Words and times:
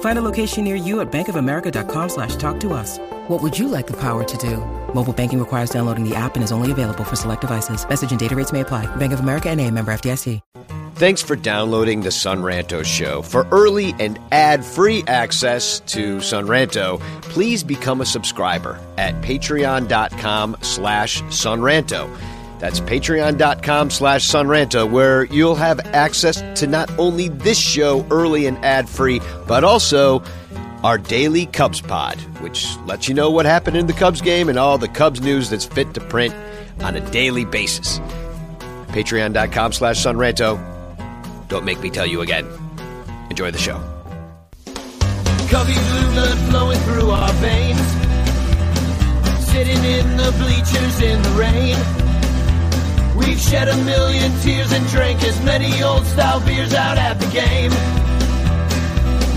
Find 0.00 0.18
a 0.18 0.22
location 0.22 0.64
near 0.64 0.76
you 0.76 1.00
at 1.00 1.10
bankofamerica.com 1.10 2.08
slash 2.10 2.36
talk 2.36 2.60
to 2.60 2.74
us. 2.74 2.98
What 3.28 3.42
would 3.42 3.58
you 3.58 3.68
like 3.68 3.86
the 3.86 3.96
power 3.96 4.24
to 4.24 4.36
do? 4.36 4.58
Mobile 4.94 5.14
banking 5.14 5.38
requires 5.38 5.70
downloading 5.70 6.06
the 6.06 6.14
app 6.14 6.34
and 6.34 6.44
is 6.44 6.52
only 6.52 6.70
available 6.70 7.04
for 7.04 7.16
select 7.16 7.40
devices. 7.40 7.88
Message 7.88 8.10
and 8.10 8.20
data 8.20 8.36
rates 8.36 8.52
may 8.52 8.60
apply. 8.60 8.84
Bank 8.96 9.14
of 9.14 9.20
America 9.20 9.48
and 9.48 9.58
a 9.58 9.70
member 9.70 9.90
FDIC. 9.92 10.40
Thanks 11.00 11.22
for 11.22 11.34
downloading 11.34 12.02
the 12.02 12.10
Sonranto 12.10 12.84
Show. 12.84 13.22
For 13.22 13.46
early 13.52 13.94
and 13.98 14.18
ad-free 14.32 15.04
access 15.06 15.80
to 15.80 16.18
Sonranto, 16.18 17.00
please 17.22 17.64
become 17.64 18.02
a 18.02 18.04
subscriber 18.04 18.78
at 18.98 19.14
patreon.com 19.22 20.58
slash 20.60 21.22
Sonranto. 21.22 22.14
That's 22.60 22.78
patreon.com 22.78 23.90
slash 23.90 24.28
Sonranto, 24.28 24.88
where 24.88 25.24
you'll 25.24 25.54
have 25.54 25.80
access 25.94 26.42
to 26.60 26.66
not 26.66 26.90
only 26.98 27.28
this 27.28 27.58
show 27.58 28.06
early 28.10 28.46
and 28.46 28.62
ad-free, 28.62 29.22
but 29.48 29.64
also 29.64 30.22
our 30.84 30.98
daily 30.98 31.46
Cubs 31.46 31.80
pod, 31.80 32.20
which 32.42 32.76
lets 32.86 33.08
you 33.08 33.14
know 33.14 33.30
what 33.30 33.46
happened 33.46 33.78
in 33.78 33.86
the 33.86 33.94
Cubs 33.94 34.20
game 34.20 34.50
and 34.50 34.58
all 34.58 34.76
the 34.76 34.88
Cubs 34.88 35.22
news 35.22 35.48
that's 35.48 35.64
fit 35.64 35.94
to 35.94 36.00
print 36.00 36.34
on 36.80 36.96
a 36.96 37.10
daily 37.10 37.46
basis. 37.46 37.98
Patreon.com 38.88 39.72
slash 39.72 40.04
Sonranto. 40.04 40.58
Don't 41.48 41.64
make 41.64 41.80
me 41.80 41.88
tell 41.90 42.06
you 42.06 42.20
again. 42.20 42.46
Enjoy 43.30 43.50
the 43.50 43.58
show. 43.58 43.82
Cubby 45.48 45.72
blue 45.72 46.12
blood 46.12 46.38
flowing 46.50 46.78
through 46.80 47.10
our 47.10 47.32
veins. 47.34 47.80
Sitting 49.46 49.82
in 49.82 50.16
the 50.16 50.34
bleachers 50.38 51.00
in 51.00 51.22
the 51.22 51.30
rain. 51.30 52.09
We've 53.20 53.40
shed 53.40 53.68
a 53.68 53.76
million 53.84 54.32
tears 54.40 54.72
and 54.72 54.86
drank 54.88 55.22
as 55.22 55.38
many 55.44 55.82
old 55.82 56.04
style 56.06 56.40
beers 56.40 56.74
out 56.74 56.98
at 56.98 57.20
the 57.20 57.26
game. 57.26 57.70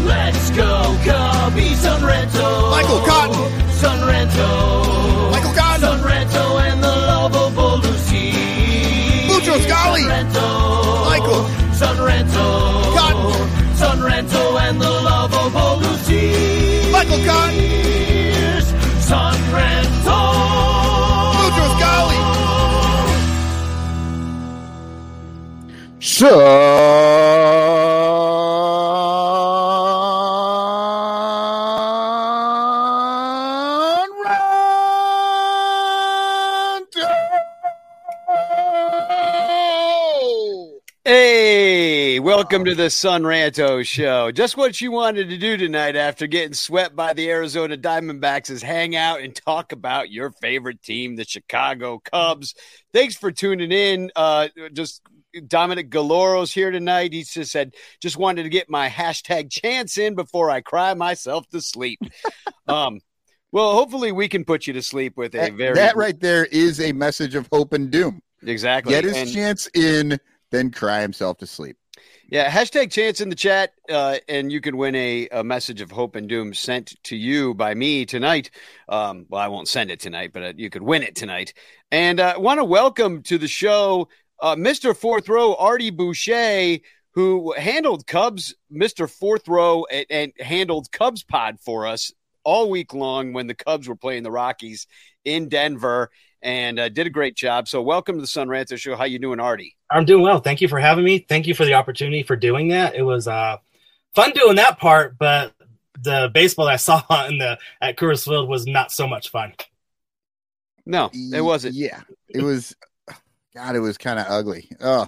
Let's 0.05 0.49
go, 0.51 0.97
Cubby 1.05 1.69
Sonranto. 1.83 2.72
Michael 2.72 3.01
Cotton. 3.05 3.35
Sonranto. 3.81 5.31
Michael 5.31 5.53
Cotton. 5.53 5.83
Sonranto 5.83 6.43
and 6.67 6.83
the 6.83 6.88
lovable 6.88 7.77
Lucy. 7.79 8.31
Lucho 9.27 9.55
Scali. 9.66 10.01
Sonranto. 10.01 11.05
Michael. 11.05 11.43
Sonranto. 11.79 12.45
Cotton. 12.97 13.31
Sonranto 13.81 14.43
and 14.67 14.81
the 14.81 14.89
lovable 14.89 15.77
Lucy. 15.83 16.91
Michael 16.91 17.23
Cotton. 17.25 17.55
Sonranto. 19.07 20.03
So. 26.03 26.28
Hey, 41.06 42.20
welcome 42.20 42.66
to 42.66 42.75
the 42.75 42.88
Sonranto 42.88 43.85
Show. 43.85 44.31
Just 44.31 44.58
what 44.58 44.81
you 44.81 44.91
wanted 44.91 45.30
to 45.30 45.38
do 45.38 45.56
tonight 45.56 45.96
after 45.96 46.28
getting 46.28 46.53
swept 46.53 46.97
by 46.97 47.14
the 47.14 47.30
Arizona 47.30 47.78
Diamondbacks 47.78 48.50
is 48.50 48.62
hang 48.62 48.97
out 48.97 49.22
and 49.22 49.34
talk 49.34 49.72
about 49.72 50.12
your 50.12 50.31
favorite 50.31 50.84
team, 50.84 51.16
the 51.16 51.24
Chicago 51.24 52.02
Cubs. 52.03 52.56
Thanks 52.91 53.16
for 53.16 53.31
tuning 53.31 53.72
in. 53.72 54.12
Uh, 54.18 54.50
just 54.74 55.02
Dominic 55.47 55.89
Galoro's 55.89 56.53
here 56.53 56.71
tonight. 56.71 57.13
He 57.13 57.23
just 57.23 57.51
said, 57.51 57.73
just 57.99 58.17
wanted 58.17 58.44
to 58.44 58.49
get 58.49 58.69
my 58.69 58.89
hashtag 58.89 59.51
chance 59.51 59.97
in 59.97 60.16
before 60.16 60.49
I 60.49 60.61
cry 60.61 60.94
myself 60.94 61.47
to 61.49 61.61
sleep. 61.61 61.99
um, 62.67 62.99
well, 63.51 63.73
hopefully 63.73 64.11
we 64.11 64.27
can 64.27 64.45
put 64.45 64.66
you 64.67 64.73
to 64.73 64.81
sleep 64.81 65.16
with 65.16 65.35
a 65.35 65.38
that, 65.38 65.53
very 65.53 65.75
that 65.75 65.95
right 65.95 66.19
there 66.19 66.45
is 66.45 66.79
a 66.79 66.91
message 66.91 67.35
of 67.35 67.47
hope 67.51 67.73
and 67.73 67.91
doom. 67.91 68.22
Exactly. 68.41 68.93
Get 68.93 69.03
his 69.03 69.16
and, 69.16 69.31
chance 69.31 69.69
in, 69.73 70.19
then 70.51 70.72
cry 70.72 71.01
himself 71.01 71.38
to 71.38 71.47
sleep. 71.47 71.77
Yeah, 72.29 72.49
hashtag 72.49 72.89
chance 72.89 73.22
in 73.22 73.29
the 73.29 73.35
chat, 73.35 73.73
uh, 73.91 74.17
and 74.27 74.51
you 74.51 74.59
can 74.59 74.75
win 74.75 74.95
a, 74.95 75.27
a, 75.29 75.43
message 75.43 75.81
of 75.81 75.91
hope 75.91 76.16
and 76.16 76.27
doom 76.27 76.53
sent 76.55 76.95
to 77.03 77.16
you 77.16 77.53
by 77.53 77.75
me 77.75 78.05
tonight. 78.05 78.49
Um, 78.89 79.27
well, 79.29 79.41
I 79.41 79.49
won't 79.49 79.67
send 79.67 79.91
it 79.91 79.99
tonight, 79.99 80.31
but 80.33 80.41
uh, 80.41 80.53
you 80.55 80.72
could 80.72 80.81
win 80.81 81.03
it 81.03 81.16
tonight. 81.16 81.53
And 81.91 82.19
I 82.19 82.31
uh, 82.31 82.39
want 82.39 82.59
to 82.59 82.63
welcome 82.63 83.22
to 83.23 83.38
the 83.38 83.47
show 83.47 84.07
uh, 84.41 84.55
Mr. 84.55 84.95
Fourth 84.95 85.29
Row 85.29 85.55
Artie 85.55 85.91
Boucher, 85.91 86.79
who 87.11 87.53
handled 87.53 88.07
Cubs, 88.07 88.55
Mr. 88.71 89.09
Fourth 89.09 89.47
Row, 89.47 89.85
and, 89.91 90.05
and 90.09 90.33
handled 90.39 90.91
Cubs 90.91 91.23
Pod 91.23 91.59
for 91.59 91.85
us 91.85 92.11
all 92.43 92.69
week 92.69 92.93
long 92.93 93.33
when 93.33 93.47
the 93.47 93.55
Cubs 93.55 93.88
were 93.88 93.95
playing 93.95 94.23
the 94.23 94.31
Rockies 94.31 94.88
in 95.23 95.49
Denver 95.49 96.09
and 96.41 96.77
uh, 96.77 96.89
did 96.89 97.07
a 97.07 97.09
great 97.09 97.35
job. 97.35 97.67
So 97.67 97.81
welcome 97.81 98.16
to 98.16 98.22
the 98.22 98.27
Sonranto 98.27 98.77
Show. 98.77 98.95
How 98.95 99.05
you 99.05 99.19
doing, 99.19 99.39
Artie? 99.39 99.77
I'm 99.89 100.05
doing 100.05 100.23
well. 100.23 100.39
Thank 100.39 100.61
you 100.61 100.67
for 100.67 100.79
having 100.79 101.05
me. 101.05 101.19
Thank 101.19 101.47
you 101.47 101.55
for 101.55 101.66
the 101.66 101.73
opportunity 101.73 102.23
for 102.23 102.35
doing 102.35 102.67
that. 102.69 102.95
It 102.95 103.03
was 103.03 103.27
uh, 103.27 103.57
fun 104.13 104.31
doing 104.31 104.57
that 104.57 104.77
part, 104.77 105.17
but 105.17 105.53
the 106.01 106.29
baseball 106.33 106.67
I 106.67 106.75
saw 106.77 107.01
in 107.27 107.38
the 107.38 107.57
at 107.81 107.95
Coors 107.95 108.25
Field 108.25 108.49
was 108.49 108.66
not 108.66 108.91
so 108.91 109.07
much 109.07 109.29
fun. 109.29 109.53
No, 110.85 111.09
it 111.13 111.41
wasn't. 111.41 111.75
Yeah, 111.75 112.01
it 112.27 112.43
was. 112.43 112.75
God, 113.56 113.75
it 113.75 113.80
was 113.80 113.97
kind 113.97 114.19
of 114.19 114.25
ugly. 114.28 114.69
Oh, 114.81 115.08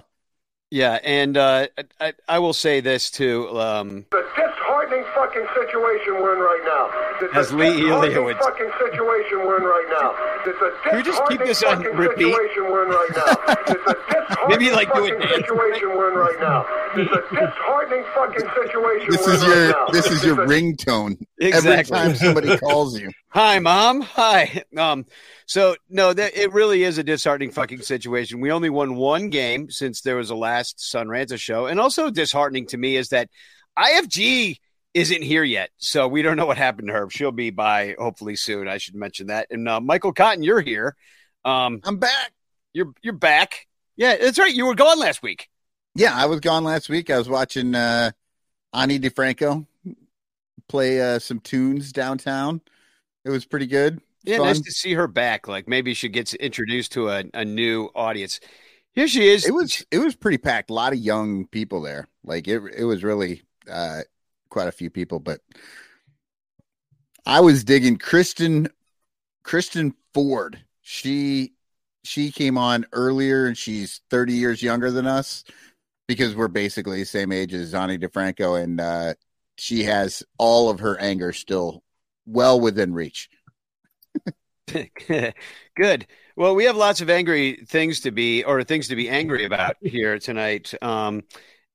yeah, 0.70 0.98
and 1.04 1.36
uh, 1.36 1.68
I, 2.00 2.12
I 2.28 2.38
will 2.38 2.52
say 2.52 2.80
this 2.80 3.10
too. 3.10 3.48
Um, 3.58 4.06
disheartening 4.10 4.65
fucking 5.16 5.46
situation 5.56 6.14
we're 6.20 6.36
in 6.36 6.40
right 6.40 6.62
now. 6.64 6.90
It's 7.26 7.34
As 7.34 7.52
Lee 7.52 7.90
Elia 7.90 8.22
would. 8.22 8.36
fucking 8.36 8.70
situation 8.78 9.38
we're 9.40 9.56
in 9.56 9.64
right 9.64 9.88
now. 9.90 10.14
It's 10.44 10.60
a 10.60 10.88
Can 10.88 10.96
we 10.98 11.02
just 11.02 11.22
keep 11.28 11.40
this 11.40 11.62
on 11.62 11.80
repeat? 11.80 12.34
Situation 12.34 12.64
we're 12.64 12.84
in 12.84 12.90
right 12.90 13.10
now. 13.16 13.54
It's 13.66 13.86
a 13.90 13.96
Maybe 14.48 14.70
like 14.70 14.92
do 14.94 15.06
it 15.06 15.20
situation 15.22 15.88
we're 15.96 16.12
in 16.12 16.18
right 16.18 16.38
now. 16.38 16.66
It's 16.94 17.10
a 17.10 17.34
disheartening 17.34 18.04
fucking 18.14 18.48
situation. 18.54 19.10
This 19.10 19.26
is 19.26 19.42
your 19.42 19.70
right 19.72 19.92
this 19.92 20.06
is 20.10 20.24
your 20.24 20.36
ringtone. 20.36 21.16
Exactly. 21.38 21.70
Every 21.70 21.84
time 21.84 22.14
somebody 22.16 22.56
calls 22.58 23.00
you. 23.00 23.10
Hi, 23.30 23.58
mom. 23.58 24.02
Hi. 24.02 24.62
Um. 24.76 25.06
So 25.46 25.76
no, 25.88 26.12
that 26.12 26.36
it 26.36 26.52
really 26.52 26.82
is 26.82 26.98
a 26.98 27.02
disheartening 27.02 27.50
fucking 27.50 27.80
situation. 27.82 28.40
We 28.40 28.52
only 28.52 28.70
won 28.70 28.96
one 28.96 29.30
game 29.30 29.70
since 29.70 30.02
there 30.02 30.16
was 30.16 30.30
a 30.30 30.36
last 30.36 30.78
Sonranto 30.78 31.38
show, 31.38 31.66
and 31.66 31.80
also 31.80 32.10
disheartening 32.10 32.66
to 32.68 32.76
me 32.76 32.96
is 32.96 33.08
that 33.08 33.30
IFG 33.78 34.58
isn't 34.96 35.22
here 35.22 35.44
yet, 35.44 35.70
so 35.76 36.08
we 36.08 36.22
don't 36.22 36.38
know 36.38 36.46
what 36.46 36.56
happened 36.56 36.88
to 36.88 36.94
her. 36.94 37.10
She'll 37.10 37.30
be 37.30 37.50
by 37.50 37.94
hopefully 37.98 38.34
soon. 38.34 38.66
I 38.66 38.78
should 38.78 38.94
mention 38.94 39.26
that. 39.26 39.48
And 39.50 39.68
uh, 39.68 39.78
Michael 39.78 40.14
Cotton, 40.14 40.42
you're 40.42 40.62
here. 40.62 40.96
Um, 41.44 41.80
I'm 41.84 41.98
back. 41.98 42.32
You're 42.72 42.94
you're 43.02 43.12
back. 43.12 43.66
Yeah, 43.96 44.16
that's 44.16 44.38
right. 44.38 44.52
You 44.52 44.64
were 44.64 44.74
gone 44.74 44.98
last 44.98 45.22
week. 45.22 45.50
Yeah, 45.94 46.14
I 46.14 46.26
was 46.26 46.40
gone 46.40 46.64
last 46.64 46.88
week. 46.88 47.10
I 47.10 47.18
was 47.18 47.28
watching 47.28 47.74
uh, 47.74 48.12
Ani 48.72 48.98
DiFranco 48.98 49.66
play 50.66 51.00
uh, 51.00 51.18
some 51.18 51.40
tunes 51.40 51.92
downtown. 51.92 52.62
It 53.24 53.30
was 53.30 53.44
pretty 53.44 53.66
good. 53.66 54.00
Yeah, 54.24 54.38
Fun. 54.38 54.46
nice 54.46 54.60
to 54.60 54.72
see 54.72 54.94
her 54.94 55.06
back. 55.06 55.46
Like 55.46 55.68
maybe 55.68 55.92
she 55.92 56.08
gets 56.08 56.32
introduced 56.32 56.92
to 56.92 57.10
a, 57.10 57.24
a 57.34 57.44
new 57.44 57.90
audience. 57.94 58.40
Here 58.92 59.08
she 59.08 59.28
is. 59.28 59.46
It 59.46 59.52
was 59.52 59.84
it 59.90 59.98
was 59.98 60.16
pretty 60.16 60.38
packed. 60.38 60.70
A 60.70 60.74
lot 60.74 60.94
of 60.94 60.98
young 60.98 61.46
people 61.48 61.82
there. 61.82 62.08
Like 62.24 62.48
it 62.48 62.62
it 62.74 62.84
was 62.84 63.04
really 63.04 63.42
uh, 63.70 64.00
quite 64.48 64.68
a 64.68 64.72
few 64.72 64.90
people. 64.90 65.18
But 65.18 65.40
I 67.24 67.40
was 67.40 67.64
digging 67.64 67.96
Kristen 67.96 68.68
Kristen 69.42 69.94
Ford. 70.14 70.64
She 70.82 71.52
she 72.04 72.30
came 72.30 72.56
on 72.56 72.86
earlier 72.92 73.46
and 73.46 73.58
she's 73.58 74.00
30 74.10 74.34
years 74.34 74.62
younger 74.62 74.90
than 74.90 75.06
us 75.06 75.44
because 76.06 76.36
we're 76.36 76.48
basically 76.48 77.00
the 77.00 77.06
same 77.06 77.32
age 77.32 77.52
as 77.52 77.74
Ani 77.74 77.98
DiFranco 77.98 78.62
and 78.62 78.80
uh, 78.80 79.14
she 79.58 79.82
has 79.84 80.22
all 80.38 80.70
of 80.70 80.80
her 80.80 80.98
anger 81.00 81.32
still 81.32 81.82
well 82.26 82.60
within 82.60 82.92
reach. 82.94 83.28
Good. 85.76 86.06
Well, 86.36 86.54
we 86.54 86.64
have 86.64 86.76
lots 86.76 87.00
of 87.00 87.08
angry 87.08 87.64
things 87.66 88.00
to 88.00 88.10
be 88.10 88.44
or 88.44 88.62
things 88.62 88.88
to 88.88 88.96
be 88.96 89.08
angry 89.08 89.44
about 89.44 89.76
here 89.80 90.18
tonight. 90.18 90.74
Um, 90.82 91.22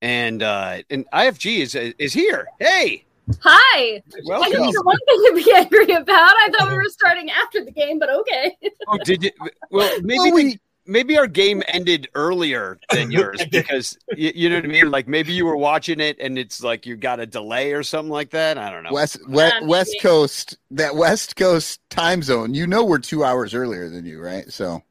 and 0.02 0.44
uh, 0.44 0.80
and 0.90 1.10
IFG 1.12 1.60
is 1.60 1.76
is 1.76 2.14
here. 2.14 2.48
Hey, 2.60 3.06
Hi. 3.42 4.02
Welcome. 4.26 4.46
I 4.46 4.50
think 4.50 4.76
the 4.76 4.82
one 4.84 4.98
thing 5.08 5.24
to 5.28 5.44
be 5.44 5.54
angry 5.56 5.96
about. 5.96 6.34
I 6.36 6.50
thought 6.52 6.70
we 6.70 6.76
were 6.76 6.90
starting 6.90 7.30
after 7.30 7.64
the 7.64 7.72
game, 7.72 8.00
but 8.00 8.10
okay. 8.10 8.58
oh, 8.88 8.98
did 9.04 9.24
you? 9.24 9.32
Well, 9.70 10.00
maybe 10.04 10.32
we, 10.32 10.60
maybe 10.86 11.18
our 11.18 11.28
game 11.28 11.64
ended 11.68 12.10
earlier 12.16 12.80
than 12.92 13.12
yours 13.12 13.46
because 13.52 13.98
you, 14.16 14.32
you 14.36 14.50
know 14.50 14.56
what 14.56 14.66
I 14.66 14.68
mean. 14.68 14.92
Like 14.92 15.08
maybe 15.08 15.34
you 15.34 15.46
were 15.46 15.58
watching 15.58 16.00
it 16.00 16.18
and 16.20 16.38
it's 16.38 16.64
like 16.64 16.86
you 16.86 16.96
got 16.96 17.20
a 17.20 17.26
delay 17.26 17.74
or 17.74 17.84
something 17.84 18.12
like 18.12 18.32
that. 18.32 18.58
I 18.58 18.70
don't 18.70 18.84
know. 18.84 18.92
West 18.92 19.20
West, 19.28 19.66
West 19.66 19.96
Coast 20.02 20.58
that 20.72 20.96
West 20.96 21.36
Coast 21.36 21.80
time 21.90 22.24
zone. 22.24 22.54
You 22.54 22.68
know 22.68 22.84
we're 22.84 23.00
two 23.00 23.24
hours 23.24 23.54
earlier 23.54 23.90
than 23.90 24.06
you, 24.06 24.22
right? 24.22 24.52
So 24.52 24.82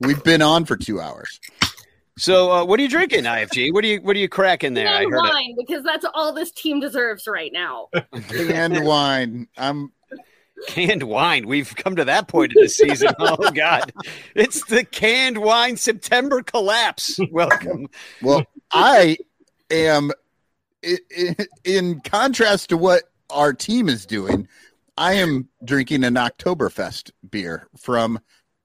we've 0.00 0.22
been 0.24 0.42
on 0.42 0.64
for 0.64 0.76
two 0.76 1.00
hours. 1.00 1.40
So 2.20 2.52
uh, 2.52 2.64
what 2.66 2.78
are 2.78 2.82
you 2.82 2.88
drinking, 2.90 3.24
IFG? 3.24 3.72
What 3.72 3.82
are 3.82 3.86
you 3.86 4.02
what 4.02 4.14
are 4.14 4.18
you 4.18 4.28
cracking 4.28 4.74
there? 4.74 4.88
I 4.88 5.02
And 5.04 5.10
heard 5.10 5.24
it. 5.24 5.32
wine, 5.32 5.54
because 5.56 5.82
that's 5.82 6.04
all 6.12 6.34
this 6.34 6.50
team 6.52 6.78
deserves 6.78 7.26
right 7.26 7.50
now. 7.50 7.88
Canned 8.28 8.84
wine. 8.84 9.48
I'm 9.56 9.90
canned 10.68 11.02
wine. 11.02 11.48
We've 11.48 11.74
come 11.74 11.96
to 11.96 12.04
that 12.04 12.28
point 12.28 12.52
of 12.52 12.58
the 12.60 12.68
season. 12.68 13.08
Oh 13.18 13.50
God, 13.50 13.94
it's 14.34 14.62
the 14.66 14.84
canned 14.84 15.38
wine 15.38 15.78
September 15.78 16.42
collapse. 16.42 17.18
Welcome. 17.30 17.88
Well, 18.20 18.44
I 18.70 19.16
am 19.70 20.12
i- 20.84 20.98
i- 21.18 21.46
in 21.64 22.00
contrast 22.02 22.68
to 22.68 22.76
what 22.76 23.04
our 23.30 23.54
team 23.54 23.88
is 23.88 24.04
doing. 24.04 24.46
I 24.98 25.14
am 25.14 25.48
drinking 25.64 26.04
an 26.04 26.16
Oktoberfest 26.16 27.12
beer 27.30 27.66
from 27.78 28.20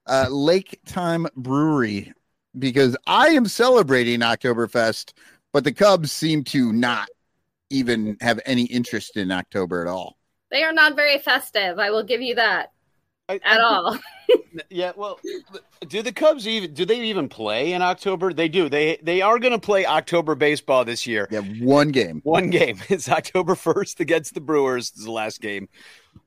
uh, 0.08 0.28
Lake 0.30 0.82
Time 0.86 1.26
Brewery 1.38 2.12
because 2.58 2.96
I 3.08 3.30
am 3.30 3.46
celebrating 3.48 4.20
Oktoberfest, 4.20 5.14
but 5.54 5.64
the 5.64 5.72
Cubs 5.72 6.12
seem 6.12 6.44
to 6.46 6.72
not 6.74 7.10
even 7.70 8.18
have 8.22 8.40
any 8.46 8.64
interest 8.64 9.18
in 9.18 9.32
October 9.32 9.82
at 9.82 9.88
all. 9.88 10.18
They 10.52 10.64
are 10.64 10.74
not 10.74 10.96
very 10.96 11.18
festive. 11.20 11.80
I 11.80 11.90
will 11.90 12.04
give 12.04 12.22
you 12.22 12.36
that. 12.36 12.72
At 13.28 13.62
all. 13.62 13.98
Yeah, 14.70 14.94
well, 14.96 15.20
do 15.88 16.02
the 16.02 16.12
Cubs 16.12 16.48
even 16.48 16.74
do 16.74 16.86
they 16.86 17.02
even 17.02 17.28
play 17.28 17.74
in 17.74 17.82
October? 17.82 18.34
They 18.34 18.48
do. 18.48 18.70
They 18.70 18.98
they 19.04 19.22
are 19.22 19.38
going 19.38 19.52
to 19.52 19.60
play 19.60 19.86
October 19.86 20.34
baseball 20.34 20.86
this 20.86 21.06
year. 21.06 21.28
Yeah, 21.30 21.42
one 21.42 21.90
game. 21.90 22.22
One 22.24 22.50
game. 22.50 22.80
It's 22.90 23.10
October 23.10 23.56
1st 23.56 24.00
against 24.00 24.34
the 24.34 24.42
Brewers. 24.42 24.92
It's 24.96 25.04
the 25.04 25.12
last 25.12 25.42
game 25.42 25.68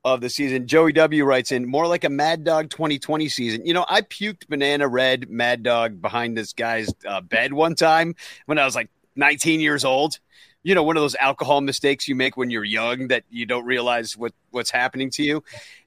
of 0.04 0.20
the 0.20 0.30
season. 0.30 0.66
Joey 0.66 0.92
W 0.92 1.24
writes 1.24 1.52
in 1.52 1.66
more 1.66 1.86
like 1.86 2.04
a 2.04 2.08
Mad 2.08 2.44
Dog 2.44 2.70
2020 2.70 3.28
season. 3.28 3.66
You 3.66 3.74
know, 3.74 3.84
I 3.88 4.02
puked 4.02 4.48
banana 4.48 4.88
red 4.88 5.28
Mad 5.28 5.62
Dog 5.62 6.00
behind 6.00 6.36
this 6.36 6.52
guy's 6.52 6.92
uh, 7.06 7.20
bed 7.20 7.52
one 7.52 7.74
time 7.74 8.14
when 8.46 8.58
I 8.58 8.64
was 8.64 8.74
like 8.74 8.90
19 9.16 9.60
years 9.60 9.84
old. 9.84 10.18
You 10.62 10.74
know, 10.74 10.82
one 10.82 10.96
of 10.96 11.02
those 11.02 11.14
alcohol 11.14 11.60
mistakes 11.60 12.08
you 12.08 12.14
make 12.14 12.36
when 12.36 12.50
you're 12.50 12.64
young 12.64 13.08
that 13.08 13.24
you 13.30 13.46
don't 13.46 13.64
realize 13.64 14.16
what 14.16 14.32
what's 14.50 14.70
happening 14.70 15.10
to 15.10 15.22
you. 15.22 15.42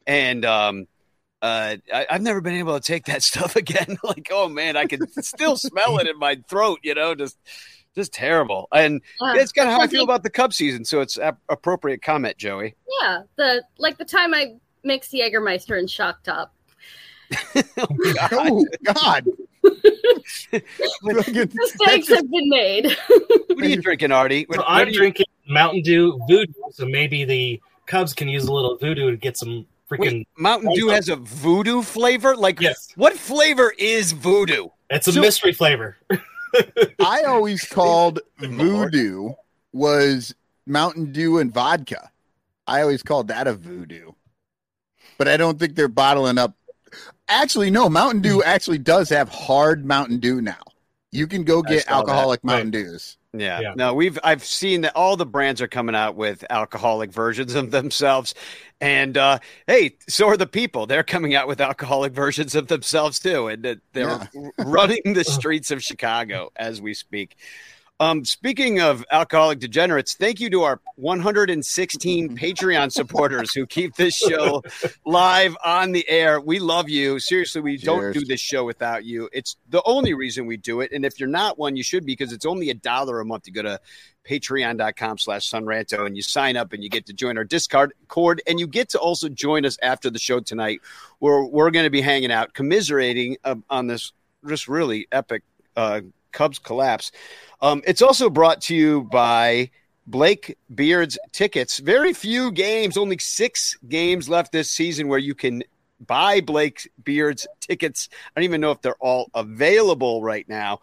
And 0.07 0.45
um 0.45 0.87
uh, 1.41 1.77
I, 1.91 2.05
I've 2.07 2.21
never 2.21 2.39
been 2.39 2.53
able 2.53 2.79
to 2.79 2.85
take 2.85 3.05
that 3.05 3.23
stuff 3.23 3.55
again. 3.55 3.97
like, 4.03 4.29
oh 4.31 4.47
man, 4.47 4.77
I 4.77 4.85
can 4.85 5.07
still 5.23 5.57
smell 5.57 5.97
it 5.99 6.07
in 6.07 6.17
my 6.17 6.41
throat. 6.47 6.79
You 6.83 6.95
know, 6.95 7.15
just 7.15 7.37
just 7.95 8.13
terrible. 8.13 8.67
And 8.73 9.01
Yeah. 9.21 9.33
it's 9.35 9.51
kind 9.51 9.67
of 9.69 9.75
how 9.75 9.81
I 9.81 9.87
feel 9.87 10.03
about 10.03 10.23
the 10.23 10.29
Cub 10.29 10.53
season. 10.53 10.85
So 10.85 11.01
it's 11.01 11.17
ap- 11.19 11.39
appropriate 11.49 12.01
comment, 12.01 12.37
Joey. 12.37 12.75
Yeah. 13.01 13.23
The 13.37 13.63
like 13.77 13.97
the 13.97 14.05
time 14.05 14.33
I 14.33 14.53
mixed 14.83 15.11
Jägermeister 15.13 15.77
and 15.77 15.89
Shock 15.89 16.23
Top. 16.23 16.53
Oh 18.33 18.65
God! 18.83 19.25
Mistakes 21.03 22.09
have 22.09 22.29
been 22.29 22.49
made. 22.49 22.95
What 23.07 23.63
are 23.63 23.67
you 23.67 23.81
drinking, 23.81 24.11
Artie? 24.11 24.45
What, 24.47 24.55
So 24.57 24.61
what 24.63 24.69
I'm 24.69 24.87
are 24.87 24.89
you- 24.89 24.97
drinking 24.97 25.25
Mountain 25.47 25.81
Dew 25.83 26.19
VooDew, 26.29 26.53
so 26.71 26.85
maybe 26.85 27.23
the 27.25 27.61
Cubs 27.87 28.13
can 28.13 28.27
use 28.29 28.45
a 28.45 28.53
little 28.53 28.77
voodoo 28.77 29.11
to 29.11 29.17
get 29.17 29.37
some 29.37 29.65
freaking. 29.89 29.99
Wait, 29.99 30.27
Mountain 30.37 30.73
Dew 30.73 30.89
has 30.89 31.09
a 31.09 31.15
voodoo 31.17 31.81
flavor. 31.81 32.35
Like, 32.35 32.59
Yes. 32.61 32.89
what 32.95 33.13
flavor 33.13 33.73
is 33.77 34.11
voodoo? 34.13 34.67
It's 34.89 35.07
a 35.07 35.11
So- 35.13 35.21
mystery 35.21 35.53
flavor. 35.53 35.97
I 36.99 37.23
always 37.27 37.63
called 37.69 38.19
voodoo 38.39 39.31
was 39.73 40.35
Mountain 40.65 41.11
Dew 41.11 41.39
and 41.39 41.53
vodka. 41.53 42.11
I 42.67 42.81
always 42.81 43.03
called 43.03 43.27
that 43.29 43.47
a 43.47 43.53
voodoo. 43.53 44.11
But 45.17 45.27
I 45.27 45.37
don't 45.37 45.59
think 45.59 45.75
they're 45.75 45.87
bottling 45.87 46.37
up. 46.37 46.55
Actually, 47.27 47.69
no, 47.69 47.89
Mountain 47.89 48.21
Dew 48.21 48.43
actually 48.43 48.77
does 48.77 49.09
have 49.09 49.29
hard 49.29 49.85
Mountain 49.85 50.19
Dew 50.19 50.41
now. 50.41 50.59
You 51.11 51.27
can 51.27 51.43
go 51.43 51.61
get 51.61 51.83
saw 51.83 51.89
that. 51.89 51.95
alcoholic 51.95 52.43
Mountain 52.43 52.71
Dews. 52.71 53.17
Yeah. 53.33 53.61
Yeah. 53.61 53.73
No, 53.75 53.93
we've 53.93 54.19
I've 54.23 54.43
seen 54.43 54.81
that 54.81 54.95
all 54.95 55.15
the 55.15 55.25
brands 55.25 55.61
are 55.61 55.67
coming 55.67 55.95
out 55.95 56.15
with 56.15 56.43
alcoholic 56.49 57.11
versions 57.11 57.55
of 57.55 57.71
themselves. 57.71 58.35
And 58.81 59.17
uh 59.17 59.39
hey, 59.67 59.95
so 60.09 60.27
are 60.27 60.37
the 60.37 60.47
people. 60.47 60.85
They're 60.85 61.03
coming 61.03 61.33
out 61.33 61.47
with 61.47 61.61
alcoholic 61.61 62.13
versions 62.13 62.55
of 62.55 62.67
themselves 62.67 63.19
too. 63.19 63.47
And 63.47 63.65
uh, 63.65 63.75
they're 63.93 64.29
running 64.57 65.13
the 65.13 65.23
streets 65.23 65.71
of 65.71 65.81
Chicago 65.81 66.51
as 66.57 66.81
we 66.81 66.93
speak. 66.93 67.37
Um, 68.01 68.25
speaking 68.25 68.81
of 68.81 69.05
alcoholic 69.11 69.59
degenerates, 69.59 70.15
thank 70.15 70.39
you 70.39 70.49
to 70.49 70.63
our 70.63 70.81
116 70.95 72.35
Patreon 72.35 72.91
supporters 72.91 73.53
who 73.53 73.67
keep 73.67 73.95
this 73.95 74.17
show 74.17 74.63
live 75.05 75.55
on 75.63 75.91
the 75.91 76.09
air. 76.09 76.41
We 76.41 76.57
love 76.57 76.89
you. 76.89 77.19
Seriously, 77.19 77.61
we 77.61 77.77
don't 77.77 78.11
do 78.11 78.25
this 78.25 78.41
show 78.41 78.65
without 78.65 79.05
you. 79.05 79.29
It's 79.31 79.55
the 79.69 79.83
only 79.85 80.15
reason 80.15 80.47
we 80.47 80.57
do 80.57 80.81
it. 80.81 80.91
And 80.91 81.05
if 81.05 81.19
you're 81.19 81.29
not 81.29 81.59
one, 81.59 81.75
you 81.75 81.83
should 81.83 82.03
be 82.03 82.13
because 82.13 82.33
it's 82.33 82.47
only 82.47 82.71
a 82.71 82.73
dollar 82.73 83.19
a 83.19 83.25
month. 83.25 83.43
to 83.43 83.51
go 83.51 83.61
to 83.61 83.79
patreon.com 84.27 85.19
slash 85.19 85.47
Sonranto 85.51 86.03
and 86.03 86.15
you 86.15 86.23
sign 86.23 86.57
up 86.57 86.73
and 86.73 86.83
you 86.83 86.89
get 86.89 87.05
to 87.05 87.13
join 87.13 87.37
our 87.37 87.43
discard 87.43 87.93
cord 88.07 88.41
and 88.47 88.59
you 88.59 88.65
get 88.65 88.89
to 88.89 88.99
also 88.99 89.29
join 89.29 89.63
us 89.63 89.77
after 89.83 90.09
the 90.09 90.19
show 90.19 90.39
tonight 90.39 90.81
where 91.19 91.43
we're 91.43 91.69
going 91.69 91.85
to 91.85 91.91
be 91.91 92.01
hanging 92.01 92.31
out 92.31 92.55
commiserating 92.55 93.37
uh, 93.43 93.55
on 93.69 93.85
this 93.85 94.11
just 94.47 94.67
really 94.67 95.07
epic 95.11 95.43
uh, 95.75 96.01
Cubs 96.31 96.59
collapse. 96.59 97.11
Um, 97.61 97.81
it's 97.85 98.01
also 98.01 98.29
brought 98.29 98.61
to 98.63 98.75
you 98.75 99.03
by 99.11 99.69
Blake 100.07 100.57
Beard's 100.73 101.17
tickets. 101.31 101.79
Very 101.79 102.13
few 102.13 102.51
games, 102.51 102.97
only 102.97 103.17
six 103.19 103.77
games 103.87 104.27
left 104.27 104.51
this 104.51 104.71
season 104.71 105.07
where 105.07 105.19
you 105.19 105.35
can 105.35 105.63
buy 106.07 106.41
Blake 106.41 106.89
Beard's 107.03 107.47
tickets. 107.59 108.09
I 108.35 108.39
don't 108.39 108.45
even 108.45 108.61
know 108.61 108.71
if 108.71 108.81
they're 108.81 108.95
all 108.95 109.29
available 109.33 110.23
right 110.23 110.47
now. 110.49 110.79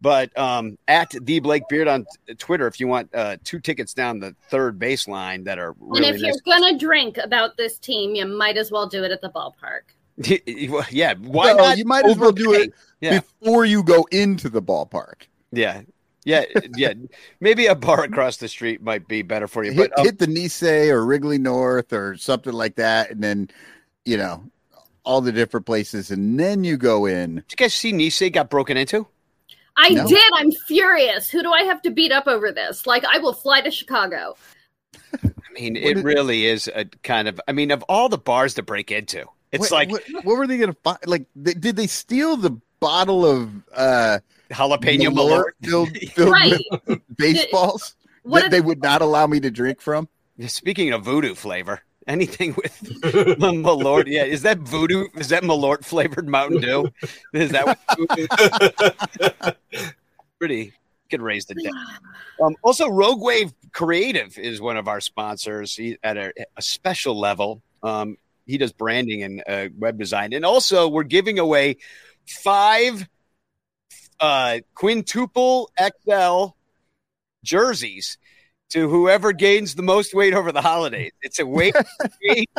But 0.00 0.36
um, 0.36 0.78
at 0.88 1.10
the 1.10 1.38
Blake 1.38 1.68
Beard 1.68 1.86
on 1.86 2.06
Twitter, 2.38 2.66
if 2.66 2.80
you 2.80 2.88
want 2.88 3.14
uh, 3.14 3.36
two 3.44 3.60
tickets 3.60 3.94
down 3.94 4.18
the 4.18 4.34
third 4.50 4.76
baseline 4.76 5.44
that 5.44 5.60
are 5.60 5.76
really 5.78 6.08
and 6.08 6.16
if 6.16 6.20
nice. 6.20 6.40
you're 6.44 6.58
gonna 6.58 6.76
drink 6.76 7.18
about 7.18 7.56
this 7.56 7.78
team, 7.78 8.16
you 8.16 8.26
might 8.26 8.56
as 8.56 8.72
well 8.72 8.88
do 8.88 9.04
it 9.04 9.12
at 9.12 9.20
the 9.20 9.30
ballpark. 9.30 9.82
yeah, 10.90 11.14
why 11.20 11.54
Well, 11.54 11.56
not? 11.68 11.78
you 11.78 11.84
might 11.84 12.04
as 12.04 12.18
well 12.18 12.32
do 12.32 12.52
it 12.52 12.72
Yeah. 13.00 13.20
before 13.20 13.64
you 13.64 13.84
go 13.84 14.04
into 14.10 14.48
the 14.48 14.60
ballpark. 14.60 15.26
Yeah, 15.52 15.82
yeah, 16.24 16.44
yeah. 16.76 16.92
Maybe 17.40 17.66
a 17.66 17.74
bar 17.74 18.04
across 18.04 18.36
the 18.38 18.48
street 18.48 18.82
might 18.82 19.08
be 19.08 19.22
better 19.22 19.48
for 19.48 19.64
you. 19.64 19.72
Hit, 19.72 19.90
But 19.90 19.98
um, 20.00 20.04
hit 20.06 20.18
the 20.18 20.26
Nisei 20.26 20.88
or 20.90 21.04
Wrigley 21.04 21.38
North 21.38 21.92
or 21.92 22.16
something 22.16 22.52
like 22.52 22.76
that, 22.76 23.10
and 23.10 23.22
then 23.22 23.50
you 24.04 24.16
know 24.16 24.44
all 25.04 25.20
the 25.20 25.32
different 25.32 25.66
places, 25.66 26.10
and 26.10 26.38
then 26.38 26.62
you 26.64 26.76
go 26.76 27.06
in. 27.06 27.36
did 27.36 27.44
you 27.50 27.56
guys 27.56 27.74
see 27.74 27.92
Nisei 27.92 28.32
got 28.32 28.48
broken 28.50 28.76
into? 28.76 29.06
I 29.76 29.88
No. 29.88 30.06
did. 30.06 30.22
I'm 30.36 30.52
furious. 30.52 31.28
Who 31.30 31.42
do 31.42 31.50
I 31.50 31.62
have 31.62 31.80
to 31.82 31.90
beat 31.90 32.12
up 32.12 32.28
over 32.28 32.52
this? 32.52 32.86
Like, 32.86 33.04
I 33.06 33.18
will 33.18 33.32
fly 33.32 33.62
to 33.62 33.70
Chicago. 33.70 34.36
I 35.24 35.30
mean, 35.54 35.76
it 35.76 36.02
really 36.04 36.46
is 36.46 36.68
a 36.74 36.84
kind 37.02 37.26
of. 37.28 37.40
I 37.48 37.52
mean, 37.52 37.70
of 37.70 37.82
all 37.88 38.08
the 38.08 38.18
bars 38.18 38.54
to 38.54 38.62
break 38.62 38.90
into, 38.90 39.24
it's 39.50 39.70
What- 39.70 39.72
like 39.72 39.90
what, 39.90 40.02
what 40.24 40.36
were 40.36 40.46
they 40.46 40.58
going 40.58 40.72
to 40.72 40.78
find? 40.84 40.98
Like, 41.06 41.26
they, 41.34 41.54
did 41.54 41.76
they 41.76 41.86
steal 41.86 42.36
the 42.36 42.56
bottle 42.80 43.24
of 43.24 43.50
uh 43.74 44.18
jalapeno 44.52 45.08
Malort 45.10 45.14
Malort. 45.14 45.52
filled, 45.62 45.96
filled 46.14 46.30
Right. 46.30 46.60
with 46.86 47.00
baseballs 47.16 47.94
What 48.22 48.40
that 48.40 48.46
if- 48.46 48.50
they 48.52 48.60
would 48.60 48.82
not 48.82 49.02
allow 49.02 49.26
me 49.26 49.40
to 49.40 49.50
drink 49.50 49.80
from. 49.80 50.08
Speaking 50.46 50.92
of 50.92 51.04
voodoo 51.04 51.34
flavor, 51.34 51.82
anything 52.08 52.54
with 52.56 52.80
Malort, 53.40 54.04
yeah, 54.06 54.24
is 54.24 54.42
that 54.42 54.58
voodoo? 54.58 55.06
Is 55.16 55.28
that 55.28 55.42
Malort 55.44 55.84
flavored 55.84 56.26
Mountain 56.28 56.60
Dew? 56.62 56.88
Is 57.32 57.50
that 57.50 57.66
what 57.66 57.78
voodoo? 57.96 58.26
pretty? 60.38 60.72
Get 61.10 61.20
raised 61.20 61.48
the 61.48 61.54
debt. 61.54 61.72
Um, 62.42 62.56
also, 62.62 62.88
Rogue 62.88 63.20
Wave 63.20 63.52
Creative 63.72 64.36
is 64.38 64.60
one 64.60 64.76
of 64.78 64.88
our 64.88 65.00
sponsors 65.00 65.76
he, 65.76 65.96
at 66.02 66.16
a, 66.16 66.32
a 66.56 66.62
special 66.62 67.18
level. 67.18 67.62
Um, 67.82 68.16
he 68.46 68.56
does 68.58 68.72
branding 68.72 69.22
and 69.22 69.42
uh, 69.46 69.68
web 69.78 69.98
design, 69.98 70.32
and 70.32 70.44
also 70.44 70.88
we're 70.88 71.02
giving 71.04 71.38
away 71.38 71.76
five 72.26 73.06
uh, 74.22 74.60
quintuple 74.74 75.70
XL 75.78 76.54
jerseys 77.44 78.18
to 78.70 78.88
whoever 78.88 79.32
gains 79.32 79.74
the 79.74 79.82
most 79.82 80.14
weight 80.14 80.32
over 80.32 80.52
the 80.52 80.62
holidays. 80.62 81.10
It's 81.20 81.40
a 81.40 81.44
weight 81.44 81.74
weight 82.22 82.50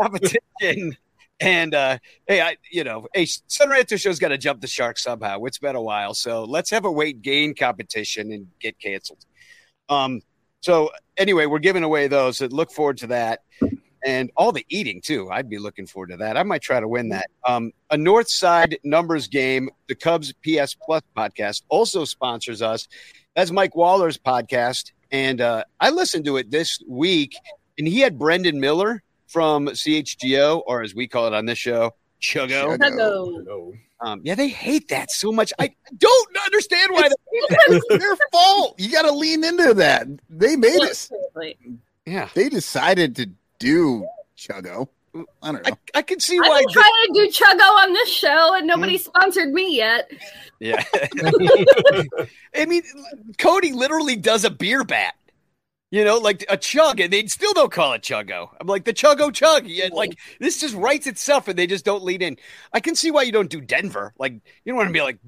competition. 0.00 0.96
And 1.40 1.74
uh, 1.74 1.98
hey, 2.26 2.40
I 2.40 2.56
you 2.70 2.84
know, 2.84 3.08
hey, 3.12 3.26
Son 3.26 3.68
Ranto 3.68 4.00
Show's 4.00 4.18
got 4.20 4.28
to 4.28 4.38
jump 4.38 4.60
the 4.60 4.68
shark 4.68 4.98
somehow. 4.98 5.44
It's 5.44 5.58
been 5.58 5.74
a 5.74 5.82
while, 5.82 6.14
so 6.14 6.44
let's 6.44 6.70
have 6.70 6.84
a 6.84 6.92
weight 6.92 7.22
gain 7.22 7.54
competition 7.54 8.30
and 8.30 8.46
get 8.60 8.78
canceled. 8.78 9.24
Um, 9.88 10.20
so 10.60 10.90
anyway, 11.16 11.46
we're 11.46 11.58
giving 11.58 11.82
away 11.82 12.06
those. 12.06 12.38
So 12.38 12.46
look 12.46 12.70
forward 12.70 12.98
to 12.98 13.08
that, 13.08 13.40
and 14.04 14.30
all 14.36 14.52
the 14.52 14.64
eating 14.68 15.00
too. 15.00 15.30
I'd 15.30 15.48
be 15.48 15.58
looking 15.58 15.86
forward 15.86 16.10
to 16.10 16.16
that. 16.18 16.36
I 16.36 16.42
might 16.42 16.62
try 16.62 16.80
to 16.80 16.88
win 16.88 17.08
that. 17.10 17.30
Um, 17.44 17.72
a 17.90 17.96
North 17.96 18.30
Side 18.30 18.78
numbers 18.84 19.28
game, 19.28 19.70
the 19.88 19.94
Cubs 19.94 20.32
PS 20.32 20.74
Plus 20.74 21.02
podcast, 21.16 21.62
also 21.68 22.04
sponsors 22.04 22.62
us. 22.62 22.88
That's 23.36 23.50
Mike 23.50 23.76
Waller's 23.76 24.18
podcast, 24.18 24.92
and 25.10 25.40
uh, 25.40 25.64
I 25.80 25.90
listened 25.90 26.24
to 26.26 26.36
it 26.36 26.50
this 26.50 26.80
week, 26.88 27.36
and 27.78 27.86
he 27.86 28.00
had 28.00 28.18
Brendan 28.18 28.58
Miller 28.60 29.02
from 29.26 29.66
CHGO, 29.66 30.62
or 30.66 30.82
as 30.82 30.94
we 30.94 31.06
call 31.06 31.26
it 31.26 31.34
on 31.34 31.46
this 31.46 31.58
show, 31.58 31.94
Chuggo. 32.20 32.76
Chuggo. 32.76 33.78
Um, 34.02 34.20
yeah, 34.24 34.34
they 34.34 34.48
hate 34.48 34.88
that 34.88 35.10
so 35.10 35.30
much. 35.30 35.52
I 35.58 35.70
don't 35.98 36.36
understand 36.46 36.92
why 36.92 37.08
they. 37.08 37.14
It's 37.68 37.86
their 37.88 38.16
fault. 38.32 38.74
You 38.78 38.90
got 38.90 39.02
to 39.02 39.12
lean 39.12 39.44
into 39.44 39.74
that. 39.74 40.08
They 40.28 40.56
made 40.56 40.80
us. 40.80 41.10
Yeah, 42.06 42.28
They 42.34 42.48
decided 42.48 43.14
to 43.16 43.30
do 43.60 44.04
Chuggo. 44.36 44.88
I 45.42 45.52
don't 45.52 45.66
know. 45.66 45.76
I, 45.94 45.98
I 45.98 46.02
can 46.02 46.18
see 46.20 46.38
why. 46.40 46.46
I've 46.46 46.50
why. 46.50 46.60
been 46.60 46.72
trying 46.72 46.92
to 46.92 47.12
do 47.14 47.28
Chuggo 47.30 47.68
on 47.82 47.92
this 47.92 48.08
show, 48.08 48.54
and 48.54 48.66
nobody 48.66 48.96
mm. 48.96 49.00
sponsored 49.00 49.52
me 49.52 49.76
yet. 49.76 50.10
Yeah. 50.58 50.82
I 52.54 52.66
mean, 52.66 52.82
Cody 53.38 53.72
literally 53.72 54.16
does 54.16 54.44
a 54.44 54.50
beer 54.50 54.84
bat. 54.84 55.14
You 55.92 56.04
know, 56.04 56.18
like 56.18 56.44
a 56.48 56.56
chug, 56.56 57.00
and 57.00 57.12
they 57.12 57.26
still 57.26 57.52
don't 57.52 57.72
call 57.72 57.94
it 57.94 58.02
chuggo. 58.02 58.48
I'm 58.60 58.68
like 58.68 58.84
the 58.84 58.92
chuggo 58.92 59.34
chug. 59.34 59.66
Yeah, 59.66 59.88
like 59.92 60.16
this 60.38 60.60
just 60.60 60.76
writes 60.76 61.08
itself, 61.08 61.48
and 61.48 61.58
they 61.58 61.66
just 61.66 61.84
don't 61.84 62.04
lead 62.04 62.22
in. 62.22 62.36
I 62.72 62.78
can 62.78 62.94
see 62.94 63.10
why 63.10 63.22
you 63.22 63.32
don't 63.32 63.50
do 63.50 63.60
Denver. 63.60 64.14
Like 64.16 64.34
you 64.34 64.72
don't 64.72 64.76
want 64.76 64.88
to 64.88 64.92
be 64.92 65.02
like. 65.02 65.18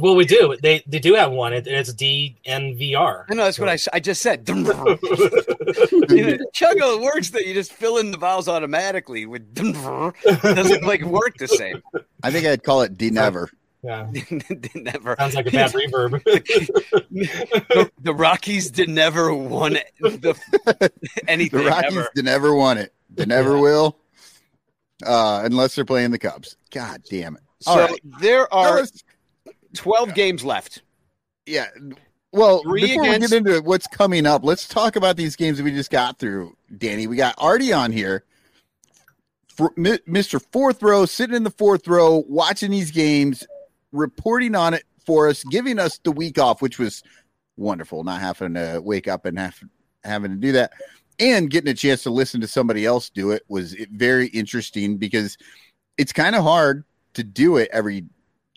Well, 0.00 0.14
we 0.14 0.26
do. 0.26 0.56
They 0.62 0.84
they 0.86 1.00
do 1.00 1.14
have 1.14 1.32
one. 1.32 1.52
It, 1.52 1.66
it's 1.66 1.92
DNVR. 1.92 3.24
I 3.28 3.34
know 3.34 3.44
that's 3.44 3.58
what 3.58 3.68
I, 3.68 3.76
I 3.92 3.98
just 3.98 4.22
said. 4.22 4.44
you 4.48 4.54
know, 4.56 6.38
chuggo 6.54 7.02
works 7.02 7.30
that 7.30 7.44
you 7.44 7.52
just 7.52 7.72
fill 7.72 7.98
in 7.98 8.12
the 8.12 8.18
vowels 8.18 8.46
automatically. 8.46 9.26
With 9.26 9.54
doesn't 9.54 10.84
like 10.84 11.02
work 11.02 11.36
the 11.38 11.48
same. 11.48 11.82
I 12.22 12.30
think 12.30 12.46
I'd 12.46 12.62
call 12.62 12.82
it 12.82 12.96
D 12.96 13.10
Never. 13.10 13.50
Yeah, 13.84 14.08
Never 14.74 15.14
sounds 15.18 15.34
like 15.34 15.46
a 15.46 15.50
bad 15.50 15.72
reverb. 15.74 16.24
the, 16.24 17.90
the 18.00 18.14
Rockies 18.14 18.70
did 18.70 18.88
never 18.88 19.34
won 19.34 19.74
the, 20.00 20.38
anything 21.28 21.58
The 21.60 21.66
Rockies 21.66 21.96
ever. 21.98 22.08
they 22.14 22.22
never 22.22 22.54
won 22.54 22.78
it. 22.78 22.94
They 23.10 23.26
never 23.26 23.58
will. 23.58 23.98
Uh, 25.04 25.42
unless 25.44 25.74
they're 25.74 25.84
playing 25.84 26.12
the 26.12 26.18
Cubs. 26.18 26.56
God 26.72 27.02
damn 27.10 27.36
it. 27.36 27.42
All 27.66 27.74
So 27.76 27.86
right. 27.88 28.00
there 28.20 28.52
are 28.54 28.68
Fellas, 28.86 29.04
12 29.74 30.14
games 30.14 30.44
left. 30.44 30.80
Yeah. 31.44 31.66
Well, 32.32 32.62
Three 32.62 32.80
before 32.86 33.04
against- 33.04 33.32
we 33.32 33.40
get 33.40 33.46
into 33.46 33.60
what's 33.62 33.86
coming 33.88 34.24
up, 34.24 34.44
let's 34.44 34.66
talk 34.66 34.96
about 34.96 35.16
these 35.16 35.36
games 35.36 35.58
that 35.58 35.64
we 35.64 35.72
just 35.72 35.90
got 35.90 36.18
through. 36.18 36.56
Danny, 36.78 37.06
we 37.06 37.16
got 37.16 37.34
Artie 37.36 37.72
on 37.74 37.92
here, 37.92 38.24
for, 39.48 39.70
Mr. 39.74 40.42
Fourth 40.52 40.82
Row, 40.82 41.04
sitting 41.06 41.36
in 41.36 41.44
the 41.44 41.50
fourth 41.50 41.86
row, 41.86 42.24
watching 42.28 42.70
these 42.72 42.90
games, 42.90 43.46
reporting 43.94 44.54
on 44.54 44.74
it 44.74 44.84
for 45.06 45.28
us, 45.28 45.44
giving 45.44 45.78
us 45.78 45.98
the 45.98 46.12
week 46.12 46.38
off, 46.38 46.60
which 46.60 46.78
was 46.78 47.02
wonderful. 47.56 48.04
Not 48.04 48.20
having 48.20 48.54
to 48.54 48.80
wake 48.82 49.08
up 49.08 49.24
and 49.24 49.38
have, 49.38 49.58
having 50.02 50.32
to 50.32 50.36
do 50.36 50.52
that, 50.52 50.72
and 51.18 51.50
getting 51.50 51.70
a 51.70 51.74
chance 51.74 52.02
to 52.02 52.10
listen 52.10 52.40
to 52.40 52.48
somebody 52.48 52.84
else 52.84 53.08
do 53.10 53.30
it 53.30 53.44
was 53.48 53.74
very 53.92 54.26
interesting 54.28 54.96
because 54.96 55.38
it's 55.96 56.12
kind 56.12 56.34
of 56.34 56.42
hard 56.42 56.84
to 57.14 57.22
do 57.22 57.56
it 57.56 57.70
every 57.72 58.04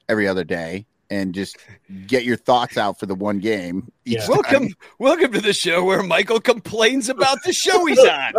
every 0.09 0.27
other 0.27 0.43
day 0.43 0.86
and 1.09 1.33
just 1.33 1.57
get 2.05 2.23
your 2.25 2.35
thoughts 2.37 2.77
out 2.77 2.99
for 2.99 3.05
the 3.05 3.15
one 3.15 3.39
game. 3.39 3.91
Yeah. 4.05 4.25
Welcome, 4.27 4.69
welcome 4.99 5.31
to 5.33 5.41
the 5.41 5.53
show 5.53 5.83
where 5.83 6.03
Michael 6.03 6.39
complains 6.41 7.09
about 7.09 7.37
the 7.45 7.53
show 7.53 7.85
he's 7.85 7.97
on. 7.99 8.33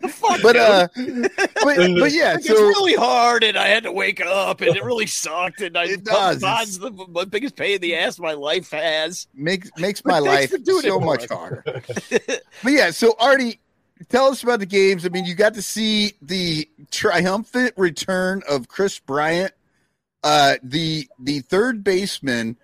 The 0.00 0.08
fuck, 0.08 0.42
But 0.42 0.52
dude? 0.54 0.56
uh, 0.62 0.88
but, 1.62 1.76
but 2.00 2.12
yeah, 2.12 2.32
Like, 2.32 2.40
it's 2.40 2.48
really 2.50 2.94
hard, 2.94 3.44
and 3.44 3.56
I 3.56 3.68
had 3.68 3.84
to 3.84 3.92
wake 3.92 4.20
up, 4.20 4.60
and 4.60 4.76
it 4.76 4.82
really 4.82 5.06
sucked. 5.06 5.60
And 5.60 5.76
I 5.78 5.84
It 5.84 6.04
does. 6.04 6.40
Bond's 6.40 6.78
the, 6.80 6.90
the 6.90 7.26
biggest 7.26 7.54
pain 7.56 7.76
in 7.76 7.80
the 7.80 7.94
ass 7.96 8.18
my 8.18 8.32
life 8.32 8.70
has. 8.70 9.28
makes 9.34 9.70
makes 9.78 10.04
my 10.04 10.18
life 10.18 10.50
for 10.50 10.80
so 10.82 10.98
much 10.98 11.28
harder. 11.28 11.62
but 11.64 12.72
yeah, 12.72 12.90
so 12.90 13.14
Artie, 13.20 13.60
tell 14.08 14.26
us 14.26 14.42
about 14.42 14.58
the 14.58 14.66
games. 14.66 15.06
I 15.06 15.10
mean, 15.10 15.24
you 15.24 15.34
got 15.36 15.54
to 15.54 15.62
see 15.62 16.14
the 16.20 16.68
triumphant 16.90 17.74
return 17.76 18.42
of 18.48 18.66
Kris 18.66 18.98
Bryant, 18.98 19.52
uh, 20.22 20.56
the 20.62 21.08
the 21.18 21.40
third 21.40 21.82
baseman 21.84 22.56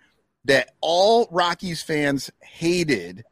that 0.44 0.70
all 0.80 1.28
Rockies 1.30 1.82
fans 1.82 2.30
hated 2.40 3.24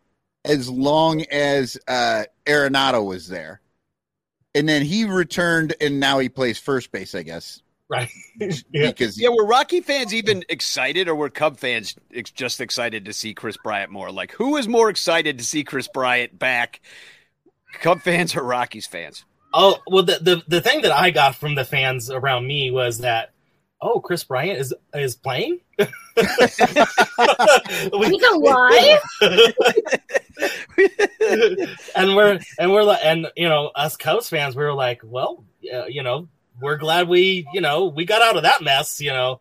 as 0.45 0.69
long 0.69 1.23
as 1.23 1.77
uh, 1.89 2.25
Arenado 2.47 3.05
was 3.05 3.29
there. 3.29 3.61
And 4.55 4.69
then 4.69 4.83
he 4.83 5.05
returned, 5.05 5.75
and 5.81 6.01
now 6.01 6.19
he 6.19 6.29
plays 6.29 6.59
first 6.59 6.93
base, 6.93 7.15
I 7.15 7.23
guess. 7.23 7.63
Right. 7.89 8.09
Yeah. 8.39 8.89
Because 8.89 9.21
Yeah, 9.21 9.31
were 9.31 9.47
Rocky 9.47 9.81
fans 9.81 10.15
even 10.15 10.45
excited, 10.49 11.09
or 11.09 11.15
were 11.15 11.31
Cub 11.31 11.59
fans 11.59 11.95
ex- 12.15 12.31
just 12.31 12.61
excited 12.61 13.05
to 13.07 13.13
see 13.13 13.35
Kris 13.35 13.57
Bryant 13.57 13.91
more? 13.91 14.11
Like, 14.11 14.33
who 14.33 14.53
was 14.53 14.69
more 14.69 14.91
excited 14.91 15.39
to 15.39 15.45
see 15.45 15.65
Kris 15.65 15.89
Bryant 15.89 16.39
back? 16.39 16.81
Cub 17.81 18.01
fans 18.01 18.37
or 18.37 18.43
Rockies 18.43 18.87
fans? 18.87 19.25
Oh 19.55 19.79
well, 19.87 20.03
the, 20.03 20.19
the 20.21 20.43
the 20.47 20.61
thing 20.61 20.83
that 20.83 20.93
I 20.93 21.11
got 21.11 21.35
from 21.35 21.55
the 21.55 21.65
fans 21.65 22.11
around 22.11 22.47
me 22.47 22.71
was 22.71 22.99
that 22.99 23.33
oh, 23.81 24.01
Kris 24.01 24.25
Bryant 24.25 24.59
is 24.59 24.75
is 24.95 25.15
playing. 25.17 25.61
We- 27.93 28.09
He's 28.09 28.23
alive? 28.23 29.01
and 31.97 32.17
we're 32.17 32.39
and 32.59 32.73
we're 32.73 32.83
like 32.83 33.01
and 33.05 33.27
you 33.37 33.49
know 33.49 33.71
us 33.75 33.97
Cubs 33.97 34.29
fans 34.29 34.55
we 34.57 34.63
were 34.65 34.73
like 34.75 35.01
well 35.05 35.45
uh, 35.73 35.87
you 35.87 36.03
know 36.03 36.29
we're 36.61 36.77
glad 36.77 37.09
we 37.09 37.47
you 37.53 37.61
know 37.61 37.87
we 37.87 38.05
got 38.05 38.23
out 38.23 38.37
of 38.37 38.43
that 38.43 38.63
mess 38.63 39.01
you 39.01 39.11
know 39.11 39.41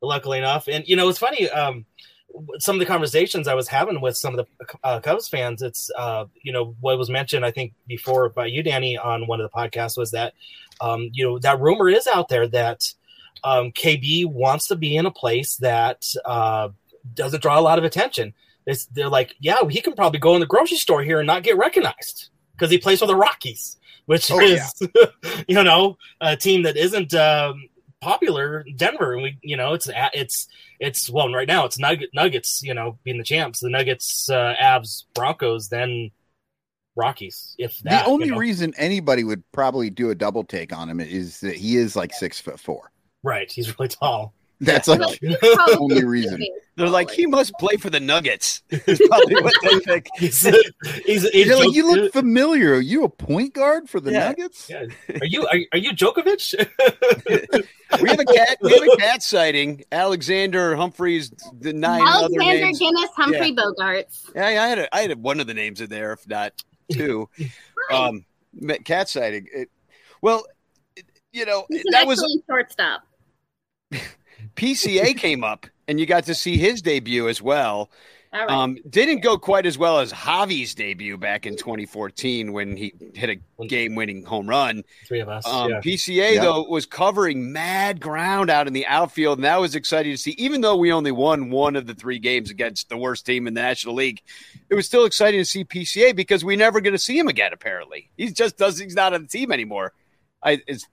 luckily 0.00 0.38
enough 0.38 0.68
and 0.68 0.86
you 0.86 0.96
know 0.96 1.08
it's 1.08 1.18
funny 1.18 1.48
um 1.50 1.84
some 2.58 2.76
of 2.76 2.80
the 2.80 2.86
conversations 2.86 3.46
I 3.48 3.54
was 3.54 3.68
having 3.68 4.00
with 4.00 4.16
some 4.16 4.38
of 4.38 4.46
the 4.46 4.76
uh, 4.82 5.00
Cubs 5.00 5.28
fans 5.28 5.62
it's 5.62 5.90
uh 5.96 6.24
you 6.42 6.52
know 6.52 6.74
what 6.80 6.98
was 6.98 7.10
mentioned 7.10 7.44
I 7.44 7.50
think 7.50 7.72
before 7.86 8.28
by 8.28 8.46
you 8.46 8.62
Danny 8.62 8.96
on 8.98 9.26
one 9.26 9.40
of 9.40 9.50
the 9.50 9.56
podcasts 9.56 9.96
was 9.96 10.10
that 10.12 10.34
um 10.80 11.10
you 11.12 11.24
know 11.24 11.38
that 11.40 11.60
rumor 11.60 11.88
is 11.88 12.06
out 12.06 12.28
there 12.28 12.46
that 12.48 12.92
um 13.42 13.72
KB 13.72 14.26
wants 14.26 14.68
to 14.68 14.76
be 14.76 14.96
in 14.96 15.06
a 15.06 15.10
place 15.10 15.56
that 15.56 16.04
uh 16.24 16.68
doesn't 17.14 17.42
draw 17.42 17.58
a 17.58 17.60
lot 17.60 17.78
of 17.78 17.84
attention 17.84 18.32
it's, 18.66 18.86
they're 18.86 19.08
like, 19.08 19.34
yeah, 19.40 19.66
he 19.68 19.80
can 19.80 19.94
probably 19.94 20.18
go 20.18 20.34
in 20.34 20.40
the 20.40 20.46
grocery 20.46 20.76
store 20.76 21.02
here 21.02 21.20
and 21.20 21.26
not 21.26 21.42
get 21.42 21.56
recognized 21.56 22.30
because 22.52 22.70
he 22.70 22.78
plays 22.78 23.00
for 23.00 23.06
the 23.06 23.16
Rockies, 23.16 23.76
which 24.06 24.30
Oh, 24.30 24.40
is, 24.40 24.72
you 25.48 25.62
know, 25.62 25.98
a 26.20 26.36
team 26.36 26.62
that 26.62 26.76
isn't 26.76 27.14
um, 27.14 27.68
popular 28.00 28.64
Denver. 28.76 29.12
And 29.14 29.22
we, 29.22 29.38
you 29.42 29.56
know, 29.56 29.74
it's 29.74 29.88
it's 30.14 30.48
it's 30.80 31.10
well, 31.10 31.30
right 31.32 31.48
now 31.48 31.64
it's 31.66 31.78
Nugget, 31.78 32.10
Nuggets, 32.14 32.62
you 32.62 32.74
know, 32.74 32.98
being 33.04 33.18
the 33.18 33.24
champs, 33.24 33.60
the 33.60 33.70
Nuggets, 33.70 34.30
uh, 34.30 34.54
Avs, 34.60 35.04
Broncos, 35.14 35.68
then 35.68 36.10
Rockies. 36.96 37.54
If 37.58 37.78
that, 37.80 38.04
the 38.04 38.10
only 38.10 38.26
you 38.26 38.32
know. 38.32 38.38
reason 38.38 38.72
anybody 38.78 39.24
would 39.24 39.42
probably 39.52 39.90
do 39.90 40.08
a 40.08 40.14
double 40.14 40.44
take 40.44 40.72
on 40.74 40.88
him 40.88 41.00
is 41.00 41.40
that 41.40 41.56
he 41.56 41.76
is 41.76 41.96
like 41.96 42.14
six 42.14 42.40
foot 42.40 42.58
four. 42.58 42.90
Right, 43.24 43.50
he's 43.50 43.76
really 43.76 43.88
tall. 43.88 44.32
That's 44.60 44.86
like 44.86 45.00
the 45.20 45.76
only 45.80 46.04
reason. 46.04 46.42
They're 46.76 46.88
like, 46.88 47.10
he 47.10 47.26
must 47.26 47.52
play 47.58 47.76
for 47.76 47.90
the 47.90 48.00
Nuggets. 48.00 48.62
Is 48.70 49.00
probably 49.08 49.42
what 49.42 49.52
they 49.62 49.78
think. 49.80 50.06
he's, 50.16 50.40
he's, 50.42 51.28
he's 51.30 51.46
You're 51.46 51.56
like, 51.58 51.74
you 51.74 51.90
look 51.92 52.12
familiar. 52.12 52.74
Are 52.74 52.80
you 52.80 53.04
a 53.04 53.08
point 53.08 53.52
guard 53.54 53.88
for 53.90 54.00
the 54.00 54.12
Yeah. 54.12 54.28
Nuggets? 54.28 54.70
Yeah. 54.70 54.86
Are 55.20 55.26
you 55.26 55.46
are, 55.46 55.58
are 55.72 55.78
you 55.78 55.90
Djokovic? 55.92 56.54
We 58.00 58.08
have 58.08 58.18
a 58.20 58.24
cat. 58.24 58.58
We 58.60 58.72
have 58.72 58.82
a 58.92 58.96
cat 58.96 59.22
sighting. 59.22 59.84
Alexander 59.92 60.74
Humphreys, 60.76 61.30
the 61.60 61.72
nine 61.72 62.00
other 62.02 62.24
Alexander 62.24 62.64
names. 62.64 62.78
Guinness, 62.78 63.10
Humphrey 63.14 63.48
Yeah. 63.50 63.62
Bogarts. 63.62 64.30
Yeah, 64.34 64.46
I 64.46 64.68
had 64.68 64.78
a, 64.78 64.94
I 64.96 65.00
had 65.02 65.22
one 65.22 65.40
of 65.40 65.46
the 65.46 65.54
names 65.54 65.80
in 65.80 65.90
there, 65.90 66.12
if 66.12 66.26
not 66.28 66.52
two. 66.90 67.28
um, 67.92 68.24
cat 68.84 69.08
sighting. 69.08 69.46
It, 69.54 69.68
well, 70.22 70.44
it- 70.96 71.04
you 71.32 71.44
know 71.44 71.66
He's 71.68 71.80
an 71.80 71.92
that 71.92 72.06
was 72.06 72.18
excellent 72.20 72.44
shortstop. 72.48 73.02
PCA 74.56 75.16
came 75.16 75.44
up, 75.44 75.66
and 75.88 75.98
you 75.98 76.06
got 76.06 76.24
to 76.24 76.34
see 76.34 76.56
his 76.56 76.82
debut 76.82 77.28
as 77.28 77.40
well. 77.42 77.90
All 78.34 78.40
right. 78.40 78.50
Um, 78.50 78.78
didn't 78.90 79.20
go 79.20 79.38
quite 79.38 79.64
as 79.64 79.78
well 79.78 80.00
as 80.00 80.12
Javi's 80.12 80.74
debut 80.74 81.16
back 81.16 81.46
in 81.46 81.56
2014 81.56 82.52
when 82.52 82.76
he 82.76 82.92
hit 83.14 83.30
a 83.30 83.64
game-winning 83.64 84.24
home 84.24 84.48
run. 84.48 84.82
Three 85.06 85.20
of 85.20 85.28
us. 85.28 85.46
Um, 85.46 85.70
yeah. 85.70 85.80
PCA 85.80 86.34
Yeah. 86.34 86.40
though 86.42 86.64
was 86.64 86.84
covering 86.84 87.52
mad 87.52 88.00
ground 88.00 88.50
out 88.50 88.66
in 88.66 88.72
the 88.72 88.86
outfield, 88.86 89.38
and 89.38 89.44
that 89.44 89.60
was 89.60 89.76
exciting 89.76 90.10
to 90.10 90.18
see. 90.18 90.32
Even 90.32 90.62
though 90.62 90.74
we 90.74 90.92
only 90.92 91.12
won 91.12 91.50
one 91.50 91.76
of 91.76 91.86
the 91.86 91.94
three 91.94 92.18
games 92.18 92.50
against 92.50 92.88
the 92.88 92.96
worst 92.96 93.24
team 93.24 93.46
in 93.46 93.54
the 93.54 93.60
National 93.60 93.94
League, 93.94 94.20
it 94.68 94.74
was 94.74 94.84
still 94.84 95.04
exciting 95.04 95.40
to 95.40 95.44
see 95.44 95.64
PCA 95.64 96.12
because 96.12 96.44
we're 96.44 96.56
never 96.56 96.80
going 96.80 96.92
to 96.94 96.98
see 96.98 97.16
him 97.16 97.28
again. 97.28 97.52
Apparently, 97.52 98.10
he 98.16 98.32
just 98.32 98.56
does. 98.56 98.78
He's 98.78 98.96
not 98.96 99.14
on 99.14 99.22
the 99.22 99.28
team 99.28 99.52
anymore. 99.52 99.92
I 100.42 100.60
it's, 100.66 100.84
at 100.84 100.90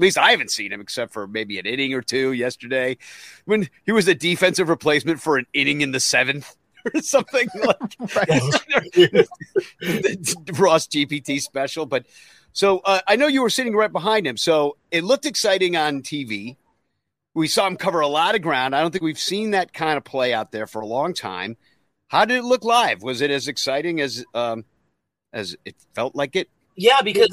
least 0.00 0.18
I 0.18 0.30
haven't 0.30 0.50
seen 0.50 0.72
him 0.72 0.80
except 0.80 1.12
for 1.12 1.26
maybe 1.26 1.58
an 1.58 1.66
inning 1.66 1.94
or 1.94 2.02
two 2.02 2.32
yesterday 2.32 2.96
when 3.44 3.68
he 3.84 3.92
was 3.92 4.08
a 4.08 4.14
defensive 4.14 4.68
replacement 4.68 5.20
for 5.20 5.36
an 5.38 5.46
inning 5.52 5.80
in 5.80 5.92
the 5.92 6.00
seventh. 6.00 6.56
Or 6.94 7.02
something 7.02 7.46
like 7.62 7.98
the 7.98 9.26
Ross 10.58 10.86
GPT 10.86 11.38
special. 11.38 11.84
But 11.84 12.06
so 12.54 12.78
uh, 12.78 13.00
I 13.06 13.16
know 13.16 13.26
you 13.26 13.42
were 13.42 13.50
sitting 13.50 13.76
right 13.76 13.92
behind 13.92 14.26
him, 14.26 14.38
so 14.38 14.78
it 14.90 15.04
looked 15.04 15.26
exciting 15.26 15.76
on 15.76 16.00
TV. 16.00 16.56
We 17.34 17.48
saw 17.48 17.66
him 17.66 17.76
cover 17.76 18.00
a 18.00 18.08
lot 18.08 18.34
of 18.34 18.40
ground. 18.40 18.74
I 18.74 18.80
don't 18.80 18.92
think 18.92 19.04
we've 19.04 19.18
seen 19.18 19.50
that 19.50 19.74
kind 19.74 19.98
of 19.98 20.04
play 20.04 20.32
out 20.32 20.52
there 20.52 20.66
for 20.66 20.80
a 20.80 20.86
long 20.86 21.12
time. 21.12 21.58
How 22.08 22.24
did 22.24 22.38
it 22.38 22.44
look 22.44 22.64
live? 22.64 23.02
Was 23.02 23.20
it 23.20 23.30
as 23.30 23.46
exciting 23.46 24.00
as 24.00 24.24
um, 24.32 24.64
as 25.34 25.56
it 25.66 25.76
felt 25.94 26.16
like 26.16 26.34
it? 26.34 26.48
Yeah, 26.76 27.02
because 27.02 27.28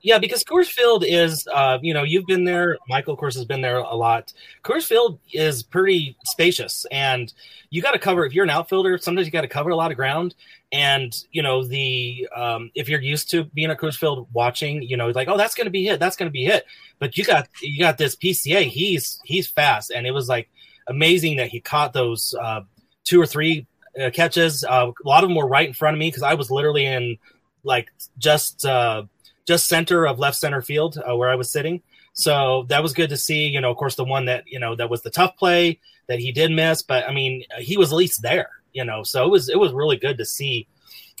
yeah, 0.00 0.18
because 0.18 0.44
Coors 0.44 0.66
Field 0.66 1.04
is 1.06 1.46
uh, 1.52 1.78
you 1.82 1.92
know, 1.92 2.04
you've 2.04 2.26
been 2.26 2.44
there, 2.44 2.78
Michael 2.88 3.14
of 3.14 3.18
course 3.18 3.34
has 3.34 3.44
been 3.44 3.60
there 3.60 3.78
a 3.78 3.94
lot. 3.94 4.32
Coors 4.62 4.84
Field 4.84 5.18
is 5.32 5.62
pretty 5.62 6.16
spacious 6.24 6.86
and 6.90 7.32
you 7.70 7.82
got 7.82 7.92
to 7.92 7.98
cover 7.98 8.24
if 8.24 8.32
you're 8.32 8.44
an 8.44 8.50
outfielder, 8.50 8.98
sometimes 8.98 9.26
you 9.26 9.32
got 9.32 9.42
to 9.42 9.48
cover 9.48 9.70
a 9.70 9.76
lot 9.76 9.90
of 9.90 9.96
ground 9.96 10.34
and 10.72 11.24
you 11.32 11.42
know 11.42 11.64
the 11.64 12.28
um, 12.36 12.70
if 12.74 12.88
you're 12.88 13.00
used 13.00 13.30
to 13.30 13.44
being 13.44 13.70
at 13.70 13.78
Coors 13.78 13.96
Field 13.96 14.28
watching, 14.32 14.82
you 14.82 14.96
know, 14.96 15.08
like 15.08 15.28
oh 15.28 15.36
that's 15.36 15.54
going 15.54 15.66
to 15.66 15.70
be 15.70 15.84
hit, 15.84 15.98
that's 16.00 16.16
going 16.16 16.28
to 16.28 16.32
be 16.32 16.44
hit. 16.44 16.64
But 16.98 17.16
you 17.16 17.24
got 17.24 17.48
you 17.62 17.78
got 17.78 17.98
this 17.98 18.16
PCA, 18.16 18.64
he's 18.64 19.20
he's 19.24 19.48
fast 19.48 19.90
and 19.90 20.06
it 20.06 20.12
was 20.12 20.28
like 20.28 20.48
amazing 20.88 21.36
that 21.36 21.48
he 21.48 21.60
caught 21.60 21.92
those 21.92 22.34
uh, 22.40 22.62
two 23.04 23.20
or 23.20 23.26
three 23.26 23.66
uh, 24.00 24.10
catches. 24.10 24.64
Uh, 24.64 24.92
a 25.04 25.08
lot 25.08 25.24
of 25.24 25.30
them 25.30 25.36
were 25.36 25.48
right 25.48 25.68
in 25.68 25.74
front 25.74 25.94
of 25.94 25.98
me 25.98 26.08
because 26.08 26.22
I 26.22 26.34
was 26.34 26.50
literally 26.50 26.86
in 26.86 27.18
like 27.64 27.90
just 28.18 28.64
uh, 28.64 29.04
just 29.48 29.66
center 29.66 30.06
of 30.06 30.18
left 30.18 30.36
center 30.36 30.60
field 30.60 30.98
uh, 30.98 31.16
where 31.16 31.30
I 31.30 31.34
was 31.34 31.50
sitting. 31.50 31.82
So 32.12 32.66
that 32.68 32.82
was 32.82 32.92
good 32.92 33.08
to 33.10 33.16
see. 33.16 33.46
You 33.46 33.60
know, 33.60 33.70
of 33.70 33.78
course, 33.78 33.94
the 33.94 34.04
one 34.04 34.26
that 34.26 34.44
you 34.46 34.60
know 34.60 34.76
that 34.76 34.90
was 34.90 35.02
the 35.02 35.10
tough 35.10 35.36
play 35.36 35.80
that 36.06 36.20
he 36.20 36.30
did 36.32 36.52
miss, 36.52 36.82
but 36.82 37.08
I 37.08 37.12
mean, 37.12 37.44
he 37.58 37.76
was 37.76 37.90
at 37.90 37.96
least 37.96 38.22
there. 38.22 38.50
You 38.72 38.84
know, 38.84 39.02
so 39.02 39.24
it 39.24 39.30
was 39.30 39.48
it 39.48 39.58
was 39.58 39.72
really 39.72 39.96
good 39.96 40.18
to 40.18 40.24
see 40.24 40.68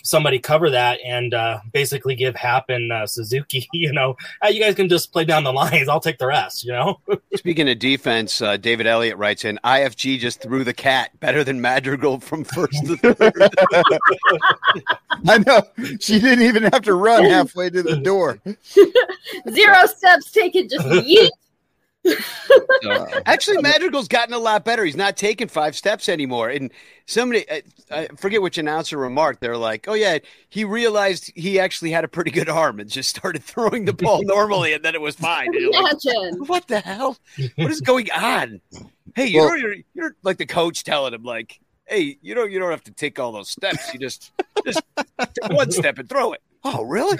somebody 0.08 0.38
cover 0.38 0.70
that 0.70 0.98
and 1.04 1.34
uh, 1.34 1.60
basically 1.72 2.14
give 2.14 2.34
Hap 2.34 2.70
and 2.70 2.90
uh, 2.92 3.06
Suzuki. 3.06 3.68
You 3.78 3.92
know, 3.92 4.16
"Ah, 4.42 4.48
you 4.48 4.60
guys 4.60 4.74
can 4.74 4.88
just 4.88 5.12
play 5.12 5.24
down 5.24 5.44
the 5.44 5.52
lines. 5.62 5.88
I'll 5.88 6.00
take 6.00 6.18
the 6.18 6.26
rest. 6.26 6.64
You 6.64 6.72
know. 6.72 7.00
Speaking 7.36 7.68
of 7.68 7.78
defense, 7.78 8.42
uh, 8.42 8.56
David 8.56 8.86
Elliott 8.86 9.16
writes 9.16 9.44
in 9.44 9.58
IFG 9.62 10.18
just 10.18 10.40
threw 10.40 10.64
the 10.64 10.74
cat 10.74 11.10
better 11.20 11.44
than 11.44 11.60
Madrigal 11.60 12.20
from 12.20 12.44
first 12.44 12.84
to 12.86 12.96
third. 12.96 13.50
I 15.28 15.38
know. 15.38 15.62
She 16.00 16.18
didn't 16.18 16.42
even 16.44 16.64
have 16.64 16.82
to 16.82 16.94
run 16.94 17.24
halfway 17.24 17.70
to 17.70 17.82
the 17.82 17.96
door. 17.96 18.40
Zero 19.50 19.86
steps 19.86 20.32
taken, 20.32 20.68
just 20.68 20.86
yeet. 20.86 21.30
So, 22.82 22.90
uh, 22.90 23.20
actually, 23.26 23.58
Madrigal's 23.62 24.08
gotten 24.08 24.32
a 24.34 24.38
lot 24.38 24.64
better. 24.64 24.84
He's 24.84 24.96
not 24.96 25.16
taking 25.16 25.48
five 25.48 25.74
steps 25.76 26.08
anymore. 26.08 26.48
And 26.48 26.70
somebody, 27.06 27.44
I, 27.50 27.62
uh, 27.90 27.96
I 27.96 28.06
forget 28.16 28.40
which 28.40 28.56
announcer 28.58 28.96
remarked, 28.96 29.40
they're 29.40 29.56
like, 29.56 29.88
"Oh 29.88 29.94
yeah, 29.94 30.18
he 30.48 30.64
realized 30.64 31.32
he 31.34 31.58
actually 31.58 31.90
had 31.90 32.04
a 32.04 32.08
pretty 32.08 32.30
good 32.30 32.48
arm 32.48 32.78
and 32.80 32.88
just 32.88 33.10
started 33.10 33.42
throwing 33.44 33.84
the 33.84 33.92
ball 33.92 34.22
normally, 34.22 34.72
and 34.72 34.84
then 34.84 34.94
it 34.94 35.00
was 35.00 35.16
fine." 35.16 35.46
And 35.48 35.54
you're 35.56 35.72
like, 35.72 35.96
Imagine. 36.04 36.46
what 36.46 36.68
the 36.68 36.80
hell? 36.80 37.16
What 37.56 37.70
is 37.70 37.80
going 37.80 38.10
on? 38.12 38.60
Hey, 39.14 39.26
you 39.26 39.40
Well- 39.40 39.48
know, 39.50 39.54
you're, 39.54 39.74
you're 39.94 40.16
like 40.22 40.38
the 40.38 40.46
coach 40.46 40.84
telling 40.84 41.14
him, 41.14 41.22
like, 41.24 41.58
"Hey, 41.86 42.18
you 42.22 42.34
know, 42.34 42.44
you 42.44 42.58
don't 42.58 42.70
have 42.70 42.84
to 42.84 42.92
take 42.92 43.18
all 43.18 43.32
those 43.32 43.50
steps. 43.50 43.92
You 43.92 43.98
just 44.00 44.32
just 44.64 44.82
take 45.18 45.50
one 45.50 45.70
step 45.72 45.98
and 45.98 46.08
throw 46.08 46.32
it." 46.32 46.42
Oh, 46.64 46.84
really? 46.84 47.18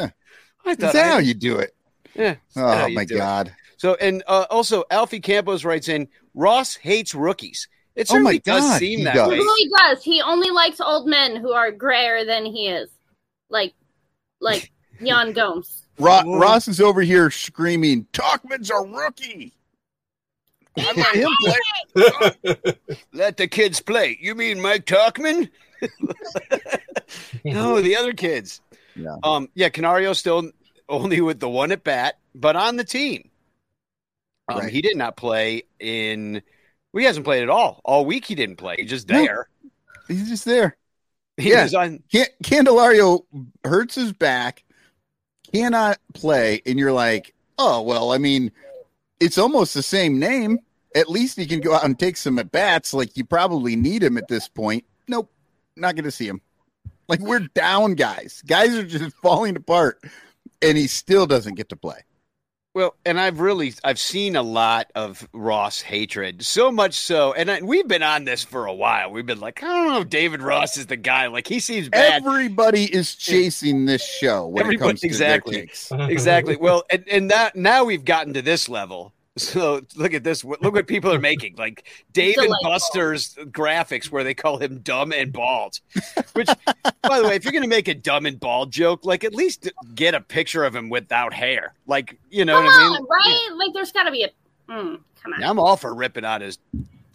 I 0.64 0.74
thought 0.74 0.92
that 0.92 0.96
I- 0.96 1.08
how 1.08 1.18
you 1.18 1.34
do 1.34 1.58
it? 1.58 1.74
Yeah. 2.14 2.36
Oh 2.56 2.88
my 2.90 3.04
god. 3.04 3.48
it. 3.48 3.52
God. 3.82 3.90
So, 3.90 3.94
and 3.94 4.22
uh, 4.26 4.46
also 4.50 4.84
Alfie 4.90 5.20
Campos 5.20 5.64
writes 5.64 5.88
in 5.88 6.08
Ross 6.34 6.74
hates 6.76 7.14
rookies. 7.14 7.68
It 7.94 8.06
Oh 8.10 8.14
my 8.20 8.32
certainly 8.34 8.38
does 8.40 8.62
God, 8.62 8.78
seem 8.78 9.04
that 9.04 9.14
does. 9.14 9.28
way. 9.28 9.34
He 9.36 9.40
really 9.40 9.70
does. 9.78 10.02
He 10.04 10.22
only 10.22 10.50
likes 10.50 10.80
old 10.80 11.08
men 11.08 11.36
who 11.36 11.52
are 11.52 11.72
grayer 11.72 12.24
than 12.24 12.44
he 12.46 12.68
is, 12.68 12.88
like, 13.50 13.74
like 14.40 14.70
Yan 15.00 15.32
Gomes. 15.32 15.84
Ro- 15.98 16.38
Ross 16.38 16.68
is 16.68 16.80
over 16.80 17.00
here 17.00 17.28
screaming, 17.30 18.06
"Tauchman's 18.12 18.70
a 18.70 18.76
rookie." 18.76 19.52
Let 20.76 21.16
him 21.16 21.28
play. 21.40 22.74
Let 23.12 23.36
the 23.36 23.48
kids 23.48 23.80
play. 23.80 24.16
You 24.20 24.36
mean 24.36 24.60
Mike 24.60 24.86
Tauchman? 24.86 25.50
no, 27.44 27.80
the 27.80 27.96
other 27.96 28.12
kids. 28.12 28.60
Yeah. 28.94 29.16
Um, 29.24 29.48
yeah, 29.54 29.70
Canario 29.70 30.12
still 30.12 30.50
only 30.88 31.20
with 31.20 31.40
the 31.40 31.48
one 31.48 31.72
at 31.72 31.82
bat, 31.82 32.18
but 32.34 32.54
on 32.54 32.76
the 32.76 32.84
team. 32.84 33.28
Um, 34.48 34.58
Right. 34.60 34.72
He 34.72 34.80
did 34.80 34.96
not 34.96 35.16
play 35.16 35.64
in. 35.78 36.42
Well, 36.92 37.00
he 37.00 37.04
hasn't 37.06 37.24
played 37.24 37.42
at 37.42 37.50
all. 37.50 37.80
All 37.84 38.04
week 38.04 38.24
he 38.24 38.34
didn't 38.34 38.56
play. 38.56 38.76
He's 38.78 38.90
just 38.90 39.08
No. 39.08 39.22
there. 39.22 39.48
He's 40.08 40.28
just 40.28 40.44
there. 40.44 40.76
He 41.36 41.50
Yeah. 41.50 41.68
on. 41.76 42.02
Candelario 42.42 43.24
hurts 43.64 43.94
his 43.94 44.12
back, 44.12 44.64
cannot 45.54 45.98
play, 46.12 46.60
and 46.66 46.78
you're 46.80 46.92
like, 46.92 47.32
oh 47.58 47.82
well. 47.82 48.10
I 48.10 48.18
mean, 48.18 48.50
it's 49.20 49.38
almost 49.38 49.72
the 49.74 49.82
same 49.82 50.18
name. 50.18 50.58
At 50.96 51.08
least 51.08 51.36
he 51.36 51.46
can 51.46 51.60
go 51.60 51.74
out 51.74 51.84
and 51.84 51.96
take 51.96 52.16
some 52.16 52.38
at 52.40 52.50
bats. 52.50 52.92
Like 52.92 53.16
you 53.16 53.24
probably 53.24 53.76
need 53.76 54.02
him 54.02 54.16
at 54.18 54.26
this 54.28 54.48
point. 54.48 54.84
Nope, 55.06 55.30
not 55.76 55.94
going 55.94 56.04
to 56.06 56.10
see 56.10 56.26
him. 56.26 56.40
Like 57.08 57.20
we're 57.20 57.46
down, 57.54 57.94
guys. 57.94 58.42
Guys 58.46 58.74
are 58.74 58.82
just 58.82 59.14
falling 59.22 59.54
apart, 59.56 60.02
and 60.60 60.76
he 60.76 60.86
still 60.88 61.26
doesn't 61.26 61.54
get 61.54 61.68
to 61.68 61.76
play. 61.76 62.00
Well, 62.78 62.94
and 63.04 63.18
I've 63.18 63.40
really 63.40 63.74
I've 63.82 63.98
seen 63.98 64.36
a 64.36 64.42
lot 64.42 64.92
of 64.94 65.28
Ross 65.32 65.80
hatred, 65.80 66.44
so 66.44 66.70
much 66.70 66.94
so, 66.94 67.32
and 67.32 67.50
I, 67.50 67.60
we've 67.60 67.88
been 67.88 68.04
on 68.04 68.22
this 68.22 68.44
for 68.44 68.66
a 68.66 68.72
while. 68.72 69.10
We've 69.10 69.26
been 69.26 69.40
like, 69.40 69.64
I 69.64 69.66
don't 69.66 69.88
know, 69.88 70.00
if 70.02 70.08
David 70.08 70.40
Ross 70.42 70.76
is 70.76 70.86
the 70.86 70.96
guy. 70.96 71.26
Like 71.26 71.48
he 71.48 71.58
seems 71.58 71.88
bad. 71.88 72.24
Everybody 72.24 72.84
is 72.84 73.14
eh. 73.14 73.16
chasing 73.18 73.86
this 73.86 74.06
show 74.06 74.46
when 74.46 74.60
Everybody- 74.60 74.76
it 74.84 74.90
comes 74.90 75.00
to 75.00 75.06
exactly. 75.08 75.68
their 75.90 76.08
exactly. 76.08 76.54
Well, 76.54 76.84
and, 76.88 77.04
and 77.08 77.30
that 77.32 77.56
now 77.56 77.82
we've 77.82 78.04
gotten 78.04 78.34
to 78.34 78.42
this 78.42 78.68
level. 78.68 79.12
So 79.38 79.80
look 79.96 80.14
at 80.14 80.24
this. 80.24 80.44
Look 80.44 80.62
what 80.62 80.86
people 80.86 81.12
are 81.12 81.18
making. 81.18 81.56
Like 81.58 81.88
Dave 82.12 82.36
and 82.38 82.52
Buster's 82.62 83.34
graphics 83.46 84.10
where 84.10 84.22
they 84.22 84.34
call 84.34 84.58
him 84.58 84.78
dumb 84.78 85.12
and 85.12 85.32
bald. 85.32 85.80
Which, 86.34 86.48
by 87.02 87.20
the 87.20 87.24
way, 87.24 87.34
if 87.34 87.44
you're 87.44 87.52
going 87.52 87.64
to 87.64 87.68
make 87.68 87.88
a 87.88 87.94
dumb 87.94 88.26
and 88.26 88.38
bald 88.38 88.70
joke, 88.70 89.04
like 89.04 89.24
at 89.24 89.34
least 89.34 89.68
get 89.94 90.14
a 90.14 90.20
picture 90.20 90.64
of 90.64 90.74
him 90.74 90.88
without 90.88 91.32
hair. 91.32 91.74
Like 91.86 92.18
you 92.30 92.44
know 92.44 92.54
Come 92.54 92.64
what 92.66 92.74
I 92.74 92.88
mean? 92.88 92.96
on, 92.96 93.06
right? 93.10 93.48
Like, 93.56 93.74
there's 93.74 93.92
got 93.92 94.04
to 94.04 94.12
be 94.12 94.22
a. 94.24 94.28
Mm, 94.70 95.00
come 95.22 95.32
on. 95.32 95.40
Yeah, 95.40 95.50
I'm 95.50 95.58
all 95.58 95.76
for 95.76 95.94
ripping 95.94 96.24
out 96.24 96.42
his 96.42 96.58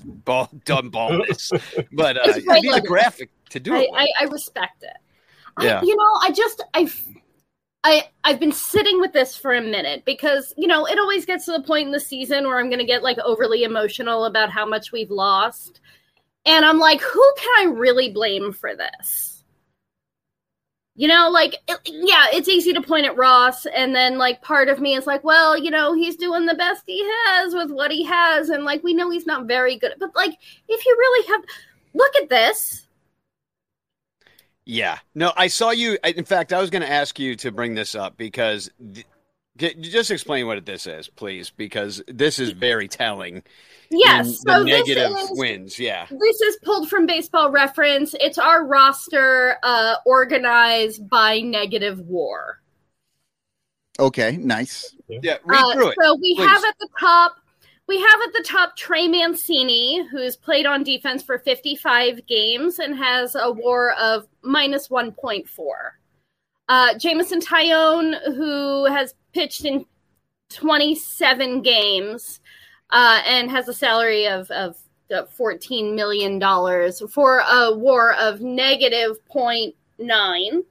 bald, 0.04 0.64
dumb 0.66 0.90
baldness, 0.90 1.52
but 1.94 2.18
uh, 2.18 2.36
you 2.36 2.62
need 2.62 2.76
a 2.76 2.82
graphic 2.82 3.30
to 3.50 3.60
do 3.60 3.76
I, 3.76 3.80
it. 3.80 3.90
I, 3.94 4.08
I 4.22 4.24
respect 4.26 4.84
it. 4.84 4.98
Yeah. 5.62 5.80
I, 5.80 5.84
you 5.84 5.96
know, 5.96 6.12
I 6.22 6.32
just 6.32 6.64
I 6.74 6.92
I 7.84 8.10
I've 8.24 8.40
been 8.40 8.52
sitting 8.52 9.00
with 9.00 9.14
this 9.14 9.36
for 9.36 9.54
a 9.54 9.62
minute 9.62 10.04
because 10.06 10.54
you 10.58 10.68
know 10.68 10.86
it 10.86 11.00
always 11.00 11.26
gets 11.26 11.46
to 11.46 11.52
the 11.52 11.64
point 11.64 11.88
in 11.88 11.92
the 11.92 12.00
season 12.00 12.46
where 12.46 12.60
I'm 12.60 12.70
going 12.70 12.80
to 12.80 12.86
get 12.86 13.04
like 13.04 13.18
overly 13.20 13.64
emotional 13.64 14.26
about 14.26 14.52
how 14.52 14.66
much 14.66 14.92
we've 14.92 15.12
lost, 15.12 15.82
and 16.46 16.66
I'm 16.66 16.80
like, 16.80 17.02
who 17.02 17.34
can 17.38 17.68
I 17.68 17.72
really 17.72 18.12
blame 18.12 18.54
for 18.54 18.76
this? 18.76 19.34
you 20.96 21.08
know, 21.08 21.30
like 21.30 21.56
it, 21.68 21.80
yeah, 21.86 22.28
it's 22.32 22.48
easy 22.48 22.72
to 22.74 22.82
point 22.82 23.06
at 23.06 23.18
Ross, 23.18 23.66
and 23.66 23.96
then 23.96 24.18
like 24.18 24.42
part 24.42 24.70
of 24.70 24.80
me 24.80 24.96
is 24.96 25.08
like, 25.08 25.24
well, 25.24 25.58
you 25.58 25.72
know, 25.72 25.94
he's 25.94 26.16
doing 26.16 26.46
the 26.46 26.54
best 26.54 26.84
he 26.86 27.04
has 27.04 27.54
with 27.54 27.72
what 27.72 27.92
he 27.92 28.04
has, 28.04 28.50
and 28.50 28.64
like 28.64 28.84
we 28.84 28.94
know 28.94 29.10
he's 29.10 29.26
not 29.26 29.48
very 29.48 29.78
good, 29.78 29.94
but 30.00 30.16
like 30.16 30.38
if 30.70 30.86
you 30.86 30.96
really 30.98 31.28
have, 31.28 31.42
look 31.96 32.16
at 32.22 32.30
this. 32.30 32.83
Yeah. 34.66 34.98
No, 35.14 35.34
I 35.36 35.48
saw 35.48 35.72
you. 35.72 35.98
In 36.04 36.26
fact, 36.26 36.54
I 36.54 36.62
was 36.62 36.70
going 36.70 36.82
to 36.84 36.92
ask 36.92 37.20
you 37.20 37.36
to 37.38 37.52
bring 37.52 37.76
this 37.76 37.96
up 37.96 38.16
because 38.18 38.70
th- 39.58 39.80
just 39.82 40.10
explain 40.12 40.48
what 40.48 40.66
this 40.66 40.88
is, 40.88 41.10
please, 41.10 41.50
because 41.50 42.02
this 42.08 42.40
is 42.40 42.52
very 42.52 42.88
telling. 42.88 43.44
Yes, 43.92 44.42
the 44.44 44.52
so 44.54 44.64
this 44.64 44.88
negative 44.88 45.12
is- 45.18 45.32
wins. 45.34 45.80
Yeah. 45.80 46.08
This 46.10 46.42
is 46.42 46.58
pulled 46.64 46.90
from 46.90 47.06
Baseball 47.06 47.52
Reference. 47.52 48.16
It's 48.20 48.38
our 48.38 48.66
roster 48.66 49.58
uh, 49.64 49.96
organized 50.06 51.08
by 51.10 51.40
negative 51.42 52.00
war. 52.00 52.60
Okay, 54.00 54.38
nice. 54.38 54.96
Yeah, 55.08 55.38
read 55.44 55.62
Uh, 55.64 55.74
through 55.74 55.90
it. 55.90 55.98
So 56.02 56.16
we 56.16 56.36
please. 56.36 56.48
have 56.48 56.64
at 56.64 56.76
the 56.80 56.88
top, 57.00 57.36
we 57.88 58.00
have 58.00 58.22
at 58.22 58.34
the 58.34 58.46
top 58.48 58.76
Trey 58.76 59.08
Mancini, 59.08 60.08
who's 60.10 60.36
played 60.36 60.66
on 60.66 60.84
defense 60.84 61.22
for 61.22 61.40
55 61.40 62.26
games 62.26 62.80
and 62.80 62.96
has 62.96 63.36
a 63.36 63.52
WAR 63.52 63.92
of 63.94 64.28
minus 64.42 64.88
1.4. 64.88 65.46
Uh, 66.70 66.98
Jameson 66.98 67.42
Taillon, 67.42 68.16
who 68.36 68.86
has 68.86 69.16
pitched 69.34 69.66
in 69.66 69.86
27 70.50 71.62
games 71.62 72.40
uh, 72.92 73.22
and 73.26 73.50
has 73.50 73.68
a 73.68 73.74
salary 73.74 74.28
of 74.28 74.50
of 74.52 74.78
uh, 75.14 75.26
14 75.26 75.96
million 75.96 76.40
dollars 76.40 77.02
for 77.12 77.40
a 77.40 77.76
WAR 77.76 78.14
of 78.14 78.42
negative 78.42 79.18
0.9. 79.30 80.64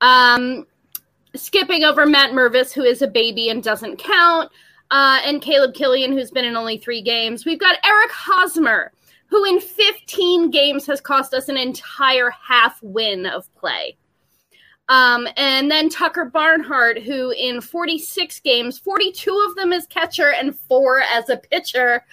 Um, 0.00 0.66
skipping 1.34 1.84
over 1.84 2.06
Matt 2.06 2.32
Mervis, 2.32 2.72
who 2.72 2.82
is 2.82 3.02
a 3.02 3.06
baby 3.06 3.48
and 3.48 3.62
doesn't 3.62 3.98
count, 3.98 4.50
uh, 4.90 5.20
and 5.24 5.42
Caleb 5.42 5.74
Killian, 5.74 6.12
who's 6.12 6.30
been 6.30 6.44
in 6.44 6.56
only 6.56 6.78
three 6.78 7.02
games. 7.02 7.44
We've 7.44 7.58
got 7.58 7.78
Eric 7.84 8.10
Hosmer, 8.10 8.92
who 9.26 9.44
in 9.44 9.60
15 9.60 10.50
games 10.50 10.86
has 10.86 11.00
cost 11.00 11.32
us 11.34 11.48
an 11.48 11.56
entire 11.56 12.30
half 12.30 12.82
win 12.82 13.26
of 13.26 13.52
play. 13.54 13.96
Um, 14.88 15.28
and 15.36 15.70
then 15.70 15.88
Tucker 15.88 16.24
Barnhart, 16.24 17.00
who 17.00 17.30
in 17.30 17.60
46 17.60 18.40
games, 18.40 18.76
42 18.78 19.46
of 19.48 19.54
them 19.54 19.72
as 19.72 19.86
catcher 19.86 20.32
and 20.32 20.58
four 20.58 21.00
as 21.00 21.28
a 21.28 21.36
pitcher, 21.36 22.04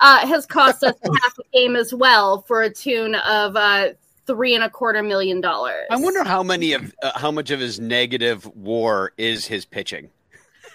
uh, 0.00 0.26
has 0.26 0.46
cost 0.46 0.82
us 0.82 0.96
half 1.22 1.38
a 1.38 1.42
game 1.52 1.76
as 1.76 1.92
well 1.92 2.40
for 2.42 2.62
a 2.62 2.72
tune 2.72 3.16
of 3.16 3.54
uh, 3.54 3.88
three 4.26 4.54
and 4.54 4.64
a 4.64 4.70
quarter 4.70 5.02
million 5.02 5.42
dollars. 5.42 5.86
I 5.90 5.96
wonder 5.96 6.24
how 6.24 6.42
many 6.42 6.72
of 6.72 6.94
uh, 7.02 7.12
how 7.16 7.30
much 7.30 7.50
of 7.50 7.60
his 7.60 7.78
negative 7.78 8.46
war 8.56 9.12
is 9.18 9.46
his 9.46 9.66
pitching. 9.66 10.08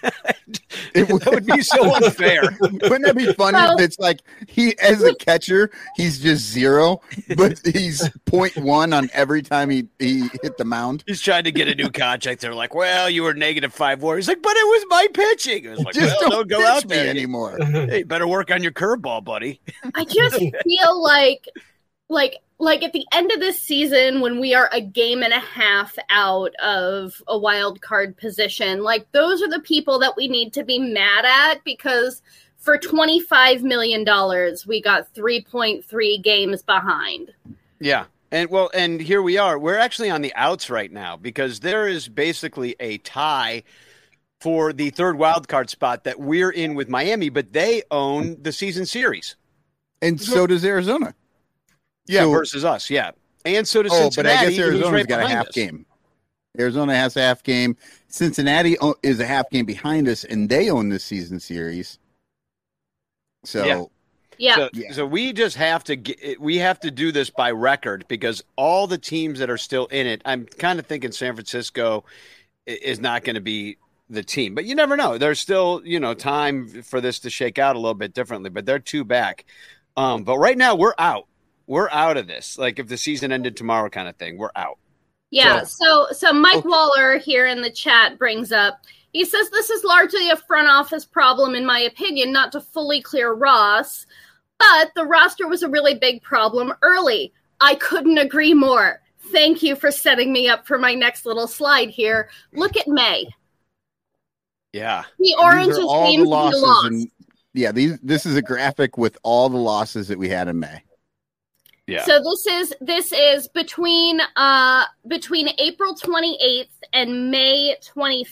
that 0.94 1.30
would 1.32 1.46
be 1.46 1.62
so 1.62 1.94
unfair. 2.04 2.42
Wouldn't 2.60 3.04
that 3.04 3.16
be 3.16 3.32
funny 3.32 3.54
Well- 3.56 3.76
if 3.78 3.84
it's 3.84 3.98
like 3.98 4.20
he 4.46 4.78
as 4.78 5.02
a 5.02 5.14
catcher, 5.14 5.70
he's 5.96 6.20
just 6.20 6.44
zero, 6.44 7.00
but 7.36 7.60
he's 7.64 8.08
point 8.26 8.56
one 8.56 8.92
on 8.92 9.10
every 9.12 9.42
time 9.42 9.70
he, 9.70 9.88
he 9.98 10.28
hit 10.42 10.56
the 10.56 10.64
mound. 10.64 11.04
He's 11.06 11.20
trying 11.20 11.44
to 11.44 11.52
get 11.52 11.68
a 11.68 11.74
new 11.74 11.90
contract. 11.90 12.40
They're 12.40 12.54
like, 12.54 12.74
"Well, 12.74 13.08
you 13.10 13.22
were 13.22 13.34
negative 13.34 13.72
five 13.72 14.02
war." 14.02 14.16
He's 14.16 14.28
like, 14.28 14.42
"But 14.42 14.56
it 14.56 14.66
was 14.66 14.84
my 14.88 15.06
pitching." 15.12 15.64
It 15.64 15.70
was 15.70 15.80
like, 15.80 15.94
Just 15.94 16.16
"Well, 16.20 16.30
don't 16.30 16.48
don't, 16.48 16.60
go 16.60 16.66
out 16.66 16.88
there 16.88 17.08
anymore. 17.08 17.58
Hey, 17.60 18.02
better 18.02 18.26
work 18.26 18.50
on 18.50 18.62
your 18.62 18.72
curveball, 18.72 19.24
buddy." 19.24 19.60
I 19.94 20.04
just 20.04 20.36
feel 20.64 21.02
like 21.02 21.44
like 22.08 22.36
like 22.58 22.82
at 22.82 22.92
the 22.92 23.06
end 23.12 23.30
of 23.30 23.40
this 23.40 23.60
season 23.60 24.20
when 24.20 24.40
we 24.40 24.52
are 24.54 24.68
a 24.72 24.80
game 24.80 25.22
and 25.22 25.32
a 25.32 25.40
half 25.40 25.96
out 26.10 26.54
of 26.56 27.22
a 27.28 27.38
wild 27.38 27.80
card 27.80 28.16
position, 28.16 28.82
like 28.82 29.10
those 29.12 29.40
are 29.42 29.48
the 29.48 29.60
people 29.60 29.98
that 30.00 30.16
we 30.16 30.26
need 30.26 30.52
to 30.54 30.64
be 30.64 30.78
mad 30.78 31.24
at 31.24 31.62
because 31.64 32.20
for 32.56 32.76
25 32.76 33.62
million 33.62 34.02
dollars 34.02 34.66
we 34.66 34.82
got 34.82 35.12
3.3 35.14 36.22
games 36.22 36.62
behind. 36.62 37.32
Yeah. 37.80 38.06
And 38.30 38.50
well, 38.50 38.70
and 38.74 39.00
here 39.00 39.22
we 39.22 39.38
are. 39.38 39.58
We're 39.58 39.78
actually 39.78 40.10
on 40.10 40.20
the 40.20 40.34
outs 40.34 40.68
right 40.68 40.92
now 40.92 41.16
because 41.16 41.60
there 41.60 41.86
is 41.86 42.08
basically 42.08 42.76
a 42.80 42.98
tie 42.98 43.62
for 44.40 44.72
the 44.72 44.90
third 44.90 45.16
wild 45.16 45.48
card 45.48 45.70
spot 45.70 46.04
that 46.04 46.20
we're 46.20 46.50
in 46.50 46.74
with 46.74 46.88
Miami, 46.88 47.28
but 47.28 47.52
they 47.52 47.82
own 47.90 48.36
the 48.42 48.52
season 48.52 48.84
series. 48.84 49.36
And 50.02 50.20
so 50.20 50.46
does 50.46 50.64
Arizona. 50.64 51.14
Yeah, 52.08 52.22
So- 52.22 52.30
versus 52.32 52.64
us. 52.64 52.90
Yeah, 52.90 53.10
and 53.44 53.66
so 53.66 53.82
does 53.82 53.92
Oh, 53.94 54.10
but 54.16 54.26
I 54.26 54.44
guess 54.44 54.48
who's 54.56 54.58
Arizona's 54.60 54.92
right 54.92 55.06
got 55.08 55.20
a 55.22 55.28
half 55.28 55.48
us. 55.48 55.54
game. 55.54 55.86
Arizona 56.58 56.94
has 56.96 57.16
a 57.16 57.20
half 57.20 57.42
game. 57.42 57.76
Cincinnati 58.08 58.76
is 59.02 59.20
a 59.20 59.26
half 59.26 59.48
game 59.50 59.64
behind 59.66 60.08
us, 60.08 60.24
and 60.24 60.48
they 60.48 60.70
own 60.70 60.88
this 60.88 61.04
season 61.04 61.38
series. 61.38 61.98
So 63.44 63.64
Yeah. 63.64 63.84
Yeah. 64.40 64.56
So, 64.56 64.92
so 64.92 65.06
we 65.06 65.32
just 65.32 65.56
have 65.56 65.82
to 65.84 65.96
get, 65.96 66.40
we 66.40 66.58
have 66.58 66.78
to 66.80 66.90
do 66.92 67.10
this 67.10 67.28
by 67.28 67.50
record 67.50 68.04
because 68.08 68.42
all 68.56 68.86
the 68.86 68.98
teams 68.98 69.40
that 69.40 69.50
are 69.50 69.58
still 69.58 69.86
in 69.86 70.06
it, 70.06 70.22
I'm 70.24 70.46
kind 70.46 70.78
of 70.78 70.86
thinking 70.86 71.10
San 71.10 71.34
Francisco 71.34 72.04
is 72.66 73.00
not 73.00 73.24
going 73.24 73.34
to 73.34 73.40
be 73.40 73.78
the 74.08 74.22
team, 74.22 74.54
but 74.54 74.64
you 74.64 74.74
never 74.76 74.96
know. 74.96 75.18
There's 75.18 75.40
still 75.40 75.82
you 75.84 75.98
know 76.00 76.14
time 76.14 76.82
for 76.82 77.00
this 77.00 77.18
to 77.20 77.30
shake 77.30 77.58
out 77.58 77.74
a 77.76 77.78
little 77.80 77.94
bit 77.94 78.14
differently, 78.14 78.48
but 78.50 78.64
they're 78.64 78.78
two 78.78 79.04
back. 79.04 79.44
Um, 79.96 80.22
but 80.22 80.38
right 80.38 80.56
now 80.56 80.74
we're 80.76 80.94
out. 80.98 81.26
We're 81.68 81.90
out 81.90 82.16
of 82.16 82.26
this. 82.26 82.58
Like 82.58 82.80
if 82.80 82.88
the 82.88 82.96
season 82.96 83.30
ended 83.30 83.56
tomorrow, 83.56 83.88
kind 83.88 84.08
of 84.08 84.16
thing. 84.16 84.38
We're 84.38 84.50
out. 84.56 84.78
Yeah. 85.30 85.62
So 85.62 86.08
so 86.10 86.32
Mike 86.32 86.64
Waller 86.64 87.18
here 87.18 87.46
in 87.46 87.62
the 87.62 87.70
chat 87.70 88.18
brings 88.18 88.50
up 88.50 88.80
he 89.12 89.24
says 89.24 89.50
this 89.50 89.70
is 89.70 89.84
largely 89.84 90.30
a 90.30 90.36
front 90.36 90.68
office 90.68 91.04
problem 91.04 91.54
in 91.54 91.64
my 91.64 91.80
opinion, 91.80 92.32
not 92.32 92.52
to 92.52 92.60
fully 92.60 93.00
clear 93.00 93.32
Ross, 93.32 94.06
but 94.58 94.90
the 94.94 95.04
roster 95.04 95.48
was 95.48 95.62
a 95.62 95.68
really 95.68 95.94
big 95.94 96.22
problem 96.22 96.72
early. 96.82 97.32
I 97.60 97.74
couldn't 97.76 98.18
agree 98.18 98.54
more. 98.54 99.00
Thank 99.32 99.62
you 99.62 99.76
for 99.76 99.90
setting 99.90 100.32
me 100.32 100.48
up 100.48 100.66
for 100.66 100.78
my 100.78 100.94
next 100.94 101.26
little 101.26 101.48
slide 101.48 101.90
here. 101.90 102.30
Look 102.52 102.76
at 102.76 102.88
May. 102.88 103.28
Yeah. 104.72 105.04
The 105.18 105.34
orange 105.38 105.68
these 105.68 105.78
is 105.78 105.84
are 105.84 105.88
all 105.88 106.16
the 106.16 106.24
losses. 106.24 106.62
lost. 106.62 106.86
And, 106.86 107.10
yeah, 107.54 107.72
these 107.72 107.98
this 108.00 108.26
is 108.26 108.36
a 108.36 108.42
graphic 108.42 108.98
with 108.98 109.18
all 109.22 109.48
the 109.48 109.58
losses 109.58 110.08
that 110.08 110.18
we 110.18 110.28
had 110.28 110.48
in 110.48 110.58
May. 110.58 110.82
Yeah. 111.88 112.04
So 112.04 112.22
this 112.22 112.46
is 112.46 112.74
this 112.82 113.12
is 113.12 113.48
between 113.48 114.20
uh 114.36 114.84
between 115.06 115.48
April 115.58 115.94
28th 115.94 116.68
and 116.92 117.30
May 117.30 117.76
20 117.82 118.26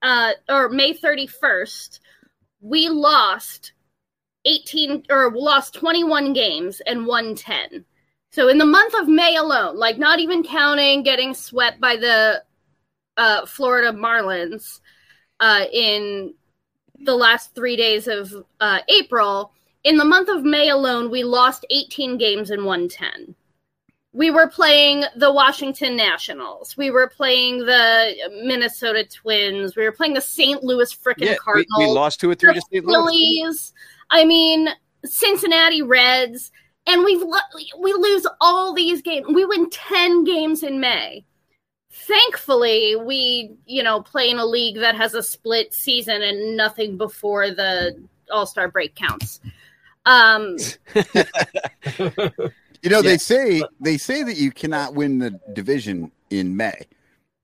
uh 0.00 0.32
or 0.48 0.70
May 0.70 0.94
31st 0.94 2.00
we 2.62 2.88
lost 2.88 3.72
18 4.46 5.04
or 5.10 5.30
lost 5.32 5.74
21 5.74 6.32
games 6.32 6.80
and 6.86 7.06
won 7.06 7.34
10. 7.34 7.84
So 8.30 8.48
in 8.48 8.56
the 8.56 8.64
month 8.64 8.94
of 8.94 9.06
May 9.06 9.36
alone, 9.36 9.76
like 9.76 9.98
not 9.98 10.18
even 10.18 10.42
counting 10.42 11.02
getting 11.02 11.34
swept 11.34 11.82
by 11.82 11.96
the 11.96 12.42
uh 13.18 13.44
Florida 13.44 13.92
Marlins 13.92 14.80
uh 15.40 15.66
in 15.70 16.32
the 17.00 17.14
last 17.14 17.54
3 17.54 17.76
days 17.76 18.08
of 18.08 18.32
uh 18.60 18.78
April, 18.88 19.52
in 19.84 19.98
the 19.98 20.04
month 20.04 20.28
of 20.28 20.44
May 20.44 20.70
alone, 20.70 21.10
we 21.10 21.22
lost 21.22 21.64
18 21.70 22.18
games 22.18 22.50
and 22.50 22.64
won 22.64 22.88
10. 22.88 23.34
We 24.12 24.30
were 24.30 24.48
playing 24.48 25.04
the 25.16 25.32
Washington 25.32 25.96
Nationals. 25.96 26.76
We 26.76 26.90
were 26.90 27.08
playing 27.08 27.58
the 27.58 28.14
Minnesota 28.44 29.04
Twins. 29.04 29.76
We 29.76 29.84
were 29.84 29.92
playing 29.92 30.14
the 30.14 30.20
St. 30.20 30.62
Louis 30.62 30.92
frickin' 30.94 31.26
Yeah, 31.26 31.32
we, 31.32 31.38
Cardinals. 31.38 31.78
we 31.78 31.86
lost 31.86 32.20
two 32.20 32.30
or 32.30 32.34
three 32.34 32.54
to 32.54 32.60
St. 32.60 32.84
Louis. 32.84 32.94
Phillies. 32.94 33.72
I 34.10 34.24
mean, 34.24 34.68
Cincinnati 35.04 35.82
Reds. 35.82 36.52
And 36.86 37.02
we've 37.02 37.22
we 37.78 37.92
lose 37.94 38.26
all 38.40 38.74
these 38.74 39.00
games. 39.00 39.26
We 39.32 39.44
win 39.46 39.70
10 39.70 40.24
games 40.24 40.62
in 40.62 40.80
May. 40.80 41.24
Thankfully, 41.90 42.96
we, 42.96 43.56
you 43.66 43.82
know, 43.82 44.02
play 44.02 44.28
in 44.28 44.38
a 44.38 44.44
league 44.44 44.76
that 44.76 44.94
has 44.94 45.14
a 45.14 45.22
split 45.22 45.72
season 45.72 46.22
and 46.22 46.56
nothing 46.56 46.98
before 46.98 47.50
the 47.50 47.98
All-Star 48.30 48.68
break 48.68 48.94
counts. 48.94 49.40
Um 50.06 50.56
You 52.82 52.90
know, 52.90 53.00
they 53.00 53.16
say 53.16 53.62
they 53.80 53.96
say 53.96 54.22
that 54.24 54.36
you 54.36 54.50
cannot 54.50 54.94
win 54.94 55.18
the 55.18 55.30
division 55.54 56.12
in 56.28 56.54
May, 56.54 56.74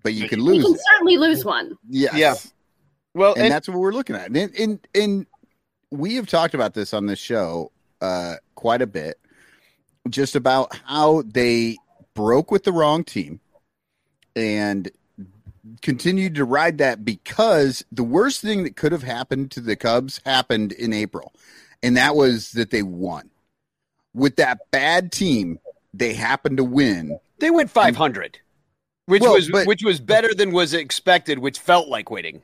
but 0.03 0.13
you 0.13 0.29
can 0.29 0.45
we 0.45 0.53
lose 0.53 0.65
can 0.65 0.75
it. 0.75 0.81
certainly 0.93 1.17
lose 1.17 1.45
one. 1.47 1.79
Yes. 1.89 2.15
Yeah. 2.15 2.35
Well, 3.15 3.33
and, 3.35 3.45
and- 3.45 3.53
that's 3.53 3.67
what 3.67 3.79
we're 3.79 3.93
looking 3.93 4.17
at. 4.17 4.27
And, 4.27 4.55
and 4.59 4.87
and 4.95 5.27
we 5.91 6.17
have 6.17 6.27
talked 6.27 6.53
about 6.53 6.75
this 6.75 6.93
on 6.93 7.07
this 7.07 7.19
show 7.19 7.73
uh, 8.03 8.37
quite 8.55 8.83
a 8.83 8.87
bit, 8.87 9.19
just 10.11 10.37
about 10.37 10.77
how 10.85 11.23
they 11.23 11.79
broke 12.13 12.51
with 12.51 12.65
the 12.65 12.73
wrong 12.73 13.03
team 13.03 13.41
and 14.37 14.91
continued 15.81 16.35
to 16.35 16.45
ride 16.45 16.77
that 16.79 17.03
because 17.05 17.83
the 17.91 18.05
worst 18.05 18.43
thing 18.43 18.65
that 18.65 18.77
could 18.77 18.93
have 18.93 19.03
happened 19.05 19.51
to 19.53 19.61
the 19.61 19.75
Cubs 19.75 20.21
happened 20.27 20.73
in 20.73 20.93
April, 20.93 21.33
and 21.83 21.97
that 21.97 22.15
was 22.17 22.53
that 22.53 22.71
they 22.71 22.83
won. 22.83 23.31
With 24.15 24.37
that 24.37 24.71
bad 24.71 25.13
team, 25.13 25.59
they 25.95 26.15
happened 26.15 26.57
to 26.59 26.65
win. 26.65 27.19
They 27.39 27.51
went 27.51 27.71
500. 27.71 28.39
which 29.07 29.23
Well, 29.23 29.35
was 29.35 29.49
but- 29.51 29.67
which 29.67 29.83
was 29.83 29.99
better 30.01 30.33
than 30.35 30.53
was 30.53 30.73
expected, 30.75 31.39
which 31.41 31.59
felt 31.59 31.89
like 31.89 32.11
winning. 32.11 32.43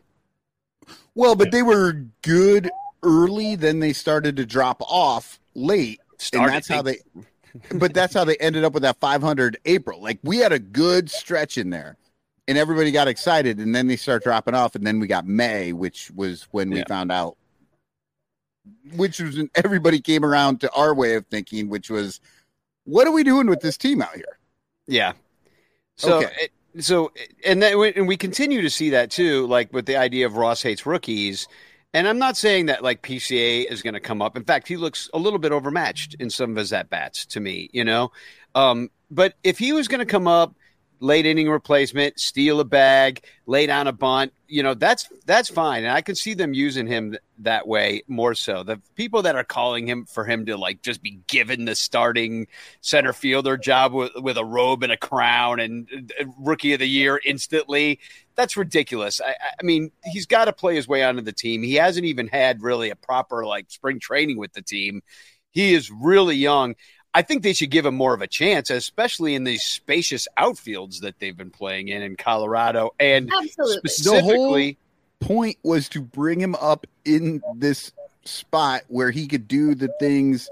Well, 1.14 1.36
but 1.36 1.50
they 1.52 1.62
were 1.62 2.04
good 2.22 2.70
early, 3.02 3.54
then 3.56 3.78
they 3.80 3.92
started 3.92 4.36
to 4.36 4.46
drop 4.46 4.82
off 4.82 5.38
late. 5.54 6.00
Started, 6.18 6.46
and 6.46 6.54
that's 6.54 6.68
how 6.68 6.82
they 6.82 6.98
but 7.72 7.94
that's 7.94 8.14
how 8.14 8.24
they 8.24 8.36
ended 8.36 8.64
up 8.64 8.72
with 8.74 8.82
that 8.82 8.96
500 9.00 9.58
April. 9.64 10.00
Like 10.02 10.18
we 10.22 10.38
had 10.38 10.52
a 10.52 10.58
good 10.58 11.10
stretch 11.10 11.56
in 11.58 11.70
there. 11.70 11.96
And 12.48 12.56
everybody 12.56 12.92
got 12.92 13.08
excited 13.08 13.58
and 13.58 13.74
then 13.74 13.88
they 13.88 13.96
start 13.96 14.22
dropping 14.22 14.54
off 14.54 14.74
and 14.76 14.86
then 14.86 15.00
we 15.00 15.06
got 15.08 15.26
May, 15.26 15.72
which 15.72 16.10
was 16.12 16.46
when 16.52 16.70
we 16.70 16.78
Yeah. 16.78 16.84
found 16.86 17.10
out 17.10 17.36
which 18.94 19.20
was 19.20 19.36
when 19.36 19.50
everybody 19.54 20.00
came 20.00 20.24
around 20.24 20.60
to 20.60 20.72
our 20.72 20.94
way 20.94 21.14
of 21.14 21.26
thinking, 21.26 21.68
which 21.68 21.90
was 21.90 22.20
what 22.84 23.06
are 23.06 23.12
we 23.12 23.24
doing 23.24 23.48
with 23.48 23.60
this 23.60 23.76
team 23.76 24.00
out 24.02 24.14
here? 24.14 24.38
Yeah. 24.86 25.12
So, 25.96 26.18
Okay. 26.18 26.32
it- 26.42 26.52
so, 26.84 27.10
and 27.44 27.62
then 27.62 27.78
we- 27.78 27.94
and 27.94 28.06
we 28.06 28.16
continue 28.16 28.60
to 28.62 28.70
see 28.70 28.90
that 28.90 29.10
too, 29.10 29.46
like 29.46 29.72
with 29.72 29.86
the 29.86 29.96
idea 29.96 30.26
of 30.26 30.36
Ross 30.36 30.62
hates 30.62 30.84
rookies. 30.86 31.48
And 31.94 32.06
I'm 32.06 32.18
not 32.18 32.36
saying 32.36 32.66
that 32.66 32.82
like 32.82 33.00
PCA 33.02 33.62
is 33.62 33.80
going 33.82 33.94
to 33.94 34.00
come 34.00 34.20
up. 34.20 34.36
In 34.36 34.44
fact, 34.44 34.68
he 34.68 34.76
looks 34.76 35.08
a 35.14 35.18
little 35.18 35.38
bit 35.38 35.52
overmatched 35.52 36.14
in 36.20 36.28
some 36.28 36.50
of 36.50 36.56
his 36.56 36.72
at 36.72 36.90
bats 36.90 37.24
to 37.26 37.40
me, 37.40 37.70
you 37.72 37.84
know. 37.84 38.12
Um, 38.54 38.90
but 39.10 39.34
if 39.42 39.58
he 39.58 39.72
was 39.72 39.88
going 39.88 40.00
to 40.00 40.04
come 40.06 40.26
up, 40.28 40.54
late 41.00 41.26
inning 41.26 41.50
replacement, 41.50 42.18
steal 42.18 42.60
a 42.60 42.64
bag, 42.64 43.22
lay 43.46 43.66
down 43.66 43.86
a 43.86 43.92
bunt, 43.92 44.32
you 44.48 44.62
know, 44.62 44.74
that's 44.74 45.08
that's 45.24 45.48
fine, 45.48 45.84
and 45.84 45.92
I 45.92 46.00
can 46.00 46.14
see 46.14 46.34
them 46.34 46.54
using 46.54 46.86
him 46.86 47.12
th- 47.12 47.22
that 47.38 47.66
way 47.66 48.02
more 48.06 48.34
so. 48.34 48.62
The 48.62 48.80
people 48.94 49.22
that 49.22 49.36
are 49.36 49.44
calling 49.44 49.88
him 49.88 50.04
for 50.06 50.24
him 50.24 50.46
to 50.46 50.56
like 50.56 50.82
just 50.82 51.02
be 51.02 51.18
given 51.26 51.64
the 51.64 51.74
starting 51.74 52.46
center 52.80 53.12
fielder 53.12 53.56
job 53.56 53.92
with, 53.92 54.12
with 54.16 54.36
a 54.36 54.44
robe 54.44 54.82
and 54.82 54.92
a 54.92 54.96
crown 54.96 55.60
and 55.60 56.12
uh, 56.20 56.24
rookie 56.38 56.72
of 56.72 56.80
the 56.80 56.88
year 56.88 57.20
instantly, 57.24 57.98
that's 58.36 58.56
ridiculous. 58.56 59.20
I, 59.20 59.34
I 59.60 59.62
mean, 59.62 59.90
he's 60.04 60.26
got 60.26 60.44
to 60.46 60.52
play 60.52 60.76
his 60.76 60.86
way 60.86 61.02
onto 61.02 61.22
the 61.22 61.32
team. 61.32 61.62
He 61.62 61.74
hasn't 61.74 62.06
even 62.06 62.28
had 62.28 62.62
really 62.62 62.90
a 62.90 62.96
proper 62.96 63.44
like 63.44 63.70
spring 63.70 63.98
training 63.98 64.38
with 64.38 64.52
the 64.52 64.62
team. 64.62 65.02
He 65.50 65.72
is 65.74 65.90
really 65.90 66.36
young. 66.36 66.74
I 67.16 67.22
think 67.22 67.42
they 67.42 67.54
should 67.54 67.70
give 67.70 67.86
him 67.86 67.94
more 67.94 68.12
of 68.12 68.20
a 68.20 68.26
chance, 68.26 68.68
especially 68.68 69.34
in 69.34 69.44
these 69.44 69.62
spacious 69.62 70.28
outfields 70.36 71.00
that 71.00 71.18
they've 71.18 71.34
been 71.34 71.50
playing 71.50 71.88
in 71.88 72.02
in 72.02 72.14
Colorado, 72.14 72.90
and 73.00 73.30
Absolutely. 73.34 73.88
specifically. 73.88 74.78
point 75.20 75.56
was 75.62 75.88
to 75.88 76.02
bring 76.02 76.38
him 76.38 76.54
up 76.56 76.86
in 77.06 77.40
this 77.54 77.90
spot 78.26 78.82
where 78.88 79.10
he 79.10 79.26
could 79.26 79.48
do 79.48 79.74
the 79.74 79.88
things 79.98 80.50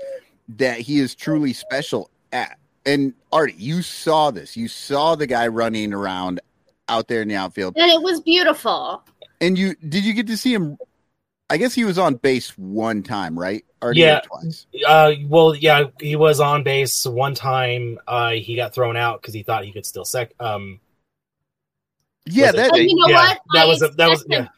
that 0.56 0.80
he 0.80 1.00
is 1.00 1.14
truly 1.14 1.52
special 1.52 2.08
at. 2.32 2.58
And 2.86 3.12
Artie, 3.30 3.56
you 3.58 3.82
saw 3.82 4.30
this. 4.30 4.56
You 4.56 4.68
saw 4.68 5.16
the 5.16 5.26
guy 5.26 5.48
running 5.48 5.92
around 5.92 6.40
out 6.88 7.08
there 7.08 7.20
in 7.20 7.28
the 7.28 7.36
outfield. 7.36 7.76
And 7.76 7.92
it 7.92 8.00
was 8.00 8.22
beautiful. 8.22 9.02
And 9.38 9.58
you 9.58 9.74
did 9.86 10.02
you 10.02 10.14
get 10.14 10.28
to 10.28 10.36
see 10.38 10.54
him? 10.54 10.78
I 11.54 11.56
guess 11.56 11.72
he 11.72 11.84
was 11.84 11.98
on 11.98 12.16
base 12.16 12.50
one 12.58 13.04
time, 13.04 13.38
right? 13.38 13.64
Artie, 13.80 14.00
Yeah. 14.00 14.18
or 14.18 14.40
twice. 14.42 14.66
Uh, 14.84 15.12
well, 15.28 15.54
yeah, 15.54 15.84
he 16.00 16.16
was 16.16 16.40
on 16.40 16.64
base 16.64 17.06
one 17.06 17.32
time. 17.36 18.00
Uh, 18.08 18.30
he 18.32 18.56
got 18.56 18.74
thrown 18.74 18.96
out 18.96 19.22
because 19.22 19.34
he 19.34 19.44
thought 19.44 19.64
he 19.64 19.70
could 19.70 19.86
still 19.86 20.04
sec. 20.04 20.32
Um, 20.40 20.80
Yeah, 22.26 22.46
was 22.46 22.54
it- 22.54 22.56
that 22.56 22.74
And 22.76 22.90
you 22.90 22.96
know 22.96 23.08
yeah, 23.08 23.28
what? 23.28 23.40
That 23.52 23.62
I 23.62 23.66
was 23.66 23.82
a, 23.82 23.88
that 23.88 24.08
was 24.10 24.24
yeah. 24.28 24.48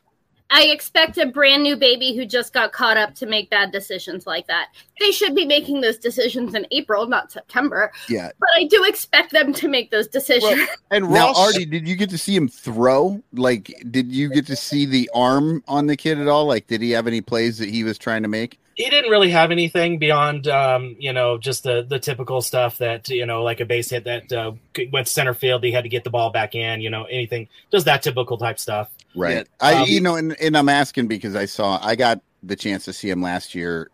I 0.51 0.65
expect 0.65 1.19
a 1.19 1.27
brand 1.27 1.63
new 1.63 1.77
baby 1.77 2.15
who 2.15 2.25
just 2.25 2.53
got 2.53 2.73
caught 2.73 2.97
up 2.97 3.15
to 3.17 3.27
make 3.27 3.51
bad 3.51 3.73
decisions 3.73 4.27
like 4.27 4.47
that. 4.47 4.69
They 5.01 5.11
should 5.11 5.35
be 5.35 5.45
making 5.45 5.81
those 5.81 5.99
decisions 5.99 6.55
in 6.55 6.67
April, 6.71 7.07
not 7.07 7.33
September. 7.33 7.93
Yeah. 8.09 8.31
But 8.39 8.49
I 8.55 8.65
do 8.65 8.85
expect 8.85 9.33
them 9.33 9.53
to 9.55 9.69
make 9.69 9.91
those 9.91 10.07
decisions. 10.07 10.69
And 10.91 11.11
Now, 11.11 11.33
Artie, 11.35 11.67
did 11.67 11.89
you 11.89 11.97
get 11.97 12.11
to 12.11 12.19
see 12.19 12.37
him 12.37 12.49
throw? 12.49 13.21
Like, 13.33 13.75
did 13.91 14.13
you 14.13 14.29
get 14.29 14.47
to 14.47 14.57
see 14.57 14.87
the 14.87 15.11
arm 15.13 15.65
on 15.67 15.87
the 15.87 15.97
kid 15.97 16.19
at 16.19 16.29
all? 16.29 16.47
Like, 16.47 16.69
did 16.69 16.81
he 16.81 16.93
have 16.93 17.09
any 17.09 17.21
plays 17.21 17.59
that 17.59 17.69
he 17.69 17.83
was 17.83 17.99
trying 17.99 18.23
to 18.23 18.29
make? 18.29 18.59
he 18.77 18.91
didn't 18.91 19.11
really 19.11 19.31
have 19.31 19.51
anything 19.51 19.99
beyond 19.99 20.47
um, 20.49 20.95
you 20.99 21.13
know 21.13 21.39
just 21.39 21.63
the 21.63 21.85
the 21.89 21.99
typical 21.99 22.41
stuff 22.43 22.79
that 22.79 23.09
you 23.09 23.27
know 23.27 23.43
like 23.43 23.61
a 23.61 23.65
base 23.65 23.91
hit 23.91 24.05
that 24.05 24.31
uh, 24.31 24.53
went 24.93 25.09
center 25.09 25.35
field 25.35 25.65
he 25.65 25.73
had 25.73 25.83
to 25.83 25.89
get 25.89 26.05
the 26.05 26.11
ball 26.11 26.31
back 26.31 26.55
in 26.55 26.81
you 26.81 26.91
know 26.91 27.05
anything 27.05 27.49
just 27.73 27.87
that 27.87 28.03
typical 28.03 28.37
type 28.37 28.59
stuff 28.59 28.91
Right. 29.16 29.37
Yeah, 29.37 29.42
I, 29.61 29.83
um, 29.83 29.88
you 29.88 30.00
know, 30.00 30.14
and, 30.14 30.38
and 30.40 30.57
I'm 30.57 30.68
asking 30.68 31.07
because 31.09 31.35
I 31.35 31.46
saw 31.46 31.81
I 31.83 31.96
got 31.96 32.20
the 32.42 32.55
chance 32.55 32.85
to 32.85 32.92
see 32.92 33.09
him 33.09 33.22
last 33.22 33.55
year 33.55 33.90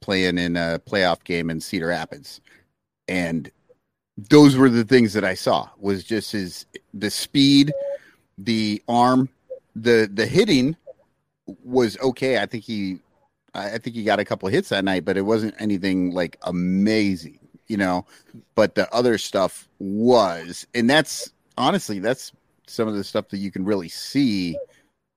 playing 0.00 0.38
in 0.38 0.56
a 0.56 0.80
playoff 0.86 1.24
game 1.24 1.50
in 1.50 1.60
Cedar 1.60 1.88
Rapids, 1.88 2.40
and 3.08 3.50
those 4.16 4.56
were 4.56 4.68
the 4.68 4.84
things 4.84 5.14
that 5.14 5.24
I 5.24 5.34
saw 5.34 5.68
was 5.78 6.04
just 6.04 6.30
his 6.30 6.66
the 6.94 7.10
speed, 7.10 7.72
the 8.38 8.80
arm, 8.88 9.28
the 9.74 10.08
the 10.12 10.26
hitting 10.26 10.76
was 11.64 11.98
okay. 11.98 12.38
I 12.38 12.46
think 12.46 12.62
he, 12.62 13.00
I 13.54 13.78
think 13.78 13.96
he 13.96 14.04
got 14.04 14.20
a 14.20 14.24
couple 14.24 14.48
hits 14.48 14.68
that 14.68 14.84
night, 14.84 15.04
but 15.04 15.16
it 15.16 15.22
wasn't 15.22 15.54
anything 15.58 16.12
like 16.12 16.38
amazing, 16.42 17.40
you 17.66 17.76
know. 17.76 18.06
But 18.54 18.76
the 18.76 18.92
other 18.94 19.18
stuff 19.18 19.68
was, 19.80 20.68
and 20.72 20.88
that's 20.88 21.32
honestly 21.58 21.98
that's 21.98 22.32
some 22.72 22.88
of 22.88 22.94
the 22.94 23.04
stuff 23.04 23.28
that 23.28 23.38
you 23.38 23.50
can 23.50 23.64
really 23.64 23.88
see 23.88 24.56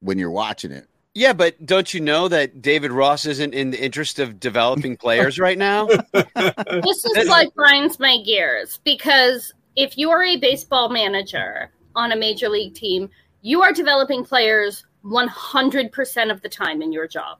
when 0.01 0.19
you're 0.19 0.31
watching 0.31 0.71
it. 0.71 0.87
yeah, 1.13 1.33
but 1.33 1.65
don't 1.65 1.93
you 1.93 2.01
know 2.01 2.27
that 2.27 2.61
David 2.61 2.91
Ross 2.91 3.25
isn't 3.25 3.53
in 3.53 3.71
the 3.71 3.83
interest 3.83 4.19
of 4.19 4.39
developing 4.39 4.97
players 5.05 5.39
right 5.39 5.57
now? 5.57 5.87
this 5.87 7.05
is 7.05 7.27
like 7.29 7.53
grinds 7.55 7.99
my 7.99 8.17
gears 8.25 8.79
because 8.83 9.53
if 9.75 9.97
you 9.97 10.09
are 10.09 10.23
a 10.23 10.37
baseball 10.37 10.89
manager 10.89 11.71
on 11.95 12.11
a 12.11 12.15
major 12.15 12.49
league 12.49 12.73
team, 12.73 13.09
you 13.41 13.61
are 13.61 13.71
developing 13.71 14.23
players 14.23 14.85
100% 15.05 16.31
of 16.31 16.41
the 16.41 16.49
time 16.49 16.81
in 16.81 16.91
your 16.91 17.07
job. 17.07 17.39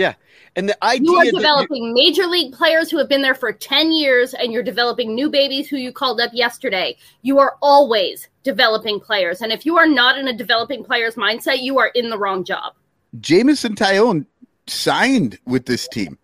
Yeah, 0.00 0.14
and 0.56 0.66
the 0.66 0.82
idea 0.82 1.10
You 1.10 1.16
are 1.16 1.24
that 1.26 1.32
developing 1.34 1.92
major 1.92 2.26
league 2.26 2.54
players 2.54 2.90
who 2.90 2.96
have 2.96 3.08
been 3.08 3.20
there 3.20 3.34
for 3.34 3.52
10 3.52 3.92
years, 3.92 4.32
and 4.32 4.50
you're 4.50 4.62
developing 4.62 5.14
new 5.14 5.28
babies 5.28 5.68
who 5.68 5.76
you 5.76 5.92
called 5.92 6.20
up 6.22 6.30
yesterday. 6.32 6.96
You 7.20 7.38
are 7.38 7.56
always 7.60 8.28
developing 8.42 8.98
players. 8.98 9.42
And 9.42 9.52
if 9.52 9.66
you 9.66 9.76
are 9.76 9.86
not 9.86 10.16
in 10.18 10.26
a 10.26 10.32
developing 10.32 10.82
players 10.84 11.16
mindset, 11.16 11.62
you 11.62 11.78
are 11.78 11.88
in 11.88 12.08
the 12.08 12.16
wrong 12.18 12.44
job. 12.44 12.72
Jameson 13.20 13.74
Taillon 13.74 14.24
signed 14.66 15.38
with 15.44 15.66
this 15.66 15.86
team 15.88 16.16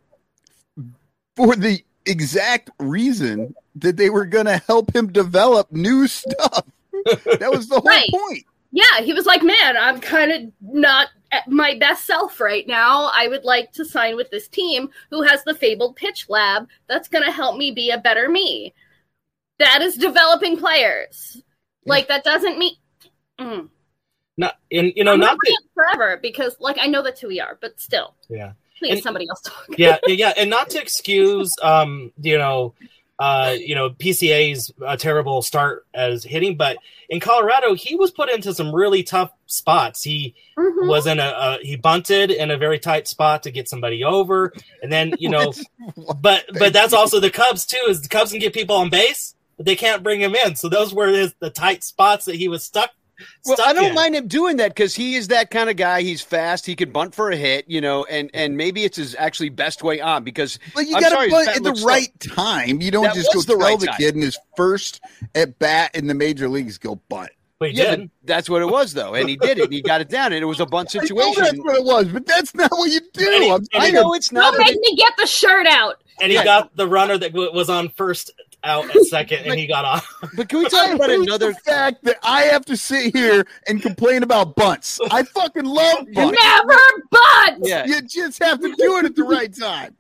for 1.37 1.55
the 1.55 1.85
exact 2.07 2.71
reason 2.79 3.55
that 3.75 3.99
they 3.99 4.09
were 4.09 4.25
going 4.25 4.47
to 4.47 4.57
help 4.67 4.97
him 4.97 5.13
develop 5.13 5.71
new 5.71 6.07
stuff. 6.07 6.65
That 7.41 7.53
was 7.53 7.69
the 7.69 7.75
whole 7.75 7.85
Right. 7.89 8.09
point. 8.11 8.45
Yeah, 8.73 9.01
he 9.03 9.13
was 9.13 9.27
like, 9.27 9.43
man, 9.43 9.77
I'm 9.77 10.01
kind 10.01 10.33
of 10.33 10.41
not 10.61 11.09
at 11.26 11.26
my 11.47 11.77
best 11.79 12.07
self 12.07 12.41
right 12.41 12.67
now. 12.67 13.11
I 13.15 13.29
would 13.29 13.45
like 13.45 13.73
to 13.73 13.85
sign 13.85 14.17
with 14.17 14.31
this 14.31 14.49
team 14.49 14.89
who 15.11 15.23
has 15.23 15.43
the 15.45 15.55
fabled 15.55 15.97
pitch 15.97 16.29
lab 16.29 16.69
that's 16.89 17.09
going 17.09 17.25
to 17.25 17.33
help 17.33 17.57
me 17.57 17.71
be 17.71 17.91
a 17.91 17.99
better 17.99 18.29
me. 18.29 18.75
That 19.59 19.83
is 19.83 19.97
developing 19.97 20.57
players. 20.57 21.43
Like, 21.85 22.09
that 22.09 22.25
doesn't 22.25 22.59
mean. 22.59 22.75
Mm. 23.39 23.69
not 24.39 24.57
and 24.73 24.93
you 24.97 25.05
know 25.05 25.13
I'm 25.13 25.21
not 25.21 25.37
that, 25.45 25.63
forever 25.75 26.19
because, 26.21 26.57
like, 26.59 26.79
I 26.81 26.87
know 26.87 27.03
that's 27.03 27.21
who 27.21 27.29
we 27.29 27.39
are, 27.41 27.59
but 27.61 27.79
still, 27.81 28.15
yeah 28.29 28.53
please, 28.79 28.93
And- 28.95 29.03
somebody 29.03 29.27
else 29.29 29.43
talk. 29.43 29.67
yeah 29.77 29.99
yeah 30.07 30.33
and 30.37 30.51
not 30.51 30.71
to 30.71 30.81
excuse 30.81 31.51
um 31.63 32.13
you 32.21 32.39
know 32.39 32.75
uh 33.19 33.55
you 33.59 33.75
know 33.75 33.91
pca's 33.91 34.71
a 34.87 34.97
terrible 34.97 35.41
start 35.41 35.87
as 35.95 36.23
hitting 36.23 36.57
but 36.57 36.77
in 37.09 37.19
colorado 37.19 37.75
he 37.75 37.97
was 37.97 38.11
put 38.11 38.29
into 38.29 38.53
some 38.53 38.75
really 38.75 39.03
tough 39.03 39.31
spots. 39.47 40.03
He 40.03 40.35
Mhm. 40.59 40.89
was 40.89 41.07
in 41.07 41.19
a, 41.21 41.23
a 41.37 41.59
he 41.63 41.77
bunted 41.77 42.31
in 42.31 42.51
a 42.51 42.57
very 42.57 42.79
tight 42.79 43.07
spot 43.07 43.43
to 43.45 43.51
get 43.51 43.69
somebody 43.69 44.03
over. 44.05 44.53
And 44.83 44.91
then 44.91 45.15
you 45.19 45.29
know 45.31 45.53
but 46.21 46.45
but 46.59 46.73
that's 46.73 46.93
also 46.93 47.21
the 47.21 47.31
cubs 47.31 47.65
too 47.67 47.83
is 47.89 48.03
the 48.03 48.09
cubs 48.09 48.31
can 48.33 48.41
get 48.41 48.53
people 48.55 48.77
on 48.77 48.91
base 48.91 49.35
but 49.57 49.65
they 49.67 49.77
can't 49.77 50.03
bring 50.03 50.21
him 50.21 50.35
in. 50.35 50.55
So 50.57 50.69
those 50.69 50.93
were 50.93 51.07
his, 51.09 51.33
the 51.41 51.49
tight 51.49 51.83
spots 51.85 52.27
that 52.27 52.35
he 52.35 52.49
was 52.49 52.63
stuck 52.65 52.91
Well, 53.45 53.57
I 53.65 53.73
don't 53.73 53.87
in. 53.91 53.95
mind 53.95 54.15
him 54.17 54.29
doing 54.29 54.57
that 54.59 54.69
because 54.75 54.95
he 54.95 55.15
is 55.17 55.29
that 55.29 55.51
kind 55.51 55.71
of 55.71 55.77
guy. 55.77 56.03
He's 56.03 56.21
fast. 56.23 56.67
He 56.67 56.75
can 56.77 56.91
bunt 56.91 57.15
for 57.15 57.31
a 57.31 57.37
hit, 57.37 57.65
you 57.69 57.81
know, 57.81 58.05
and 58.05 58.31
and 58.35 58.57
maybe 58.57 58.85
it's 58.85 58.97
his 58.97 59.15
actually 59.15 59.49
best 59.51 59.83
way 59.83 60.01
on 60.01 60.25
because 60.25 60.59
But 60.75 60.87
you 60.87 60.99
got 61.01 61.11
to 61.11 61.21
his 61.25 61.33
put 61.33 61.49
at 61.49 61.55
the 61.57 61.63
looks 61.63 61.81
slow. 61.81 61.89
right 61.89 62.21
time. 62.21 62.81
You 62.81 62.91
don't 62.91 63.05
That 63.05 63.15
just 63.15 63.33
go 63.33 63.39
was 63.39 63.47
the 63.47 63.55
tell 63.57 63.67
right 63.69 63.81
the 63.81 63.87
time. 63.87 63.97
kid 63.99 64.15
in 64.15 64.23
his 64.23 64.39
first 64.57 65.01
at 65.35 65.59
bat 65.59 65.95
in 65.95 66.07
the 66.07 66.15
major 66.15 66.49
leagues 66.49 66.79
go 66.79 66.97
bunt. 67.09 67.31
but 67.59 67.71
he 67.71 67.77
Yeah, 67.79 67.97
did 67.97 68.01
but 68.01 68.27
that's 68.27 68.51
what 68.51 68.61
it 68.63 68.69
was 68.69 68.93
though, 68.93 69.15
and 69.15 69.29
he 69.29 69.37
did 69.37 69.59
it. 69.59 69.65
and 69.65 69.73
He 69.73 69.81
got 69.81 70.01
it 70.03 70.09
down, 70.11 70.33
and 70.33 70.43
it 70.43 70.47
was 70.47 70.61
a 70.61 70.67
bunt 70.67 70.91
I 70.95 70.99
know 70.99 71.07
situation. 71.07 71.43
that's 71.43 71.59
what 71.59 71.77
it 71.77 71.85
was, 71.85 72.07
but 72.09 72.27
that's 72.27 72.55
not 72.55 72.71
what 72.71 72.91
you 72.91 73.01
do. 73.15 73.33
And 73.35 73.45
he- 73.45 73.51
I'm 73.51 73.61
and 73.73 73.83
I 73.83 73.91
know 73.91 74.13
it's 74.15 74.31
not. 74.33 74.53
Don't 74.55 74.61
make 74.67 74.77
it- 74.77 74.81
me 74.81 74.95
get 74.97 75.15
the 75.17 75.27
shirt 75.27 75.67
out. 75.67 76.03
and 76.21 76.31
he 76.31 76.37
Yeah. 76.37 76.45
got 76.45 76.77
the 76.77 76.87
runner 76.89 77.17
that 77.19 77.33
was 77.35 77.69
on 77.71 77.89
first 77.91 78.31
out 78.65 78.85
at 78.95 79.03
second 79.05 79.47
and 79.47 79.59
he 79.59 79.67
got 79.67 79.85
off 79.85 80.09
But 80.37 80.49
can 80.49 80.59
we 80.61 80.67
I 80.67 80.69
talk 80.69 80.95
about 80.95 81.11
another? 81.11 81.53
the 81.53 81.59
fact 81.61 82.03
that 82.05 82.19
I 82.23 82.43
have 82.43 82.65
to 82.67 82.77
sit 82.77 83.15
here 83.15 83.47
and 83.69 83.81
complain 83.81 84.23
about 84.23 84.57
bunts. 84.57 84.99
I 85.11 85.23
fucking 85.23 85.65
love 85.65 86.07
bunts. 86.13 86.39
Never 86.43 86.79
but. 87.11 87.59
Yeah. 87.63 87.85
You 87.87 88.03
just 88.03 88.43
have 88.43 88.61
to 88.61 88.75
do 88.77 88.99
it 88.99 89.05
at 89.05 89.15
the 89.15 89.25
right 89.25 89.55
time. 89.55 89.97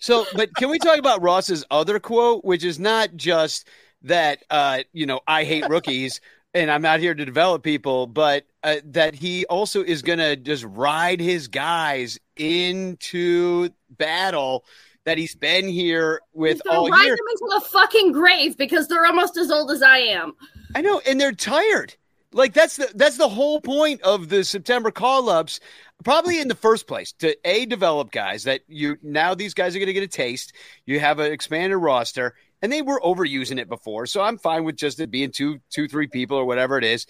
So, 0.00 0.24
but 0.34 0.54
can 0.54 0.70
we 0.70 0.78
talk 0.78 0.98
about 0.98 1.20
Ross's 1.22 1.64
other 1.70 1.98
quote, 1.98 2.44
which 2.44 2.64
is 2.64 2.78
not 2.78 3.16
just 3.16 3.68
that 4.02 4.42
uh, 4.50 4.80
you 4.92 5.04
know 5.06 5.20
I 5.26 5.44
hate 5.44 5.68
rookies, 5.68 6.20
and 6.54 6.70
I'm 6.70 6.82
not 6.82 7.00
here 7.00 7.14
to 7.14 7.24
develop 7.24 7.62
people, 7.62 8.06
but 8.06 8.46
uh, 8.62 8.76
that 8.84 9.14
he 9.14 9.44
also 9.46 9.82
is 9.82 10.02
going 10.02 10.18
to 10.18 10.36
just 10.36 10.64
ride 10.64 11.20
his 11.20 11.48
guys 11.48 12.18
into 12.36 13.70
battle 13.90 14.64
that 15.06 15.16
he's 15.16 15.34
been 15.34 15.66
here 15.66 16.20
with 16.34 16.54
He's 16.54 16.62
gonna 16.62 16.78
all 16.78 16.88
ride 16.90 17.04
year. 17.06 17.16
them 17.16 17.26
into 17.30 17.54
the 17.54 17.60
fucking 17.70 18.12
grave 18.12 18.58
because 18.58 18.88
they're 18.88 19.06
almost 19.06 19.36
as 19.38 19.50
old 19.50 19.70
as 19.70 19.82
I 19.82 19.98
am. 19.98 20.34
I 20.74 20.82
know, 20.82 21.00
and 21.06 21.18
they're 21.18 21.32
tired. 21.32 21.94
Like 22.32 22.52
that's 22.52 22.76
the 22.76 22.90
that's 22.94 23.16
the 23.16 23.28
whole 23.28 23.60
point 23.60 24.02
of 24.02 24.28
the 24.28 24.44
September 24.44 24.90
call 24.90 25.30
ups. 25.30 25.60
Probably 26.04 26.38
in 26.40 26.48
the 26.48 26.54
first 26.54 26.86
place 26.86 27.12
to 27.20 27.34
a 27.48 27.64
develop 27.64 28.10
guys 28.10 28.44
that 28.44 28.60
you 28.68 28.98
now 29.02 29.34
these 29.34 29.54
guys 29.54 29.74
are 29.74 29.78
going 29.78 29.86
to 29.86 29.94
get 29.94 30.02
a 30.02 30.08
taste. 30.08 30.52
You 30.84 31.00
have 31.00 31.18
an 31.20 31.32
expanded 31.32 31.78
roster, 31.78 32.34
and 32.60 32.70
they 32.70 32.82
were 32.82 33.00
overusing 33.00 33.58
it 33.58 33.68
before, 33.68 34.04
so 34.04 34.20
I'm 34.20 34.36
fine 34.36 34.64
with 34.64 34.76
just 34.76 35.00
it 35.00 35.10
being 35.10 35.30
two, 35.30 35.60
two, 35.70 35.88
three 35.88 36.08
people 36.08 36.36
or 36.36 36.44
whatever 36.44 36.76
it 36.76 36.84
is. 36.84 37.06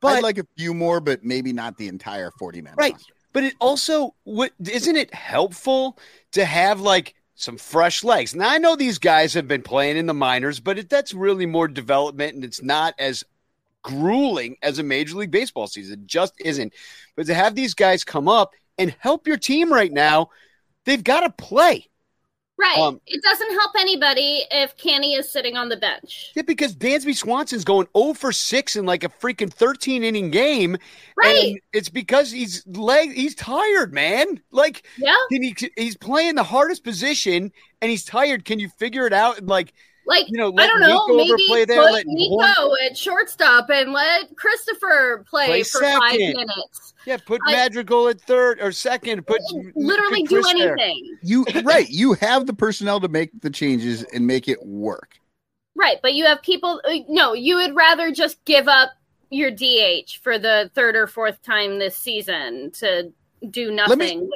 But 0.00 0.18
I'd 0.18 0.22
like 0.22 0.38
a 0.38 0.46
few 0.56 0.72
more, 0.72 1.00
but 1.00 1.22
maybe 1.22 1.52
not 1.52 1.76
the 1.76 1.88
entire 1.88 2.30
40 2.38 2.62
man. 2.62 2.74
right, 2.78 2.96
but 3.34 3.44
it 3.44 3.54
also 3.60 4.14
what 4.24 4.52
isn't 4.66 4.96
it 4.96 5.12
helpful 5.12 5.98
to 6.32 6.46
have 6.46 6.80
like 6.80 7.14
some 7.40 7.56
fresh 7.56 8.04
legs? 8.04 8.34
Now 8.34 8.50
I 8.50 8.58
know 8.58 8.76
these 8.76 8.98
guys 8.98 9.34
have 9.34 9.48
been 9.48 9.62
playing 9.62 9.96
in 9.96 10.06
the 10.06 10.14
minors, 10.14 10.60
but 10.60 10.78
it, 10.78 10.88
that's 10.88 11.12
really 11.14 11.46
more 11.46 11.68
development, 11.68 12.34
and 12.34 12.44
it's 12.44 12.62
not 12.62 12.94
as 12.98 13.24
grueling 13.82 14.56
as 14.62 14.78
a 14.78 14.82
major 14.82 15.16
league 15.16 15.30
baseball 15.30 15.66
season. 15.66 16.00
It 16.00 16.06
just 16.06 16.34
isn't. 16.40 16.72
But 17.16 17.26
to 17.26 17.34
have 17.34 17.54
these 17.54 17.74
guys 17.74 18.04
come 18.04 18.28
up 18.28 18.54
and 18.78 18.94
help 18.98 19.26
your 19.26 19.36
team 19.36 19.72
right 19.72 19.92
now, 19.92 20.30
they've 20.84 21.02
got 21.02 21.20
to 21.20 21.30
play. 21.30 21.89
Right. 22.60 22.78
Um, 22.78 23.00
it 23.06 23.22
doesn't 23.22 23.50
help 23.52 23.72
anybody 23.78 24.44
if 24.50 24.76
Canny 24.76 25.14
is 25.14 25.30
sitting 25.30 25.56
on 25.56 25.70
the 25.70 25.78
bench. 25.78 26.32
Yeah, 26.36 26.42
because 26.42 26.76
Dansby 26.76 27.16
Swanson's 27.16 27.64
going 27.64 27.86
0 27.96 28.12
for 28.12 28.32
6 28.32 28.76
in 28.76 28.84
like 28.84 29.02
a 29.02 29.08
freaking 29.08 29.50
13 29.50 30.04
inning 30.04 30.30
game. 30.30 30.76
Right. 31.16 31.52
And 31.52 31.60
it's 31.72 31.88
because 31.88 32.30
he's 32.30 32.66
leg 32.66 33.12
he's 33.14 33.34
tired, 33.34 33.94
man. 33.94 34.42
Like 34.50 34.86
yeah. 34.98 35.16
Can 35.32 35.42
he, 35.42 35.56
he's 35.76 35.96
playing 35.96 36.34
the 36.34 36.42
hardest 36.44 36.84
position 36.84 37.50
and 37.80 37.90
he's 37.90 38.04
tired. 38.04 38.44
Can 38.44 38.58
you 38.58 38.68
figure 38.68 39.06
it 39.06 39.14
out? 39.14 39.38
And 39.38 39.48
like 39.48 39.72
Like 40.10 40.28
you 40.28 40.36
know, 40.36 40.52
I 40.58 40.66
don't 40.66 40.80
know, 40.80 41.06
maybe 41.06 41.30
overplay 41.30 41.64
there, 41.64 41.80
put 41.82 41.92
let 41.92 42.06
Nico 42.06 42.42
Horn- 42.42 42.78
at 42.84 42.98
shortstop 42.98 43.70
and 43.70 43.92
let 43.92 44.34
Christopher 44.36 45.24
play, 45.30 45.46
Play 45.46 45.62
for 45.62 45.80
five 45.80 46.18
minutes. 46.18 46.94
Yeah, 47.06 47.16
put 47.24 47.40
I- 47.46 47.52
Madrigal 47.52 48.08
at 48.08 48.20
third 48.20 48.60
or 48.60 48.72
second. 48.72 49.24
Put 49.26 49.40
Literally 49.76 50.22
put 50.22 50.28
do 50.30 50.42
Chris 50.42 50.52
there. 50.54 50.72
anything. 50.76 51.16
You 51.22 51.44
right, 51.64 51.88
you 51.88 52.14
have 52.14 52.46
the 52.46 52.52
personnel 52.52 52.98
to 53.00 53.08
make 53.08 53.30
the 53.40 53.50
changes 53.50 54.02
and 54.12 54.26
make 54.26 54.48
it 54.48 54.60
work. 54.66 55.16
Right, 55.76 55.98
but 56.02 56.14
you 56.14 56.24
have 56.26 56.42
people. 56.42 56.80
uh, 56.84 56.94
No, 57.08 57.32
you 57.32 57.54
would 57.56 57.76
rather 57.76 58.10
just 58.10 58.44
give 58.44 58.66
up 58.66 58.90
your 59.30 59.52
DH 59.52 60.18
for 60.24 60.38
the 60.40 60.70
third 60.74 60.96
or 60.96 61.06
fourth 61.06 61.40
time 61.42 61.78
this 61.78 61.96
season 61.96 62.72
to 62.72 63.12
do 63.50 63.70
Let 63.70 63.96
me- 63.96 64.16
nothing. 64.16 64.30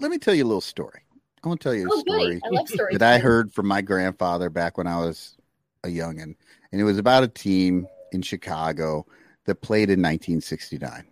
Let 0.00 0.10
me 0.10 0.18
tell 0.18 0.34
you 0.34 0.44
a 0.44 0.46
little 0.46 0.60
story. 0.60 1.00
I 1.48 1.52
want 1.52 1.60
to 1.62 1.64
tell 1.64 1.74
you 1.74 1.88
a 1.88 1.90
Oh, 1.90 2.02
goody. 2.02 2.40
story 2.40 2.92
I 2.92 2.98
that 2.98 3.14
I 3.14 3.18
heard 3.18 3.50
from 3.50 3.66
my 3.66 3.80
grandfather 3.80 4.50
back 4.50 4.76
when 4.76 4.86
I 4.86 4.98
was 4.98 5.34
a 5.82 5.88
youngin, 5.88 6.34
and 6.70 6.80
it 6.80 6.84
was 6.84 6.98
about 6.98 7.22
a 7.24 7.28
team 7.28 7.86
in 8.12 8.20
Chicago 8.20 9.06
that 9.46 9.62
played 9.62 9.88
in 9.88 10.02
1969, 10.02 11.06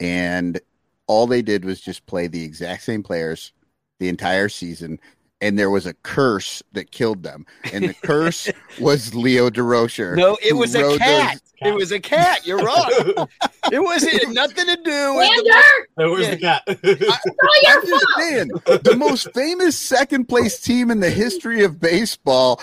and 0.00 0.58
all 1.06 1.26
they 1.26 1.42
did 1.42 1.66
was 1.66 1.82
just 1.82 2.06
play 2.06 2.28
the 2.28 2.42
exact 2.42 2.84
same 2.84 3.02
players 3.02 3.52
the 4.00 4.08
entire 4.08 4.48
season. 4.48 4.98
And 5.42 5.58
there 5.58 5.68
was 5.68 5.84
a 5.84 5.92
curse 5.92 6.62
that 6.72 6.90
killed 6.90 7.22
them, 7.22 7.44
and 7.74 7.84
the 7.84 7.94
curse 8.04 8.50
was 8.80 9.14
Leo 9.14 9.50
Durocher. 9.50 10.16
No, 10.16 10.38
it 10.42 10.54
was 10.54 10.74
a 10.74 10.80
rode 10.82 11.00
cat. 11.58 11.68
It 11.68 11.74
was 11.74 11.92
a 11.92 12.00
cat. 12.00 12.46
You're 12.46 12.58
wrong. 12.58 13.28
it 13.72 13.82
wasn't 13.82 14.28
nothing 14.34 14.66
to 14.66 14.76
do 14.76 15.14
with 15.16 15.28
the 15.28 15.50
Xander! 15.50 15.82
There 15.96 16.10
was 16.10 16.28
the 16.28 16.36
cat. 16.36 16.62
It's 16.68 17.10
all 17.12 17.62
your 17.62 17.80
I'm 17.80 17.86
just 17.86 18.04
fault. 18.06 18.18
saying, 18.18 18.48
the 18.82 18.96
most 18.96 19.32
famous 19.34 19.78
second 19.78 20.28
place 20.28 20.60
team 20.60 20.90
in 20.90 21.00
the 21.00 21.10
history 21.10 21.64
of 21.64 21.80
baseball 21.80 22.60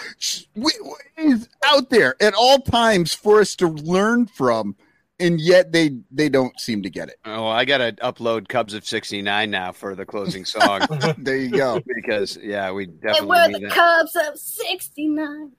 we- 0.55 0.71
we- 0.83 1.23
is 1.23 1.47
out 1.65 1.89
there 1.89 2.15
at 2.21 2.33
all 2.33 2.59
times 2.59 3.13
for 3.13 3.39
us 3.41 3.55
to 3.57 3.67
learn 3.67 4.25
from, 4.25 4.75
and 5.19 5.39
yet 5.39 5.71
they 5.71 5.91
they 6.09 6.29
don't 6.29 6.59
seem 6.59 6.81
to 6.81 6.89
get 6.89 7.09
it. 7.09 7.17
Oh, 7.25 7.45
I 7.47 7.63
gotta 7.65 7.93
upload 8.01 8.47
Cubs 8.47 8.73
of 8.73 8.85
'69 8.87 9.51
now 9.51 9.71
for 9.71 9.93
the 9.93 10.03
closing 10.05 10.45
song 10.45 10.81
There 11.19 11.37
you 11.37 11.51
go. 11.51 11.79
because 11.95 12.37
yeah, 12.41 12.71
we 12.71 12.85
And 12.85 13.01
definitely 13.01 13.27
we're 13.27 13.47
need 13.49 13.55
the 13.63 13.67
that. 13.67 13.71
Cubs 13.75 14.15
of 14.15 14.37
'69. 14.39 15.51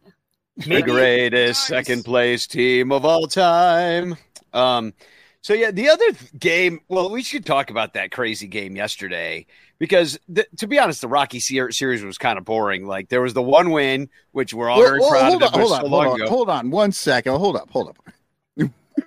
The 0.56 0.82
greatest 0.82 1.66
second 1.66 2.04
place 2.04 2.46
team 2.46 2.92
of 2.92 3.04
all 3.04 3.26
time. 3.26 4.16
Um, 4.52 4.92
so 5.40 5.54
yeah, 5.54 5.70
the 5.70 5.88
other 5.88 6.04
game. 6.38 6.80
Well, 6.88 7.10
we 7.10 7.22
should 7.22 7.44
talk 7.44 7.70
about 7.70 7.94
that 7.94 8.12
crazy 8.12 8.46
game 8.46 8.76
yesterday 8.76 9.46
because, 9.78 10.18
the, 10.28 10.46
to 10.58 10.66
be 10.68 10.78
honest, 10.78 11.00
the 11.00 11.08
Rocky 11.08 11.40
series 11.40 12.04
was 12.04 12.18
kind 12.18 12.38
of 12.38 12.44
boring. 12.44 12.86
Like 12.86 13.08
there 13.08 13.22
was 13.22 13.34
the 13.34 13.42
one 13.42 13.70
win, 13.70 14.08
which 14.32 14.54
we're 14.54 14.68
all 14.70 14.78
Well, 14.78 14.88
very 14.88 15.00
well, 15.00 15.10
proud 15.10 15.30
hold 15.30 15.42
of. 15.42 15.52
on, 15.54 15.60
hold 15.60 15.68
so 15.70 15.74
on, 15.74 15.80
hold 15.88 16.06
on, 16.06 16.20
ago. 16.20 16.28
hold 16.28 16.48
on, 16.48 16.70
one 16.70 16.92
second. 16.92 17.32
Hold 17.32 17.56
up, 17.56 17.70
hold 17.70 17.88
up. 17.88 17.96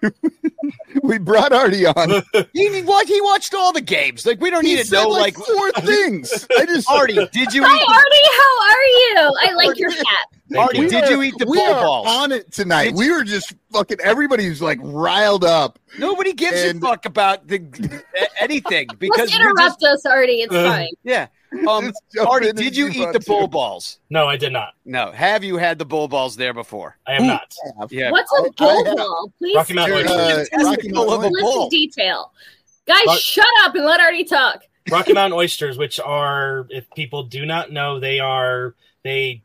we 1.03 1.17
brought 1.17 1.51
Artie 1.53 1.85
on. 1.85 2.23
He, 2.53 2.69
he 2.73 2.81
watched. 2.83 3.09
He 3.09 3.21
watched 3.21 3.53
all 3.53 3.71
the 3.73 3.81
games. 3.81 4.25
Like 4.25 4.39
we 4.41 4.49
don't 4.49 4.65
He 4.65 4.75
need 4.75 4.85
to 4.85 4.91
know. 4.93 5.09
like, 5.09 5.37
Like, 5.37 5.47
four 5.47 5.71
things. 5.83 6.47
I 6.57 6.65
just 6.65 6.89
Artie, 6.89 7.15
did 7.31 7.53
you 7.53 7.63
Hi, 7.63 7.75
eat? 7.75 7.87
Artie. 7.89 8.29
How 8.37 8.61
are 8.69 8.85
you? 8.85 9.37
I 9.49 9.53
like 9.65 9.77
your 9.79 9.91
hat. 9.91 10.27
Artie, 10.57 10.79
We 10.79 10.87
did 10.87 11.03
are- 11.05 11.11
you 11.11 11.21
eat 11.23 11.33
the 11.39 11.45
we 11.47 11.57
bull 11.57 11.73
are 11.73 11.81
balls? 11.83 12.07
on 12.07 12.31
it 12.31 12.51
tonight? 12.51 12.85
Did 12.85 12.95
we 12.95 13.11
were 13.11 13.23
just 13.23 13.53
fucking. 13.71 13.97
Everybody's 14.01 14.61
like 14.61 14.79
riled 14.81 15.43
up. 15.43 15.79
Nobody 15.97 16.33
gives 16.33 16.61
And- 16.61 16.81
a 16.83 16.85
fuck 16.87 17.05
about 17.05 17.47
the 17.47 17.59
anything 18.39 18.87
because 18.99 19.29
Just 19.29 19.39
we're 19.39 19.49
interrupt 19.51 19.81
just- 19.81 19.83
us, 19.83 20.05
Artie. 20.05 20.41
It's 20.41 20.53
Uh, 20.53 20.69
fine. 20.69 20.89
yeah. 21.03 21.27
Um, 21.67 21.91
Just 22.13 22.27
Artie, 22.27 22.51
did 22.51 22.75
you 22.75 22.87
you 22.87 23.07
eat 23.07 23.13
the 23.13 23.19
bull 23.19 23.41
to. 23.41 23.47
balls? 23.47 23.99
no, 24.09 24.27
I 24.27 24.35
did 24.37 24.51
not. 24.53 24.73
No. 24.85 25.11
Have 25.11 25.43
you 25.43 25.57
had 25.57 25.79
the 25.79 25.85
bull 25.85 26.07
balls 26.07 26.35
there 26.35 26.53
before? 26.53 26.97
I 27.07 27.13
am 27.13 27.27
not. 27.27 27.53
Yeah. 27.89 28.11
What's 28.11 28.31
a 28.33 28.35
I- 28.35 28.45
I 28.45 28.49
bull 28.57 28.95
ball? 28.95 29.31
Please 29.37 29.55
Rocky 29.55 29.73
Mountain 29.73 29.99
explain. 29.99 30.31
Uh, 30.61 30.63
Rocky 30.69 30.89
of 30.89 30.95
a 30.95 31.05
Mountain- 31.05 31.31
bull. 31.41 31.69
Detail. 31.69 32.31
Guys, 32.87 33.01
Rock- 33.07 33.19
shut 33.19 33.47
up 33.63 33.73
and 33.75 33.85
let 33.85 33.99
Artie 33.99 34.23
talk. 34.25 34.61
Rocky 34.91 35.13
Mountain 35.13 35.37
oysters, 35.37 35.77
which 35.77 35.99
are, 35.99 36.67
if 36.69 36.89
people 36.95 37.23
do 37.23 37.45
not 37.45 37.71
know, 37.71 37.99
they 37.99 38.19
are 38.19 38.75
they 39.03 39.41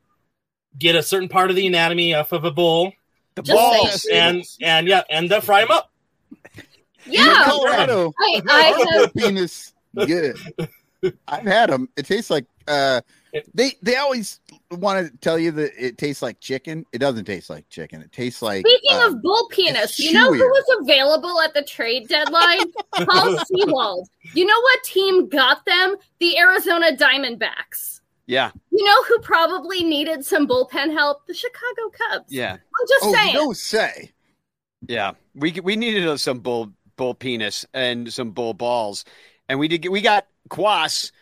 get 0.79 0.97
a 0.97 1.03
certain 1.03 1.29
part 1.29 1.51
of 1.51 1.57
the 1.57 1.67
anatomy 1.67 2.15
off 2.15 2.33
of 2.33 2.45
a 2.45 2.51
bull, 2.51 2.93
The 3.37 3.43
Just 3.43 3.57
balls. 3.57 4.03
say- 4.03 4.19
and 4.19 4.45
and 4.61 4.89
yeah, 4.89 5.03
and 5.09 5.31
they 5.31 5.41
fry 5.41 5.61
them 5.61 5.71
up. 5.71 5.91
Yeah. 7.07 7.45
Colorado. 7.45 8.13
I, 8.19 8.43
I 8.49 8.97
have, 9.01 9.15
penis 9.15 9.73
good. 9.95 10.37
I've 11.29 11.47
had 11.47 11.71
them. 11.71 11.89
It 11.97 12.07
tastes 12.07 12.31
like 12.31 12.47
uh, 12.69 13.01
they 13.55 13.73
they 13.83 13.97
always 13.97 14.41
want 14.71 15.07
to 15.07 15.17
tell 15.19 15.39
you 15.39 15.51
that 15.53 15.73
it 15.79 15.99
tastes 15.99 16.23
like 16.23 16.41
chicken. 16.41 16.85
It 16.93 16.99
doesn't 16.99 17.25
taste 17.25 17.51
like 17.51 17.69
chicken. 17.69 18.03
It 18.03 18.13
tastes 18.13 18.43
like. 18.43 18.67
Speaking 18.67 18.97
um, 18.97 19.15
of 19.15 19.23
bull 19.23 19.49
penis, 19.51 19.99
you 19.99 20.13
know 20.13 20.33
who 20.33 20.39
was 20.39 20.79
available 20.83 21.41
at 21.41 21.55
the 21.55 21.63
trade 21.63 22.09
deadline? 22.09 22.73
Paul 22.93 23.39
Sewald. 23.47 24.09
You 24.35 24.47
know 24.47 24.61
what 24.61 24.83
team 24.85 25.29
got 25.29 25.65
them? 25.65 25.97
The 26.19 26.39
Arizona 26.39 26.97
Diamondbacks. 26.97 28.01
Yeah. 28.27 28.51
You 28.71 28.85
know 28.85 29.05
who 29.05 29.19
probably 29.21 29.83
needed 29.83 30.25
some 30.25 30.47
bullpen 30.47 30.93
help? 30.93 31.27
The 31.27 31.35
Chicago 31.35 31.91
Cubs. 32.11 32.33
Yeah. 32.33 32.53
I'm 32.53 32.89
just 32.89 33.05
oh, 33.05 33.13
saying. 33.13 33.33
you 33.33 33.39
don't 33.39 33.57
say. 33.57 34.13
Yeah. 34.87 35.13
We 35.35 35.53
we 35.61 35.77
needed 35.77 36.19
some 36.21 36.41
bull 36.41 36.73
bull 36.97 37.15
penis 37.15 37.65
and 37.75 38.13
some 38.13 38.31
bull 38.33 38.55
balls, 38.55 39.05
and 39.49 39.59
we 39.59 39.69
did. 39.69 39.79
Get, 39.79 39.91
we 39.91 40.01
got 40.01 40.27
Cuas, 40.51 41.13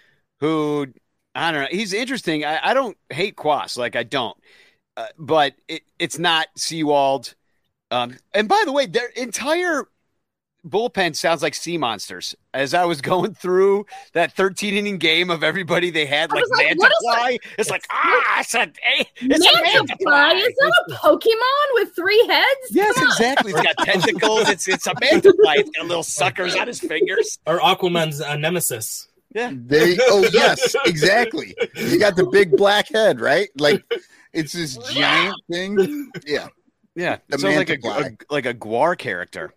who 0.40 0.88
I 1.34 1.52
don't 1.52 1.62
know. 1.62 1.68
He's 1.70 1.92
interesting. 1.92 2.44
I, 2.44 2.70
I 2.70 2.74
don't 2.74 2.96
hate 3.10 3.36
Cuas. 3.36 3.78
Like 3.78 3.94
I 3.94 4.02
don't, 4.02 4.36
uh, 4.96 5.06
but 5.18 5.54
it, 5.68 5.82
it's 5.98 6.18
not 6.18 6.48
Sewald. 6.56 7.34
Um, 7.90 8.16
and 8.34 8.48
by 8.48 8.62
the 8.66 8.72
way, 8.72 8.86
their 8.86 9.08
entire 9.16 9.84
bullpen 10.66 11.14
sounds 11.16 11.42
like 11.42 11.54
sea 11.54 11.78
monsters. 11.78 12.34
As 12.52 12.74
I 12.74 12.84
was 12.84 13.00
going 13.12 13.34
through 13.34 13.86
that 14.12 14.32
13 14.32 14.74
inning 14.74 14.98
game 14.98 15.30
of 15.30 15.42
everybody 15.42 15.90
they 15.90 16.06
had, 16.06 16.30
like 16.30 16.40
was 16.40 16.50
like, 16.50 16.76
what 16.78 16.90
is 16.90 17.06
Mantiply, 17.08 17.38
it's 17.58 17.70
like 17.70 17.84
ah, 17.90 18.40
it's 18.40 18.54
a 18.54 18.72
it's 19.20 19.46
a 19.46 19.50
Mantiply? 19.50 19.96
Mantiply. 20.06 20.46
Is 20.48 20.54
that 20.58 20.84
a 20.88 20.92
Pokemon 20.94 21.74
with 21.74 21.94
three 21.94 22.26
heads? 22.28 22.48
Yes, 22.70 22.94
Come 22.94 23.04
on. 23.04 23.10
exactly. 23.12 23.52
It's 23.52 23.62
got 23.62 23.78
tentacles. 23.84 24.48
It's 24.48 24.68
it's 24.68 24.86
a 24.86 24.94
Mantiply. 24.94 25.56
It's 25.56 25.70
got 25.70 25.86
little 25.86 26.02
suckers 26.02 26.54
on 26.56 26.66
his 26.66 26.80
fingers. 26.80 27.38
Or 27.46 27.58
Aquaman's 27.60 28.20
uh, 28.20 28.36
nemesis. 28.36 29.07
Yeah. 29.34 29.52
They. 29.54 29.96
Oh 30.08 30.26
yes, 30.32 30.74
exactly. 30.86 31.54
You 31.74 31.98
got 31.98 32.16
the 32.16 32.26
big 32.26 32.56
black 32.56 32.88
head, 32.88 33.20
right? 33.20 33.48
Like 33.58 33.84
it's 34.32 34.52
this 34.52 34.76
giant 34.92 35.36
thing. 35.50 36.10
Yeah. 36.26 36.48
Yeah, 36.94 37.18
The 37.28 37.36
it 37.36 37.40
sounds 37.40 37.56
like 37.56 37.70
a, 37.70 37.76
Mantiply. 37.78 38.18
a 38.28 38.32
like 38.34 38.46
a 38.46 38.54
Gwar 38.54 38.98
character. 38.98 39.54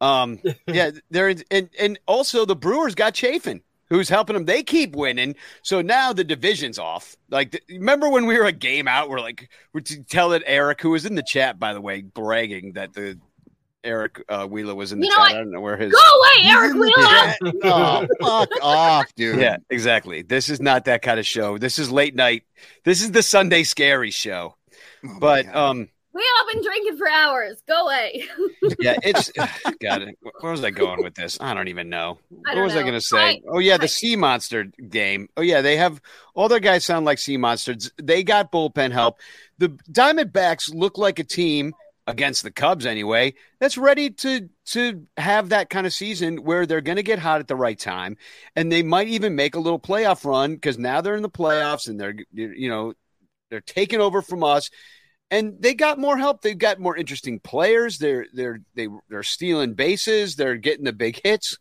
Um, 0.00 0.38
yeah, 0.68 0.92
they're 1.10 1.34
and 1.50 1.68
and 1.78 1.98
also 2.06 2.44
the 2.44 2.54
Brewers 2.54 2.94
got 2.94 3.14
Chafin, 3.14 3.62
who's 3.88 4.08
helping 4.08 4.34
them. 4.34 4.44
They 4.44 4.62
keep 4.62 4.94
winning, 4.94 5.34
so 5.62 5.80
now 5.82 6.12
the 6.12 6.22
division's 6.22 6.78
off. 6.78 7.16
Like, 7.30 7.50
the, 7.50 7.60
remember 7.68 8.08
when 8.08 8.26
we 8.26 8.38
were 8.38 8.44
a 8.44 8.52
game 8.52 8.86
out? 8.86 9.10
We're 9.10 9.18
like, 9.20 9.48
we're 9.72 9.80
t- 9.80 10.04
telling 10.08 10.42
Eric, 10.46 10.80
who 10.80 10.90
was 10.90 11.04
in 11.04 11.16
the 11.16 11.22
chat 11.22 11.58
by 11.58 11.74
the 11.74 11.80
way, 11.80 12.02
bragging 12.02 12.74
that 12.74 12.92
the 12.92 13.18
Eric 13.84 14.22
uh, 14.28 14.46
Wheeler 14.46 14.74
was 14.74 14.92
in 14.92 15.00
the 15.00 15.06
You 15.06 15.10
know 15.10 15.16
chat. 15.16 15.22
what? 15.26 15.34
I 15.34 15.38
don't 15.38 15.50
know 15.52 15.60
where 15.60 15.76
his. 15.76 15.92
Go 15.92 15.98
away, 15.98 16.48
Eric 16.50 16.74
Wheeler. 16.74 17.62
oh, 17.64 18.06
fuck 18.20 18.48
off, 18.62 19.14
dude. 19.14 19.40
Yeah, 19.40 19.58
exactly. 19.70 20.22
This 20.22 20.48
is 20.48 20.60
not 20.60 20.84
that 20.86 21.02
kind 21.02 21.18
of 21.20 21.26
show. 21.26 21.58
This 21.58 21.78
is 21.78 21.90
late 21.90 22.14
night. 22.14 22.42
This 22.84 23.02
is 23.02 23.12
the 23.12 23.22
Sunday 23.22 23.62
Scary 23.62 24.10
show. 24.10 24.56
Oh 25.04 25.16
but 25.20 25.46
um, 25.54 25.88
We 26.12 26.22
all 26.40 26.52
been 26.52 26.62
drinking 26.62 26.96
for 26.96 27.08
hours. 27.08 27.62
Go 27.68 27.86
away. 27.86 28.24
yeah, 28.80 28.96
it's 29.04 29.30
got 29.80 30.02
it. 30.02 30.18
Where 30.40 30.50
was 30.50 30.64
I 30.64 30.70
going 30.70 31.04
with 31.04 31.14
this? 31.14 31.38
I 31.40 31.54
don't 31.54 31.68
even 31.68 31.88
know. 31.88 32.18
What 32.30 32.54
don't 32.56 32.64
was 32.64 32.74
I 32.74 32.80
going 32.82 32.94
to 32.94 33.00
say? 33.00 33.16
I- 33.18 33.42
oh 33.48 33.60
yeah, 33.60 33.76
the 33.76 33.86
Sea 33.88 34.16
Monster 34.16 34.64
game. 34.88 35.28
Oh 35.36 35.42
yeah, 35.42 35.60
they 35.60 35.76
have 35.76 36.00
all 36.34 36.48
their 36.48 36.58
guys 36.58 36.84
sound 36.84 37.06
like 37.06 37.18
Sea 37.20 37.36
Monsters. 37.36 37.92
They 38.02 38.24
got 38.24 38.50
bullpen 38.50 38.90
help. 38.90 39.18
The 39.58 39.68
Diamondbacks 39.90 40.74
look 40.74 40.98
like 40.98 41.20
a 41.20 41.24
team 41.24 41.74
against 42.08 42.42
the 42.42 42.50
Cubs 42.50 42.86
anyway. 42.86 43.34
That's 43.60 43.78
ready 43.78 44.10
to 44.10 44.48
to 44.66 45.06
have 45.16 45.50
that 45.50 45.70
kind 45.70 45.86
of 45.86 45.92
season 45.92 46.38
where 46.38 46.66
they're 46.66 46.80
going 46.80 46.96
to 46.96 47.02
get 47.02 47.18
hot 47.18 47.40
at 47.40 47.48
the 47.48 47.54
right 47.54 47.78
time, 47.78 48.16
and 48.56 48.72
they 48.72 48.82
might 48.82 49.08
even 49.08 49.36
make 49.36 49.54
a 49.54 49.60
little 49.60 49.78
playoff 49.78 50.24
run 50.24 50.54
because 50.54 50.78
now 50.78 51.00
they're 51.00 51.16
in 51.16 51.22
the 51.22 51.30
playoffs 51.30 51.88
and 51.88 52.00
they're 52.00 52.14
you 52.32 52.68
know 52.68 52.94
they're 53.50 53.60
taking 53.60 54.00
over 54.00 54.22
from 54.22 54.42
us 54.42 54.70
and 55.30 55.60
they 55.60 55.74
got 55.74 55.98
more 55.98 56.16
help. 56.16 56.40
They've 56.40 56.56
got 56.56 56.80
more 56.80 56.96
interesting 56.96 57.40
players. 57.40 57.98
They're 57.98 58.26
they're 58.32 58.60
they 58.74 58.88
they're 59.08 59.22
stealing 59.22 59.74
bases. 59.74 60.36
They're 60.36 60.56
getting 60.56 60.84
the 60.84 60.92
big 60.92 61.20
hits. 61.22 61.58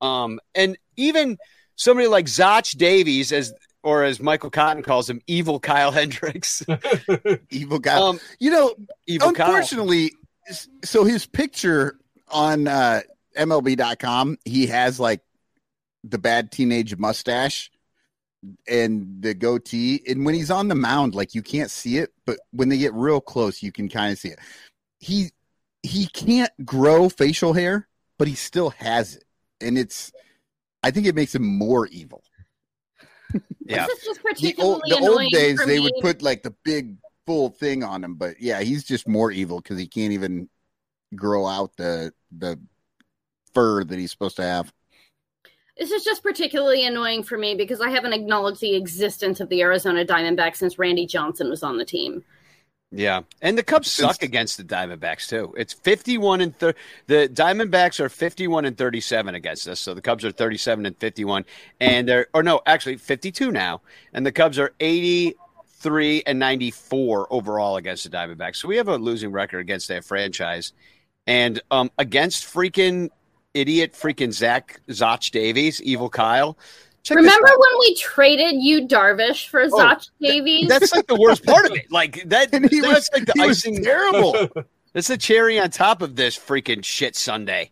Um, 0.00 0.40
and 0.54 0.76
even 0.96 1.38
somebody 1.76 2.08
like 2.08 2.28
Zach 2.28 2.66
Davies, 2.76 3.32
as 3.32 3.52
or 3.86 4.02
as 4.02 4.18
Michael 4.18 4.50
Cotton 4.50 4.82
calls 4.82 5.08
him, 5.08 5.20
evil 5.28 5.60
Kyle 5.60 5.92
Hendricks. 5.92 6.60
evil 7.50 7.78
guy. 7.78 7.94
Um, 7.96 8.18
you 8.40 8.50
know, 8.50 8.74
evil 9.06 9.30
Kyle. 9.32 9.46
unfortunately, 9.46 10.10
s- 10.48 10.68
so 10.84 11.04
his 11.04 11.24
picture 11.24 11.96
on 12.28 12.66
uh, 12.66 13.02
MLB.com, 13.38 14.38
he 14.44 14.66
has 14.66 14.98
like 14.98 15.20
the 16.02 16.18
bad 16.18 16.50
teenage 16.50 16.96
mustache 16.96 17.70
and 18.68 19.22
the 19.22 19.34
goatee. 19.34 20.02
And 20.08 20.26
when 20.26 20.34
he's 20.34 20.50
on 20.50 20.66
the 20.66 20.74
mound, 20.74 21.14
like 21.14 21.36
you 21.36 21.42
can't 21.42 21.70
see 21.70 21.98
it, 21.98 22.10
but 22.24 22.40
when 22.50 22.68
they 22.68 22.78
get 22.78 22.92
real 22.92 23.20
close, 23.20 23.62
you 23.62 23.70
can 23.70 23.88
kind 23.88 24.12
of 24.12 24.18
see 24.18 24.30
it. 24.30 24.40
He 24.98 25.30
he 25.84 26.06
can't 26.06 26.50
grow 26.64 27.08
facial 27.08 27.52
hair, 27.52 27.86
but 28.18 28.26
he 28.26 28.34
still 28.34 28.70
has 28.70 29.14
it, 29.14 29.24
and 29.60 29.78
it's. 29.78 30.10
I 30.82 30.90
think 30.90 31.06
it 31.06 31.14
makes 31.14 31.34
him 31.36 31.44
more 31.44 31.86
evil. 31.86 32.24
Yeah. 33.68 33.86
This 33.86 33.98
is 33.98 34.04
just 34.04 34.20
The 34.40 34.54
old, 34.62 34.82
the 34.86 34.96
annoying 34.96 35.18
old 35.24 35.32
days, 35.32 35.60
for 35.60 35.66
they 35.66 35.78
me. 35.78 35.80
would 35.80 35.94
put 36.00 36.22
like 36.22 36.42
the 36.42 36.54
big 36.62 36.96
full 37.26 37.50
thing 37.50 37.82
on 37.82 38.04
him, 38.04 38.14
but 38.14 38.40
yeah, 38.40 38.60
he's 38.60 38.84
just 38.84 39.08
more 39.08 39.32
evil 39.32 39.60
because 39.60 39.78
he 39.78 39.88
can't 39.88 40.12
even 40.12 40.48
grow 41.14 41.46
out 41.46 41.76
the 41.76 42.12
the 42.36 42.60
fur 43.54 43.82
that 43.84 43.98
he's 43.98 44.10
supposed 44.10 44.36
to 44.36 44.42
have. 44.42 44.72
This 45.76 45.90
is 45.90 46.04
just 46.04 46.22
particularly 46.22 46.86
annoying 46.86 47.22
for 47.22 47.36
me 47.36 47.54
because 47.54 47.80
I 47.80 47.90
haven't 47.90 48.14
acknowledged 48.14 48.60
the 48.60 48.76
existence 48.76 49.40
of 49.40 49.48
the 49.48 49.60
Arizona 49.62 50.04
Diamondbacks 50.06 50.56
since 50.56 50.78
Randy 50.78 51.06
Johnson 51.06 51.50
was 51.50 51.62
on 51.62 51.76
the 51.76 51.84
team. 51.84 52.24
Yeah, 52.92 53.22
and 53.42 53.58
the 53.58 53.64
Cubs 53.64 53.90
suck 53.90 54.22
against 54.22 54.56
the 54.58 54.62
Diamondbacks 54.62 55.28
too. 55.28 55.52
It's 55.58 55.72
fifty-one 55.72 56.40
and 56.40 56.56
thir- 56.56 56.74
the 57.08 57.28
Diamondbacks 57.28 57.98
are 57.98 58.08
fifty-one 58.08 58.64
and 58.64 58.78
thirty-seven 58.78 59.34
against 59.34 59.66
us. 59.66 59.80
So 59.80 59.92
the 59.92 60.00
Cubs 60.00 60.24
are 60.24 60.30
thirty-seven 60.30 60.86
and 60.86 60.96
fifty-one, 60.96 61.44
and 61.80 62.08
they're 62.08 62.28
or 62.32 62.44
no, 62.44 62.60
actually 62.64 62.96
fifty-two 62.96 63.50
now, 63.50 63.82
and 64.12 64.24
the 64.24 64.30
Cubs 64.30 64.56
are 64.56 64.72
eighty-three 64.78 66.22
and 66.26 66.38
ninety-four 66.38 67.26
overall 67.32 67.76
against 67.76 68.04
the 68.04 68.16
Diamondbacks. 68.16 68.56
So 68.56 68.68
we 68.68 68.76
have 68.76 68.88
a 68.88 68.96
losing 68.96 69.32
record 69.32 69.58
against 69.58 69.88
that 69.88 70.04
franchise, 70.04 70.72
and 71.26 71.60
um 71.72 71.90
against 71.98 72.44
freaking 72.44 73.10
idiot 73.52 73.94
freaking 73.94 74.32
Zach 74.32 74.80
Zach 74.92 75.22
Davies, 75.32 75.82
evil 75.82 76.08
Kyle. 76.08 76.56
Check 77.06 77.18
this 77.18 77.24
Remember 77.24 77.48
out. 77.50 77.58
when 77.60 77.78
we 77.78 77.94
traded 77.94 78.56
you 78.60 78.88
Darvish 78.88 79.46
for 79.48 79.60
Oh, 79.62 79.68
Zach 79.68 80.00
Davies? 80.20 80.68
That's 80.68 80.92
like 80.92 81.06
the 81.06 81.14
worst 81.14 81.46
part 81.46 81.66
of 81.66 81.72
it. 81.76 81.86
Like 81.92 82.28
that. 82.30 82.52
he 82.52 82.80
that's 82.80 82.94
was- 82.94 83.10
like 83.14 83.26
the 83.26 83.32
he 83.36 83.46
was 83.46 83.64
icing. 83.64 83.84
terrible. 83.84 84.48
That's 84.92 85.08
the 85.08 85.16
cherry 85.18 85.60
on 85.60 85.68
top 85.70 86.00
of 86.02 86.16
this 86.16 86.38
freaking 86.38 86.82
shit 86.82 87.14
Sunday. 87.16 87.70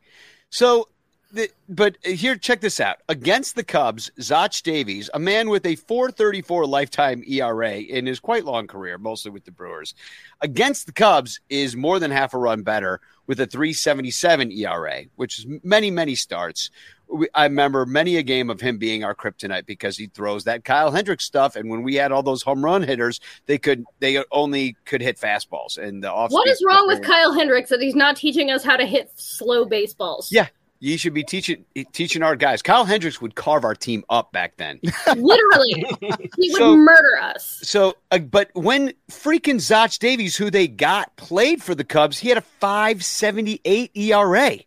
So, 0.51 0.89
the, 1.32 1.49
but 1.70 1.97
here, 2.05 2.37
check 2.37 2.61
this 2.61 2.80
out. 2.80 2.99
Against 3.09 3.57
the 3.57 3.64
Cubs, 3.64 4.11
Zach 4.20 4.53
Davies, 4.62 5.09
a 5.14 5.18
man 5.18 5.49
with 5.49 5.64
a 5.64 5.74
4.34 5.74 6.68
lifetime 6.68 7.24
ERA 7.26 7.76
in 7.76 8.05
his 8.05 8.20
quite 8.20 8.45
long 8.45 8.66
career, 8.66 8.99
mostly 8.99 9.30
with 9.30 9.47
the 9.47 9.51
Brewers, 9.53 9.95
against 10.43 10.85
the 10.85 10.93
Cubs 10.93 11.41
is 11.49 11.74
more 11.74 11.99
than 11.99 12.11
half 12.11 12.35
a 12.35 12.39
run 12.39 12.62
better 12.62 13.01
with 13.26 13.41
a 13.41 13.47
377 13.47 14.53
ERA, 14.53 15.05
which 15.16 15.39
is 15.39 15.47
many, 15.64 15.91
many 15.91 16.14
starts. 16.14 16.70
We, 17.14 17.28
I 17.34 17.44
remember 17.44 17.86
many 17.86 18.16
a 18.16 18.22
game 18.22 18.50
of 18.50 18.60
him 18.60 18.76
being 18.78 19.04
our 19.04 19.14
kryptonite 19.14 19.66
because 19.66 19.96
he 19.96 20.06
throws 20.08 20.44
that 20.44 20.64
Kyle 20.64 20.90
Hendricks 20.90 21.24
stuff, 21.24 21.54
and 21.56 21.70
when 21.70 21.82
we 21.82 21.94
had 21.94 22.10
all 22.12 22.22
those 22.22 22.42
home 22.42 22.64
run 22.64 22.82
hitters, 22.82 23.20
they 23.46 23.56
could 23.58 23.84
they 24.00 24.22
only 24.32 24.76
could 24.84 25.00
hit 25.00 25.18
fastballs. 25.18 25.78
And 25.78 26.02
the 26.02 26.12
off. 26.12 26.32
what 26.32 26.48
is 26.48 26.62
wrong 26.66 26.86
with 26.88 27.02
Kyle 27.02 27.32
Hendricks 27.32 27.70
that 27.70 27.80
he's 27.80 27.94
not 27.94 28.16
teaching 28.16 28.50
us 28.50 28.64
how 28.64 28.76
to 28.76 28.84
hit 28.86 29.12
slow 29.14 29.64
baseballs? 29.64 30.30
Yeah, 30.32 30.48
you 30.80 30.98
should 30.98 31.14
be 31.14 31.22
teaching 31.22 31.64
teaching 31.92 32.22
our 32.22 32.36
guys. 32.36 32.60
Kyle 32.62 32.84
Hendricks 32.84 33.20
would 33.20 33.34
carve 33.36 33.64
our 33.64 33.74
team 33.74 34.04
up 34.10 34.32
back 34.32 34.56
then. 34.56 34.80
Literally, 35.16 35.84
he 36.36 36.50
would 36.50 36.58
So- 36.58 36.76
murder 36.76 37.18
us. 37.22 37.60
So, 37.62 37.94
uh, 38.10 38.18
but 38.18 38.50
when 38.54 38.92
freaking 39.10 39.60
Zach 39.60 39.92
Davies, 39.98 40.36
who 40.36 40.50
they 40.50 40.66
got, 40.68 41.14
played 41.16 41.62
for 41.62 41.74
the 41.74 41.84
Cubs, 41.84 42.18
he 42.18 42.28
had 42.28 42.38
a 42.38 42.44
5.78 42.60 43.90
ERA. 43.96 44.58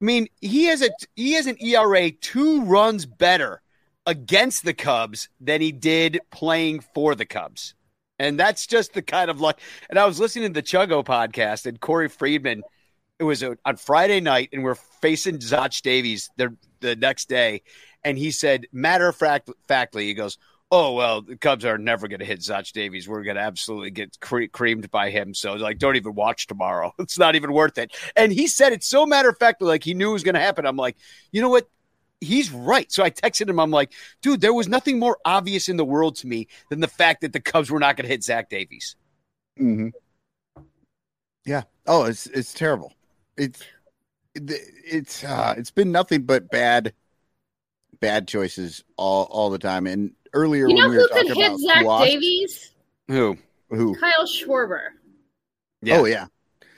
I 0.00 0.04
mean, 0.04 0.28
he 0.40 0.64
has 0.64 0.82
a 0.82 0.90
he 1.14 1.32
has 1.32 1.46
an 1.46 1.62
ERA 1.62 2.10
two 2.10 2.64
runs 2.64 3.06
better 3.06 3.60
against 4.06 4.64
the 4.64 4.74
Cubs 4.74 5.28
than 5.40 5.60
he 5.60 5.72
did 5.72 6.20
playing 6.30 6.80
for 6.80 7.14
the 7.14 7.26
Cubs. 7.26 7.74
And 8.18 8.38
that's 8.38 8.66
just 8.66 8.92
the 8.92 9.02
kind 9.02 9.30
of 9.30 9.40
luck. 9.40 9.60
And 9.88 9.98
I 9.98 10.06
was 10.06 10.20
listening 10.20 10.48
to 10.48 10.54
the 10.54 10.62
Chuggo 10.62 11.04
podcast, 11.04 11.66
and 11.66 11.80
Corey 11.80 12.08
Friedman. 12.08 12.62
It 13.18 13.24
was 13.24 13.42
on 13.42 13.76
Friday 13.76 14.20
night, 14.20 14.48
and 14.52 14.64
we're 14.64 14.74
facing 14.74 15.40
Zach 15.40 15.72
Davies 15.82 16.30
the 16.36 16.56
the 16.80 16.96
next 16.96 17.28
day, 17.28 17.62
and 18.02 18.16
he 18.16 18.30
said, 18.30 18.66
matter 18.72 19.08
of 19.08 19.16
fact, 19.16 19.50
factly, 19.68 20.06
he 20.06 20.14
goes, 20.14 20.38
"Oh 20.70 20.94
well, 20.94 21.22
the 21.22 21.36
Cubs 21.36 21.64
are 21.64 21.78
never 21.78 22.08
going 22.08 22.20
to 22.20 22.26
hit 22.26 22.42
Zach 22.42 22.66
Davies. 22.66 23.08
We're 23.08 23.24
going 23.24 23.36
to 23.36 23.42
absolutely 23.42 23.90
get 23.90 24.18
cre- 24.20 24.44
creamed 24.52 24.90
by 24.90 25.10
him. 25.10 25.34
So 25.34 25.54
like, 25.54 25.78
don't 25.78 25.96
even 25.96 26.14
watch 26.14 26.46
tomorrow. 26.46 26.92
It's 26.98 27.18
not 27.18 27.34
even 27.34 27.52
worth 27.52 27.78
it." 27.78 27.96
And 28.16 28.32
he 28.32 28.46
said 28.46 28.72
it 28.72 28.84
so 28.84 29.06
matter 29.06 29.30
of 29.30 29.38
factly, 29.38 29.68
like 29.68 29.84
he 29.84 29.94
knew 29.94 30.10
it 30.10 30.14
was 30.14 30.22
going 30.22 30.34
to 30.34 30.40
happen. 30.40 30.66
I'm 30.66 30.76
like, 30.76 30.96
you 31.32 31.40
know 31.40 31.48
what? 31.48 31.68
He's 32.20 32.52
right. 32.52 32.90
So 32.92 33.02
I 33.02 33.10
texted 33.10 33.48
him. 33.48 33.58
I'm 33.58 33.70
like, 33.70 33.92
dude, 34.20 34.42
there 34.42 34.52
was 34.52 34.68
nothing 34.68 34.98
more 34.98 35.16
obvious 35.24 35.68
in 35.68 35.76
the 35.78 35.84
world 35.84 36.16
to 36.16 36.26
me 36.26 36.48
than 36.68 36.80
the 36.80 36.88
fact 36.88 37.22
that 37.22 37.32
the 37.32 37.40
Cubs 37.40 37.70
were 37.70 37.80
not 37.80 37.96
going 37.96 38.04
to 38.04 38.10
hit 38.10 38.22
Zach 38.22 38.50
Davies. 38.50 38.94
Mm-hmm. 39.58 39.88
Yeah. 41.44 41.62
Oh, 41.86 42.04
it's 42.04 42.26
it's 42.26 42.52
terrible. 42.52 42.92
It's 43.36 43.62
it's 44.34 45.24
uh, 45.24 45.54
it's 45.56 45.70
been 45.70 45.92
nothing 45.92 46.22
but 46.22 46.50
bad 46.50 46.92
bad 48.00 48.28
choices 48.28 48.84
all 48.96 49.24
all 49.24 49.50
the 49.50 49.58
time. 49.58 49.86
And 49.86 50.12
earlier 50.32 50.68
You 50.68 50.74
when 50.74 50.84
know 50.84 50.88
we 50.90 50.96
who 50.96 51.08
talking 51.08 51.28
could 51.28 51.36
hit 51.36 51.58
Zach 51.58 51.84
Kwas- 51.84 52.04
Davies? 52.06 52.70
Who? 53.08 53.36
who? 53.70 53.94
Kyle 53.96 54.26
Schwarber. 54.26 54.88
Oh 55.90 56.04
yeah. 56.04 56.26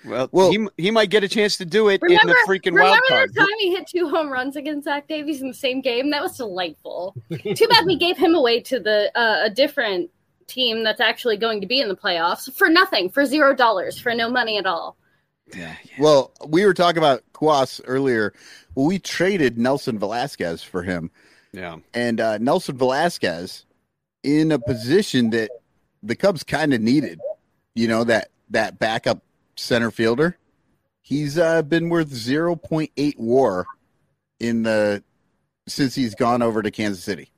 Well, 0.04 0.28
Well- 0.32 0.50
he 0.50 0.66
he 0.76 0.90
might 0.90 1.10
get 1.10 1.22
a 1.24 1.28
chance 1.28 1.56
to 1.58 1.64
do 1.64 1.88
it 1.88 2.00
Remember, 2.02 2.22
in 2.22 2.28
the 2.28 2.34
freaking 2.46 2.72
wild 2.72 2.98
remember 3.02 3.08
card. 3.08 3.34
the 3.34 3.40
time 3.40 3.48
he 3.60 3.70
hit 3.72 3.86
two 3.86 4.08
home 4.08 4.30
runs 4.30 4.56
against 4.56 4.84
Zach 4.84 5.06
Davies 5.08 5.42
in 5.42 5.48
the 5.48 5.54
same 5.54 5.80
game? 5.80 6.10
That 6.10 6.22
was 6.22 6.36
delightful. 6.36 7.14
Too 7.30 7.68
bad 7.68 7.86
we 7.86 7.96
gave 7.96 8.16
him 8.16 8.34
away 8.34 8.60
to 8.62 8.80
the 8.80 9.10
uh, 9.18 9.42
a 9.44 9.50
different 9.50 10.10
team 10.48 10.82
that's 10.84 11.00
actually 11.00 11.36
going 11.36 11.60
to 11.60 11.66
be 11.66 11.80
in 11.80 11.88
the 11.88 11.96
playoffs 11.96 12.52
for 12.52 12.68
nothing, 12.68 13.08
for 13.10 13.24
zero 13.24 13.54
dollars, 13.54 13.98
for 13.98 14.12
no 14.14 14.28
money 14.28 14.58
at 14.58 14.66
all. 14.66 14.96
Yeah, 15.56 15.74
Well, 15.98 16.32
we 16.48 16.64
were 16.64 16.72
talking 16.74 16.98
about 16.98 17.22
Cuas 17.34 17.80
earlier. 17.84 18.32
Well, 18.74 18.86
we 18.86 18.98
traded 18.98 19.58
Nelson 19.58 19.98
Velasquez 19.98 20.62
for 20.62 20.82
him. 20.82 21.10
Yeah. 21.52 21.76
and 21.94 22.20
uh, 22.20 22.38
Nelson 22.38 22.76
Velasquez 22.76 23.64
in 24.22 24.52
a 24.52 24.58
position 24.58 25.30
that 25.30 25.50
the 26.02 26.14
Cubs 26.16 26.42
kind 26.42 26.72
of 26.74 26.80
needed. 26.80 27.20
You 27.74 27.88
know 27.88 28.04
that 28.04 28.28
that 28.50 28.78
backup 28.78 29.22
center 29.56 29.90
fielder. 29.90 30.36
He's 31.00 31.38
uh, 31.38 31.62
been 31.62 31.88
worth 31.88 32.08
zero 32.08 32.54
point 32.56 32.90
eight 32.96 33.18
WAR 33.18 33.66
in 34.40 34.62
the 34.62 35.02
since 35.66 35.94
he's 35.94 36.14
gone 36.14 36.42
over 36.42 36.62
to 36.62 36.70
Kansas 36.70 37.02
City, 37.02 37.30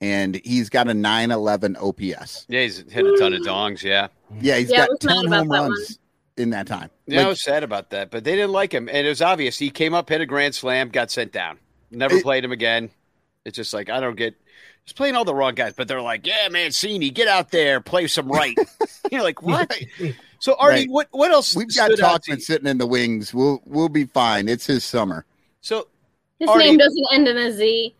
and 0.00 0.40
he's 0.44 0.68
got 0.68 0.88
a 0.88 0.94
nine 0.94 1.30
eleven 1.30 1.76
OPS. 1.76 2.46
Yeah, 2.48 2.62
he's 2.62 2.78
hit 2.90 3.06
a 3.06 3.16
ton 3.18 3.32
of 3.34 3.40
dongs. 3.42 3.82
Yeah. 3.82 4.08
Yeah, 4.40 4.56
he's 4.58 4.70
Yeah, 4.70 4.86
got 4.88 5.00
ten 5.00 5.16
home 5.16 5.28
that 5.30 5.46
runs 5.46 5.98
in 6.36 6.50
that 6.50 6.66
time. 6.66 6.90
Yeah, 7.06 7.24
I 7.24 7.28
was 7.28 7.42
sad 7.42 7.64
about 7.64 7.90
that, 7.90 8.10
but 8.10 8.24
they 8.24 8.34
didn't 8.36 8.52
like 8.52 8.72
him, 8.72 8.88
and 8.88 9.06
it 9.06 9.08
was 9.10 9.22
obvious. 9.22 9.58
He 9.58 9.70
came 9.70 9.94
up, 9.94 10.08
hit 10.08 10.20
a 10.20 10.26
grand 10.26 10.54
slam, 10.54 10.90
got 10.90 11.10
sent 11.10 11.32
down. 11.32 11.58
Never 11.90 12.16
It- 12.16 12.22
played 12.22 12.44
him 12.44 12.52
again. 12.52 12.90
It's 13.48 13.56
just 13.56 13.74
like 13.74 13.90
I 13.90 13.98
don't 14.00 14.16
get. 14.16 14.34
He's 14.84 14.92
playing 14.92 15.16
all 15.16 15.24
the 15.24 15.34
wrong 15.34 15.54
guys, 15.54 15.74
but 15.76 15.88
they're 15.88 16.00
like, 16.00 16.26
"Yeah, 16.26 16.48
Mancini, 16.50 17.10
get 17.10 17.26
out 17.28 17.50
there, 17.50 17.80
play 17.80 18.06
some 18.06 18.28
right." 18.28 18.56
You're 19.12 19.22
like, 19.22 19.42
"What?" 19.42 19.76
So 20.38 20.54
Artie, 20.58 20.80
Right. 20.82 20.90
what 20.90 21.08
what 21.10 21.30
else? 21.32 21.56
We've 21.56 21.74
got 21.74 21.90
stood 21.92 21.98
Tauchman 21.98 22.40
sitting 22.40 22.68
in 22.68 22.78
the 22.78 22.86
wings. 22.86 23.34
We'll 23.34 23.60
we'll 23.66 23.88
be 23.88 24.04
fine. 24.04 24.48
It's 24.48 24.66
his 24.66 24.84
summer. 24.84 25.24
So 25.60 25.88
His 26.38 26.48
Artie- 26.48 26.64
name 26.64 26.78
doesn't 26.78 27.06
end 27.12 27.26
in 27.28 27.36
a 27.36 27.52
Z. 27.52 27.94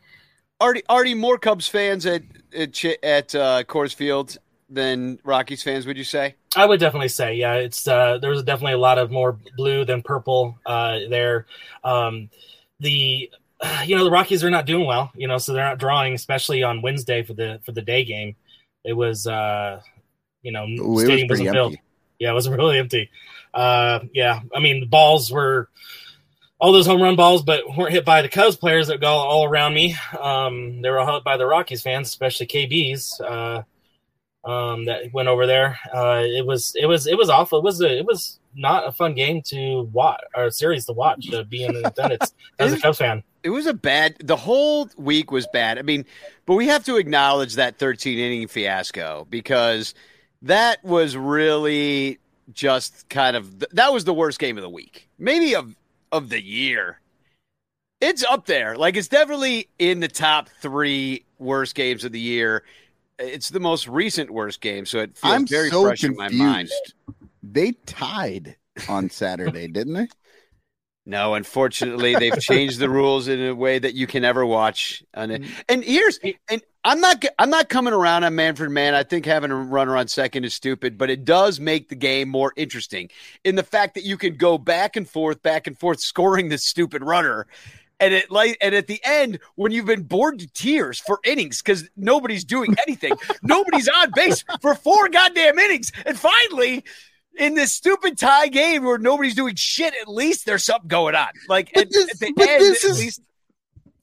Artie, 0.60 0.82
Artie, 0.88 1.14
more 1.14 1.38
Cubs 1.38 1.66
fans 1.68 2.06
at 2.06 2.22
at, 2.56 2.84
at 3.02 3.34
uh, 3.34 3.62
Coors 3.64 3.94
Field 3.94 4.36
than 4.70 5.18
Rockies 5.24 5.62
fans, 5.62 5.86
would 5.86 5.96
you 5.96 6.04
say? 6.04 6.34
I 6.56 6.66
would 6.66 6.78
definitely 6.80 7.08
say, 7.08 7.34
yeah, 7.34 7.54
it's 7.54 7.86
uh, 7.88 8.18
there's 8.18 8.42
definitely 8.42 8.74
a 8.74 8.78
lot 8.78 8.98
of 8.98 9.10
more 9.10 9.38
blue 9.56 9.84
than 9.84 10.02
purple 10.02 10.58
uh, 10.66 10.98
there. 11.10 11.46
Um, 11.84 12.28
the 12.80 13.30
you 13.84 13.96
know 13.96 14.04
the 14.04 14.10
Rockies 14.10 14.44
are 14.44 14.50
not 14.50 14.66
doing 14.66 14.86
well, 14.86 15.10
you 15.14 15.28
know, 15.28 15.38
so 15.38 15.52
they're 15.52 15.64
not 15.64 15.78
drawing, 15.78 16.14
especially 16.14 16.62
on 16.62 16.82
Wednesday 16.82 17.22
for 17.22 17.34
the 17.34 17.60
for 17.64 17.72
the 17.72 17.82
day 17.82 18.04
game. 18.04 18.36
It 18.84 18.92
was 18.92 19.26
uh, 19.26 19.80
you 20.42 20.52
know 20.52 20.64
Ooh, 20.64 20.74
it 20.74 20.86
was 20.86 21.04
stadium 21.04 21.28
wasn't 21.28 21.50
filled. 21.50 21.76
Yeah, 22.18 22.30
it 22.30 22.34
was 22.34 22.48
really 22.48 22.78
empty. 22.78 23.10
Uh, 23.52 24.00
yeah, 24.12 24.40
I 24.54 24.60
mean 24.60 24.80
the 24.80 24.86
balls 24.86 25.30
were 25.30 25.68
all 26.60 26.72
those 26.72 26.86
home 26.86 27.00
run 27.00 27.16
balls, 27.16 27.42
but 27.42 27.62
weren't 27.76 27.92
hit 27.92 28.04
by 28.04 28.22
the 28.22 28.28
Cubs 28.28 28.56
players 28.56 28.88
that 28.88 29.00
go 29.00 29.08
all 29.08 29.44
around 29.44 29.74
me. 29.74 29.96
Um, 30.18 30.82
they 30.82 30.90
were 30.90 30.98
all 30.98 31.14
hit 31.14 31.24
by 31.24 31.36
the 31.36 31.46
Rockies 31.46 31.82
fans, 31.82 32.08
especially 32.08 32.46
KB's. 32.46 33.20
Uh, 33.20 33.62
um, 34.44 34.86
that 34.86 35.12
went 35.12 35.28
over 35.28 35.46
there. 35.46 35.78
Uh, 35.92 36.22
it 36.24 36.46
was 36.46 36.74
it 36.74 36.86
was 36.86 37.06
it 37.06 37.18
was 37.18 37.28
awful. 37.28 37.58
It 37.58 37.64
was 37.64 37.80
a, 37.80 37.98
it 37.98 38.06
was 38.06 38.38
not 38.54 38.86
a 38.86 38.92
fun 38.92 39.14
game 39.14 39.42
to 39.46 39.82
watch 39.92 40.20
or 40.34 40.46
a 40.46 40.52
series 40.52 40.86
to 40.86 40.92
watch. 40.92 41.32
Uh, 41.32 41.42
being 41.42 41.74
in 41.74 41.84
attendance 41.84 42.32
as 42.58 42.72
a 42.72 42.80
Cubs 42.80 42.98
fan. 42.98 43.22
It 43.42 43.50
was 43.50 43.66
a 43.66 43.74
bad. 43.74 44.16
The 44.22 44.36
whole 44.36 44.88
week 44.96 45.30
was 45.30 45.46
bad. 45.52 45.78
I 45.78 45.82
mean, 45.82 46.04
but 46.46 46.54
we 46.54 46.66
have 46.68 46.84
to 46.84 46.96
acknowledge 46.96 47.54
that 47.54 47.78
13 47.78 48.18
inning 48.18 48.48
fiasco 48.48 49.26
because 49.30 49.94
that 50.42 50.82
was 50.84 51.16
really 51.16 52.18
just 52.52 53.08
kind 53.08 53.36
of 53.36 53.58
that 53.72 53.92
was 53.92 54.04
the 54.04 54.14
worst 54.14 54.38
game 54.38 54.56
of 54.56 54.62
the 54.62 54.70
week, 54.70 55.08
maybe 55.18 55.54
of 55.54 55.76
of 56.12 56.28
the 56.28 56.42
year. 56.42 57.00
It's 58.00 58.24
up 58.24 58.46
there. 58.46 58.76
Like 58.76 58.96
it's 58.96 59.08
definitely 59.08 59.68
in 59.78 60.00
the 60.00 60.08
top 60.08 60.48
three 60.60 61.24
worst 61.38 61.74
games 61.74 62.04
of 62.04 62.12
the 62.12 62.20
year. 62.20 62.64
It's 63.18 63.48
the 63.48 63.60
most 63.60 63.88
recent 63.88 64.30
worst 64.30 64.60
game, 64.60 64.86
so 64.86 65.00
it 65.00 65.16
feels 65.16 65.34
I'm 65.34 65.46
very 65.46 65.70
so 65.70 65.82
fresh 65.82 66.04
in 66.04 66.14
my 66.14 66.28
mind. 66.28 66.70
They 67.42 67.72
tied 67.86 68.56
on 68.88 69.10
Saturday, 69.10 69.66
didn't 69.66 69.94
they? 69.94 70.08
No, 71.08 71.32
unfortunately, 71.32 72.14
they've 72.16 72.38
changed 72.40 72.78
the 72.78 72.90
rules 72.90 73.28
in 73.28 73.42
a 73.42 73.54
way 73.54 73.78
that 73.78 73.94
you 73.94 74.06
can 74.06 74.20
never 74.20 74.44
watch. 74.44 75.02
On 75.14 75.30
it. 75.30 75.40
Mm. 75.40 75.48
And 75.70 75.84
here's, 75.84 76.20
and 76.50 76.62
I'm 76.84 77.00
not, 77.00 77.24
I'm 77.38 77.48
not 77.48 77.70
coming 77.70 77.94
around 77.94 78.24
on 78.24 78.34
Manfred 78.34 78.70
Man. 78.70 78.94
I 78.94 79.04
think 79.04 79.24
having 79.24 79.50
a 79.50 79.56
runner 79.56 79.96
on 79.96 80.06
second 80.08 80.44
is 80.44 80.52
stupid, 80.52 80.98
but 80.98 81.08
it 81.08 81.24
does 81.24 81.58
make 81.58 81.88
the 81.88 81.94
game 81.94 82.28
more 82.28 82.52
interesting 82.56 83.08
in 83.42 83.54
the 83.54 83.62
fact 83.62 83.94
that 83.94 84.04
you 84.04 84.18
can 84.18 84.36
go 84.36 84.58
back 84.58 84.96
and 84.96 85.08
forth, 85.08 85.42
back 85.42 85.66
and 85.66 85.78
forth, 85.78 85.98
scoring 86.00 86.50
this 86.50 86.66
stupid 86.66 87.02
runner. 87.02 87.46
And 87.98 88.12
it 88.12 88.30
like, 88.30 88.58
and 88.60 88.74
at 88.74 88.86
the 88.86 89.00
end, 89.02 89.38
when 89.54 89.72
you've 89.72 89.86
been 89.86 90.02
bored 90.02 90.38
to 90.40 90.46
tears 90.46 91.00
for 91.00 91.20
innings 91.24 91.62
because 91.62 91.88
nobody's 91.96 92.44
doing 92.44 92.76
anything, 92.86 93.14
nobody's 93.42 93.88
on 93.88 94.10
base 94.14 94.44
for 94.60 94.74
four 94.74 95.08
goddamn 95.08 95.58
innings, 95.58 95.90
and 96.04 96.18
finally, 96.18 96.84
in 97.38 97.54
this 97.54 97.72
stupid 97.72 98.18
tie 98.18 98.48
game 98.48 98.84
where 98.84 98.98
nobody's 98.98 99.34
doing 99.34 99.54
shit, 99.54 99.94
at 100.00 100.08
least 100.08 100.44
there's 100.46 100.64
something 100.64 100.88
going 100.88 101.14
on. 101.14 101.28
Like 101.48 101.70
But 101.74 101.84
at, 101.84 101.92
this- 101.92 102.10
at 102.10 102.18
the 102.18 102.32
but 102.36 102.48
end, 102.48 102.60
this 102.62 102.84
at 102.84 102.90
is- 102.90 102.98
least 103.00 103.20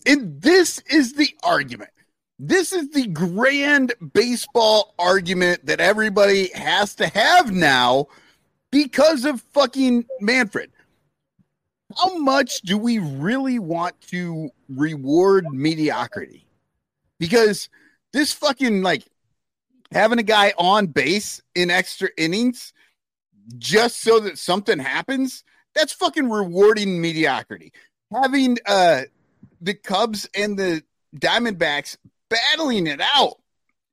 And 0.06 0.42
this 0.42 0.80
is 0.90 1.14
the 1.14 1.36
argument. 1.44 1.92
This 2.38 2.74
is 2.74 2.90
the 2.90 3.08
grand 3.08 3.94
baseball 4.14 4.94
argument 5.00 5.66
that 5.68 5.80
everybody 5.80 6.50
has 6.54 6.94
to 6.96 7.08
have 7.08 7.52
now 7.52 8.08
because 8.72 9.24
of 9.24 9.42
fucking 9.54 10.06
Manfred. 10.20 10.72
How 11.98 12.18
much 12.18 12.62
do 12.64 12.78
we 12.78 13.00
really 13.00 13.58
want 13.60 14.00
to 14.10 14.50
reward 14.68 15.46
mediocrity? 15.52 16.46
Because 17.20 17.70
this 18.12 18.34
fucking 18.34 18.82
like 18.82 19.04
having 19.94 20.20
a 20.20 20.24
guy 20.24 20.52
on 20.58 20.88
base 20.88 21.42
in 21.54 21.72
extra 21.72 22.10
innings 22.18 22.74
just 23.58 24.02
so 24.02 24.20
that 24.22 24.38
something 24.38 24.80
happens, 24.80 25.44
that's 25.74 25.94
fucking 25.94 26.30
rewarding 26.30 27.02
mediocrity. 27.02 27.72
Having 28.14 28.58
uh 28.66 29.04
the 29.62 29.74
Cubs 29.74 30.30
and 30.36 30.58
the 30.58 30.84
Diamondbacks 31.16 31.98
battling 32.30 32.88
it 32.88 33.02
out. 33.02 33.36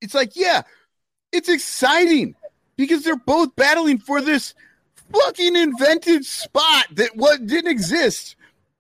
It's 0.01 0.15
like, 0.15 0.33
yeah, 0.35 0.63
it's 1.31 1.49
exciting 1.49 2.35
because 2.77 3.05
they're 3.05 3.17
both 3.17 3.55
battling 3.57 3.99
for 3.99 4.21
this 4.21 4.55
fucking 5.13 5.57
invented 5.57 6.25
spot 6.25 6.87
that 6.93 7.17
what 7.17 7.47
didn't 7.47 7.71
exist 7.71 8.37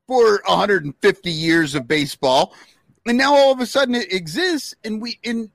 for 0.06 0.42
150 0.46 1.30
years 1.30 1.74
of 1.74 1.86
baseball. 1.86 2.54
And 3.06 3.18
now 3.18 3.34
all 3.34 3.52
of 3.52 3.60
a 3.60 3.66
sudden 3.66 3.94
it 3.94 4.12
exists 4.12 4.74
and 4.84 5.00
we 5.00 5.18
in 5.22 5.50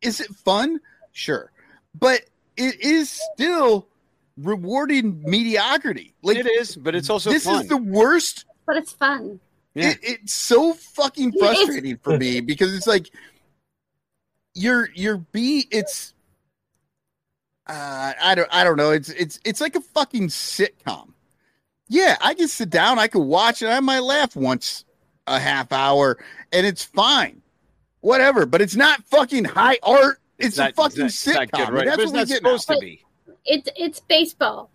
is 0.00 0.20
it 0.20 0.28
fun? 0.28 0.80
Sure. 1.12 1.50
But 1.98 2.22
it 2.56 2.80
is 2.80 3.10
still 3.10 3.86
rewarding 4.36 5.22
mediocrity. 5.24 6.14
Like 6.22 6.38
it 6.38 6.46
is, 6.46 6.76
but 6.76 6.94
it's 6.94 7.10
also 7.10 7.30
this 7.30 7.44
fun. 7.44 7.62
is 7.62 7.68
the 7.68 7.76
worst 7.76 8.44
But 8.66 8.76
it's 8.76 8.92
fun. 8.92 9.40
Yeah. 9.74 9.90
it, 9.90 9.98
it's 10.02 10.32
so 10.32 10.72
fucking 10.74 11.32
frustrating 11.38 11.98
for 11.98 12.16
me 12.18 12.40
because 12.40 12.74
it's 12.74 12.86
like 12.86 13.10
you're 14.54 14.88
you're 14.94 15.18
be 15.18 15.66
it's 15.70 16.14
uh 17.66 18.12
I 18.22 18.34
don't 18.34 18.48
I 18.52 18.62
don't 18.64 18.76
know 18.76 18.90
it's 18.90 19.08
it's 19.10 19.40
it's 19.44 19.60
like 19.60 19.74
a 19.76 19.80
fucking 19.80 20.28
sitcom. 20.28 21.10
Yeah, 21.88 22.16
I 22.20 22.34
can 22.34 22.48
sit 22.48 22.70
down, 22.70 22.98
I 22.98 23.08
can 23.08 23.26
watch 23.26 23.62
it, 23.62 23.66
I 23.68 23.80
might 23.80 24.00
laugh 24.00 24.34
once 24.36 24.84
a 25.26 25.38
half 25.38 25.72
hour 25.72 26.18
and 26.52 26.66
it's 26.66 26.84
fine. 26.84 27.40
Whatever, 28.00 28.46
but 28.46 28.60
it's 28.60 28.76
not 28.76 29.02
fucking 29.04 29.44
high 29.44 29.78
art. 29.82 30.18
It's, 30.38 30.58
not- 30.58 30.72
a 30.72 30.74
fucking 30.74 31.06
it's 31.06 31.26
not- 31.26 31.34
sitcom. 31.36 31.42
it's 31.44 31.52
not 31.52 31.66
good, 31.66 31.74
right? 31.74 31.84
That's 31.86 31.96
But 31.96 32.04
what 32.06 32.12
we 32.12 32.18
not 32.18 32.28
get 32.28 32.36
supposed 32.38 32.68
now. 32.68 32.74
to 32.74 32.80
be. 32.80 33.03
It's 33.44 33.68
it's 33.76 34.00
baseball. 34.00 34.70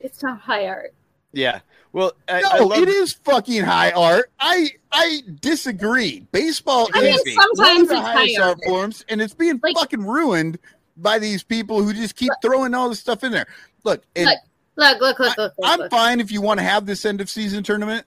It's 0.00 0.22
not 0.22 0.40
high 0.40 0.66
art. 0.66 0.94
Yeah. 1.32 1.60
Well, 1.92 2.12
I, 2.28 2.40
No, 2.42 2.48
I 2.50 2.58
love, 2.60 2.78
it 2.82 2.88
is 2.88 3.14
fucking 3.14 3.62
high 3.64 3.90
art. 3.92 4.30
I 4.38 4.70
I 4.92 5.22
disagree. 5.40 6.26
Baseball 6.32 6.88
I 6.94 7.00
mean, 7.02 7.14
is 7.14 7.34
sometimes 7.34 7.58
one 7.58 7.80
of 7.82 7.88
the 7.88 7.94
it's 7.94 8.02
highest 8.06 8.36
high 8.38 8.42
art 8.42 8.58
art. 8.62 8.64
forms, 8.66 9.04
and 9.08 9.20
it's 9.22 9.34
being 9.34 9.58
fucking 9.58 10.04
ruined 10.06 10.58
by 10.96 11.18
these 11.18 11.42
people 11.42 11.82
who 11.82 11.92
just 11.92 12.16
keep 12.16 12.32
throwing 12.42 12.74
all 12.74 12.88
this 12.88 13.00
stuff 13.00 13.24
in 13.24 13.32
there. 13.32 13.46
Look, 13.84 14.02
and 14.14 14.26
Look, 14.76 15.00
look, 15.00 15.00
look, 15.00 15.18
look, 15.18 15.38
look. 15.38 15.38
look, 15.38 15.52
I'm 15.70 15.78
look. 15.80 15.90
fine 15.90 16.20
if 16.20 16.30
you 16.30 16.42
want 16.42 16.58
to 16.60 16.64
have 16.64 16.84
this 16.86 17.04
end 17.06 17.20
of 17.22 17.30
season 17.30 17.62
tournament, 17.62 18.04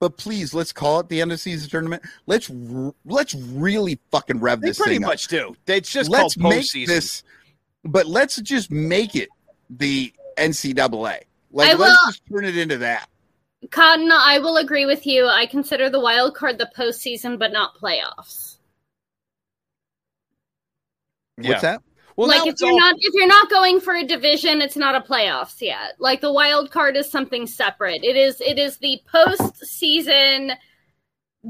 but 0.00 0.16
please 0.16 0.54
let's 0.54 0.72
call 0.72 1.00
it 1.00 1.08
the 1.08 1.20
end 1.20 1.32
of 1.32 1.40
season 1.40 1.68
tournament. 1.70 2.02
Let's 2.26 2.50
r- 2.50 2.94
let's 3.04 3.34
really 3.34 3.98
fucking 4.12 4.38
rev 4.40 4.60
they 4.60 4.68
this 4.68 4.78
pretty 4.78 4.96
thing 4.96 5.04
up. 5.04 5.08
much 5.10 5.26
do. 5.28 5.56
It's 5.66 5.90
just 5.90 6.08
let's 6.10 6.36
called 6.36 6.52
make 6.54 6.70
this, 6.86 7.24
but 7.84 8.06
let's 8.06 8.36
just 8.40 8.70
make 8.70 9.14
it 9.14 9.28
the 9.70 10.12
NCAA. 10.36 11.20
Like 11.52 11.70
I 11.70 11.74
let's 11.74 11.78
will- 11.78 11.96
just 12.06 12.22
turn 12.30 12.44
it 12.44 12.56
into 12.56 12.78
that. 12.78 13.08
Cotton, 13.70 14.10
I 14.12 14.38
will 14.40 14.58
agree 14.58 14.84
with 14.84 15.06
you. 15.06 15.26
I 15.26 15.46
consider 15.46 15.88
the 15.88 16.00
wild 16.00 16.34
card 16.34 16.58
the 16.58 16.70
postseason, 16.76 17.38
but 17.38 17.50
not 17.52 17.78
playoffs. 17.80 18.58
What's 21.36 21.62
that? 21.62 21.82
Well, 22.16 22.28
like 22.28 22.46
if 22.46 22.54
you're 22.60 22.70
all- 22.70 22.78
not 22.78 22.94
if 22.98 23.12
you're 23.14 23.26
not 23.26 23.50
going 23.50 23.80
for 23.80 23.94
a 23.94 24.04
division, 24.04 24.60
it's 24.60 24.76
not 24.76 24.94
a 24.94 25.00
playoffs 25.00 25.60
yet. 25.60 25.94
Like 25.98 26.20
the 26.20 26.32
wild 26.32 26.70
card 26.70 26.96
is 26.96 27.10
something 27.10 27.46
separate. 27.46 28.04
It 28.04 28.16
is 28.16 28.40
it 28.40 28.58
is 28.58 28.76
the 28.78 29.00
postseason 29.12 30.56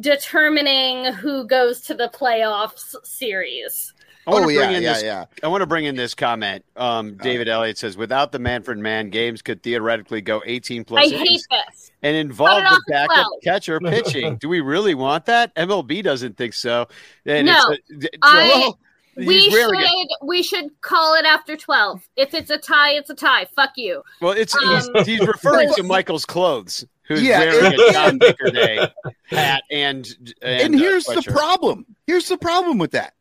determining 0.00 1.12
who 1.12 1.46
goes 1.46 1.82
to 1.82 1.94
the 1.94 2.08
playoffs 2.08 2.94
series. 3.04 3.92
I 4.26 4.30
wanna 4.30 4.44
Oh, 4.44 4.46
bring 4.46 4.56
yeah, 4.58 4.70
in 4.70 4.82
yeah, 4.82 4.92
this- 4.94 5.02
yeah. 5.02 5.24
I 5.42 5.48
want 5.48 5.60
to 5.62 5.66
bring 5.66 5.84
in 5.84 5.96
this 5.96 6.14
comment. 6.14 6.64
Um, 6.76 7.16
David 7.16 7.48
Elliott 7.48 7.78
says, 7.78 7.96
without 7.96 8.32
the 8.32 8.38
Manfred 8.38 8.78
Man, 8.78 9.10
games 9.10 9.42
could 9.42 9.62
theoretically 9.62 10.20
go 10.20 10.42
18 10.46 10.84
plus 10.84 11.06
I 11.06 11.16
hate 11.16 11.42
this. 11.50 11.90
and 12.02 12.16
involve 12.16 12.62
the 12.62 12.82
backup 12.88 13.14
12. 13.14 13.28
catcher 13.42 13.80
pitching. 13.84 14.36
Do 14.36 14.48
we 14.48 14.60
really 14.60 14.94
want 14.94 15.26
that? 15.26 15.54
MLB 15.56 16.02
doesn't 16.02 16.36
think 16.36 16.54
so. 16.54 16.88
And 17.26 17.46
No, 17.46 17.70
it's 17.70 17.90
a- 17.90 17.94
d- 17.96 18.08
I- 18.22 18.48
well, 18.48 18.78
We 19.16 19.38
he's 19.40 19.52
should 19.52 19.52
wearing 19.52 20.06
we 20.22 20.42
should 20.42 20.80
call 20.80 21.14
it 21.14 21.24
after 21.24 21.56
twelve. 21.56 22.00
If 22.16 22.34
it's 22.34 22.50
a 22.50 22.58
tie, 22.58 22.94
it's 22.94 23.10
a 23.10 23.14
tie. 23.14 23.44
Fuck 23.54 23.72
you. 23.76 24.02
Well, 24.20 24.32
it's 24.32 24.56
Um, 24.56 24.80
he's, 24.96 25.06
he's 25.06 25.20
referring 25.28 25.72
to 25.74 25.84
Michael's 25.84 26.24
clothes, 26.26 26.84
who's 27.02 27.22
Yeah, 27.22 27.38
wearing 27.40 27.64
and- 27.66 27.74
a 27.80 27.92
John 27.92 28.18
Baker 28.18 28.50
Day 28.50 28.88
hat 29.26 29.62
and 29.70 30.04
and, 30.08 30.34
and 30.42 30.74
uh, 30.74 30.78
here's 30.78 31.04
the 31.04 31.22
problem. 31.22 31.86
Here's 32.08 32.26
the 32.26 32.38
problem 32.38 32.78
with 32.78 32.90
that. 32.90 33.14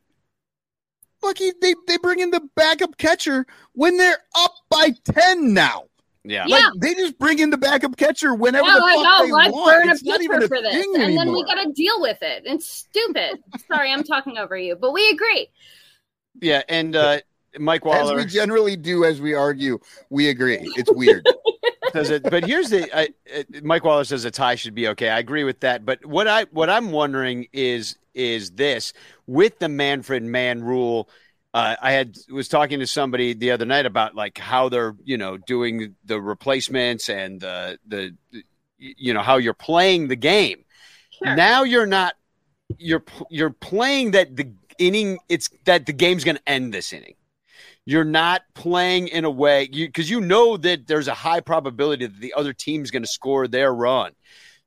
Look, 1.24 1.38
he, 1.39 1.53
they 1.61 1.74
they 1.88 1.97
bring 1.97 2.19
in 2.19 2.30
the 2.32 2.41
backup 2.55 2.97
catcher 2.97 3.45
when 3.74 3.97
they're 3.97 4.19
up 4.38 4.53
by 4.69 4.89
ten 5.05 5.53
now. 5.53 5.86
Yeah. 6.26 6.45
Yeah. 6.47 6.57
Like 6.57 6.74
they 6.82 6.93
just 6.95 7.17
bring 7.19 7.39
in 7.39 7.49
the 7.49 7.57
backup 7.57 7.97
catcher 7.97 8.34
whenever 8.34 8.65
Yeah, 8.67 8.74
the 8.76 8.80
like, 8.80 8.95
fuck 8.95 9.05
oh, 9.07 9.26
they 9.26 9.32
let's 9.32 9.53
want. 9.53 9.71
burn 9.82 9.89
a 9.89 9.91
It's 9.93 10.03
not 10.03 10.21
even 10.21 10.43
a 10.43 10.47
for 10.47 10.61
this, 10.61 10.74
thing 10.74 10.91
and 10.95 11.03
anymore. 11.03 11.26
then 11.26 11.34
we 11.34 11.43
got 11.43 11.61
to 11.63 11.71
deal 11.74 11.99
with 12.01 12.17
it. 12.21 12.43
It's 12.45 12.67
stupid. 12.67 13.39
Sorry, 13.67 13.91
I'm 13.91 14.03
talking 14.03 14.38
over 14.38 14.55
you, 14.55 14.76
but 14.76 14.91
we 14.93 15.09
agree. 15.09 15.49
Yeah, 16.41 16.63
and 16.69 16.95
uh, 16.95 17.19
Mike 17.59 17.84
Waller. 17.86 17.99
As 17.99 18.05
Waller 18.05 18.17
we 18.19 18.26
generally 18.26 18.76
do 18.78 19.03
as 19.05 19.19
we 19.21 19.34
argue, 19.34 19.80
we 20.09 20.30
agree. 20.30 20.59
It's 20.78 20.91
weird. 20.91 21.28
says 21.91 22.09
it, 22.09 22.24
but 22.24 22.45
here's 22.45 22.69
the 22.69 22.89
I, 22.97 23.09
uh, 23.38 23.43
Mike 23.61 23.84
Waller 23.84 24.03
says 24.03 24.26
a 24.26 24.32
tie 24.32 24.55
should 24.55 24.74
be 24.74 24.88
okay. 24.89 25.09
I 25.09 25.19
agree 25.19 25.43
with 25.43 25.59
that. 25.59 25.86
But 25.86 26.05
what 26.05 26.28
I 26.28 26.45
what 26.51 26.69
I'm 26.69 26.91
wondering 26.91 27.47
is 27.53 27.97
is 28.14 28.51
this 28.51 28.93
with 29.28 29.59
the 29.59 29.70
Manfred 29.70 30.24
man 30.24 30.64
rule. 30.64 31.09
Uh, 31.53 31.76
I 31.80 31.91
had 31.91 32.16
was 32.32 32.47
talking 32.47 32.80
to 32.80 32.88
somebody 32.88 33.34
the 33.34 33.51
other 33.51 33.66
night 33.66 33.86
about 33.86 34.16
like 34.16 34.39
how 34.39 34.70
they're 34.70 34.95
you 35.03 35.18
know 35.18 35.38
doing 35.38 35.95
the 36.03 36.20
replacements 36.20 37.09
and 37.09 37.39
the 37.39 37.78
the 37.88 38.16
you 38.78 39.14
know 39.14 39.22
how 39.22 39.38
you're 39.38 39.53
playing 39.53 40.07
the 40.07 40.16
game. 40.16 40.66
Now 41.22 41.64
you're 41.64 41.86
not 41.86 42.16
you're 42.78 43.03
you're 43.30 43.51
playing 43.51 44.11
that 44.11 44.36
the 44.36 44.51
inning 44.80 45.20
it's 45.30 45.49
that 45.66 45.86
the 45.86 45.93
game's 45.93 46.24
going 46.24 46.38
to 46.38 46.49
end 46.49 46.74
this 46.74 46.93
inning. 46.93 47.16
You're 47.86 48.05
not 48.05 48.43
playing 48.53 49.09
in 49.09 49.26
a 49.26 49.30
way 49.30 49.70
you 49.72 49.88
because 49.88 50.09
you 50.09 50.22
know 50.22 50.57
that 50.57 50.88
there's 50.88 51.07
a 51.07 51.14
high 51.14 51.41
probability 51.41 52.05
that 52.05 52.20
the 52.20 52.34
other 52.34 52.53
team's 52.53 52.91
going 52.91 53.03
to 53.03 53.07
score 53.07 53.47
their 53.47 53.74
run. 53.74 54.14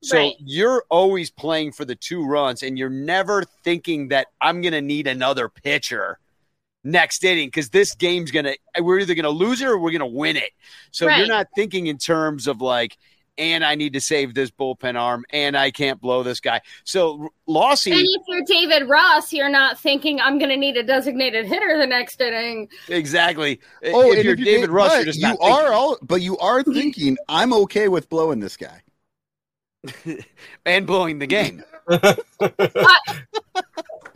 So 0.06 0.18
Right. 0.18 0.34
you're 0.38 0.84
always 0.88 1.30
playing 1.32 1.72
for 1.72 1.84
the 1.84 1.96
two 1.96 2.24
runs, 2.24 2.62
and 2.62 2.78
you're 2.78 2.88
never 2.88 3.42
thinking 3.64 4.08
that 4.08 4.28
I'm 4.40 4.60
going 4.62 4.72
to 4.72 4.80
need 4.80 5.08
another 5.08 5.48
pitcher 5.48 6.18
next 6.84 7.24
inning 7.24 7.48
because 7.48 7.70
this 7.70 7.92
game's 7.96 8.30
going 8.30 8.44
to 8.44 8.56
we're 8.80 9.00
either 9.00 9.14
going 9.16 9.24
to 9.24 9.30
lose 9.30 9.60
it 9.60 9.66
or 9.66 9.78
we're 9.78 9.90
going 9.90 9.98
to 9.98 10.06
win 10.06 10.36
it. 10.36 10.50
So 10.92 11.08
you're 11.08 11.26
not 11.26 11.48
thinking 11.56 11.88
in 11.88 11.98
terms 11.98 12.46
of 12.46 12.60
like, 12.60 12.96
and 13.36 13.64
I 13.64 13.74
need 13.74 13.94
to 13.94 14.00
save 14.00 14.32
this 14.34 14.52
bullpen 14.52 14.94
arm, 14.98 15.24
and 15.30 15.56
I 15.56 15.72
can't 15.72 16.00
blow 16.00 16.22
this 16.22 16.38
guy. 16.38 16.60
So 16.84 17.28
Lossy, 17.48 17.90
And 17.90 18.00
if 18.00 18.22
you're 18.28 18.42
David 18.46 18.88
Ross, 18.88 19.32
you're 19.32 19.48
not 19.50 19.78
thinking 19.80 20.20
I'm 20.20 20.38
going 20.38 20.50
to 20.50 20.56
need 20.56 20.76
a 20.76 20.84
designated 20.84 21.46
hitter 21.46 21.76
the 21.78 21.86
next 21.88 22.20
inning. 22.20 22.68
exactly. 22.88 23.58
Oh, 23.86 24.12
if 24.12 24.18
and 24.18 24.24
you're 24.24 24.36
David 24.36 24.60
did- 24.68 24.70
Russ, 24.70 24.94
you're 24.94 25.04
just 25.04 25.18
you 25.18 25.26
not 25.26 25.38
are 25.42 25.72
all, 25.72 25.98
but 26.00 26.22
you 26.22 26.38
are 26.38 26.62
thinking 26.78 27.16
I'm 27.28 27.52
okay 27.52 27.88
with 27.88 28.08
blowing 28.08 28.38
this 28.38 28.56
guy. 28.56 28.82
Thinking- 29.86 30.24
and 30.66 30.86
blowing 30.86 31.18
the 31.18 31.26
game. 31.26 31.62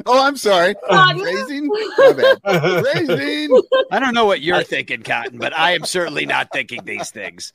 Oh, 0.07 0.27
I'm 0.27 0.37
sorry. 0.37 0.75
Cotton. 0.89 1.21
Raising? 1.21 1.69
Raising. 2.45 3.63
I 3.91 3.99
don't 3.99 4.15
know 4.15 4.25
what 4.25 4.41
you're 4.41 4.63
thinking, 4.63 5.03
Cotton, 5.03 5.39
but 5.39 5.57
I 5.57 5.73
am 5.73 5.85
certainly 5.85 6.27
not 6.27 6.49
thinking 6.53 6.85
these 6.85 7.11
things. 7.11 7.53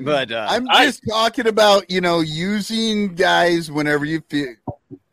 But 0.00 0.30
uh, 0.30 0.46
I'm 0.48 0.66
just 0.68 1.02
talking 1.08 1.46
about 1.46 1.90
you 1.90 2.00
know 2.00 2.20
using 2.20 3.14
guys 3.14 3.70
whenever 3.70 4.04
you 4.04 4.22
feel. 4.28 4.54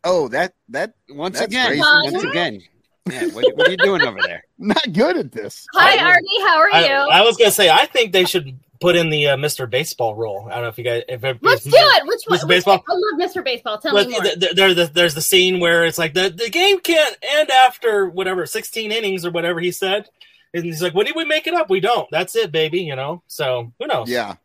Oh, 0.04 0.28
that 0.30 0.54
that 0.70 0.94
once 1.10 1.40
again, 1.40 1.72
raising. 1.72 2.14
once 2.14 2.24
again, 2.24 2.62
yeah, 3.10 3.28
what, 3.28 3.46
what 3.56 3.68
are 3.68 3.72
you 3.72 3.78
doing 3.78 4.02
over 4.02 4.20
there? 4.22 4.44
not 4.58 4.92
good 4.92 5.18
at 5.18 5.32
this. 5.32 5.66
Hi, 5.74 5.98
Arnie. 5.98 6.48
How 6.48 6.58
are 6.60 6.70
I, 6.74 6.86
you? 6.86 6.94
I 6.94 7.22
was 7.22 7.38
gonna 7.38 7.52
say 7.52 7.70
I 7.70 7.86
think 7.86 8.12
they 8.12 8.26
should 8.26 8.60
put 8.84 8.96
in 8.98 9.10
the 9.10 9.30
uh, 9.30 9.38
Mr. 9.38 9.70
Baseball 9.70 10.14
rule. 10.14 10.46
I 10.50 10.56
don't 10.56 10.64
know 10.64 10.68
if 10.68 10.78
you 10.78 10.84
guys 10.84 11.04
if 11.08 11.24
it, 11.24 11.38
Let's 11.42 11.64
do 11.64 11.72
it. 11.74 12.06
Which 12.06 12.22
one? 12.28 12.38
Mr. 12.40 12.48
Baseball. 12.50 12.84
I 12.88 12.94
love 12.94 13.30
Mr. 13.32 13.44
Baseball. 13.44 13.78
Tell 13.78 13.94
Well, 13.94 14.06
me 14.06 14.12
more. 14.12 14.22
th- 14.22 14.40
th- 14.40 14.56
there, 14.56 14.74
there- 14.74 14.88
there's 14.88 15.16
the 15.16 15.22
scene 15.22 15.60
where 15.62 15.86
it's 15.86 15.98
like 15.98 16.14
the, 16.14 16.30
the 16.30 16.50
game 16.50 16.80
can't 16.82 17.16
end 17.22 17.50
after 17.50 18.08
whatever 18.10 18.46
16 18.46 18.92
innings 18.92 19.26
or 19.26 19.32
whatever 19.32 19.60
he 19.62 19.72
said, 19.72 20.10
and 20.54 20.66
he's 20.66 20.82
like, 20.84 20.94
"When 20.94 21.06
did 21.06 21.16
we 21.16 21.24
make 21.24 21.48
it 21.48 21.54
up? 21.54 21.70
We 21.70 21.80
don't. 21.80 22.08
That's 22.12 22.36
it, 22.36 22.52
baby." 22.52 22.82
You 22.82 22.96
know. 22.98 23.24
So 23.28 23.72
who 23.80 23.88
knows? 23.88 24.10
Yeah, 24.10 24.36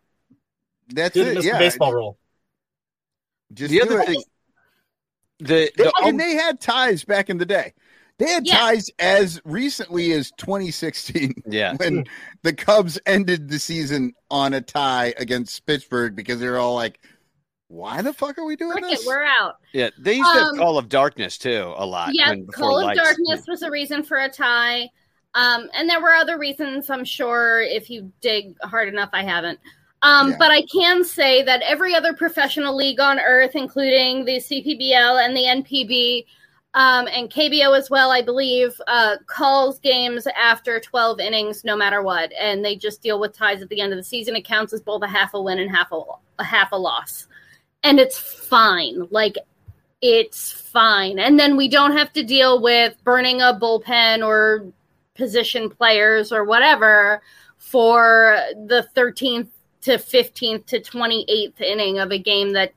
that's 0.89 1.15
Do 1.15 1.25
the 1.25 1.33
it. 1.33 1.39
Mr. 1.39 1.43
Yeah, 1.45 1.59
Baseball 1.59 1.93
rule. 1.93 2.17
Just 3.53 3.73
The 3.73 3.79
do 3.81 3.85
other 3.87 4.01
it. 4.01 4.07
thing, 4.07 4.23
the, 5.41 5.45
They- 5.47 5.71
the 5.77 5.93
and 6.05 6.19
they 6.21 6.35
had 6.35 6.61
ties 6.61 7.05
back 7.05 7.29
in 7.29 7.39
the 7.39 7.47
day. 7.47 7.75
They 8.19 8.29
had 8.31 8.47
Yeah. 8.47 8.57
ties 8.59 8.91
as 8.99 9.41
recently 9.45 10.13
as 10.13 10.33
2016 10.39 11.35
yeah, 11.49 11.75
when 11.77 12.05
the 12.43 12.53
Cubs 12.53 12.99
ended 13.07 13.49
the 13.49 13.59
season 13.59 14.13
on 14.31 14.55
a 14.55 14.61
tie 14.61 15.15
against 15.19 15.65
Pittsburgh 15.67 16.17
because 16.17 16.41
they're 16.41 16.59
all 16.59 16.75
like, 16.75 16.99
"Why 17.69 18.03
the 18.03 18.13
fuck 18.13 18.37
are 18.39 18.45
we 18.45 18.57
doing 18.57 18.73
Frick 18.73 18.85
it, 18.85 18.91
this?" 18.99 19.07
we're 19.07 19.25
out. 19.25 19.57
yeah, 19.73 19.91
they 19.99 20.15
used 20.15 20.33
to 20.33 20.39
have 20.41 20.49
Um, 20.49 20.59
Call 20.59 20.79
of 20.79 20.89
Darkness 20.89 21.39
too 21.39 21.73
a 21.77 21.87
lot. 21.87 22.11
Yeah, 22.13 22.31
when- 22.31 22.47
Call 22.49 22.81
of 22.81 22.87
lights. 22.87 23.01
Darkness 23.01 23.45
was 23.47 23.63
a 23.63 23.71
reason 23.71 24.03
for 24.03 24.19
a 24.19 24.29
tie. 24.29 24.91
Um, 25.35 25.69
and 25.75 25.89
there 25.89 26.01
were 26.01 26.15
other 26.15 26.39
reasons, 26.39 26.91
I'm 26.91 27.05
sure, 27.05 27.61
if 27.61 27.89
you 27.91 28.11
dig 28.21 28.57
hard 28.63 28.89
enough, 28.89 29.11
I 29.13 29.23
haven't. 29.23 29.61
Um, 30.03 30.31
Yeah. 30.31 30.37
But 30.39 30.51
I 30.51 30.63
can 30.73 31.05
say 31.05 31.43
that 31.43 31.61
every 31.63 31.95
other 31.95 32.15
professional 32.15 32.75
league 32.75 32.99
on 32.99 33.21
earth, 33.21 33.55
including 33.55 34.25
the 34.25 34.41
CPBL 34.41 35.19
and 35.25 35.37
the 35.37 35.45
NPB 35.45 36.25
um, 36.79 37.09
and 37.09 37.29
KBO 37.29 37.77
as 37.77 37.91
well, 37.91 38.13
I 38.13 38.23
believe, 38.23 38.81
uh, 38.87 39.17
calls 39.27 39.81
games 39.81 40.29
after 40.29 40.79
12 40.79 41.19
innings, 41.19 41.65
no 41.65 41.77
matter 41.77 42.03
what. 42.03 42.33
And 42.39 42.65
they 42.65 42.77
just 42.77 43.03
deal 43.03 43.19
with 43.19 43.37
ties 43.37 43.61
at 43.61 43.69
the 43.69 43.81
end 43.81 43.93
of 43.93 43.97
the 43.97 44.05
season. 44.05 44.37
It 44.37 44.45
counts 44.45 44.73
as 44.73 44.81
both 44.81 45.03
a 45.03 45.09
half 45.09 45.35
a 45.35 45.43
win 45.43 45.59
and 45.59 45.75
half 45.75 45.91
a, 45.91 46.01
a 46.39 46.45
half 46.45 46.71
a 46.71 46.77
loss. 46.77 47.27
And 47.83 47.99
it's 47.99 48.17
fine. 48.17 49.09
Like, 49.11 49.35
it's 50.03 50.53
fine. 50.53 51.19
And 51.19 51.37
then 51.37 51.57
we 51.57 51.67
don't 51.67 51.97
have 51.97 52.13
to 52.13 52.23
deal 52.23 52.63
with 52.63 52.95
burning 53.03 53.41
a 53.41 53.59
bullpen 53.61 54.25
or 54.25 54.65
position 55.17 55.69
players 55.69 56.31
or 56.31 56.45
whatever 56.45 57.21
for 57.57 58.39
the 58.69 58.87
13th 58.95 59.49
to 59.81 59.99
15th 59.99 60.67
to 60.67 60.81
28th 60.81 61.61
inning 61.61 61.99
of 61.99 62.13
a 62.13 62.19
game 62.21 62.53
that 62.53 62.73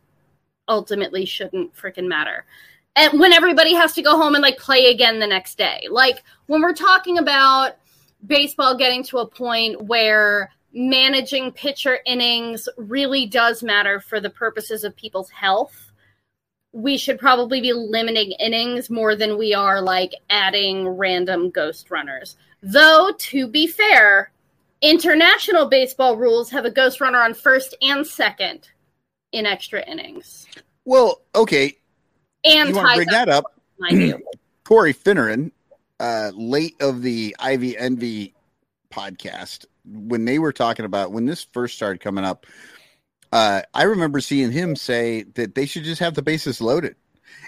ultimately 0.67 1.23
shouldn't 1.23 1.75
freaking 1.75 2.07
matter. 2.07 2.45
And 2.95 3.19
when 3.19 3.33
everybody 3.33 3.73
has 3.73 3.93
to 3.93 4.01
go 4.01 4.17
home 4.17 4.35
and 4.35 4.41
like 4.41 4.57
play 4.57 4.91
again 4.91 5.19
the 5.19 5.27
next 5.27 5.57
day. 5.57 5.87
Like 5.89 6.23
when 6.47 6.61
we're 6.61 6.73
talking 6.73 7.17
about 7.17 7.77
baseball 8.25 8.77
getting 8.77 9.03
to 9.05 9.19
a 9.19 9.27
point 9.27 9.81
where 9.81 10.51
managing 10.73 11.51
pitcher 11.51 11.99
innings 12.05 12.67
really 12.77 13.25
does 13.25 13.63
matter 13.63 13.99
for 13.99 14.19
the 14.19 14.29
purposes 14.29 14.83
of 14.83 14.95
people's 14.95 15.29
health 15.29 15.91
we 16.73 16.97
should 16.97 17.19
probably 17.19 17.61
be 17.61 17.73
limiting 17.73 18.31
innings 18.33 18.89
more 18.89 19.15
than 19.15 19.37
we 19.37 19.53
are 19.53 19.81
like 19.81 20.13
adding 20.29 20.87
random 20.87 21.49
ghost 21.49 21.91
runners. 21.91 22.37
Though, 22.63 23.11
to 23.17 23.47
be 23.47 23.67
fair, 23.67 24.31
international 24.81 25.67
baseball 25.67 26.15
rules 26.15 26.49
have 26.51 26.65
a 26.65 26.71
ghost 26.71 27.01
runner 27.01 27.19
on 27.19 27.33
first 27.33 27.75
and 27.81 28.05
second 28.05 28.69
in 29.31 29.45
extra 29.45 29.83
innings. 29.85 30.47
Well, 30.85 31.21
okay, 31.35 31.77
And 32.43 32.69
you 32.69 32.75
want 32.75 32.89
to 32.89 32.95
bring 32.95 33.07
that 33.09 33.29
up? 33.29 33.45
Corey 34.63 34.93
Finneran, 34.93 35.51
uh, 35.99 36.31
late 36.33 36.75
of 36.81 37.01
the 37.01 37.35
Ivy 37.39 37.77
Envy 37.77 38.33
podcast, 38.91 39.65
when 39.85 40.25
they 40.25 40.39
were 40.39 40.53
talking 40.53 40.85
about 40.85 41.11
when 41.11 41.25
this 41.25 41.47
first 41.51 41.75
started 41.75 41.99
coming 41.99 42.23
up, 42.23 42.45
uh, 43.31 43.61
I 43.73 43.83
remember 43.83 44.19
seeing 44.19 44.51
him 44.51 44.75
say 44.75 45.23
that 45.35 45.55
they 45.55 45.65
should 45.65 45.83
just 45.83 45.99
have 45.99 46.13
the 46.13 46.21
bases 46.21 46.61
loaded. 46.61 46.95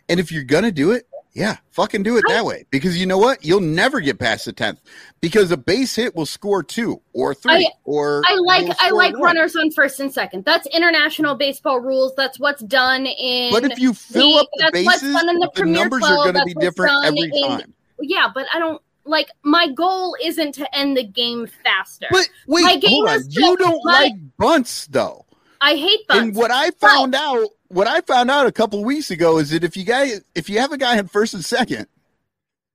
And 0.09 0.19
if 0.19 0.31
you're 0.31 0.43
gonna 0.43 0.71
do 0.71 0.91
it, 0.91 1.07
yeah, 1.34 1.57
fucking 1.71 2.03
do 2.03 2.17
it 2.17 2.23
that 2.27 2.45
way. 2.45 2.65
Because 2.69 2.97
you 2.99 3.05
know 3.05 3.17
what? 3.17 3.43
You'll 3.43 3.59
never 3.59 3.99
get 3.99 4.19
past 4.19 4.45
the 4.45 4.53
tenth. 4.53 4.79
Because 5.19 5.51
a 5.51 5.57
base 5.57 5.95
hit 5.95 6.15
will 6.15 6.25
score 6.27 6.61
two 6.61 7.01
or 7.13 7.34
three 7.34 7.65
I- 7.65 7.71
or 7.86 8.21
I 8.27 8.36
like 8.36 8.69
I 8.79 8.91
like 8.91 9.13
one. 9.13 9.21
runners 9.21 9.55
on 9.55 9.71
first 9.71 9.99
and 9.99 10.13
second. 10.13 10.45
That's 10.45 10.67
international 10.67 11.36
baseball 11.36 11.79
rules. 11.79 12.13
That's 12.15 12.39
what's 12.39 12.61
done 12.63 13.05
in. 13.07 13.51
But 13.51 13.63
if 13.65 13.79
you 13.79 13.93
fill 13.93 14.34
the- 14.34 14.39
up 14.41 14.47
the 14.57 14.69
bases, 14.73 15.01
the, 15.13 15.51
the 15.55 15.65
numbers 15.65 16.01
12, 16.01 16.11
are 16.27 16.31
going 16.31 16.36
to 16.36 16.45
be 16.45 16.53
different 16.61 17.05
every 17.05 17.31
in- 17.34 17.47
time. 17.49 17.73
Yeah, 17.99 18.27
but 18.34 18.45
I 18.53 18.59
don't 18.59 18.81
like. 19.05 19.29
My 19.43 19.69
goal 19.69 20.15
isn't 20.21 20.53
to 20.55 20.75
end 20.75 20.97
the 20.97 21.03
game 21.03 21.47
faster. 21.63 22.07
But 22.11 22.29
wait, 22.47 22.63
my 22.63 22.75
game 22.77 22.91
hold 22.91 23.09
on. 23.09 23.15
is 23.15 23.36
You 23.36 23.57
don't 23.57 23.84
like 23.86 24.13
bunts 24.38 24.88
though. 24.88 25.25
I 25.61 25.75
hate 25.75 26.05
bunts. 26.07 26.21
And 26.23 26.36
what 26.36 26.51
I 26.51 26.71
found 26.71 27.15
out, 27.15 27.47
what 27.74 27.88
I 27.88 28.01
found 28.01 28.30
out 28.32 28.47
a 28.47 28.51
couple 28.51 28.80
of 28.80 28.86
weeks 28.86 29.11
ago 29.11 29.38
is 29.39 29.49
that 29.51 29.63
if 29.63 29.76
you 29.78 29.84
guys, 29.84 30.21
if 30.36 30.49
you 30.49 30.59
have 30.59 30.71
a 30.71 30.78
guy 30.78 30.97
in 30.97 31.07
first 31.07 31.34
and 31.34 31.43
second, 31.43 31.88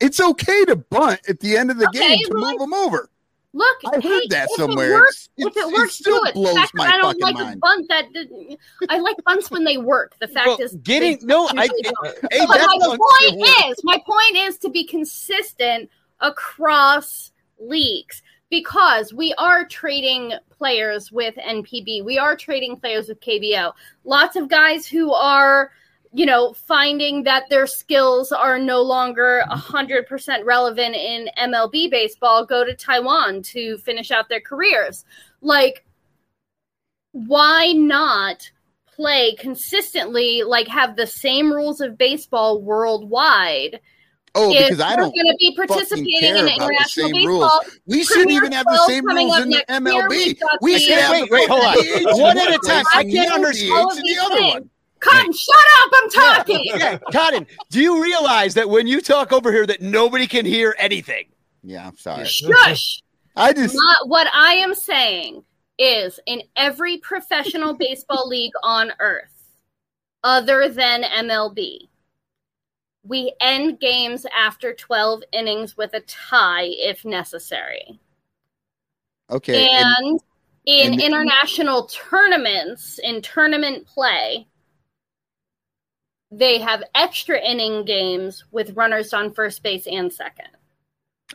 it's 0.00 0.20
okay 0.20 0.64
to 0.66 0.76
bunt 0.76 1.20
at 1.28 1.40
the 1.40 1.56
end 1.56 1.70
of 1.70 1.78
the 1.78 1.86
Okay, 1.88 2.16
game 2.16 2.24
to 2.26 2.34
well, 2.34 2.50
move 2.52 2.60
them 2.60 2.74
over. 2.74 3.08
Look, 3.54 3.76
I 3.86 3.94
heard 3.96 4.02
hey, 4.02 4.26
that 4.28 4.48
if 4.50 4.56
somewhere. 4.56 4.90
It 4.90 4.94
works, 4.94 5.28
It's- 5.38 5.52
if 5.56 5.56
it 5.56 5.68
it 5.68 5.72
works, 5.72 5.94
still 5.94 6.20
do 6.20 6.26
it. 6.28 6.34
blows 6.34 6.54
fact 6.54 6.72
my 6.74 6.86
I 6.86 6.92
don't 6.98 7.02
fucking 7.18 7.20
like 7.22 7.34
a 7.36 7.44
mind. 7.44 7.60
bunt 7.60 7.86
that 7.88 8.04
I 8.90 8.98
like 8.98 9.16
bunts 9.24 9.50
when 9.50 9.64
they 9.64 9.78
work. 9.78 10.14
The 10.20 10.28
fact 10.28 10.46
Well, 10.46 10.58
is, 10.60 10.74
getting 10.82 11.18
no, 11.22 11.48
I 11.56 11.62
usually 11.64 11.82
don't. 11.82 12.06
Uh, 12.06 12.12
hey, 12.30 12.46
but 12.46 12.58
that 12.58 12.76
my 12.78 12.86
point 12.88 13.38
works. 13.40 13.78
is, 13.78 13.84
my 13.84 13.98
point 14.06 14.36
is 14.36 14.58
to 14.58 14.68
be 14.70 14.84
consistent 14.84 15.88
across 16.20 17.32
leagues 17.58 18.22
because 18.50 19.12
we 19.12 19.34
are 19.34 19.66
trading 19.66 20.32
players 20.50 21.12
with 21.12 21.34
NPB. 21.36 22.04
We 22.04 22.18
are 22.18 22.36
trading 22.36 22.76
players 22.76 23.08
with 23.08 23.20
KBO. 23.20 23.72
Lots 24.04 24.36
of 24.36 24.48
guys 24.48 24.86
who 24.86 25.12
are, 25.12 25.70
you 26.12 26.26
know, 26.26 26.54
finding 26.54 27.22
that 27.24 27.44
their 27.50 27.66
skills 27.66 28.32
are 28.32 28.58
no 28.58 28.82
longer 28.82 29.42
100% 29.50 30.44
relevant 30.44 30.94
in 30.94 31.28
MLB 31.38 31.90
baseball 31.90 32.46
go 32.46 32.64
to 32.64 32.74
Taiwan 32.74 33.42
to 33.42 33.78
finish 33.78 34.10
out 34.10 34.28
their 34.28 34.40
careers. 34.40 35.04
Like 35.40 35.84
why 37.12 37.72
not 37.72 38.50
play 38.86 39.34
consistently 39.36 40.42
like 40.42 40.68
have 40.68 40.96
the 40.96 41.06
same 41.06 41.52
rules 41.52 41.80
of 41.80 41.98
baseball 41.98 42.60
worldwide 42.62 43.80
Oh, 44.38 44.52
if 44.52 44.64
because 44.68 44.80
I 44.80 44.96
don't 44.96 45.14
going 45.14 45.26
to 45.26 45.36
be 45.38 45.54
fucking 45.56 45.68
participating 45.68 46.20
care 46.20 46.36
in 46.36 46.44
about 46.46 46.58
the 46.58 46.64
international 46.64 47.06
same 47.08 47.12
baseball. 47.14 47.40
rules. 47.40 47.78
We 47.86 48.04
shouldn't 48.04 48.30
even 48.30 48.52
have 48.52 48.64
the 48.66 48.86
same 48.86 49.04
rules 49.06 49.38
in 49.40 49.50
the. 49.50 49.64
MLB. 49.68 50.08
We've 50.08 50.40
got 50.40 50.58
We 50.62 50.72
the- 50.74 50.78
should 50.80 50.98
have 50.98 51.10
Wait, 51.12 51.30
wait, 51.30 51.48
hold 51.48 51.64
on. 51.64 52.20
One 52.20 52.38
at 52.38 52.48
a 52.54 52.58
time. 52.66 52.84
I 52.94 53.04
can't 53.04 53.32
understand. 53.32 53.72
all 53.72 53.88
DH 53.88 53.92
of 53.92 53.98
in 53.98 54.04
these 54.04 54.16
the 54.16 54.22
other 54.24 54.42
one. 54.42 54.70
Cotton, 55.00 55.32
shut 55.32 55.54
up! 55.84 55.90
I'm 55.94 56.10
talking. 56.10 56.60
Yeah, 56.64 56.98
Cotton, 57.12 57.46
do 57.70 57.80
you 57.80 58.02
realize 58.02 58.54
that 58.54 58.68
when 58.68 58.86
you 58.88 59.00
talk 59.00 59.32
over 59.32 59.52
here 59.52 59.64
that 59.66 59.80
nobody 59.80 60.26
can 60.26 60.44
hear 60.44 60.74
anything? 60.78 61.26
Yeah, 61.62 61.86
I'm 61.86 61.96
sorry. 61.98 62.24
Shush. 62.24 63.02
I 63.36 63.52
just 63.52 63.76
Not, 63.76 64.08
what 64.08 64.26
I 64.34 64.54
am 64.54 64.74
saying 64.74 65.44
is 65.78 66.18
in 66.26 66.42
every 66.56 66.98
professional 66.98 67.74
baseball 67.74 68.28
league 68.28 68.50
on 68.64 68.90
earth, 68.98 69.30
other 70.24 70.68
than 70.68 71.02
MLB, 71.04 71.87
we 73.08 73.32
end 73.40 73.80
games 73.80 74.26
after 74.36 74.72
12 74.74 75.22
innings 75.32 75.76
with 75.76 75.94
a 75.94 76.00
tie 76.00 76.66
if 76.66 77.04
necessary. 77.04 77.98
okay. 79.30 79.68
and, 79.70 79.86
and- 79.98 80.20
in 80.66 80.92
and- 80.92 81.00
international 81.02 81.86
tournaments, 81.86 82.98
in 83.02 83.22
tournament 83.22 83.86
play, 83.86 84.46
they 86.30 86.58
have 86.58 86.82
extra 86.94 87.40
inning 87.40 87.84
games 87.86 88.44
with 88.50 88.76
runners 88.76 89.14
on 89.14 89.32
first 89.32 89.62
base 89.62 89.86
and 89.86 90.12
second. 90.12 90.48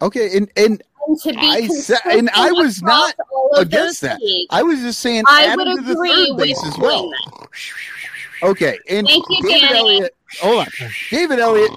okay, 0.04 0.38
and 0.38 0.52
and 0.56 0.84
And 1.08 1.20
to 1.22 1.32
be 1.34 1.40
I 1.40 1.68
said, 1.68 1.98
and 2.06 2.30
I 2.36 2.52
was 2.52 2.84
not 2.84 3.14
across 3.14 3.28
all 3.34 3.50
of 3.56 3.68
against 3.68 4.02
that. 4.02 4.20
leagues, 4.22 4.48
I 4.52 4.62
was 4.62 4.80
just 4.82 5.00
saying 5.00 5.24
I 5.28 5.56
would 5.56 5.84
the 5.84 5.92
agree 5.94 6.32
with 6.32 6.78
well. 6.78 7.10
that. 7.10 7.48
Okay, 8.44 8.78
and 8.90 9.08
Thank 9.08 9.26
you, 9.30 9.42
David 9.42 9.62
Danny. 9.62 9.78
Elliott. 9.78 10.16
Hold 10.42 10.60
on, 10.60 10.68
David 11.10 11.40
Elliott 11.40 11.72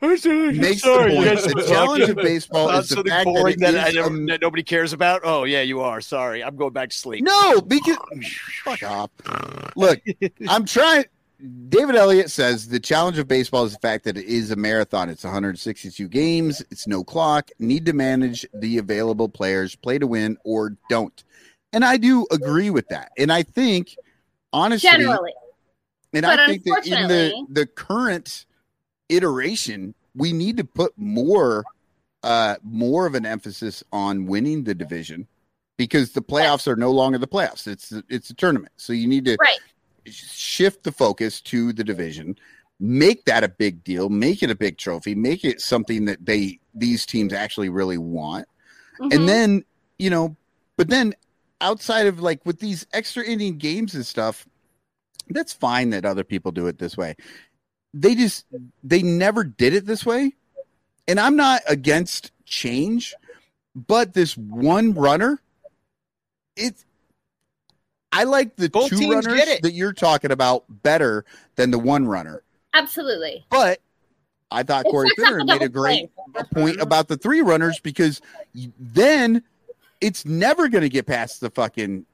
makes 0.00 0.22
the 0.22 0.74
Sorry, 0.76 1.14
you 1.16 1.24
point. 1.24 1.40
The 1.40 1.66
challenge 1.66 2.08
of 2.10 2.16
baseball 2.16 2.70
is 2.70 2.90
the 2.90 3.02
fact 3.04 3.24
boring 3.24 3.58
that, 3.58 3.72
that, 3.72 3.94
it 3.94 3.98
I 3.98 4.00
is, 4.00 4.06
um, 4.06 4.26
that 4.26 4.40
nobody 4.40 4.62
cares 4.62 4.92
about. 4.92 5.22
Oh 5.24 5.44
yeah, 5.44 5.62
you 5.62 5.80
are. 5.80 6.00
Sorry, 6.00 6.44
I'm 6.44 6.56
going 6.56 6.72
back 6.72 6.90
to 6.90 6.96
sleep. 6.96 7.24
No, 7.24 7.60
because 7.60 7.96
fuck 8.62 8.82
off. 8.82 9.10
Look, 9.76 10.00
I'm 10.48 10.64
trying. 10.64 11.06
David 11.68 11.96
Elliott 11.96 12.30
says 12.30 12.68
the 12.68 12.78
challenge 12.78 13.18
of 13.18 13.26
baseball 13.26 13.64
is 13.64 13.72
the 13.72 13.80
fact 13.80 14.04
that 14.04 14.16
it 14.16 14.26
is 14.26 14.52
a 14.52 14.56
marathon. 14.56 15.08
It's 15.08 15.24
162 15.24 16.06
games. 16.06 16.62
It's 16.70 16.86
no 16.86 17.02
clock. 17.02 17.50
Need 17.58 17.84
to 17.86 17.92
manage 17.92 18.46
the 18.54 18.78
available 18.78 19.28
players, 19.28 19.74
play 19.74 19.98
to 19.98 20.06
win 20.06 20.38
or 20.44 20.76
don't. 20.88 21.24
And 21.72 21.84
I 21.84 21.96
do 21.96 22.26
agree 22.30 22.70
with 22.70 22.86
that. 22.88 23.10
And 23.18 23.32
I 23.32 23.42
think, 23.42 23.96
honestly, 24.52 24.88
Generally. 24.88 25.32
And 26.12 26.22
But 26.24 26.38
I 26.40 26.46
think 26.46 26.64
that 26.64 26.86
in 26.86 27.08
the 27.08 27.46
the 27.48 27.66
current 27.66 28.46
iteration, 29.08 29.94
we 30.14 30.32
need 30.32 30.56
to 30.58 30.64
put 30.64 30.92
more 30.96 31.64
uh 32.22 32.56
more 32.62 33.06
of 33.06 33.14
an 33.14 33.26
emphasis 33.26 33.82
on 33.92 34.26
winning 34.26 34.64
the 34.64 34.74
division 34.74 35.26
because 35.76 36.12
the 36.12 36.22
playoffs 36.22 36.68
are 36.68 36.76
no 36.76 36.90
longer 36.90 37.18
the 37.18 37.26
playoffs. 37.28 37.66
It's 37.66 37.92
it's 38.08 38.30
a 38.30 38.34
tournament. 38.34 38.72
So 38.76 38.92
you 38.92 39.06
need 39.06 39.24
to 39.24 39.36
Right. 39.40 39.58
shift 40.06 40.84
the 40.84 40.92
focus 40.92 41.40
to 41.42 41.72
the 41.72 41.84
division, 41.84 42.36
make 42.78 43.24
that 43.24 43.44
a 43.44 43.48
big 43.48 43.82
deal, 43.84 44.08
make 44.08 44.42
it 44.42 44.50
a 44.50 44.54
big 44.54 44.78
trophy, 44.78 45.14
make 45.14 45.44
it 45.44 45.60
something 45.60 46.04
that 46.06 46.24
they 46.24 46.60
these 46.74 47.06
teams 47.06 47.32
actually 47.32 47.68
really 47.68 47.98
want. 47.98 48.46
Mhm. 49.00 49.14
And 49.14 49.28
then, 49.28 49.64
you 49.98 50.10
know, 50.10 50.36
but 50.76 50.88
then 50.88 51.14
outside 51.60 52.06
of 52.06 52.20
like 52.20 52.44
with 52.44 52.58
these 52.58 52.86
extra 52.92 53.24
inning 53.24 53.58
games 53.58 53.94
and 53.94 54.04
stuff, 54.04 54.46
that's 55.28 55.52
fine 55.52 55.90
that 55.90 56.04
other 56.04 56.24
people 56.24 56.52
do 56.52 56.66
it 56.66 56.78
this 56.78 56.96
way. 56.96 57.16
They 57.94 58.14
just 58.14 58.46
they 58.82 59.02
never 59.02 59.44
did 59.44 59.74
it 59.74 59.86
this 59.86 60.04
way. 60.06 60.34
And 61.08 61.18
I'm 61.18 61.36
not 61.36 61.62
against 61.68 62.32
change, 62.44 63.14
but 63.74 64.14
this 64.14 64.36
one 64.36 64.94
runner, 64.94 65.40
it's 66.56 66.84
I 68.12 68.24
like 68.24 68.56
the 68.56 68.68
Both 68.68 68.90
two 68.90 69.10
runners 69.10 69.60
that 69.62 69.72
you're 69.72 69.92
talking 69.92 70.30
about 70.30 70.64
better 70.68 71.24
than 71.56 71.70
the 71.70 71.78
one 71.78 72.06
runner. 72.06 72.42
Absolutely. 72.74 73.44
But 73.50 73.80
I 74.50 74.62
thought 74.62 74.84
Corey 74.84 75.08
sets 75.16 75.28
Finner 75.28 75.44
made 75.44 75.62
a 75.62 75.68
great 75.68 76.10
play. 76.34 76.44
point 76.52 76.80
about 76.80 77.08
the 77.08 77.16
three 77.16 77.40
runners 77.40 77.80
because 77.80 78.20
then 78.78 79.42
it's 80.00 80.26
never 80.26 80.68
going 80.68 80.82
to 80.82 80.90
get 80.90 81.06
past 81.06 81.40
the 81.40 81.50
fucking 81.50 82.04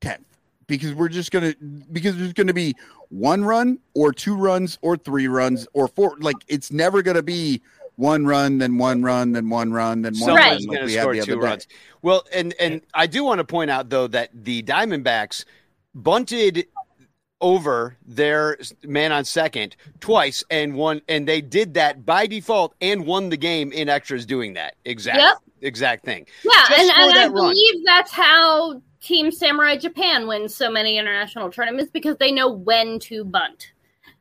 10th 0.00 0.24
because 0.68 0.94
we're 0.94 1.08
just 1.08 1.32
going 1.32 1.52
to 1.52 1.56
because 1.90 2.16
there's 2.16 2.32
going 2.34 2.46
to 2.46 2.54
be 2.54 2.76
one 3.08 3.42
run 3.44 3.78
or 3.94 4.12
two 4.12 4.36
runs 4.36 4.78
or 4.82 4.96
three 4.96 5.26
runs 5.26 5.66
or 5.72 5.88
four 5.88 6.16
like 6.20 6.36
it's 6.46 6.70
never 6.70 7.02
going 7.02 7.16
to 7.16 7.22
be 7.22 7.60
one 7.96 8.24
run 8.24 8.58
then 8.58 8.78
one 8.78 9.02
run 9.02 9.32
then 9.32 9.48
one 9.50 9.72
run 9.72 10.02
then 10.02 10.12
one 10.12 10.20
Someone's 10.36 10.66
run 10.68 10.76
Right. 10.76 10.80
like 10.80 10.86
we 10.86 10.92
had 10.94 11.00
score 11.02 11.14
the 11.14 11.22
two 11.22 11.32
other 11.32 11.40
day. 11.40 11.46
runs. 11.48 11.66
Well, 12.02 12.24
and 12.32 12.54
and 12.60 12.82
I 12.94 13.08
do 13.08 13.24
want 13.24 13.38
to 13.40 13.44
point 13.44 13.70
out 13.72 13.90
though 13.90 14.06
that 14.06 14.30
the 14.32 14.62
Diamondbacks 14.62 15.44
bunted 15.96 16.66
over 17.40 17.96
their 18.04 18.58
man 18.84 19.12
on 19.12 19.24
second 19.24 19.76
twice 20.00 20.42
and 20.50 20.74
won, 20.74 21.00
and 21.08 21.26
they 21.26 21.40
did 21.40 21.74
that 21.74 22.04
by 22.04 22.26
default 22.26 22.74
and 22.80 23.06
won 23.06 23.28
the 23.30 23.36
game 23.36 23.70
in 23.72 23.88
extras 23.88 24.26
doing 24.26 24.54
that 24.54 24.74
exact 24.84 25.18
Yep. 25.18 25.34
exact 25.62 26.04
thing. 26.04 26.26
Yeah, 26.44 26.50
Just 26.68 26.80
and, 26.80 26.90
and 26.90 27.18
I 27.18 27.22
run. 27.26 27.32
believe 27.32 27.74
that's 27.84 28.10
how 28.12 28.82
Team 29.00 29.30
Samurai 29.30 29.76
Japan 29.76 30.26
wins 30.26 30.54
so 30.54 30.70
many 30.70 30.98
international 30.98 31.50
tournaments 31.50 31.90
because 31.92 32.16
they 32.18 32.32
know 32.32 32.48
when 32.50 32.98
to 33.00 33.24
bunt. 33.24 33.72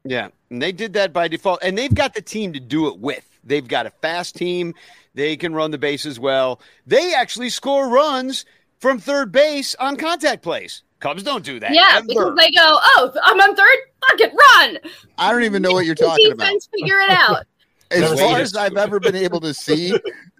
Yeah, 0.03 0.30
and 0.49 0.61
they 0.61 0.71
did 0.71 0.93
that 0.93 1.11
by 1.13 1.28
default, 1.28 1.59
and 1.63 1.78
they've 1.78 1.93
got 1.93 2.13
the 2.13 2.21
team 2.21 2.53
to 2.53 2.59
do 2.59 2.88
it 2.88 2.99
with. 2.99 3.28
They've 3.43 3.67
got 3.67 3.86
a 3.86 3.89
fast 3.89 4.36
team. 4.36 4.73
They 5.15 5.36
can 5.36 5.53
run 5.53 5.71
the 5.71 5.78
bases 5.78 6.19
well. 6.19 6.61
They 6.86 7.13
actually 7.13 7.49
score 7.49 7.89
runs 7.89 8.45
from 8.80 8.99
third 8.99 9.32
base 9.32 9.73
on 9.75 9.97
contact 9.97 10.43
plays. 10.43 10.84
Cubs 10.99 11.23
don't 11.23 11.43
do 11.43 11.59
that. 11.59 11.73
yeah, 11.73 11.89
ever. 11.95 12.05
because 12.07 12.36
they 12.38 12.51
go, 12.51 12.61
oh, 12.61 13.11
I'm 13.23 13.39
on 13.39 13.55
third, 13.55 13.78
fuck 14.09 14.19
it, 14.21 14.32
run. 14.34 14.78
I 15.17 15.32
don't 15.32 15.43
even 15.43 15.61
know 15.61 15.71
what 15.71 15.86
you're 15.86 15.95
The 15.95 16.05
talking 16.05 16.32
about. 16.32 16.53
figure 16.73 16.99
it 16.99 17.09
out. 17.09 17.45
As 17.91 18.19
far 18.19 18.39
as 18.39 18.55
I've 18.55 18.75
ever 18.78 18.99
been 18.99 19.15
able 19.15 19.39
to 19.41 19.53
see 19.53 19.93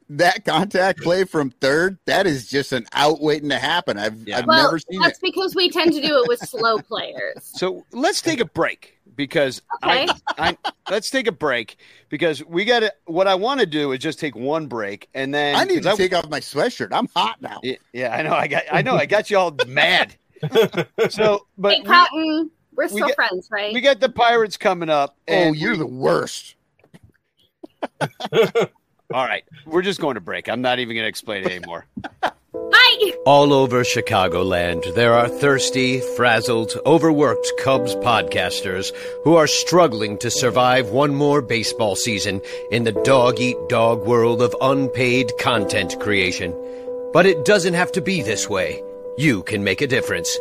that 0.09 0.45
contact 0.45 1.01
play 1.01 1.23
from 1.25 1.49
third, 1.51 1.97
that 2.05 2.25
is 2.27 2.47
just 2.47 2.71
an 2.71 2.85
out 2.93 3.21
waiting 3.21 3.49
to 3.49 3.59
happen. 3.59 3.97
I've 3.97 4.27
Yeah. 4.27 4.39
I've 4.39 4.45
well, 4.47 4.63
never 4.65 4.79
seen 4.79 5.01
it. 5.01 5.03
that's 5.03 5.19
because 5.19 5.55
we 5.55 5.69
tend 5.69 5.93
to 5.93 6.01
do 6.01 6.21
it 6.21 6.27
with 6.27 6.39
slow 6.39 6.79
players. 6.87 7.33
So 7.41 7.85
let's 7.91 8.21
take 8.21 8.39
a 8.39 8.45
break 8.45 8.97
because 9.15 9.61
Okay. 9.83 10.07
I, 10.37 10.49
I 10.49 10.57
let's 10.89 11.09
take 11.09 11.27
a 11.27 11.31
break 11.31 11.77
because 12.09 12.43
we 12.45 12.63
got 12.65 12.81
to. 12.81 12.93
What 13.05 13.27
I 13.27 13.35
want 13.35 13.59
to 13.59 13.65
do 13.65 13.91
is 13.91 13.99
just 13.99 14.19
take 14.19 14.35
one 14.35 14.67
break 14.67 15.09
and 15.13 15.33
then 15.33 15.55
I 15.55 15.63
need 15.63 15.83
to 15.83 15.95
take 15.95 16.13
off 16.13 16.29
my 16.29 16.39
sweatshirt. 16.39 16.89
I'm 16.91 17.07
hot 17.15 17.41
now. 17.41 17.59
Yeah, 17.63 17.75
yeah, 17.93 18.15
I 18.15 18.21
know. 18.21 18.33
I 18.33 18.47
got. 18.47 18.63
I 18.71 18.81
know. 18.81 18.95
I 18.95 19.05
got 19.05 19.29
you 19.29 19.37
all 19.37 19.55
mad. 19.67 20.15
So, 21.09 21.47
but 21.57 21.73
hey, 21.73 21.79
we, 21.81 21.85
Cotton, 21.85 22.51
we're 22.75 22.83
we 22.85 22.89
still 22.89 23.07
get- 23.07 23.15
friends, 23.15 23.47
right? 23.51 23.73
we 23.73 23.81
got 23.81 23.99
the 23.99 24.09
Pirates 24.09 24.55
coming 24.55 24.89
up. 24.89 25.17
Oh, 25.27 25.33
And 25.33 25.55
you're 25.55 25.75
the 25.75 25.87
worst. 25.87 26.55
all 29.13 29.25
right. 29.25 29.43
We're 29.65 29.81
just 29.81 29.99
going 29.99 30.15
to 30.15 30.21
break. 30.21 30.49
I'm 30.49 30.61
not 30.61 30.79
even 30.79 30.95
going 30.95 31.05
to 31.05 31.09
explain 31.09 31.43
it 31.43 31.51
anymore. 31.51 31.85
Hi. 32.53 33.13
All 33.25 33.53
over 33.53 33.83
Chicagoland, 33.83 34.95
there 34.95 35.13
are 35.13 35.27
thirsty, 35.27 35.99
frazzled, 36.15 36.73
overworked 36.85 37.51
Cubs 37.59 37.95
podcasters 37.95 38.91
who 39.23 39.35
are 39.35 39.47
struggling 39.47 40.17
to 40.19 40.31
survive 40.31 40.89
one 40.89 41.13
more 41.13 41.41
baseball 41.41 41.95
season 41.95 42.41
in 42.71 42.83
the 42.83 42.91
dog 42.91 43.39
eat 43.39 43.57
dog 43.69 44.05
world 44.05 44.41
of 44.41 44.55
unpaid 44.61 45.31
content 45.39 45.99
creation. 45.99 46.55
But 47.13 47.25
it 47.25 47.45
doesn't 47.45 47.73
have 47.73 47.91
to 47.93 48.01
be 48.01 48.21
this 48.21 48.49
way. 48.49 48.81
You 49.17 49.41
can 49.43 49.63
make 49.63 49.81
a 49.81 49.87
difference. 49.87 50.37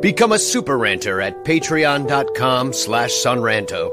Become 0.00 0.32
a 0.32 0.38
super 0.38 0.76
ranter 0.76 1.20
at 1.20 1.44
patreon.com 1.44 2.72
slash 2.72 3.12
sonranto, 3.12 3.92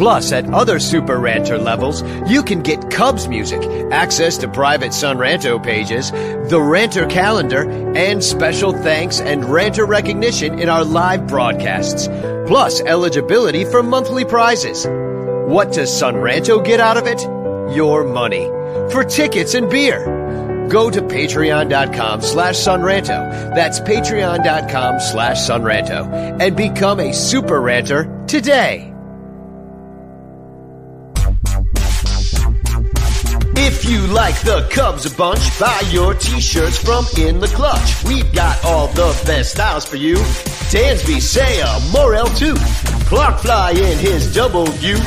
Plus, 0.00 0.32
at 0.32 0.50
other 0.54 0.80
Super 0.80 1.18
Ranter 1.18 1.58
levels, 1.58 2.02
you 2.26 2.42
can 2.42 2.62
get 2.62 2.90
Cubs 2.90 3.28
music, 3.28 3.60
access 3.92 4.38
to 4.38 4.48
private 4.48 4.94
Son 4.94 5.18
Ranto 5.18 5.62
pages, 5.62 6.10
the 6.10 6.58
Ranter 6.58 7.04
calendar, 7.04 7.68
and 7.94 8.24
special 8.24 8.72
thanks 8.72 9.20
and 9.20 9.44
Ranter 9.44 9.84
recognition 9.84 10.58
in 10.58 10.70
our 10.70 10.84
live 10.84 11.26
broadcasts. 11.26 12.06
Plus, 12.46 12.80
eligibility 12.80 13.66
for 13.66 13.82
monthly 13.82 14.24
prizes. 14.24 14.86
What 14.86 15.70
does 15.74 15.94
Son 15.94 16.14
Ranto 16.14 16.64
get 16.64 16.80
out 16.80 16.96
of 16.96 17.06
it? 17.06 17.20
Your 17.76 18.02
money. 18.02 18.46
For 18.90 19.04
tickets 19.04 19.52
and 19.52 19.68
beer. 19.68 20.66
Go 20.70 20.88
to 20.88 21.02
patreon.com 21.02 22.22
slash 22.22 22.56
sonranto. 22.56 23.54
That's 23.54 23.80
patreon.com 23.80 25.00
slash 25.00 25.36
sonranto. 25.40 26.40
And 26.40 26.56
become 26.56 27.00
a 27.00 27.12
super 27.12 27.60
ranter 27.60 28.24
today. 28.26 28.89
If 33.72 33.84
you 33.88 34.04
like 34.08 34.34
the 34.40 34.66
Cubs 34.68 35.06
a 35.06 35.14
bunch, 35.14 35.56
buy 35.60 35.80
your 35.90 36.12
t-shirts 36.12 36.76
from 36.76 37.06
In 37.16 37.38
the 37.38 37.46
Clutch. 37.46 38.02
We've 38.02 38.32
got 38.32 38.64
all 38.64 38.88
the 38.88 39.16
best 39.24 39.52
styles 39.52 39.84
for 39.84 39.94
you. 39.94 40.16
Dansby, 40.74 41.18
Seiya, 41.22 41.78
Morel 41.92 42.26
too. 42.34 42.56
Clark 43.06 43.38
Fly 43.38 43.70
in 43.70 43.96
his 43.98 44.34
double 44.34 44.66
view. 44.82 44.98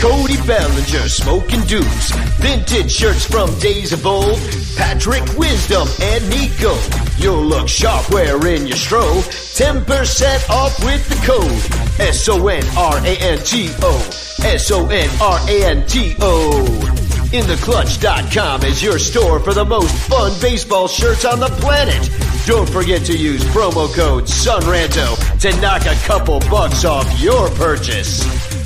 Cody 0.00 0.38
Bellinger 0.46 1.10
smoking 1.10 1.60
deuce. 1.66 2.10
Vintage 2.40 2.90
shirts 2.90 3.26
from 3.26 3.54
days 3.58 3.92
of 3.92 4.06
old. 4.06 4.38
Patrick 4.76 5.36
Wisdom 5.36 5.86
and 6.00 6.26
Nico. 6.30 6.74
You'll 7.18 7.44
look 7.44 7.68
sharp 7.68 8.08
wearing 8.10 8.66
your 8.66 8.78
stroll. 8.78 9.20
10% 9.20 10.48
off 10.48 10.82
with 10.82 11.06
the 11.10 11.16
code. 11.26 12.00
S-O-N-R-A-N-T-O. 12.00 13.92
S-O-N-R-A-N-T-O. 14.42 15.36
InTheClutch.com 17.32 18.62
is 18.62 18.82
your 18.82 19.00
store 19.00 19.40
for 19.40 19.52
the 19.52 19.64
most 19.64 19.92
fun 20.08 20.32
baseball 20.40 20.86
shirts 20.86 21.24
on 21.24 21.40
the 21.40 21.48
planet. 21.58 22.08
Don't 22.46 22.68
forget 22.68 23.04
to 23.06 23.16
use 23.16 23.42
promo 23.46 23.92
code 23.92 24.28
SONRANTO 24.28 25.40
to 25.40 25.60
knock 25.60 25.82
a 25.86 25.94
couple 26.06 26.38
bucks 26.48 26.84
off 26.84 27.20
your 27.20 27.50
purchase. 27.50 28.22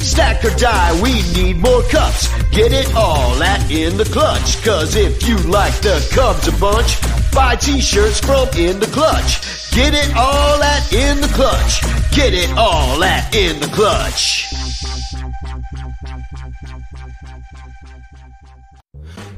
Stack 0.06 0.44
or 0.44 0.54
die, 0.56 1.00
we 1.00 1.22
need 1.32 1.56
more 1.56 1.82
cups. 1.84 2.28
Get 2.50 2.72
it 2.72 2.94
all 2.94 3.42
at 3.42 3.70
In 3.70 3.96
The 3.96 4.04
Clutch. 4.04 4.62
Cause 4.62 4.94
if 4.94 5.26
you 5.26 5.38
like 5.38 5.74
the 5.80 6.06
Cubs 6.14 6.46
a 6.46 6.52
bunch, 6.52 7.00
buy 7.32 7.56
t-shirts 7.56 8.20
from 8.20 8.46
In 8.58 8.78
The 8.78 8.88
Clutch. 8.88 9.72
Get 9.72 9.94
it 9.94 10.14
all 10.14 10.62
at 10.62 10.92
In 10.92 11.20
The 11.22 11.28
Clutch. 11.28 11.80
Get 12.12 12.34
it 12.34 12.50
all 12.58 13.02
at 13.02 13.34
In 13.34 13.58
The 13.58 13.68
Clutch. 13.68 14.69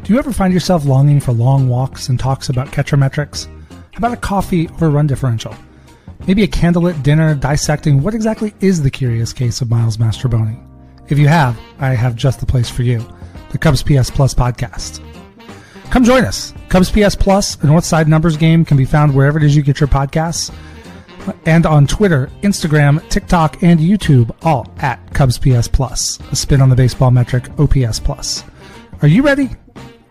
Do 0.03 0.13
you 0.13 0.19
ever 0.19 0.33
find 0.33 0.53
yourself 0.53 0.85
longing 0.85 1.21
for 1.21 1.31
long 1.33 1.69
walks 1.69 2.09
and 2.09 2.19
talks 2.19 2.49
about 2.49 2.73
catcher 2.73 2.97
metrics? 2.97 3.49
How 3.71 3.99
about 3.99 4.13
a 4.13 4.17
coffee 4.17 4.69
a 4.81 4.89
run 4.89 5.07
differential? 5.07 5.55
Maybe 6.27 6.43
a 6.43 6.49
candlelit 6.49 7.05
dinner 7.05 7.37
dissecting 7.37 8.03
what 8.03 8.13
exactly 8.13 8.53
is 8.61 8.83
the 8.83 8.91
curious 8.91 9.33
case 9.33 9.61
of 9.61 9.71
Miles 9.71 9.99
Mastrobuoni? 9.99 10.61
If 11.09 11.21
you 11.21 11.29
have, 11.29 11.57
I 11.79 11.91
have 11.91 12.17
just 12.17 12.41
the 12.41 12.47
place 12.47 12.69
for 12.69 12.83
you 12.83 13.07
the 13.51 13.59
Cubs 13.59 13.83
PS 13.83 14.11
Plus 14.11 14.35
podcast. 14.35 15.01
Come 15.91 16.03
join 16.03 16.25
us. 16.25 16.53
Cubs 16.69 16.91
PS 16.91 17.15
Plus, 17.15 17.55
a 17.57 17.67
Northside 17.67 18.09
numbers 18.09 18.37
game, 18.37 18.65
can 18.65 18.77
be 18.77 18.85
found 18.85 19.15
wherever 19.15 19.39
it 19.39 19.45
is 19.45 19.55
you 19.55 19.63
get 19.63 19.79
your 19.79 19.89
podcasts 19.89 20.53
and 21.47 21.65
on 21.65 21.87
Twitter, 21.87 22.29
Instagram, 22.43 23.07
TikTok, 23.09 23.63
and 23.63 23.79
YouTube, 23.79 24.35
all 24.43 24.73
at 24.79 24.99
Cubs 25.15 25.39
PS 25.39 25.69
Plus, 25.69 26.19
a 26.33 26.37
spin 26.37 26.61
on 26.61 26.71
the 26.71 26.75
baseball 26.75 27.13
metric 27.13 27.49
OPS 27.59 28.01
Plus. 28.01 28.43
Are 29.03 29.09
you 29.09 29.23
ready? 29.23 29.51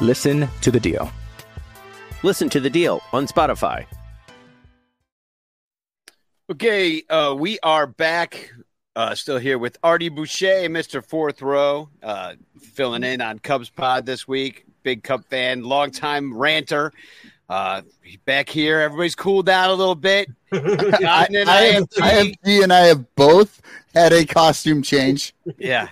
Listen 0.00 0.46
to 0.60 0.70
The 0.70 0.78
Deal. 0.78 1.10
Listen 2.22 2.50
to 2.50 2.60
The 2.60 2.68
Deal 2.68 3.00
on 3.14 3.26
Spotify. 3.26 3.86
Okay, 6.50 7.02
uh, 7.08 7.34
we 7.36 7.58
are 7.62 7.86
back. 7.86 8.52
Uh, 8.94 9.14
still 9.14 9.38
here 9.38 9.58
with 9.58 9.78
Artie 9.82 10.10
Boucher, 10.10 10.68
Mr. 10.68 11.02
Fourth 11.02 11.40
Row, 11.40 11.88
uh, 12.02 12.34
filling 12.60 13.04
in 13.04 13.22
on 13.22 13.38
Cubs 13.38 13.70
Pod 13.70 14.04
this 14.04 14.28
week. 14.28 14.66
Big 14.82 15.02
Cub 15.02 15.24
fan, 15.24 15.64
longtime 15.64 16.36
ranter. 16.36 16.92
Uh, 17.48 17.82
back 18.24 18.48
here, 18.48 18.80
everybody's 18.80 19.14
cooled 19.14 19.46
down 19.46 19.70
a 19.70 19.74
little 19.74 19.94
bit. 19.94 20.28
I, 20.52 21.28
I, 21.46 21.62
have, 21.62 21.88
I 22.00 22.08
have 22.08 22.26
G 22.44 22.62
and 22.62 22.72
I 22.72 22.86
have 22.86 23.14
both 23.14 23.62
had 23.94 24.12
a 24.12 24.24
costume 24.26 24.82
change. 24.82 25.34
Yeah, 25.58 25.88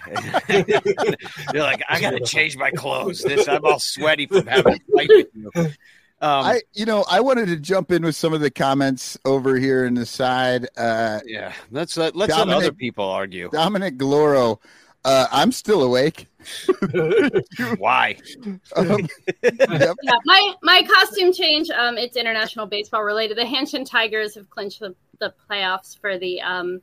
you're 0.49 1.63
like, 1.63 1.83
I 1.89 2.01
gotta 2.01 2.21
change 2.21 2.57
my 2.57 2.71
clothes. 2.73 3.23
This 3.23 3.49
I'm 3.49 3.65
all 3.65 3.79
sweaty 3.79 4.27
from 4.27 4.47
having 4.47 4.75
a 4.75 4.93
fight 4.97 5.09
with 5.09 5.27
you. 5.35 5.51
Um, 6.25 6.45
I, 6.47 6.63
you 6.73 6.87
know, 6.87 7.05
I 7.11 7.21
wanted 7.21 7.47
to 7.49 7.57
jump 7.57 7.93
in 7.93 8.03
with 8.03 8.17
some 8.17 8.33
of 8.33 8.41
the 8.41 8.51
comments 8.51 9.19
over 9.27 9.57
here 9.57 9.85
in 9.85 9.95
the 9.95 10.07
side. 10.07 10.67
Uh, 10.77 11.21
yeah, 11.27 11.53
let's 11.71 11.97
let, 11.99 12.17
let's 12.17 12.33
let 12.37 12.49
other 12.49 12.73
people 12.73 13.05
argue. 13.05 13.51
Dominic 13.51 13.99
Gloro, 13.99 14.59
uh, 15.05 15.27
I'm 15.31 15.53
still 15.53 15.83
awake. 15.83 16.29
Why? 17.79 18.17
Um, 18.77 19.09
yeah, 19.43 19.93
my 20.25 20.55
my 20.63 20.83
costume 20.83 21.33
change. 21.33 21.71
Um, 21.71 21.97
it's 21.97 22.17
international 22.17 22.67
baseball 22.67 23.03
related. 23.03 23.37
The 23.37 23.43
Hanshin 23.43 23.89
Tigers 23.89 24.35
have 24.35 24.51
clinched 24.51 24.81
the, 24.81 24.95
the 25.21 25.33
playoffs 25.49 25.99
for 25.99 26.19
the 26.19 26.41
um 26.41 26.81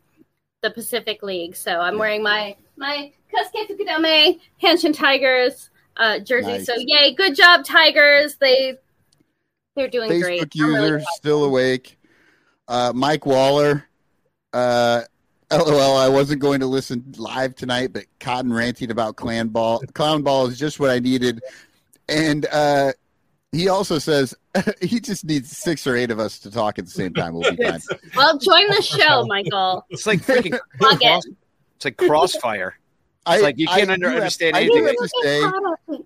the 0.61 0.71
Pacific 0.71 1.21
League. 1.23 1.55
So 1.55 1.79
I'm 1.79 1.97
wearing 1.97 2.23
my 2.23 2.55
my 2.77 3.11
Kosuke 3.33 3.67
Fukudome 3.69 4.39
Hanshin 4.61 4.95
Tigers 4.95 5.69
uh, 5.97 6.19
jersey. 6.19 6.51
Nice. 6.51 6.65
So 6.65 6.73
yay, 6.77 7.13
good 7.13 7.35
job 7.35 7.65
Tigers. 7.65 8.35
They 8.37 8.77
they're 9.75 9.87
doing 9.87 10.21
great. 10.21 10.41
Facebook 10.41 10.63
I'm 10.63 10.73
really 10.73 11.05
still 11.15 11.43
awake. 11.43 11.97
Uh, 12.67 12.91
Mike 12.95 13.25
Waller. 13.25 13.85
Uh, 14.53 15.01
LOL, 15.51 15.97
I 15.97 16.07
wasn't 16.07 16.41
going 16.41 16.59
to 16.61 16.65
listen 16.67 17.03
live 17.17 17.55
tonight, 17.55 17.91
but 17.93 18.05
Cotton 18.19 18.53
ranting 18.53 18.91
about 18.91 19.15
clan 19.17 19.49
ball. 19.49 19.79
Clown 19.93 20.21
ball 20.23 20.47
is 20.47 20.57
just 20.57 20.79
what 20.79 20.89
I 20.89 20.99
needed. 20.99 21.41
And 22.07 22.45
uh, 22.51 22.93
he 23.51 23.67
also 23.69 23.99
says 23.99 24.33
he 24.81 24.99
just 24.99 25.25
needs 25.25 25.55
six 25.55 25.85
or 25.85 25.95
eight 25.95 26.11
of 26.11 26.19
us 26.19 26.39
to 26.39 26.51
talk 26.51 26.79
at 26.79 26.85
the 26.85 26.91
same 26.91 27.13
time. 27.13 27.33
We'll 27.33 27.53
be 27.55 27.63
fine. 27.69 27.79
Well, 28.15 28.37
join 28.37 28.67
the 28.69 28.81
show, 28.81 29.25
Michael. 29.25 29.85
It's 29.89 30.05
like 30.07 30.21
freaking 30.21 30.57
Plug 30.79 30.99
cross, 30.99 31.23
it's 31.75 31.85
like 31.85 31.97
crossfire. 31.97 32.75
I, 33.23 33.39
like 33.41 33.59
you 33.59 33.67
can't 33.67 33.89
I 33.89 33.93
under, 33.93 34.09
have- 34.09 34.17
understand 34.17 34.55
I 34.55 34.61
anything. 34.61 34.85
have 34.85 34.95
to 34.95 36.03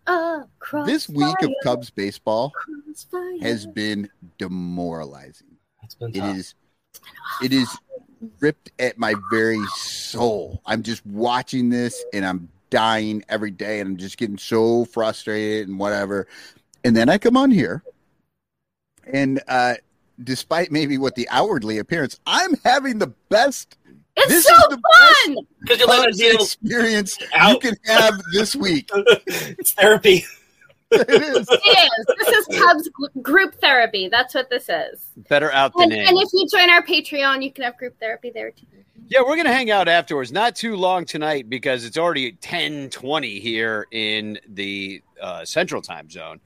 say, 0.75 0.83
this 0.85 1.07
week 1.07 1.41
of 1.43 1.49
Cubs 1.63 1.89
baseball 1.89 2.51
crossfire. 2.51 3.37
has 3.41 3.65
been 3.67 4.09
demoralizing. 4.37 5.47
It's 5.83 5.95
been 5.95 6.09
It 6.09 6.15
tough. 6.19 6.35
is 6.35 6.55
it 7.43 7.53
is 7.53 7.69
ripped 8.39 8.71
at 8.79 8.97
my 8.97 9.15
very 9.31 9.63
soul. 9.75 10.61
I'm 10.65 10.83
just 10.83 11.05
watching 11.05 11.69
this 11.69 12.03
and 12.13 12.25
I'm 12.25 12.49
dying 12.69 13.23
every 13.29 13.51
day 13.51 13.79
and 13.79 13.91
I'm 13.91 13.97
just 13.97 14.17
getting 14.17 14.37
so 14.37 14.85
frustrated 14.85 15.67
and 15.67 15.79
whatever. 15.79 16.27
And 16.83 16.95
then 16.95 17.09
I 17.09 17.17
come 17.17 17.37
on 17.37 17.51
here 17.51 17.83
and 19.11 19.41
uh 19.47 19.75
despite 20.23 20.71
maybe 20.71 20.97
what 20.97 21.15
the 21.15 21.27
outwardly 21.29 21.77
appearance, 21.77 22.19
I'm 22.25 22.55
having 22.63 22.99
the 22.99 23.13
best 23.29 23.77
It's 24.15 24.27
this 24.27 24.45
so 24.45 24.53
is 24.53 24.63
the 24.69 24.81
fun. 25.25 25.37
Because 25.61 25.79
you're 25.79 25.87
letting 25.87 26.05
Cubs 26.05 26.17
deal 26.17 26.35
experience 26.41 27.17
you 27.19 27.59
can 27.59 27.75
have 27.85 28.21
this 28.33 28.55
week. 28.55 28.89
it's 29.27 29.73
therapy. 29.73 30.25
It 30.91 31.09
is. 31.09 31.47
It 31.49 31.89
is. 31.99 32.05
This 32.19 32.47
is 32.47 32.59
Cubs 32.59 32.89
group 33.21 33.55
therapy. 33.55 34.07
That's 34.07 34.33
what 34.33 34.49
this 34.49 34.69
is. 34.69 35.11
Better 35.29 35.51
out 35.51 35.73
than 35.73 35.91
And, 35.91 35.93
in. 35.93 36.07
and 36.07 36.17
if 36.17 36.29
you 36.33 36.47
join 36.47 36.69
our 36.69 36.83
Patreon, 36.83 37.43
you 37.43 37.51
can 37.51 37.63
have 37.63 37.77
group 37.77 37.99
therapy 37.99 38.31
there 38.33 38.51
too. 38.51 38.65
Yeah, 39.07 39.21
we're 39.21 39.35
gonna 39.35 39.53
hang 39.53 39.69
out 39.69 39.87
afterwards. 39.87 40.31
Not 40.31 40.55
too 40.55 40.75
long 40.75 41.05
tonight 41.05 41.47
because 41.49 41.85
it's 41.85 41.97
already 41.97 42.31
ten 42.33 42.89
twenty 42.89 43.39
here 43.39 43.87
in 43.91 44.39
the 44.49 45.01
uh, 45.21 45.45
Central 45.45 45.81
Time 45.81 46.09
Zone. 46.09 46.39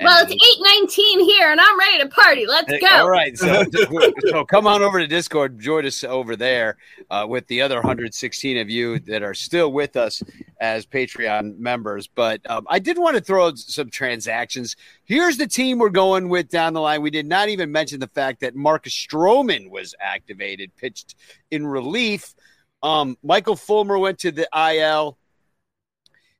Well, 0.00 0.22
it's 0.22 0.32
eight 0.32 0.62
nineteen 0.62 1.20
here, 1.20 1.50
and 1.50 1.58
I'm 1.58 1.78
ready 1.78 2.02
to 2.02 2.08
party. 2.08 2.46
Let's 2.46 2.70
go. 2.70 2.86
All 2.86 3.08
right, 3.08 3.36
so, 3.36 3.64
so 4.26 4.44
come 4.44 4.66
on 4.66 4.82
over 4.82 4.98
to 4.98 5.06
Discord, 5.06 5.58
join 5.58 5.86
us 5.86 6.04
over 6.04 6.36
there 6.36 6.76
uh, 7.10 7.26
with 7.28 7.46
the 7.46 7.62
other 7.62 7.76
116 7.76 8.58
of 8.58 8.68
you 8.68 8.98
that 9.00 9.22
are 9.22 9.32
still 9.32 9.72
with 9.72 9.96
us 9.96 10.22
as 10.60 10.84
Patreon 10.84 11.58
members. 11.58 12.08
But 12.08 12.48
um, 12.50 12.66
I 12.68 12.78
did 12.78 12.98
want 12.98 13.16
to 13.16 13.22
throw 13.22 13.54
some 13.54 13.88
transactions. 13.88 14.76
Here's 15.04 15.38
the 15.38 15.46
team 15.46 15.78
we're 15.78 15.88
going 15.88 16.28
with 16.28 16.50
down 16.50 16.74
the 16.74 16.80
line. 16.82 17.00
We 17.00 17.10
did 17.10 17.26
not 17.26 17.48
even 17.48 17.72
mention 17.72 17.98
the 17.98 18.08
fact 18.08 18.40
that 18.40 18.54
Marcus 18.54 18.92
Stroman 18.92 19.70
was 19.70 19.94
activated, 19.98 20.76
pitched 20.76 21.14
in 21.50 21.66
relief. 21.66 22.34
Um, 22.82 23.16
Michael 23.22 23.56
Fulmer 23.56 23.98
went 23.98 24.18
to 24.20 24.30
the 24.30 24.48
IL. 24.54 25.16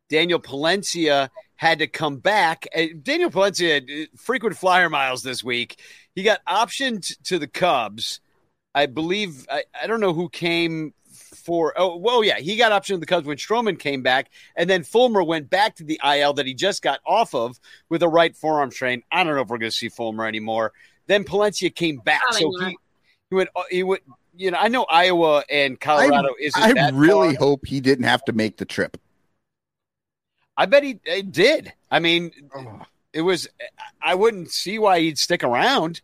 Daniel 0.08 0.38
Palencia 0.38 1.30
had 1.56 1.78
to 1.80 1.86
come 1.86 2.18
back. 2.18 2.66
Uh, 2.74 2.84
Daniel 3.02 3.30
Palencia 3.30 3.74
had 3.74 3.90
uh, 3.90 4.06
frequent 4.16 4.56
flyer 4.56 4.88
miles 4.88 5.22
this 5.22 5.42
week. 5.42 5.80
He 6.14 6.22
got 6.22 6.44
optioned 6.46 7.16
to 7.24 7.38
the 7.38 7.48
Cubs. 7.48 8.20
I 8.74 8.86
believe 8.86 9.46
I, 9.50 9.64
I 9.80 9.86
don't 9.86 10.00
know 10.00 10.12
who 10.12 10.28
came 10.28 10.92
for. 11.10 11.72
Oh, 11.76 11.96
well, 11.96 12.22
yeah, 12.22 12.38
he 12.38 12.56
got 12.56 12.72
optioned 12.72 12.96
to 12.96 12.98
the 12.98 13.06
Cubs 13.06 13.26
when 13.26 13.38
Stroman 13.38 13.78
came 13.78 14.02
back, 14.02 14.30
and 14.54 14.68
then 14.68 14.82
Fulmer 14.82 15.22
went 15.22 15.48
back 15.48 15.76
to 15.76 15.84
the 15.84 15.98
IL 16.04 16.34
that 16.34 16.46
he 16.46 16.54
just 16.54 16.82
got 16.82 17.00
off 17.06 17.34
of 17.34 17.58
with 17.88 18.02
a 18.02 18.08
right 18.08 18.36
forearm 18.36 18.70
strain. 18.70 19.02
I 19.10 19.24
don't 19.24 19.34
know 19.34 19.40
if 19.40 19.48
we're 19.48 19.58
going 19.58 19.70
to 19.70 19.76
see 19.76 19.88
Fulmer 19.88 20.26
anymore. 20.26 20.72
Then 21.06 21.24
Palencia 21.24 21.74
came 21.74 21.98
back, 21.98 22.20
so 22.32 22.50
he 22.60 22.76
he 23.30 23.36
went 23.36 23.50
uh, 23.56 23.62
he 23.70 23.82
went. 23.82 24.02
You 24.38 24.50
know, 24.50 24.58
I 24.58 24.68
know 24.68 24.84
Iowa 24.90 25.44
and 25.48 25.80
Colorado 25.80 26.28
I, 26.28 26.42
isn't. 26.42 26.78
I 26.78 26.90
really 26.90 27.34
far. 27.36 27.46
hope 27.46 27.66
he 27.66 27.80
didn't 27.80 28.04
have 28.04 28.22
to 28.26 28.34
make 28.34 28.58
the 28.58 28.66
trip. 28.66 28.98
I 30.56 30.66
bet 30.66 30.82
he, 30.82 31.00
he 31.04 31.22
did. 31.22 31.72
I 31.90 31.98
mean, 31.98 32.32
oh. 32.54 32.82
it 33.12 33.22
was. 33.22 33.48
I 34.00 34.14
wouldn't 34.14 34.50
see 34.50 34.78
why 34.78 35.00
he'd 35.00 35.18
stick 35.18 35.44
around. 35.44 36.00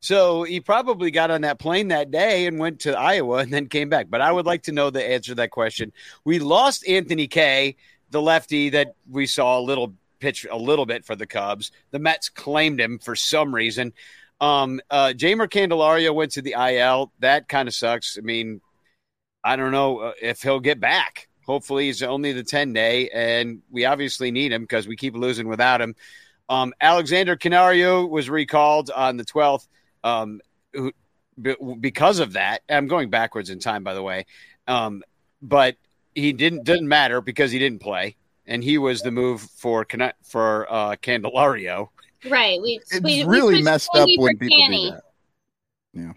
So 0.00 0.42
he 0.42 0.60
probably 0.60 1.10
got 1.10 1.30
on 1.30 1.42
that 1.42 1.58
plane 1.58 1.88
that 1.88 2.10
day 2.10 2.46
and 2.46 2.58
went 2.58 2.80
to 2.80 2.98
Iowa 2.98 3.38
and 3.38 3.50
then 3.50 3.68
came 3.68 3.88
back. 3.88 4.08
But 4.10 4.20
I 4.20 4.30
would 4.30 4.44
like 4.44 4.64
to 4.64 4.72
know 4.72 4.90
the 4.90 5.02
answer 5.02 5.30
to 5.30 5.36
that 5.36 5.50
question. 5.50 5.92
We 6.24 6.38
lost 6.40 6.86
Anthony 6.86 7.26
Kay, 7.26 7.76
the 8.10 8.20
lefty 8.20 8.68
that 8.70 8.96
we 9.10 9.26
saw 9.26 9.58
a 9.58 9.62
little 9.62 9.94
pitch 10.20 10.46
a 10.50 10.58
little 10.58 10.84
bit 10.84 11.06
for 11.06 11.16
the 11.16 11.26
Cubs. 11.26 11.72
The 11.90 11.98
Mets 11.98 12.28
claimed 12.28 12.80
him 12.80 12.98
for 12.98 13.16
some 13.16 13.54
reason. 13.54 13.94
Um, 14.40 14.80
uh, 14.90 15.14
Jeimer 15.16 15.48
Candelario 15.48 16.14
went 16.14 16.32
to 16.32 16.42
the 16.42 16.52
IL. 16.52 17.12
That 17.20 17.48
kind 17.48 17.66
of 17.66 17.74
sucks. 17.74 18.18
I 18.18 18.20
mean, 18.20 18.60
I 19.42 19.56
don't 19.56 19.72
know 19.72 19.98
uh, 20.00 20.12
if 20.20 20.42
he'll 20.42 20.60
get 20.60 20.80
back. 20.80 21.28
Hopefully, 21.46 21.86
he's 21.86 22.02
only 22.02 22.32
the 22.32 22.42
10 22.42 22.72
day, 22.72 23.08
and 23.10 23.62
we 23.70 23.84
obviously 23.84 24.30
need 24.30 24.52
him 24.52 24.62
because 24.62 24.86
we 24.88 24.96
keep 24.96 25.14
losing 25.14 25.48
without 25.48 25.80
him. 25.80 25.94
Um, 26.48 26.74
Alexander 26.80 27.36
Canario 27.36 28.04
was 28.04 28.28
recalled 28.28 28.90
on 28.90 29.16
the 29.16 29.24
12th 29.24 29.66
um, 30.02 30.40
who, 30.72 30.92
because 31.80 32.18
of 32.18 32.34
that. 32.34 32.62
I'm 32.68 32.86
going 32.86 33.10
backwards 33.10 33.50
in 33.50 33.58
time, 33.58 33.84
by 33.84 33.94
the 33.94 34.02
way. 34.02 34.26
Um, 34.66 35.02
but 35.40 35.76
he 36.14 36.32
didn't 36.32 36.64
didn't 36.64 36.88
matter 36.88 37.20
because 37.20 37.50
he 37.50 37.58
didn't 37.58 37.80
play, 37.80 38.16
and 38.46 38.62
he 38.62 38.78
was 38.78 39.02
the 39.02 39.10
move 39.10 39.42
for 39.56 39.86
for 40.22 40.72
uh, 40.72 40.96
Candelario. 40.96 41.88
Right. 42.28 42.60
We, 42.60 42.80
it's 42.90 43.00
we, 43.02 43.24
really 43.24 43.56
we 43.56 43.62
messed 43.62 43.90
up 43.94 44.08
when 44.16 44.38
people 44.38 44.58
Canny. 44.58 44.90
do 44.90 44.90
that. 44.92 45.02
Yeah. 45.92 46.12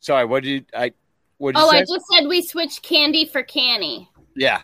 Sorry. 0.00 0.24
What 0.26 0.42
did 0.42 0.50
you? 0.50 0.64
I 0.74 0.92
What'd 1.44 1.60
oh, 1.60 1.68
I 1.68 1.80
just 1.80 2.06
said 2.10 2.26
we 2.26 2.40
switched 2.40 2.82
candy 2.82 3.26
for 3.26 3.42
canny. 3.42 4.08
Yeah. 4.34 4.62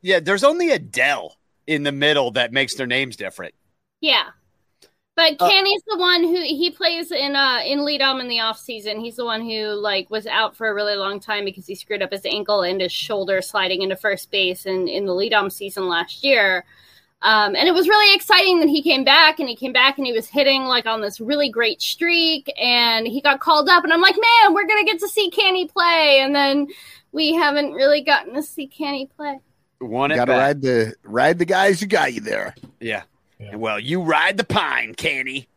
Yeah. 0.00 0.20
There's 0.20 0.42
only 0.42 0.70
Adele 0.70 1.36
in 1.66 1.82
the 1.82 1.92
middle 1.92 2.30
that 2.30 2.50
makes 2.50 2.76
their 2.76 2.86
names 2.86 3.14
different. 3.14 3.54
Yeah. 4.00 4.28
But 5.16 5.38
Canny's 5.38 5.82
uh, 5.82 5.96
the 5.96 5.98
one 5.98 6.22
who 6.22 6.40
he 6.40 6.70
plays 6.70 7.12
in 7.12 7.36
uh 7.36 7.60
in 7.66 7.84
lead 7.84 8.00
LIDOM 8.00 8.20
in 8.22 8.28
the 8.28 8.40
off 8.40 8.58
season. 8.58 9.00
He's 9.00 9.16
the 9.16 9.26
one 9.26 9.42
who 9.42 9.74
like 9.74 10.08
was 10.08 10.26
out 10.26 10.56
for 10.56 10.66
a 10.66 10.74
really 10.74 10.96
long 10.96 11.20
time 11.20 11.44
because 11.44 11.66
he 11.66 11.74
screwed 11.74 12.00
up 12.00 12.12
his 12.12 12.24
ankle 12.24 12.62
and 12.62 12.80
his 12.80 12.90
shoulder 12.90 13.42
sliding 13.42 13.82
into 13.82 13.96
first 13.96 14.30
base 14.30 14.64
in, 14.64 14.88
in 14.88 15.04
the 15.04 15.14
lead 15.14 15.32
LIDOM 15.32 15.50
season 15.50 15.88
last 15.88 16.24
year. 16.24 16.64
Um, 17.20 17.56
and 17.56 17.68
it 17.68 17.74
was 17.74 17.88
really 17.88 18.14
exciting 18.14 18.60
that 18.60 18.68
he 18.68 18.80
came 18.80 19.02
back 19.02 19.40
and 19.40 19.48
he 19.48 19.56
came 19.56 19.72
back 19.72 19.98
and 19.98 20.06
he 20.06 20.12
was 20.12 20.28
hitting 20.28 20.64
like 20.64 20.86
on 20.86 21.00
this 21.00 21.20
really 21.20 21.48
great 21.48 21.82
streak 21.82 22.52
and 22.60 23.08
he 23.08 23.20
got 23.20 23.40
called 23.40 23.68
up 23.68 23.82
and 23.82 23.92
I'm 23.92 24.00
like, 24.00 24.14
man, 24.14 24.54
we're 24.54 24.66
gonna 24.66 24.84
get 24.84 25.00
to 25.00 25.08
see 25.08 25.28
Canny 25.30 25.66
play. 25.66 26.20
And 26.20 26.34
then 26.34 26.68
we 27.10 27.34
haven't 27.34 27.72
really 27.72 28.02
gotten 28.02 28.34
to 28.34 28.42
see 28.42 28.68
Canny 28.68 29.10
play. 29.16 29.40
One 29.80 30.10
got 30.10 30.26
to 30.26 30.32
ride 30.32 30.62
the 30.62 30.94
ride 31.04 31.38
the 31.38 31.44
guys 31.44 31.80
who 31.80 31.86
got 31.86 32.12
you 32.12 32.20
there. 32.20 32.54
Yeah. 32.80 33.02
yeah. 33.38 33.56
Well, 33.56 33.78
you 33.78 34.02
ride 34.02 34.36
the 34.36 34.44
pine, 34.44 34.94
Canny 34.94 35.48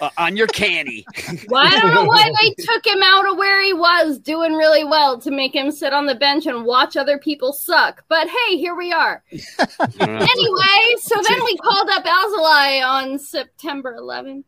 uh, 0.00 0.10
on 0.18 0.36
your 0.36 0.46
canny. 0.48 1.04
well, 1.48 1.66
I 1.66 1.78
don't 1.78 1.94
know 1.94 2.04
why 2.04 2.30
they 2.40 2.54
took 2.64 2.86
him 2.86 3.02
out 3.02 3.30
of 3.30 3.36
where 3.36 3.62
he 3.62 3.72
was 3.72 4.18
doing 4.18 4.54
really 4.54 4.84
well 4.84 5.20
to 5.20 5.30
make 5.30 5.54
him 5.54 5.70
sit 5.70 5.92
on 5.92 6.06
the 6.06 6.14
bench 6.14 6.46
and 6.46 6.64
watch 6.64 6.96
other 6.96 7.18
people 7.18 7.52
suck. 7.52 8.04
But 8.08 8.28
hey, 8.28 8.56
here 8.56 8.74
we 8.74 8.92
are. 8.92 9.22
anyway, 9.30 10.96
so 11.00 11.20
then 11.28 11.44
we 11.44 11.56
called 11.58 11.88
up 11.90 12.04
Alzolay 12.04 12.84
on 12.84 13.18
September 13.18 13.96
11th. 13.98 14.44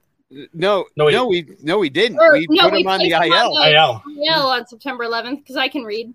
No, 0.53 0.87
no, 0.97 1.05
we, 1.05 1.13
no, 1.13 1.27
we 1.27 1.47
no, 1.63 1.79
we 1.79 1.89
didn't. 1.89 2.19
Or, 2.19 2.33
we 2.33 2.47
no, 2.51 2.65
put 2.65 2.73
we 2.73 2.81
him 2.81 2.89
on 2.89 2.99
the 2.99 3.11
IL. 3.11 3.57
IL. 3.57 4.03
IL 4.25 4.47
on 4.47 4.67
September 4.67 5.05
11th 5.05 5.39
because 5.39 5.57
I 5.57 5.69
can 5.69 5.85
read. 5.85 6.13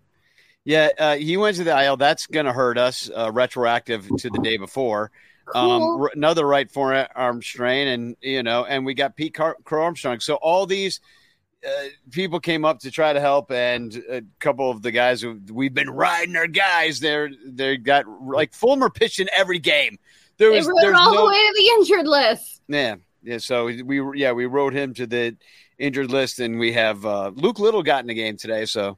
Yeah, 0.66 0.90
uh, 1.00 1.16
he 1.16 1.38
went 1.38 1.58
to 1.58 1.64
the 1.64 1.84
IL. 1.84 1.98
That's 1.98 2.28
going 2.28 2.46
to 2.46 2.54
hurt 2.54 2.78
us 2.78 3.10
uh, 3.16 3.32
retroactive 3.32 4.08
to 4.20 4.30
the 4.30 4.40
day 4.40 4.58
before. 4.58 5.12
Um, 5.54 5.82
cool. 5.82 6.04
Um, 6.04 6.10
another 6.14 6.46
right 6.46 6.70
forearm 6.72 7.42
strain, 7.42 7.88
and 7.88 8.16
you 8.22 8.44
know, 8.44 8.66
and 8.66 8.86
we 8.86 8.94
got 8.94 9.16
Pete 9.16 9.34
Car- 9.34 9.58
Crow 9.64 9.84
Armstrong. 9.84 10.20
So 10.20 10.36
all 10.36 10.66
these 10.66 11.00
uh, 11.66 11.70
people 12.10 12.40
came 12.40 12.66
up 12.66 12.80
to 12.80 12.92
try 12.92 13.14
to 13.14 13.20
help, 13.20 13.52
and 13.52 13.96
a 14.10 14.22
couple 14.40 14.70
of 14.72 14.82
the 14.82 14.92
guys 14.92 15.22
who 15.22 15.40
we've 15.52 15.74
been 15.74 15.90
riding 15.90 16.36
our 16.36 16.48
guys. 16.48 17.00
They're 17.00 17.30
they 17.46 17.78
got 17.78 18.06
like 18.08 18.54
Fulmer 18.54 18.90
pitched 18.90 19.20
in 19.20 19.30
every 19.36 19.60
game. 19.60 19.98
There 20.38 20.52
was 20.52 20.66
they 20.66 20.88
all 20.88 21.14
no, 21.14 21.22
the 21.22 21.28
way 21.28 21.36
to 21.36 21.54
the 21.56 21.68
injured 21.76 22.08
list. 22.08 22.62
Yeah, 22.68 22.96
yeah. 23.22 23.38
So 23.38 23.66
we 23.66 24.20
yeah 24.20 24.32
we 24.32 24.46
wrote 24.46 24.74
him 24.74 24.94
to 24.96 25.06
the 25.06 25.38
injured 25.78 26.12
list, 26.12 26.40
and 26.40 26.58
we 26.58 26.74
have 26.74 27.06
uh, 27.06 27.32
Luke 27.36 27.60
Little 27.60 27.84
got 27.84 28.02
in 28.02 28.08
the 28.08 28.14
game 28.14 28.38
today. 28.38 28.66
So 28.66 28.98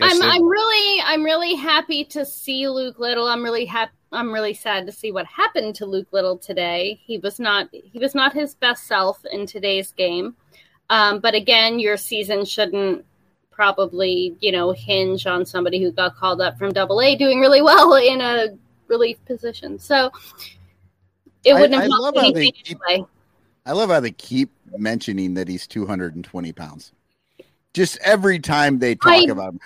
I'm 0.00 0.22
I'm 0.22 0.46
really 0.46 1.02
I'm 1.04 1.24
really 1.24 1.54
happy 1.54 2.04
to 2.06 2.24
see 2.24 2.68
Luke 2.68 2.98
Little. 2.98 3.26
I'm 3.26 3.42
really 3.42 3.64
happy 3.64 3.92
I'm 4.12 4.32
really 4.32 4.54
sad 4.54 4.86
to 4.86 4.92
see 4.92 5.10
what 5.10 5.26
happened 5.26 5.74
to 5.76 5.86
Luke 5.86 6.08
Little 6.12 6.38
today. 6.38 7.00
He 7.04 7.18
was 7.18 7.40
not 7.40 7.68
he 7.72 7.98
was 7.98 8.14
not 8.14 8.32
his 8.32 8.54
best 8.54 8.86
self 8.86 9.24
in 9.30 9.46
today's 9.46 9.92
game. 9.92 10.36
Um, 10.90 11.20
but 11.20 11.34
again, 11.34 11.78
your 11.78 11.96
season 11.96 12.44
shouldn't 12.44 13.04
probably 13.50 14.36
you 14.40 14.52
know 14.52 14.72
hinge 14.72 15.26
on 15.26 15.46
somebody 15.46 15.82
who 15.82 15.90
got 15.90 16.16
called 16.16 16.40
up 16.40 16.58
from 16.58 16.72
Double 16.72 17.00
A 17.00 17.16
doing 17.16 17.40
really 17.40 17.62
well 17.62 17.94
in 17.96 18.20
a 18.20 18.48
relief 18.88 19.16
position. 19.24 19.78
So 19.78 20.10
it 21.44 21.54
wouldn't 21.54 21.74
I, 21.74 21.82
have 21.82 21.92
I 21.92 21.96
love 21.96 22.14
anything 22.16 22.52
keep, 22.52 22.78
anyway. 22.86 23.06
I 23.64 23.72
love 23.72 23.90
how 23.90 24.00
they 24.00 24.12
keep 24.12 24.50
mentioning 24.76 25.34
that 25.34 25.48
he's 25.48 25.66
220 25.66 26.52
pounds. 26.52 26.92
Just 27.76 27.98
every 27.98 28.38
time 28.38 28.78
they 28.78 28.94
talk 28.94 29.12
I, 29.12 29.26
about 29.30 29.52
him. 29.52 29.60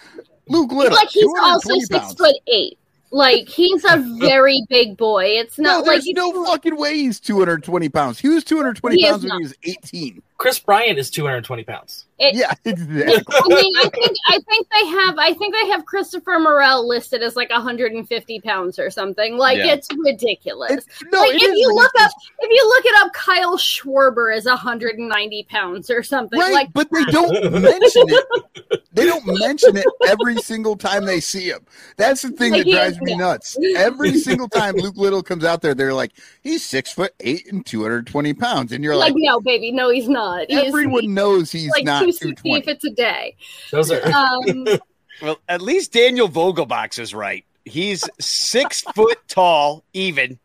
Luke 0.49 0.73
Little, 0.73 0.97
like 0.97 1.11
he's 1.11 1.29
also 1.41 1.75
six 1.79 1.89
pounds. 1.89 2.15
foot 2.15 2.35
eight. 2.49 2.77
Like 3.13 3.49
he's 3.49 3.85
a 3.85 3.99
very 4.19 4.67
big 4.69 4.97
boy. 4.97 5.27
It's 5.27 5.61
not 5.61 5.87
no, 5.87 5.93
like 5.93 6.03
no 6.07 6.45
fucking 6.45 6.77
way 6.77 6.95
he's 6.95 7.21
220 7.21 7.89
pounds. 7.89 8.19
He 8.19 8.29
was 8.29 8.43
220 8.43 8.97
he 8.97 9.09
pounds 9.09 9.23
when 9.23 9.39
he 9.39 9.43
was 9.45 9.55
18. 9.63 10.21
Kris 10.41 10.59
Bryant 10.59 10.99
is 10.99 11.11
220 11.11 11.65
pounds. 11.65 12.07
It, 12.19 12.35
yeah, 12.35 12.53
exactly. 12.65 13.05
I 13.29 13.49
mean, 13.49 13.77
I 13.77 13.89
think 13.91 14.17
I 14.27 14.39
think 14.41 14.69
they 14.71 14.87
have 14.87 15.19
I 15.19 15.35
think 15.35 15.55
they 15.55 15.69
have 15.69 15.85
Christopher 15.85 16.39
Morel 16.39 16.89
listed 16.89 17.23
as 17.23 17.37
like 17.37 17.51
150 17.51 18.41
pounds 18.41 18.79
or 18.79 18.89
something. 18.89 19.37
Like 19.37 19.59
yeah. 19.59 19.75
it's 19.75 19.89
ridiculous. 19.95 20.73
It, 20.73 20.85
no, 21.13 21.21
like, 21.21 21.35
if 21.35 21.43
you 21.43 21.75
look 21.75 21.93
up 22.01 22.11
if 22.39 22.51
you 22.51 22.69
look 22.69 22.85
it 22.87 23.05
up, 23.05 23.13
Kyle 23.13 23.59
Schwarber 23.59 24.35
is 24.35 24.47
190 24.47 25.47
pounds 25.51 25.91
or 25.91 26.03
something. 26.03 26.41
Right, 26.41 26.55
like, 26.55 26.73
but 26.73 26.91
they 26.91 27.05
don't 27.11 27.33
mention 27.53 28.05
it. 28.09 28.83
They 28.93 29.07
don't 29.07 29.27
mention 29.27 29.77
it 29.77 29.87
every 30.07 30.37
single 30.39 30.77
time 30.77 31.05
they 31.05 31.21
see 31.21 31.51
him. 31.51 31.61
That's 31.97 32.23
the 32.23 32.31
thing 32.31 32.53
like 32.53 32.65
that 32.65 32.71
drives 32.71 33.01
me 33.03 33.15
nuts. 33.15 33.59
Every 33.77 34.19
single 34.19 34.49
time 34.49 34.75
Luke 34.77 34.97
Little 34.97 35.23
comes 35.23 35.45
out 35.45 35.61
there, 35.61 35.75
they're 35.75 35.95
like, 35.95 36.13
he's 36.43 36.65
six 36.65 36.93
foot 36.93 37.15
eight 37.21 37.51
and 37.53 37.65
220 37.65 38.35
pounds, 38.35 38.73
and 38.73 38.83
you're 38.83 38.97
like, 38.97 39.13
like 39.13 39.23
no, 39.23 39.41
baby, 39.41 39.71
no, 39.71 39.91
he's 39.91 40.09
not 40.09 40.30
not. 40.39 40.47
Everyone 40.51 41.03
he's, 41.03 41.11
knows 41.11 41.53
he's 41.53 41.71
like 41.71 41.85
not 41.85 42.01
220 42.01 42.59
if 42.59 42.69
it's 42.69 42.85
a 42.85 42.91
day. 42.91 43.37
Those 43.71 43.91
are. 43.91 44.07
Um, 44.07 44.67
well, 45.23 45.39
at 45.49 45.61
least 45.61 45.93
Daniel 45.93 46.29
Vogelbach 46.29 46.99
is 46.99 47.15
right. 47.15 47.45
He's 47.65 48.09
six 48.19 48.81
foot 48.95 49.19
tall, 49.29 49.85
even. 49.93 50.39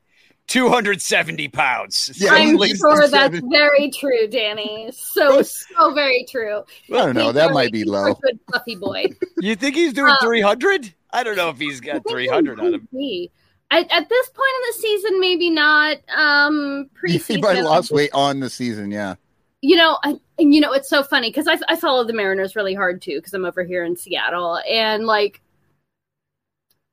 270 0.47 1.47
pounds. 1.47 2.11
Yeah, 2.17 2.33
I'm 2.33 2.57
sure 2.75 3.07
that's 3.07 3.39
very 3.49 3.89
true, 3.89 4.27
Danny. 4.27 4.91
So, 4.93 5.41
so 5.41 5.93
very 5.95 6.23
true. 6.29 6.63
I 6.93 6.97
don't 6.97 7.15
know. 7.15 7.31
That 7.31 7.51
might 7.51 7.71
be 7.71 7.83
low. 7.83 8.13
Good 8.13 8.39
fluffy 8.47 8.75
boy. 8.75 9.05
You 9.39 9.55
think 9.55 9.75
he's 9.75 9.91
doing 9.91 10.11
um, 10.11 10.17
300? 10.21 10.93
I 11.11 11.23
don't 11.23 11.35
know 11.35 11.49
if 11.49 11.57
he's 11.57 11.81
got 11.81 12.07
300 12.07 12.59
on 12.59 12.75
him. 12.75 12.87
Be. 12.91 13.31
At, 13.71 13.91
at 13.91 14.07
this 14.07 14.29
point 14.29 14.51
in 14.55 14.61
the 14.67 14.73
season, 14.73 15.19
maybe 15.19 15.49
not. 15.49 15.97
Um, 16.15 16.89
He 17.05 17.17
preseason. 17.17 17.41
might 17.41 17.55
have 17.55 17.65
lost 17.65 17.91
weight 17.91 18.11
on 18.13 18.39
the 18.39 18.49
season. 18.49 18.91
Yeah. 18.91 19.15
You 19.61 19.75
know, 19.75 19.97
I, 20.03 20.19
you 20.37 20.61
know, 20.61 20.73
it's 20.73 20.89
so 20.89 21.03
funny 21.03 21.29
because 21.29 21.47
I, 21.47 21.57
I 21.67 21.75
follow 21.75 22.03
the 22.03 22.13
Mariners 22.13 22.55
really 22.55 22.73
hard 22.73 23.01
too 23.01 23.17
because 23.17 23.33
I'm 23.33 23.45
over 23.45 23.63
here 23.63 23.83
in 23.83 23.95
Seattle 23.95 24.59
and 24.69 25.05
like 25.05 25.41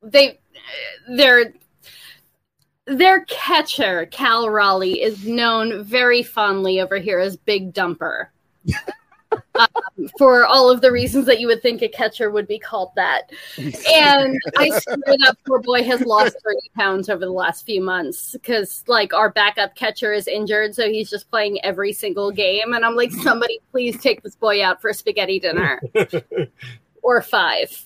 they, 0.01 0.39
their 1.07 1.53
their 2.85 3.23
catcher 3.25 4.07
Cal 4.07 4.49
Raleigh 4.49 5.01
is 5.01 5.25
known 5.25 5.83
very 5.83 6.23
fondly 6.23 6.81
over 6.81 6.97
here 6.97 7.19
as 7.19 7.37
Big 7.37 7.73
Dumper. 7.73 8.27
um, 9.55 9.67
for 10.17 10.45
all 10.45 10.69
of 10.69 10.81
the 10.81 10.91
reasons 10.91 11.25
that 11.25 11.39
you 11.39 11.47
would 11.47 11.61
think 11.61 11.81
a 11.81 11.87
catcher 11.87 12.31
would 12.31 12.47
be 12.47 12.59
called 12.59 12.91
that. 12.95 13.31
And 13.57 14.37
I 14.57 14.69
swear 14.79 14.97
that 15.05 15.35
poor 15.45 15.59
boy 15.59 15.83
has 15.83 16.01
lost 16.01 16.35
30 16.43 16.59
pounds 16.75 17.09
over 17.09 17.25
the 17.25 17.31
last 17.31 17.65
few 17.65 17.81
months 17.81 18.31
because, 18.33 18.83
like, 18.87 19.13
our 19.13 19.29
backup 19.29 19.75
catcher 19.75 20.13
is 20.13 20.27
injured. 20.27 20.75
So 20.75 20.87
he's 20.89 21.09
just 21.09 21.29
playing 21.29 21.63
every 21.63 21.93
single 21.93 22.31
game. 22.31 22.73
And 22.73 22.83
I'm 22.83 22.95
like, 22.95 23.11
somebody 23.11 23.59
please 23.71 23.99
take 24.01 24.23
this 24.23 24.35
boy 24.35 24.63
out 24.63 24.81
for 24.81 24.89
a 24.89 24.93
spaghetti 24.93 25.39
dinner 25.39 25.81
or 27.03 27.21
five. 27.21 27.85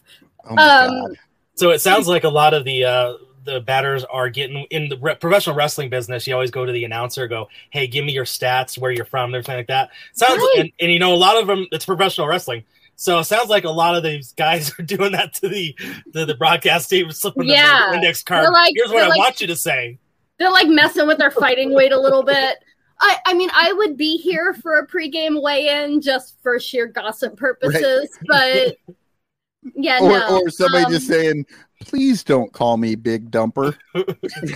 um, 0.58 1.16
So 1.56 1.72
it 1.72 1.80
sounds 1.80 2.08
like 2.08 2.24
a 2.24 2.30
lot 2.30 2.54
of 2.54 2.64
the 2.64 2.86
uh, 2.86 3.14
the 3.48 3.60
batters 3.62 4.04
are 4.04 4.30
getting 4.30 4.68
in 4.70 4.90
the 4.90 4.98
re- 4.98 5.16
professional 5.16 5.56
wrestling 5.56 5.90
business. 5.90 6.28
You 6.28 6.34
always 6.36 6.52
go 6.52 6.66
to 6.66 6.72
the 6.72 6.84
announcer, 6.86 7.28
go, 7.28 7.50
"Hey, 7.72 7.88
give 7.88 8.06
me 8.06 8.12
your 8.14 8.26
stats, 8.26 8.78
where 8.78 8.92
you're 8.92 9.06
from, 9.06 9.34
and 9.34 9.36
everything 9.36 9.56
like 9.58 9.68
that." 9.68 9.90
Sounds 10.14 10.38
Right. 10.40 10.56
and, 10.60 10.72
and 10.80 10.92
you 10.92 11.00
know 11.00 11.14
a 11.14 11.18
lot 11.18 11.38
of 11.42 11.48
them. 11.48 11.66
It's 11.72 11.86
professional 11.86 12.28
wrestling, 12.28 12.64
so 12.96 13.18
it 13.20 13.24
sounds 13.24 13.50
like 13.50 13.64
a 13.64 13.72
lot 13.72 13.96
of 13.96 14.04
these 14.04 14.34
guys 14.34 14.72
are 14.80 14.84
doing 14.84 15.14
that 15.14 15.34
to 15.36 15.50
the 15.50 15.76
the, 16.14 16.26
the 16.26 16.36
broadcast 16.36 16.90
team, 16.90 17.12
slipping 17.12 17.48
them 17.48 17.56
Yeah. 17.56 17.88
the 17.90 17.96
index 17.96 18.22
card. 18.22 18.44
They're 18.46 18.52
like- 18.52 18.74
Here's 18.76 18.92
what 18.92 19.02
I 19.04 19.08
like- 19.08 19.18
want 19.18 19.42
you 19.42 19.48
to 19.48 19.56
say. 19.56 19.98
they're 20.38 20.52
like 20.52 20.68
messing 20.68 21.08
with 21.08 21.18
their 21.18 21.32
fighting 21.32 21.74
weight 21.74 21.92
a 21.92 22.00
little 22.00 22.22
bit. 22.24 22.58
I, 23.00 23.18
I 23.28 23.34
mean, 23.36 23.50
I 23.54 23.74
would 23.74 23.96
be 23.96 24.18
here 24.18 24.54
for 24.56 24.80
a 24.80 24.88
pregame 24.88 25.42
weigh-in 25.42 26.02
just 26.02 26.36
for 26.42 26.60
sheer 26.60 26.88
gossip 26.88 27.38
purposes, 27.38 28.10
but 28.28 28.76
yeah, 29.76 30.00
or, 30.02 30.10
no. 30.10 30.42
or 30.42 30.50
somebody 30.50 30.86
Um, 30.86 30.92
just 30.92 31.08
saying, 31.08 31.46
"Please 31.82 32.24
don't 32.24 32.52
call 32.52 32.78
me 32.78 32.96
Big 32.96 33.32
Dumper." 33.32 33.78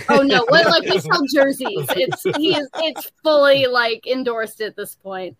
Oh 0.08 0.22
no! 0.22 0.44
What 0.48 0.66
like 0.66 0.82
we 0.82 0.98
sell 1.00 1.22
jerseys? 1.32 1.86
It's 1.90 2.22
he 2.36 2.56
is 2.56 2.68
it's 2.76 3.10
fully 3.22 3.66
like 3.66 4.06
endorsed 4.06 4.60
at 4.60 4.76
this 4.76 4.96
point. 4.96 5.36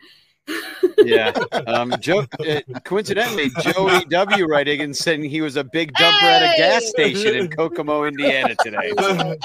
Yeah. 0.99 1.33
Um, 1.67 1.95
Joe, 2.01 2.27
uh, 2.47 2.61
coincidentally, 2.85 3.51
Joey 3.61 4.05
W. 4.07 4.47
writing 4.47 4.81
and 4.81 4.97
saying 4.97 5.25
he 5.25 5.41
was 5.41 5.57
a 5.57 5.65
big 5.65 5.93
dumper 5.95 6.23
at 6.23 6.55
a 6.55 6.59
gas 6.59 6.87
station 6.87 7.35
in 7.37 7.49
Kokomo, 7.49 8.05
Indiana 8.05 8.55
today. 8.63 8.93
So, 9.03 9.37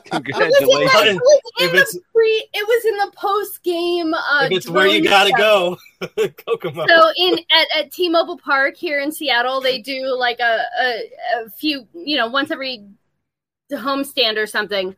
congratulations. 0.10 0.60
It 0.60 0.66
was 0.66 1.42
in 1.60 1.66
If 1.66 1.72
the 1.72 2.00
pre. 2.12 2.48
It 2.52 2.66
was 2.66 2.84
in 2.84 2.96
the 2.96 3.12
post 3.16 3.62
game. 3.62 4.12
Uh, 4.12 4.46
if 4.46 4.52
it's 4.52 4.68
where 4.68 4.86
you 4.86 5.02
gotta 5.02 5.32
go, 5.32 5.76
Kokomo. 6.46 6.86
So 6.88 7.10
in 7.16 7.38
at, 7.50 7.66
at 7.76 7.92
T-Mobile 7.92 8.38
Park 8.38 8.76
here 8.76 9.00
in 9.00 9.12
Seattle, 9.12 9.60
they 9.60 9.80
do 9.80 10.16
like 10.18 10.40
a, 10.40 10.64
a 10.80 11.02
a 11.44 11.50
few, 11.50 11.86
you 11.94 12.16
know, 12.16 12.26
once 12.26 12.50
every 12.50 12.84
homestand 13.70 14.36
or 14.36 14.46
something. 14.46 14.96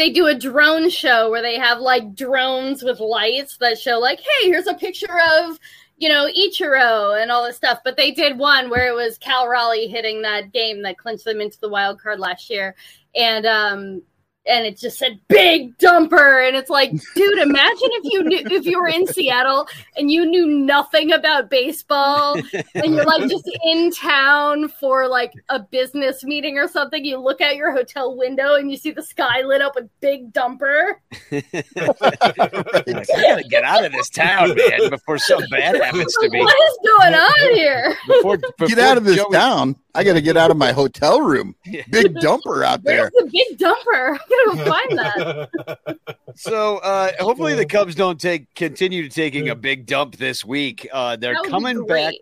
They 0.00 0.08
do 0.08 0.28
a 0.28 0.34
drone 0.34 0.88
show 0.88 1.28
where 1.28 1.42
they 1.42 1.58
have 1.58 1.78
like 1.78 2.14
drones 2.14 2.82
with 2.82 3.00
lights 3.00 3.58
that 3.58 3.78
show 3.78 3.98
like, 3.98 4.18
hey, 4.18 4.48
here's 4.48 4.66
a 4.66 4.72
picture 4.72 5.20
of 5.36 5.58
you 5.98 6.08
know 6.08 6.26
Ichiro 6.26 7.20
and 7.20 7.30
all 7.30 7.44
this 7.44 7.56
stuff. 7.56 7.80
But 7.84 7.98
they 7.98 8.10
did 8.10 8.38
one 8.38 8.70
where 8.70 8.88
it 8.88 8.94
was 8.94 9.18
Cal 9.18 9.46
Raleigh 9.46 9.88
hitting 9.88 10.22
that 10.22 10.52
game 10.52 10.80
that 10.84 10.96
clinched 10.96 11.26
them 11.26 11.42
into 11.42 11.60
the 11.60 11.68
wild 11.68 12.00
card 12.00 12.18
last 12.18 12.48
year, 12.48 12.74
and 13.14 13.44
um 13.44 14.02
and 14.46 14.64
it 14.66 14.78
just 14.78 14.98
said 14.98 15.20
big 15.28 15.76
dumper 15.76 16.46
and 16.46 16.56
it's 16.56 16.70
like 16.70 16.90
dude 17.14 17.38
imagine 17.38 17.88
if 17.92 18.04
you 18.12 18.22
knew 18.24 18.38
if 18.50 18.64
you 18.64 18.80
were 18.80 18.88
in 18.88 19.06
seattle 19.06 19.68
and 19.96 20.10
you 20.10 20.24
knew 20.24 20.46
nothing 20.46 21.12
about 21.12 21.50
baseball 21.50 22.34
and 22.74 22.94
you're 22.94 23.04
like 23.04 23.28
just 23.28 23.48
in 23.66 23.90
town 23.92 24.66
for 24.80 25.06
like 25.08 25.32
a 25.50 25.58
business 25.60 26.24
meeting 26.24 26.56
or 26.56 26.66
something 26.66 27.04
you 27.04 27.18
look 27.18 27.42
out 27.42 27.54
your 27.54 27.70
hotel 27.70 28.16
window 28.16 28.54
and 28.54 28.70
you 28.70 28.78
see 28.78 28.90
the 28.90 29.02
sky 29.02 29.42
lit 29.42 29.60
up 29.60 29.74
with 29.74 29.88
big 30.00 30.32
dumper 30.32 30.94
I 31.32 33.04
gotta 33.06 33.44
get 33.48 33.64
out 33.64 33.84
of 33.84 33.92
this 33.92 34.08
town, 34.08 34.54
man, 34.54 34.90
before 34.90 35.18
something 35.18 35.48
bad 35.50 35.76
happens 35.76 36.14
to 36.20 36.30
me. 36.30 36.40
what 36.40 36.56
is 36.56 36.78
going 36.98 37.14
on 37.14 37.54
here 37.54 37.94
Before, 38.06 38.36
Get 38.68 38.78
out 38.78 38.96
of 38.96 39.04
this 39.04 39.16
Joey- 39.16 39.32
town! 39.32 39.76
I 39.94 40.04
got 40.04 40.14
to 40.14 40.20
get 40.20 40.36
out 40.36 40.50
of 40.50 40.56
my 40.56 40.72
hotel 40.72 41.20
room. 41.20 41.54
Big 41.90 42.14
Dumper 42.16 42.64
out 42.64 42.82
there. 42.84 43.10
where's 43.14 43.30
the 43.30 43.30
big 43.32 43.58
dumper 43.58 44.18
i 44.30 44.54
gotta 44.54 44.64
find 44.70 44.98
that 44.98 45.98
So 46.36 46.78
uh, 46.78 47.10
hopefully 47.18 47.54
the 47.54 47.66
Cubs 47.66 47.94
don't 47.94 48.20
take 48.20 48.54
continue 48.54 49.02
to 49.02 49.08
taking 49.08 49.48
a 49.48 49.54
big 49.54 49.86
dump 49.86 50.16
this 50.16 50.44
week. 50.44 50.88
Uh, 50.92 51.16
they're 51.16 51.34
That 51.34 51.40
would 51.42 51.46
be 51.46 51.50
coming 51.50 51.86
back. 51.86 52.14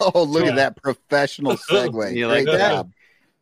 Oh, 0.00 0.22
look 0.22 0.44
Yeah. 0.44 0.50
at 0.50 0.56
that 0.56 0.82
professional 0.82 1.52
segue! 1.70 2.14
You 2.14 2.26
like 2.28 2.44
Great 2.44 2.58
that? 2.58 2.70
job. 2.72 2.92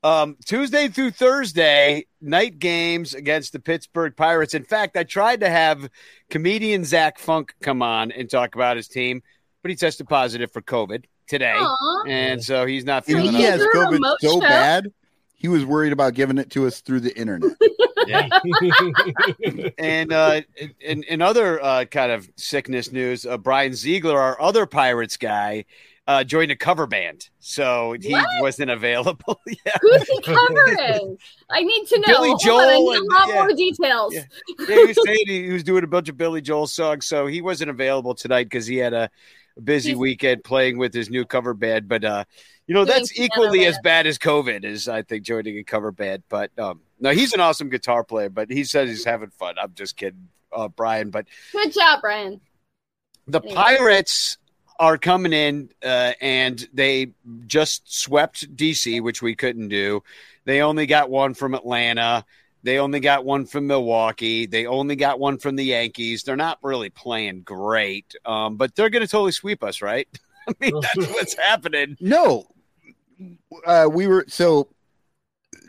Um, 0.04 0.36
Tuesday 0.44 0.88
through 0.88 1.12
Thursday, 1.12 2.06
night 2.20 2.58
games 2.58 3.14
against 3.14 3.52
the 3.52 3.60
Pittsburgh 3.60 4.16
Pirates. 4.16 4.54
In 4.54 4.64
fact, 4.64 4.96
I 4.96 5.04
tried 5.04 5.40
to 5.40 5.48
have 5.48 5.88
comedian 6.30 6.84
Zach 6.84 7.18
Funk 7.18 7.54
come 7.62 7.82
on 7.82 8.10
and 8.12 8.28
talk 8.28 8.54
about 8.54 8.76
his 8.76 8.88
team, 8.88 9.22
but 9.62 9.70
he 9.70 9.76
tested 9.76 10.08
positive 10.08 10.50
for 10.52 10.60
COVID 10.62 11.04
today. 11.32 11.54
Aw. 11.56 12.04
And 12.06 12.42
so 12.44 12.66
he's 12.66 12.84
not 12.84 13.06
And 13.08 13.16
feeling 13.16 13.32
he 13.34 13.42
has 13.42 13.60
Is 13.60 13.66
there 13.72 13.82
a 13.82 13.86
COVID 13.86 14.16
so 14.20 14.32
show? 14.34 14.40
bad, 14.40 14.92
he 15.34 15.48
was 15.48 15.64
worried 15.64 15.92
about 15.92 16.14
giving 16.14 16.38
it 16.38 16.50
to 16.50 16.66
us 16.66 16.80
through 16.80 17.00
the 17.00 17.16
internet. 17.18 17.50
and 19.78 20.12
uh, 20.12 20.40
in, 20.80 21.02
in 21.04 21.22
other 21.22 21.62
uh, 21.62 21.84
kind 21.86 22.12
of 22.12 22.28
sickness 22.36 22.92
news, 22.92 23.24
uh, 23.26 23.38
Brian 23.38 23.72
Ziegler, 23.74 24.20
our 24.20 24.40
other 24.40 24.66
Pirates 24.66 25.16
guy, 25.16 25.64
uh, 26.08 26.24
joined 26.24 26.50
a 26.50 26.56
cover 26.56 26.86
band, 26.88 27.28
so 27.38 27.94
he 28.02 28.10
What? 28.12 28.26
wasn't 28.40 28.70
available. 28.70 29.40
yeah. 29.46 29.72
who's 29.80 30.02
he 30.08 30.20
covering 30.22 31.16
i 31.48 31.62
need 31.62 31.86
to 31.86 31.98
know 32.00 32.06
Billy 32.08 32.28
Hold 32.30 32.42
on, 32.60 32.68
I 32.68 32.76
need 32.76 32.96
and- 32.96 33.06
a 33.10 33.14
lot 33.14 33.28
yeah. 33.28 33.34
more 33.34 33.52
details 33.52 34.14
Yeah. 34.14 34.24
yeah, 34.68 34.76
he 34.76 34.84
was 34.86 34.98
saying 35.06 35.24
he, 35.26 35.44
he 35.44 35.52
was 35.52 35.62
doing 35.62 35.84
a 35.84 35.86
bunch 35.86 36.08
of 36.08 36.16
Billy 36.16 36.40
Joel 36.40 36.66
songs, 36.66 37.06
so 37.06 37.28
he 37.28 37.40
wasn't 37.40 37.70
available 37.70 38.16
tonight 38.16 38.44
because 38.44 38.66
he 38.66 38.78
had 38.78 38.92
a 38.92 39.10
busy 39.62 39.90
He's- 39.90 39.98
weekend 39.98 40.44
playing 40.44 40.78
with 40.78 40.94
his 40.94 41.10
new 41.10 41.24
cover 41.24 41.54
band. 41.54 41.88
But 41.88 42.04
uh, 42.04 42.24
you 42.66 42.74
know, 42.74 42.84
that's 42.84 43.18
equally 43.18 43.66
as 43.66 43.78
bad 43.82 44.06
as 44.06 44.18
COVID 44.18 44.64
is. 44.64 44.88
I 44.88 45.02
think 45.02 45.24
joining 45.24 45.58
a 45.58 45.64
cover 45.64 45.92
band, 45.92 46.22
but 46.28 46.56
um, 46.58 46.80
no, 47.00 47.10
he's 47.10 47.32
an 47.32 47.40
awesome 47.40 47.68
guitar 47.68 48.04
player. 48.04 48.30
But 48.30 48.50
he 48.50 48.64
says 48.64 48.88
he's 48.88 49.04
having 49.04 49.30
fun. 49.30 49.56
I'm 49.60 49.74
just 49.74 49.96
kidding, 49.96 50.28
uh, 50.52 50.68
Brian. 50.68 51.10
But 51.10 51.26
good 51.52 51.72
job 51.72 52.00
brian 52.00 52.40
the 53.26 53.40
Anyway. 53.40 53.54
Pirates 53.54 54.38
are 54.78 54.98
coming 54.98 55.32
in 55.32 55.70
uh, 55.84 56.12
and 56.20 56.66
they 56.72 57.12
just 57.46 57.92
swept 57.92 58.54
DC, 58.56 59.00
which 59.00 59.22
we 59.22 59.34
couldn't 59.34 59.68
do. 59.68 60.02
They 60.44 60.60
only 60.60 60.86
got 60.86 61.10
one 61.10 61.34
from 61.34 61.54
Atlanta. 61.54 62.24
They 62.62 62.78
only 62.78 63.00
got 63.00 63.24
one 63.24 63.46
from 63.46 63.66
Milwaukee. 63.66 64.46
They 64.46 64.66
only 64.66 64.96
got 64.96 65.18
one 65.18 65.38
from 65.38 65.56
the 65.56 65.64
Yankees. 65.64 66.22
They're 66.22 66.36
not 66.36 66.58
really 66.62 66.90
playing 66.90 67.42
great, 67.42 68.14
um, 68.24 68.56
but 68.56 68.74
they're 68.74 68.90
going 68.90 69.04
to 69.04 69.10
totally 69.10 69.32
sweep 69.32 69.64
us, 69.64 69.82
right? 69.82 70.08
I 70.48 70.52
mean, 70.60 70.80
that's 70.80 70.96
what's 71.12 71.34
happening. 71.34 71.96
No, 72.00 72.46
uh, 73.66 73.88
we 73.90 74.06
were 74.06 74.24
so 74.28 74.68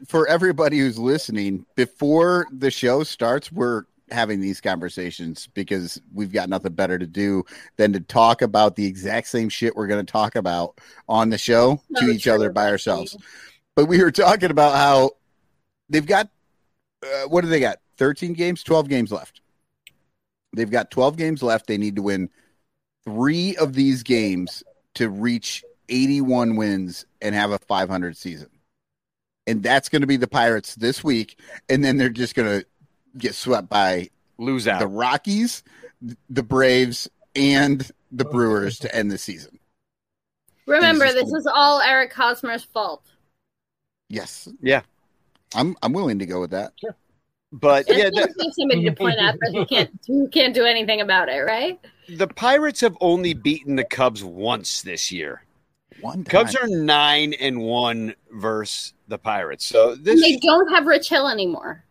for 0.08 0.28
everybody 0.28 0.80
who's 0.80 0.98
listening 0.98 1.66
before 1.76 2.48
the 2.52 2.72
show 2.72 3.04
starts. 3.04 3.52
We're 3.52 3.84
having 4.12 4.40
these 4.40 4.62
conversations 4.62 5.48
because 5.54 6.00
we've 6.14 6.32
got 6.32 6.50
nothing 6.50 6.74
better 6.74 7.00
to 7.00 7.08
do 7.08 7.44
than 7.78 7.94
to 7.94 8.00
talk 8.00 8.42
about 8.42 8.76
the 8.76 8.86
exact 8.86 9.28
same 9.28 9.50
shit 9.50 9.76
we're 9.76 9.88
going 9.88 10.06
to 10.06 10.12
talk 10.12 10.36
about 10.36 10.80
on 11.08 11.30
the 11.30 11.38
show 11.38 11.82
to 11.98 12.06
each 12.10 12.28
other 12.28 12.52
by 12.52 12.70
ourselves. 12.70 13.18
But 13.76 13.86
we 13.86 14.02
were 14.04 14.12
talking 14.12 14.52
about 14.52 14.76
how 14.76 15.12
they've 15.90 16.06
got 16.06 16.30
uh, 17.04 17.28
what 17.28 17.42
do 17.42 17.48
they 17.48 17.60
got? 17.60 17.80
13 17.98 18.34
games, 18.34 18.64
12 18.64 18.90
games 18.90 19.12
left. 19.12 19.42
They've 20.56 20.70
got 20.70 20.92
12 20.92 21.18
games 21.18 21.44
left. 21.44 21.68
They 21.68 21.78
need 21.78 21.96
to 21.96 22.02
win 22.02 22.30
three 23.06 23.56
of 23.58 23.74
these 23.74 24.04
games 24.04 24.64
to 24.96 25.10
reach 25.10 25.64
81 25.90 26.56
wins 26.56 27.06
and 27.22 27.34
have 27.36 27.52
a 27.52 27.60
500 27.60 28.16
season. 28.16 28.50
And 29.48 29.62
that's 29.62 29.90
going 29.90 30.02
to 30.02 30.08
be 30.08 30.18
the 30.18 30.28
Pirates 30.28 30.76
this 30.76 31.04
week. 31.04 31.40
And 31.70 31.84
then 31.84 31.98
they're 31.98 32.10
just 32.10 32.36
going 32.36 32.62
to 32.62 32.66
get 33.18 33.36
swept 33.36 33.70
by 33.70 34.10
Lose 34.38 34.68
out. 34.68 34.80
the 34.80 34.88
Rockies, 34.88 35.64
the 36.30 36.44
Braves, 36.44 37.10
and 37.36 37.90
the 38.12 38.26
Brewers 38.26 38.80
to 38.80 38.96
end 38.96 39.12
the 39.12 39.18
season. 39.18 39.60
Remember, 40.66 41.12
this 41.12 41.24
gonna- 41.24 41.38
is 41.40 41.48
all 41.48 41.82
Eric 41.82 42.14
Hosmer's 42.14 42.64
fault. 42.64 43.04
Yes. 44.08 44.48
Yeah. 44.62 44.84
I'm 45.56 45.76
I'm 45.82 45.94
willing 45.94 46.20
to 46.20 46.26
go 46.26 46.42
with 46.42 46.52
that. 46.52 46.74
But 47.52 47.88
And 47.88 47.98
yeah, 47.98 48.10
yeah, 48.12 48.26
the, 48.26 48.54
somebody 48.56 48.84
to 48.86 48.92
point 48.92 49.20
out 49.20 49.36
that 49.40 49.52
who 49.54 49.66
can't 49.66 49.92
who 50.08 50.28
can't 50.30 50.56
do 50.56 50.66
anything 50.66 51.02
about 51.02 51.30
it, 51.30 51.40
right? 51.40 51.80
the 52.10 52.28
Pirates 52.28 52.82
have 52.82 52.98
only 53.02 53.34
beaten 53.34 53.76
the 53.76 53.84
Cubs 53.84 54.24
once 54.24 54.82
this 54.82 55.12
year. 55.12 55.44
One 56.02 56.24
Cubs 56.24 56.56
are 56.56 56.68
nine 56.68 57.34
and 57.34 57.62
one 57.62 58.16
versus 58.32 58.94
the 59.08 59.18
Pirates. 59.18 59.66
So 59.66 59.96
this 59.96 60.16
And 60.16 60.24
they 60.24 60.38
don't 60.38 60.70
have 60.74 60.86
Rich 60.86 61.10
Hill 61.10 61.28
anymore. 61.28 61.84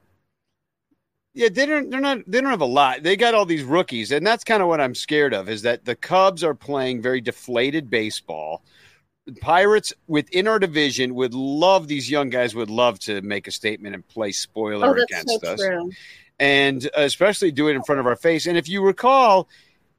Yeah, 1.35 1.49
they 1.49 1.65
don't. 1.65 1.89
They're 1.89 2.01
not. 2.01 2.19
They 2.27 2.43
don't 2.43 2.51
have 2.51 2.61
a 2.61 2.67
lot. 2.67 3.03
They 3.03 3.17
got 3.17 3.33
all 3.33 3.47
these 3.47 3.63
rookies, 3.63 4.13
and 4.13 4.27
that's 4.27 4.45
kind 4.45 4.63
of 4.63 4.69
what 4.69 4.83
I'm 4.83 4.95
scared 4.95 5.33
of. 5.33 5.49
Is 5.49 5.63
that 5.63 5.87
the 5.87 5.95
Cubs 5.95 6.45
are 6.45 6.55
playing 6.55 7.01
very 7.01 7.23
deflated 7.23 7.89
baseball. 7.89 8.63
The 9.27 9.33
Pirates 9.35 9.93
within 10.09 10.49
our 10.49 10.59
division 10.59 11.15
would 11.15 11.33
love 11.33 11.87
these 11.87 12.11
young 12.11 12.29
guys. 12.29 12.55
Would 12.55 12.71
love 12.71 12.99
to 13.01 13.21
make 13.23 13.47
a 13.47 13.53
statement 13.53 13.95
and 13.95 14.07
play 14.09 14.33
spoiler 14.33 14.89
Oh, 14.89 14.95
that's 14.95 15.05
against 15.05 15.45
so 15.45 15.53
us, 15.53 15.61
true. 15.61 15.91
and 16.41 16.85
uh, 16.87 17.03
especially 17.03 17.53
do 17.53 17.69
it 17.69 17.77
in 17.77 17.85
front 17.85 18.01
of 18.01 18.07
our 18.07 18.17
face. 18.17 18.47
And 18.47 18.59
if 18.59 18.69
you 18.69 18.83
recall, 18.85 19.49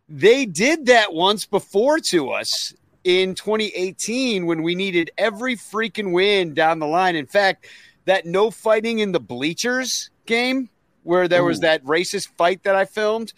they 0.09 0.45
did 0.45 0.87
that 0.87 1.13
once 1.13 1.45
before 1.45 1.99
to 1.99 2.31
us 2.31 2.73
in 3.05 3.33
2018 3.35 4.45
when 4.45 4.61
we 4.61 4.75
needed 4.75 5.11
every 5.17 5.55
freaking 5.55 6.11
win 6.11 6.53
down 6.53 6.79
the 6.79 6.87
line. 6.87 7.15
In 7.15 7.25
fact, 7.25 7.65
that 8.05 8.25
no 8.25 8.51
fighting 8.51 8.99
in 8.99 9.13
the 9.13 9.19
bleachers 9.21 10.09
game 10.25 10.69
where 11.03 11.29
there 11.29 11.43
was 11.45 11.61
that 11.61 11.83
racist 11.85 12.27
fight 12.37 12.63
that 12.63 12.75
I 12.75 12.83
filmed. 12.85 13.31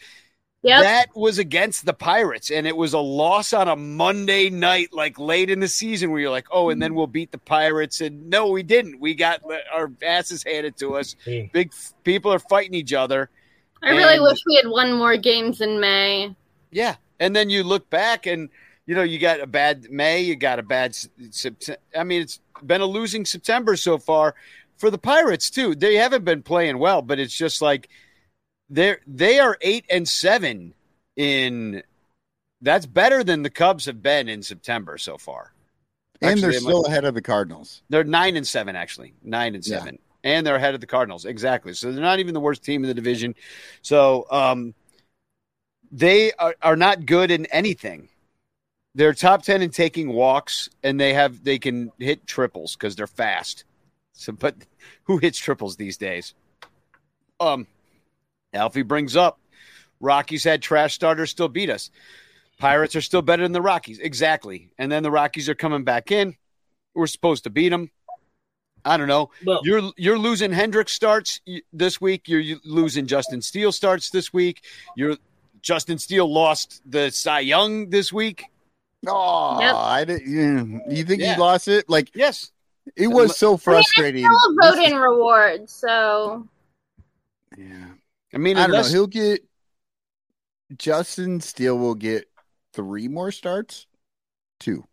Yep. 0.66 0.82
That 0.82 1.16
was 1.16 1.38
against 1.38 1.86
the 1.86 1.94
Pirates, 1.94 2.50
and 2.50 2.66
it 2.66 2.76
was 2.76 2.94
a 2.94 3.00
loss 3.00 3.54
on 3.54 3.68
a 3.68 3.76
Monday 3.76 4.50
night, 4.50 4.92
like 4.92 5.20
late 5.20 5.52
in 5.52 5.60
the 5.60 5.68
season, 5.68 6.10
where 6.10 6.20
you're 6.20 6.32
like, 6.32 6.48
"Oh, 6.50 6.70
and 6.72 6.82
then 6.82 6.96
we'll 6.96 7.06
beat 7.06 7.32
the 7.32 7.38
Pirates." 7.38 8.02
And 8.02 8.32
no, 8.32 8.48
we 8.48 8.64
didn't. 8.64 9.00
We 9.00 9.14
got 9.14 9.42
our 9.72 9.92
asses 10.04 10.44
handed 10.44 10.76
to 10.78 10.96
us. 10.96 11.16
Big 11.26 11.70
f- 11.72 11.94
people 12.04 12.34
are 12.34 12.40
fighting 12.40 12.74
each 12.74 12.94
other. 12.94 13.30
I 13.84 13.92
really 13.92 14.20
wish 14.20 14.40
we 14.48 14.56
had 14.56 14.68
won 14.68 14.94
more 14.94 15.18
games 15.18 15.62
in 15.62 15.80
May. 15.80 16.36
yeah, 16.72 16.96
and 17.20 17.36
then 17.36 17.52
you 17.52 17.64
look 17.64 17.88
back, 17.92 18.26
and 18.26 18.50
you 18.88 18.96
know 18.96 19.04
you 19.04 19.20
got 19.20 19.42
a 19.42 19.48
bad 19.48 19.92
May, 19.92 20.22
you 20.22 20.36
got 20.36 20.58
a 20.58 20.64
bad 20.64 20.96
September. 21.30 21.80
I 21.96 22.04
mean, 22.04 22.24
it's 22.24 22.40
been 22.66 22.82
a 22.82 22.88
losing 22.88 23.24
September 23.24 23.76
so 23.76 24.00
far 24.00 24.34
for 24.78 24.90
the 24.90 24.98
Pirates 24.98 25.52
too. 25.52 25.76
They 25.76 25.94
haven't 25.94 26.26
been 26.26 26.42
playing 26.42 26.80
well, 26.80 27.04
but 27.04 27.20
it's 27.20 27.38
just 27.38 27.62
like 27.62 27.88
they're 28.70 29.00
they 29.08 29.40
are 29.40 29.58
eight 29.62 29.86
and 29.90 30.08
seven 30.08 30.74
in. 31.16 31.84
That's 32.62 32.86
better 32.86 33.24
than 33.24 33.44
the 33.44 33.50
Cubs 33.50 33.86
have 33.86 34.02
been 34.02 34.28
in 34.28 34.42
September 34.42 34.98
so 34.98 35.18
far. 35.18 35.54
and 36.22 36.40
they're 36.40 36.52
they 36.52 36.58
still 36.58 36.86
ahead 36.86 37.06
of 37.06 37.14
the 37.14 37.22
Cardinals. 37.22 37.84
They're 37.90 38.04
nine 38.04 38.38
and 38.38 38.48
seven, 38.48 38.76
actually. 38.76 39.14
Nine 39.22 39.54
and 39.56 39.68
Yeah. 39.68 39.80
seven. 39.80 40.00
And 40.24 40.48
they're 40.48 40.56
ahead 40.56 40.74
of 40.74 40.82
the 40.82 40.88
Cardinals. 40.88 41.26
Exactly. 41.26 41.74
So 41.74 41.92
they're 41.92 42.02
not 42.02 42.20
even 42.20 42.34
the 42.34 42.40
worst 42.40 42.64
team 42.64 42.84
in 42.84 42.88
the 42.88 42.96
division. 42.96 43.36
So 43.84 44.26
um, 44.32 44.74
they 45.92 46.32
are, 46.34 46.56
are 46.64 46.76
not 46.76 47.06
good 47.06 47.30
in 47.30 47.46
anything. 47.48 48.10
They're 48.96 49.14
top 49.14 49.44
ten 49.44 49.62
in 49.62 49.70
taking 49.70 50.14
walks, 50.14 50.70
and 50.82 51.00
they 51.00 51.14
have 51.14 51.44
they 51.44 51.60
can 51.60 51.92
hit 52.00 52.26
triples 52.26 52.76
because 52.76 52.96
they're 52.96 53.06
fast. 53.06 53.66
So, 54.14 54.32
but 54.32 54.56
who 55.04 55.18
hits 55.18 55.38
triples 55.38 55.76
these 55.76 55.98
days? 55.98 56.34
Um, 57.40 57.68
Alfie 58.56 58.82
brings 58.82 59.16
up 59.16 59.40
Rockies 60.00 60.44
had 60.44 60.62
trash 60.62 60.94
starters 60.94 61.32
still 61.32 61.48
beat 61.48 61.70
us. 61.70 61.90
Pirates 62.58 62.96
are 62.96 63.02
still 63.02 63.22
better 63.22 63.44
than 63.44 63.52
the 63.52 63.62
Rockies. 63.62 64.00
Exactly. 64.00 64.72
And 64.78 64.92
then 64.92 65.04
the 65.04 65.12
Rockies 65.12 65.50
are 65.50 65.56
coming 65.56 65.84
back 65.84 66.12
in. 66.12 66.36
We're 66.94 67.08
supposed 67.08 67.44
to 67.46 67.50
beat 67.50 67.70
them. 67.70 67.92
I 68.86 68.98
don't 68.98 69.08
know. 69.08 69.32
you're 69.64 69.92
you're 69.98 70.18
losing 70.20 70.52
Hendricks 70.52 70.92
starts 70.94 71.42
this 71.74 72.00
week. 72.00 72.28
You're 72.30 72.58
losing 72.64 73.08
Justin 73.08 73.42
Steele 73.42 73.72
starts 73.72 74.12
this 74.12 74.32
week. 74.32 74.64
You're 74.96 75.18
Justin 75.62 75.98
Steele 75.98 76.32
lost 76.32 76.82
the 76.86 77.10
Cy 77.10 77.40
Young 77.40 77.90
this 77.90 78.14
week. 78.14 78.46
Oh, 79.08 79.58
I 79.60 80.06
did. 80.06 80.22
Yeah. 80.28 80.64
You 80.88 81.04
think 81.04 81.22
Yeah. 81.22 81.34
he 81.34 81.40
lost 81.40 81.68
it? 81.68 81.90
Like 81.90 82.12
yes, 82.14 82.52
it 82.96 83.08
was 83.08 83.38
so 83.38 83.58
frustrating. 83.58 84.24
Still 84.24 84.68
a 84.68 84.72
vote 84.76 84.84
in 84.84 84.96
reward, 84.96 85.70
so 85.70 86.48
I 88.36 88.38
mean, 88.38 88.58
I 88.58 88.68
don't 88.68 88.72
know. 88.72 88.84
He'll 88.84 89.08
get 89.08 89.42
Justin 90.78 91.40
Steele 91.40 91.78
will 91.78 91.96
get 91.96 92.26
three 92.74 93.08
more 93.08 93.32
starts. 93.32 93.88
Two. 94.60 94.84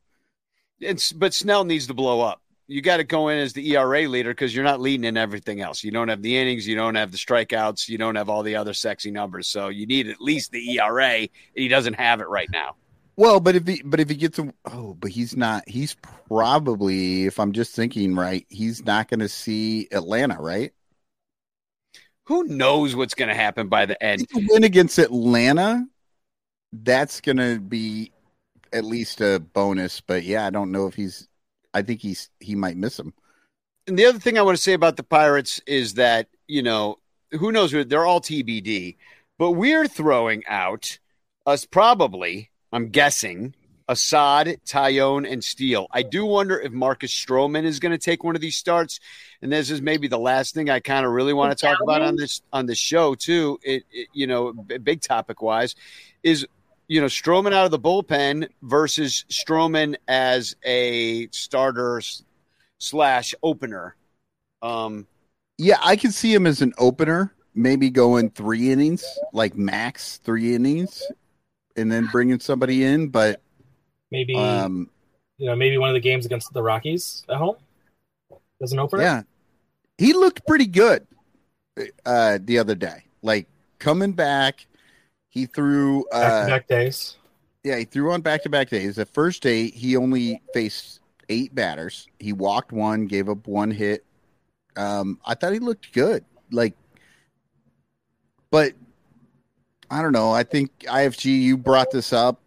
It's 0.81 1.12
but 1.12 1.35
Snell 1.35 1.64
needs 1.64 1.89
to 1.89 1.94
blow 1.94 2.20
up. 2.20 2.40
You 2.69 2.81
got 2.81 2.98
to 2.98 3.05
go 3.05 3.28
in 3.28 3.39
as 3.39 3.52
the 3.52 3.74
ERA 3.74 4.09
leader 4.09 4.31
because 4.31 4.55
you're 4.55 4.64
not 4.64 4.81
leading 4.81 5.05
in 5.05 5.16
everything 5.16 5.60
else. 5.60 5.85
You 5.85 5.90
don't 5.90 6.09
have 6.09 6.23
the 6.23 6.39
innings, 6.39 6.66
you 6.66 6.77
don't 6.77 6.94
have 6.94 7.10
the 7.10 7.19
strikeouts, 7.19 7.89
you 7.89 7.98
don't 7.98 8.14
have 8.14 8.28
all 8.28 8.43
the 8.43 8.56
other 8.56 8.73
sexy 8.73 9.10
numbers. 9.10 9.48
So 9.48 9.69
you 9.69 9.86
need 9.86 10.09
at 10.09 10.20
least 10.20 10.52
the 10.52 10.78
ERA, 10.78 11.19
and 11.19 11.28
he 11.55 11.69
doesn't 11.69 11.94
have 11.94 12.20
it 12.20 12.28
right 12.28 12.48
now. 12.51 12.77
Well, 13.16 13.40
but 13.40 13.56
if 13.56 13.66
he 13.66 13.82
but 13.85 14.01
if 14.01 14.09
he 14.09 14.14
gets 14.14 14.39
a 14.39 14.52
oh, 14.73 14.94
but 14.94 15.10
he's 15.10 15.36
not. 15.36 15.69
He's 15.69 15.97
probably, 16.28 17.27
if 17.27 17.39
I'm 17.39 17.52
just 17.52 17.74
thinking 17.74 18.14
right, 18.14 18.47
he's 18.48 18.85
not 18.85 19.09
going 19.09 19.20
to 19.20 19.28
see 19.28 19.89
Atlanta, 19.93 20.40
right? 20.40 20.73
Who 22.24 22.44
knows 22.44 22.94
what's 22.94 23.14
going 23.14 23.28
to 23.28 23.34
happen 23.34 23.68
by 23.68 23.86
the 23.86 24.02
end? 24.02 24.28
To 24.28 24.46
win 24.48 24.64
against 24.64 24.98
Atlanta, 24.98 25.86
that's 26.72 27.20
going 27.20 27.38
to 27.38 27.60
be 27.60 28.12
at 28.72 28.84
least 28.84 29.20
a 29.20 29.40
bonus. 29.40 30.00
But 30.00 30.22
yeah, 30.22 30.46
I 30.46 30.50
don't 30.50 30.72
know 30.72 30.86
if 30.86 30.94
he's. 30.94 31.28
I 31.74 31.82
think 31.82 32.00
he's 32.00 32.30
he 32.38 32.54
might 32.54 32.76
miss 32.76 32.98
him. 32.98 33.14
And 33.86 33.98
the 33.98 34.06
other 34.06 34.18
thing 34.18 34.38
I 34.38 34.42
want 34.42 34.56
to 34.56 34.62
say 34.62 34.74
about 34.74 34.96
the 34.96 35.02
Pirates 35.02 35.60
is 35.66 35.94
that, 35.94 36.28
you 36.46 36.62
know, 36.62 36.98
who 37.32 37.50
knows? 37.50 37.72
They're 37.72 38.06
all 38.06 38.20
TBD, 38.20 38.96
but 39.38 39.52
we're 39.52 39.88
throwing 39.88 40.44
out 40.46 40.98
us 41.46 41.64
probably, 41.64 42.50
I'm 42.72 42.90
guessing, 42.90 43.54
Assad, 43.93 44.59
Taillon, 44.66 45.31
and 45.31 45.44
Steele. 45.44 45.86
I 45.90 46.02
do 46.02 46.24
wonder 46.24 46.59
if 46.59 46.73
Marcus 46.73 47.12
Stroman 47.12 47.64
is 47.64 47.78
going 47.78 47.93
to 47.93 47.98
take 47.98 48.24
one 48.24 48.35
of 48.35 48.40
these 48.40 48.56
starts. 48.56 48.98
And 49.43 49.52
this 49.52 49.70
is 49.70 49.82
maybe 49.82 50.09
the 50.09 50.19
last 50.19 50.55
thing 50.55 50.70
I 50.70 50.81
kind 50.81 51.05
of 51.05 51.12
really 51.12 51.32
want 51.35 51.56
to 51.56 51.66
talk 51.66 51.78
about 51.82 52.01
on 52.01 52.16
this 52.16 52.43
on 52.52 52.66
this 52.66 52.78
show 52.78 53.14
too. 53.14 53.59
It, 53.62 53.85
it 53.90 54.09
you 54.12 54.27
know, 54.27 54.52
big 54.52 55.02
topic 55.02 55.43
wise, 55.43 55.77
is 56.23 56.47
you 56.89 57.01
know 57.01 57.06
Stroman 57.06 57.52
out 57.52 57.66
of 57.66 57.70
the 57.70 57.78
bullpen 57.78 58.48
versus 58.62 59.24
Stroman 59.31 59.97
as 60.09 60.56
a 60.64 61.28
starter 61.28 62.01
slash 62.78 63.35
opener. 63.43 63.94
Um, 64.62 65.06
Yeah, 65.59 65.78
I 65.82 65.97
can 65.97 66.12
see 66.12 66.32
him 66.32 66.47
as 66.47 66.62
an 66.62 66.73
opener, 66.78 67.35
maybe 67.55 67.90
going 67.90 68.31
three 68.31 68.73
innings, 68.73 69.05
like 69.32 69.56
max 69.56 70.19
three 70.19 70.55
innings, 70.55 71.02
and 71.77 71.90
then 71.93 72.09
bringing 72.12 72.40
somebody 72.40 72.85
in. 72.85 73.09
But 73.09 73.40
Maybe 74.12 74.34
um, 74.36 74.90
you 75.39 75.47
know, 75.47 75.56
maybe 75.56 75.78
one 75.78 75.89
of 75.89 75.94
the 75.94 76.01
games 76.01 76.26
against 76.26 76.52
the 76.52 76.62
Rockies 76.62 77.24
at 77.30 77.36
home 77.36 77.56
as 78.62 78.72
an 78.72 78.78
opener. 78.78 79.02
yeah, 79.02 79.22
he 79.97 80.12
looked 80.12 80.47
pretty 80.47 80.66
good 80.66 81.06
uh, 82.05 82.39
the 82.43 82.59
other 82.59 82.74
day. 82.74 83.05
Like 83.22 83.48
coming 83.78 84.12
back, 84.12 84.66
he 85.30 85.47
threw 85.47 86.05
uh, 86.12 86.20
Back-to-back 86.20 86.68
days. 86.68 87.16
Yeah, 87.64 87.78
he 87.78 87.84
threw 87.84 88.12
on 88.12 88.20
back 88.20 88.43
to 88.43 88.51
back 88.51 88.68
days. 88.68 88.97
The 88.97 89.06
first 89.06 89.43
day, 89.43 89.70
he 89.70 89.97
only 89.97 90.43
faced 90.52 91.01
eight 91.30 91.55
batters. 91.55 92.06
He 92.18 92.34
walked 92.34 92.70
one, 92.70 93.06
gave 93.06 93.30
up 93.30 93.47
one 93.47 93.70
hit. 93.70 94.05
Um, 94.76 95.18
I 95.24 95.34
thought 95.34 95.55
he 95.55 95.59
looked 95.59 95.90
good. 95.93 96.22
Like, 96.51 96.74
but 98.51 98.74
I 99.90 100.02
don't 100.02 100.12
know. 100.12 100.32
I 100.32 100.43
think 100.43 100.70
IFG, 100.80 101.24
you 101.24 101.56
brought 101.56 101.90
this 101.90 102.12
up 102.12 102.41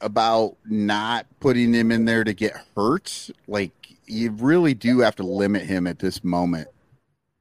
about 0.00 0.56
not 0.64 1.26
putting 1.40 1.72
him 1.72 1.90
in 1.90 2.04
there 2.04 2.24
to 2.24 2.32
get 2.32 2.56
hurt. 2.76 3.30
Like, 3.46 3.72
you 4.06 4.30
really 4.32 4.74
do 4.74 5.00
have 5.00 5.16
to 5.16 5.22
limit 5.22 5.62
him 5.62 5.86
at 5.86 5.98
this 5.98 6.22
moment. 6.24 6.68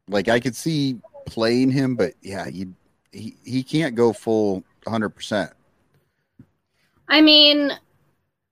Like, 0.08 0.28
I 0.28 0.40
could 0.40 0.56
see 0.56 1.00
playing 1.26 1.72
him, 1.72 1.96
but 1.96 2.14
yeah, 2.22 2.48
you 2.48 2.74
he, 3.12 3.36
he 3.44 3.64
can't 3.64 3.96
go 3.96 4.14
full 4.14 4.64
100%. 4.86 5.52
I 7.10 7.22
mean, 7.22 7.72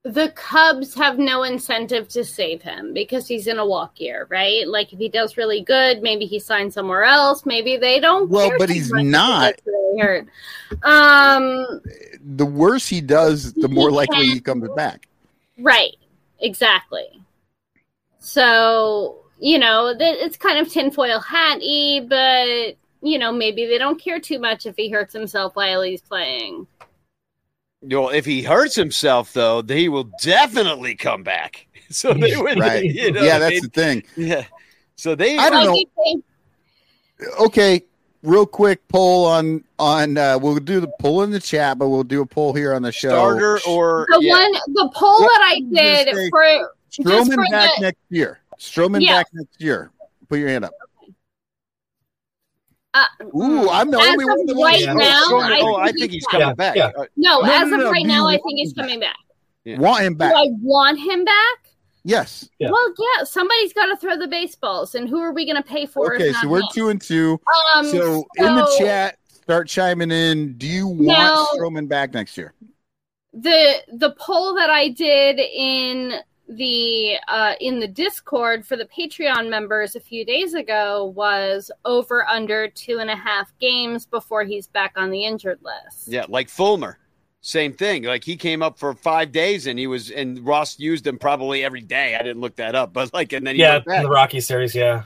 the 0.06 0.30
Cubs 0.36 0.94
have 0.94 1.18
no 1.18 1.42
incentive 1.42 2.08
to 2.10 2.24
save 2.24 2.62
him 2.62 2.94
because 2.94 3.28
he's 3.28 3.48
in 3.48 3.58
a 3.58 3.66
walk 3.66 4.00
year, 4.00 4.28
right? 4.30 4.68
Like 4.68 4.94
if 4.94 5.00
he 5.00 5.10
does 5.10 5.36
really 5.36 5.62
good, 5.62 6.04
maybe 6.04 6.28
he 6.28 6.38
signs 6.38 6.76
somewhere 6.76 7.04
else. 7.04 7.44
Maybe 7.44 7.76
they 7.76 8.00
don't. 8.00 8.30
Well, 8.30 8.52
but 8.60 8.70
he's 8.70 8.96
he 8.96 9.04
not. 9.04 9.56
really 9.66 10.00
hurt. 10.00 10.28
Um, 10.84 11.82
the 12.24 12.46
worse 12.46 12.88
he 12.88 13.02
does, 13.02 13.54
the 13.54 13.68
more 13.68 13.90
likely 13.90 14.28
he 14.28 14.40
comes 14.40 14.70
back. 14.76 15.08
right, 15.58 15.96
exactly. 16.40 17.08
So 18.20 19.24
you 19.40 19.58
know, 19.58 19.96
it's 20.00 20.38
kind 20.38 20.60
of 20.60 20.72
tinfoil 20.72 21.20
hatty, 21.20 22.02
but 22.08 22.78
you 23.02 23.18
know, 23.18 23.32
maybe 23.32 23.66
they 23.66 23.80
don't 23.80 24.00
care 24.00 24.20
too 24.20 24.38
much 24.38 24.68
if 24.68 24.76
he 24.76 24.90
hurts 24.90 25.14
himself 25.14 25.56
while 25.56 25.82
he's 25.82 26.02
playing. 26.02 26.68
Well, 27.90 28.10
if 28.10 28.26
he 28.26 28.42
hurts 28.44 28.76
himself 28.76 29.34
though, 29.34 29.62
he 29.62 29.90
will 29.90 30.10
definitely 30.22 30.96
come 30.96 31.24
back. 31.24 31.68
So 31.92 32.14
they 32.16 32.36
would, 32.36 32.60
Right. 32.60 32.84
you 32.84 33.12
know, 33.12 33.22
yeah, 33.22 33.38
that's 33.38 33.62
the 33.62 33.70
thing. 33.70 34.04
yeah. 34.18 34.46
So 34.96 35.14
they, 35.14 35.38
I 35.38 35.52
don't 35.52 35.66
know. 35.66 36.22
Okay, 37.42 37.84
real 38.24 38.46
quick 38.48 38.86
poll 38.88 39.26
on 39.26 39.64
on 39.78 40.18
uh 40.18 40.38
we'll 40.42 40.58
do 40.58 40.80
the 40.80 40.92
poll 41.00 41.22
in 41.22 41.30
the 41.30 41.40
chat, 41.40 41.78
but 41.78 41.90
we'll 41.90 42.04
do 42.04 42.22
a 42.22 42.26
poll 42.26 42.54
here 42.54 42.74
on 42.74 42.82
the 42.82 42.92
show. 42.92 43.10
starter 43.10 43.60
or 43.68 44.08
The 44.10 44.20
yeah. 44.24 44.32
one, 44.32 44.52
the 44.74 44.90
poll 44.96 45.20
that 45.20 45.42
I 45.44 45.60
did 45.72 46.16
for 46.32 46.70
Just 46.90 47.08
Stroman 47.08 47.50
back 47.52 47.70
the- 47.76 47.82
next 47.84 48.00
year. 48.10 48.40
Stroman 48.60 49.02
Yeah. 49.02 49.14
back 49.20 49.28
next 49.34 49.62
year. 49.62 49.92
Put 50.28 50.40
your 50.40 50.50
hand 50.50 50.66
up. 50.66 50.72
Uh, 52.96 53.04
Ooh, 53.38 53.70
I'm 53.70 53.92
the 53.92 54.00
as 54.00 54.08
only 54.08 54.24
of 54.24 54.30
one 54.30 54.46
that 54.46 54.54
right 54.54 54.88
wants- 54.88 55.04
now, 55.04 55.24
Oh, 55.28 55.40
I, 55.42 55.60
oh, 55.62 55.76
I 55.76 55.86
think 55.88 56.00
think 56.00 56.12
he's 56.14 56.24
he's 56.24 56.26
coming 56.28 56.56
back. 56.56 56.76
back. 56.76 56.94
Uh, 56.98 57.06
No, 57.18 57.42
No, 57.42 57.52
as 57.54 57.68
no, 57.68 57.74
of 57.76 57.80
no, 57.82 57.92
right 57.92 58.02
do 58.04 58.08
now, 58.08 58.26
I 58.26 58.38
think 58.38 58.58
he's 58.58 58.72
him 58.72 58.76
coming 58.84 59.00
back. 59.02 59.18
Want 59.66 60.04
him 60.04 60.16
back? 60.16 60.32
Do 60.32 60.38
I 60.38 60.48
want 60.62 61.00
him 61.00 61.26
back? 61.26 61.58
Yes. 62.06 62.48
Well, 62.60 62.94
yeah, 63.18 63.24
somebody's 63.26 63.74
got 63.74 63.88
to 63.88 63.98
throw 63.98 64.16
the 64.18 64.28
baseballs, 64.28 64.96
and 64.96 65.10
who 65.10 65.20
are 65.20 65.34
we 65.34 65.46
going 65.46 65.56
to 65.62 65.68
pay 65.68 65.86
for? 65.88 66.14
if 66.14 66.22
Okay, 66.22 66.32
not 66.32 66.42
so 66.44 66.48
we're 66.48 66.60
him? 66.62 66.68
two 66.74 66.90
and 66.90 67.02
two. 67.02 67.40
Um, 67.76 67.86
so, 67.88 68.26
in 68.38 68.56
the 68.56 68.76
chat, 68.80 69.18
start 69.28 69.68
chiming 69.68 70.12
in. 70.12 70.54
Do 70.58 70.68
you 70.68 70.88
want 70.88 71.08
Now- 71.08 71.48
Stroman 71.56 71.88
back 71.90 72.14
next 72.14 72.38
year? 72.38 72.54
the 73.34 73.82
the 73.92 74.12
poll 74.12 74.56
that 74.56 74.70
I 74.70 74.88
did 74.90 75.40
in 75.40 76.14
the 76.48 77.18
uh, 77.28 77.54
in 77.60 77.80
the 77.80 77.88
Discord 77.88 78.66
for 78.66 78.76
the 78.78 78.86
Patreon 78.86 79.50
members 79.50 79.96
a 79.96 80.00
few 80.00 80.26
days 80.26 80.54
ago 80.54 81.14
was 81.16 81.72
over 81.86 82.28
under 82.28 82.68
two 82.68 83.00
and 83.00 83.10
a 83.10 83.16
half 83.16 83.52
games 83.60 84.06
before 84.06 84.44
he's 84.44 84.68
back 84.68 84.94
on 84.96 85.10
the 85.10 85.26
injured 85.26 85.60
list. 85.62 86.08
Yeah, 86.08 86.26
like 86.28 86.50
Fulmer. 86.50 87.00
Same 87.42 87.74
thing. 87.74 88.04
Like 88.04 88.24
he 88.24 88.38
came 88.38 88.64
up 88.64 88.80
for 88.80 88.96
five 88.96 89.32
days 89.32 89.68
and 89.68 89.78
he 89.78 89.88
was 89.88 90.10
and 90.10 90.44
Ross 90.46 90.80
used 90.80 91.06
him 91.06 91.20
probably 91.20 91.64
every 91.64 91.82
day. 91.82 92.16
I 92.16 92.24
didn't 92.24 92.42
look 92.42 92.56
that 92.56 92.76
up, 92.76 92.92
but 92.94 93.14
like 93.14 93.34
and 93.34 93.46
then 93.46 93.56
he 93.56 93.62
Yeah, 93.62 93.82
in 93.88 94.04
the 94.04 94.10
Rocky 94.10 94.40
series, 94.40 94.74
yeah. 94.74 95.04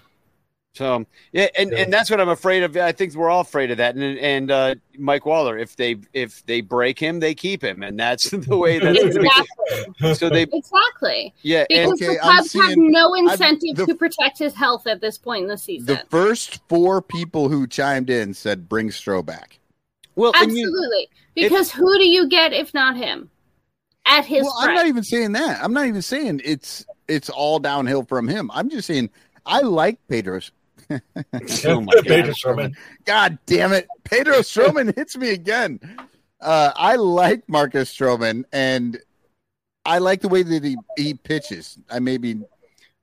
So 0.75 1.05
yeah, 1.33 1.47
and, 1.57 1.73
and 1.73 1.91
that's 1.91 2.09
what 2.11 2.21
I'm 2.21 2.29
afraid 2.29 2.63
of. 2.63 2.77
I 2.77 2.91
think 2.91 3.13
we're 3.15 3.29
all 3.29 3.41
afraid 3.41 3.71
of 3.71 3.77
that. 3.77 3.95
And 3.95 4.17
and 4.19 4.51
uh, 4.51 4.75
Mike 4.97 5.25
Waller, 5.25 5.57
if 5.57 5.75
they 5.75 5.97
if 6.13 6.45
they 6.45 6.61
break 6.61 6.99
him, 6.99 7.19
they 7.19 7.33
keep 7.33 7.63
him, 7.63 7.81
and 7.83 7.99
that's 7.99 8.29
the 8.31 8.55
way 8.57 8.79
that 8.79 8.95
Exactly. 8.95 10.13
So 10.13 10.29
they 10.29 10.43
Exactly. 10.43 11.33
Yeah, 11.41 11.65
and- 11.69 11.91
Because 11.91 12.01
Okay, 12.01 12.15
the 12.17 12.23
I'm 12.25 12.37
Cubs 12.37 12.53
have 12.53 12.73
seeing- 12.73 12.91
no 12.91 13.13
I've- 13.15 13.31
incentive 13.31 13.75
the- 13.77 13.85
to 13.87 13.95
protect 13.95 14.37
his 14.37 14.53
health 14.53 14.85
at 14.87 15.01
this 15.01 15.17
point 15.17 15.43
in 15.43 15.49
the 15.49 15.57
season. 15.57 15.87
The 15.87 16.03
first 16.09 16.61
four 16.69 17.01
people 17.01 17.49
who 17.49 17.65
chimed 17.67 18.09
in 18.09 18.33
said 18.33 18.69
bring 18.69 18.89
Stroh 18.89 19.25
back. 19.25 19.59
Well, 20.15 20.33
Absolutely. 20.35 21.09
because 21.35 21.71
who 21.71 21.97
do 21.97 22.05
you 22.07 22.27
get 22.29 22.53
if 22.53 22.73
not 22.73 22.95
him? 22.95 23.29
At 24.05 24.25
his 24.25 24.43
well, 24.43 24.55
I'm 24.59 24.75
not 24.75 24.85
even 24.87 25.03
saying 25.03 25.33
that. 25.33 25.63
I'm 25.63 25.73
not 25.73 25.87
even 25.87 26.01
saying 26.01 26.41
it's 26.45 26.85
it's 27.07 27.29
all 27.29 27.59
downhill 27.59 28.03
from 28.03 28.27
him. 28.27 28.49
I'm 28.53 28.69
just 28.69 28.87
saying 28.87 29.09
I 29.45 29.61
like 29.61 29.99
Pedro's. 30.07 30.51
Oh 30.91 31.81
my 31.81 31.93
Pedro 32.03 32.33
Stroman. 32.33 32.75
God 33.05 33.37
damn 33.45 33.73
it. 33.73 33.87
Pedro 34.03 34.39
Stroman 34.39 34.95
hits 34.97 35.17
me 35.17 35.29
again. 35.31 35.79
Uh, 36.41 36.71
I 36.75 36.95
like 36.95 37.47
Marcus 37.47 37.93
Stroman 37.95 38.43
and 38.53 38.99
I 39.85 39.97
like 39.99 40.21
the 40.21 40.29
way 40.29 40.43
that 40.43 40.63
he, 40.63 40.77
he 40.97 41.13
pitches. 41.13 41.77
I 41.89 41.99
maybe 41.99 42.41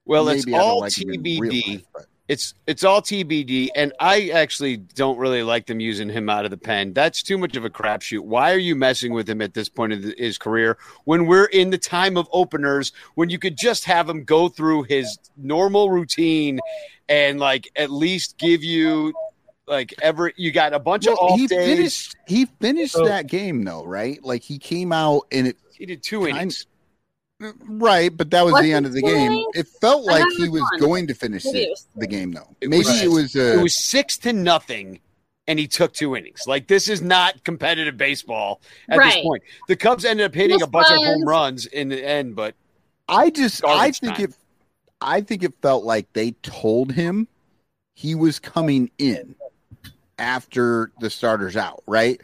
Well, 0.05 0.29
it's 0.29 0.47
maybe 0.47 0.57
I 0.57 0.61
all 0.61 0.81
like 0.81 0.99
him 1.01 1.11
in 1.11 1.23
real 1.23 1.53
TBD. 1.53 1.69
life, 1.69 1.83
but- 1.95 2.07
It's 2.29 2.55
it's 2.67 2.83
all 2.83 3.01
TBD, 3.01 3.69
and 3.77 3.93
I 4.01 4.31
actually 4.31 4.79
don't 4.79 5.17
really 5.17 5.45
like 5.45 5.67
them 5.67 5.79
using 5.79 6.09
him 6.09 6.29
out 6.29 6.45
of 6.45 6.51
the 6.51 6.57
pen. 6.57 6.93
That's 6.93 7.23
too 7.23 7.39
much 7.39 7.55
of 7.57 7.65
a 7.65 7.71
crapshoot. 7.71 8.21
Why 8.21 8.53
are 8.53 8.59
you 8.59 8.75
messing 8.75 9.13
with 9.13 9.29
him 9.31 9.41
at 9.41 9.55
this 9.55 9.69
point 9.69 9.93
of 9.93 10.03
the, 10.03 10.15
his 10.19 10.37
career 10.37 10.77
when 11.05 11.27
we're 11.27 11.45
in 11.47 11.71
the 11.71 11.79
time 11.79 12.17
of 12.17 12.29
openers 12.33 12.93
when 13.15 13.31
you 13.31 13.39
could 13.39 13.57
just 13.57 13.85
have 13.85 14.09
him 14.09 14.25
go 14.25 14.49
through 14.49 14.83
his 14.85 15.17
normal 15.37 15.89
routine 15.91 16.59
and 17.09 17.39
like 17.39 17.71
at 17.77 17.91
least 17.91 18.39
give 18.39 18.65
you 18.65 19.13
like 19.69 19.95
ever 20.03 20.33
you 20.37 20.51
got 20.51 20.73
a 20.73 20.79
bunch 20.81 21.07
of 21.07 21.17
off 21.19 21.39
he 21.39 21.47
days. 21.47 21.65
finished 21.67 22.17
he 22.27 22.47
finished 22.61 22.95
So- 22.95 23.05
that 23.07 23.29
game 23.29 23.63
though, 23.65 23.85
right? 23.85 24.21
Like 24.25 24.43
he 24.43 24.59
came 24.59 24.93
out 24.93 25.23
and 25.31 25.47
it 25.47 25.57
He 25.73 25.87
did 25.87 26.03
two 26.03 26.27
innings. 26.27 26.67
Right, 27.39 28.17
but 28.17 28.31
that 28.31 28.45
was 28.45 28.55
Was 28.55 28.63
the 28.63 28.73
end 28.73 28.87
of 28.87 28.93
the 28.93 29.03
game. 29.03 29.33
innings? 29.33 29.47
It 29.55 29.69
felt 29.81 30.05
like 30.05 30.25
he 30.39 30.49
was 30.49 30.63
was 30.63 30.71
one. 30.73 30.81
going 30.81 31.07
to 31.09 31.15
finish 31.15 31.43
the, 31.43 31.65
it 31.71 31.79
the 31.95 32.07
game 32.07 32.33
though. 32.33 32.57
It 32.61 32.71
Maybe 32.71 32.85
was- 32.85 33.03
it 33.03 33.11
was 33.11 33.37
uh, 33.37 33.59
it 33.59 33.63
was 33.63 33.79
six 33.79 34.17
to 34.19 34.33
nothing, 34.33 35.01
and 35.47 35.59
he 35.59 35.67
took 35.69 35.93
two 35.93 36.17
innings. 36.17 36.45
Like 36.47 36.67
this 36.67 36.89
is 36.89 37.03
not 37.03 37.45
competitive 37.45 37.99
baseball 37.99 38.63
at 38.89 38.99
this 39.03 39.17
point. 39.17 39.43
The 39.69 39.77
Cubs 39.77 40.07
ended 40.07 40.25
up 40.25 40.35
hitting 40.35 40.57
This 40.59 40.67
a 40.67 40.71
bunch 40.71 40.91
of 40.91 40.97
home 40.97 41.25
runs 41.25 41.67
in 41.67 41.91
the 41.91 42.03
end, 42.03 42.37
but 42.37 42.55
I 43.07 43.29
just 43.29 43.63
I 43.67 43.91
think 43.91 44.15
time. 44.17 44.25
it 44.25 44.35
I 45.03 45.21
think 45.21 45.43
it 45.45 45.53
felt 45.61 45.85
like 45.85 46.11
they 46.15 46.31
told 46.43 46.93
him 46.93 47.29
he 47.95 48.15
was 48.15 48.39
coming 48.39 48.91
in 48.97 49.35
after 50.19 50.91
the 51.01 51.11
starters 51.11 51.55
out, 51.57 51.83
right? 51.87 52.19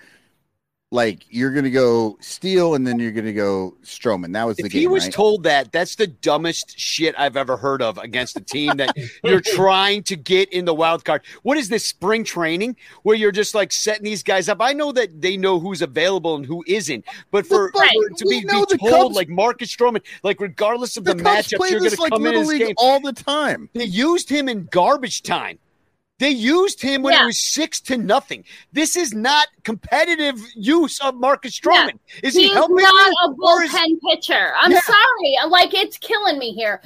Like 0.93 1.25
you're 1.31 1.53
gonna 1.53 1.71
go 1.71 2.19
Steele 2.21 2.75
and 2.75 2.87
then 2.87 2.99
you're 2.99 3.13
gonna 3.13 3.33
go 3.33 3.75
Stroman. 3.83 4.35
That 4.35 4.47
was 4.47 4.59
the 4.59 4.67
if 4.67 4.73
game. 4.73 4.81
he 4.83 4.87
was 4.87 5.05
right? 5.05 5.13
told 5.13 5.43
that, 5.45 5.73
that's 5.73 5.95
the 5.97 6.07
dumbest 6.07 6.79
shit 6.79 7.15
I've 7.17 7.35
ever 7.39 7.57
heard 7.57 7.81
of 7.81 7.97
against 7.97 8.37
a 8.37 8.43
team 8.43 8.77
that 8.77 8.95
you're 9.25 9.41
trying 9.55 10.03
to 10.05 10.17
get 10.17 10.53
in 10.53 10.67
the 10.67 10.75
wild 10.75 11.03
card. 11.07 11.23
What 11.45 11.57
is 11.57 11.71
this 11.71 11.87
spring 11.87 12.25
training 12.25 12.77
where 13.05 13.17
you're 13.17 13.33
just 13.33 13.55
like 13.55 13.73
setting 13.73 14.05
these 14.05 14.23
guys 14.23 14.51
up? 14.51 14.59
I 14.61 14.75
know 14.75 14.93
that 14.93 15.23
they 15.23 15.39
know 15.39 15.59
who's 15.59 15.81
available 15.81 16.37
and 16.37 16.45
who 16.45 16.63
isn't, 16.67 17.07
but 17.31 17.47
for, 17.47 17.71
But 17.73 17.89
for- 17.89 18.09
to 18.11 18.25
be, 18.27 18.41
be 18.43 18.47
told 18.47 18.69
Cubs- 18.79 19.17
like 19.17 19.31
Marcus 19.31 19.75
Stroman, 19.75 20.03
like 20.23 20.41
regardless 20.41 20.99
of 20.99 21.05
the, 21.05 21.15
the 21.15 21.23
play 21.57 21.71
you're 21.71 21.81
to 21.89 22.01
like 22.03 22.13
come 22.13 22.27
in 22.27 22.35
this 22.35 22.59
game. 22.59 22.75
all 22.77 23.01
the 23.01 23.15
time. 23.15 23.71
They 23.73 23.85
used 23.85 24.29
him 24.29 24.47
in 24.47 24.67
garbage 24.71 25.23
time. 25.23 25.59
They 26.19 26.31
used 26.31 26.81
him 26.81 27.03
when 27.03 27.15
Yeah. 27.15 27.25
it 27.25 27.27
was 27.27 27.39
six 27.41 27.81
to 27.83 27.97
nothing. 27.97 28.45
This 28.73 28.97
is 28.97 29.13
not 29.13 29.49
competitive 29.65 30.37
use 30.55 31.01
of 31.01 31.17
Marcus 31.17 31.59
Stroman. 31.59 31.99
Is 32.23 32.35
he 32.35 32.45
He's 32.45 32.53
helping 32.53 32.77
not 32.77 33.13
a 33.25 33.31
or 33.43 33.63
is- 33.65 33.73
bullpen 33.73 33.99
pitcher. 34.09 34.53
I'm 34.57 34.71
Yeah. 34.71 34.81
sorry. 34.83 35.37
Like 35.49 35.75
it's 35.75 35.99
killing 35.99 36.39
me 36.39 36.53
here. 36.53 36.81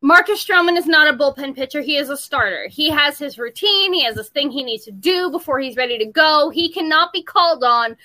Marcus 0.00 0.42
Stroman 0.44 0.78
is 0.78 0.86
not 0.86 1.08
a 1.08 1.12
bullpen 1.12 1.54
pitcher. 1.56 1.82
He 1.82 1.96
is 1.96 2.08
a 2.08 2.16
starter. 2.16 2.68
He 2.68 2.88
has 2.88 3.18
his 3.18 3.36
routine. 3.36 3.92
He 3.92 4.04
has 4.04 4.14
this 4.14 4.28
thing 4.28 4.50
he 4.50 4.62
needs 4.62 4.84
to 4.84 4.92
do 4.92 5.28
before 5.30 5.58
he's 5.58 5.76
ready 5.76 5.98
to 5.98 6.06
go. 6.06 6.50
He 6.50 6.72
cannot 6.72 7.12
be 7.12 7.22
called 7.22 7.64
on 7.64 7.96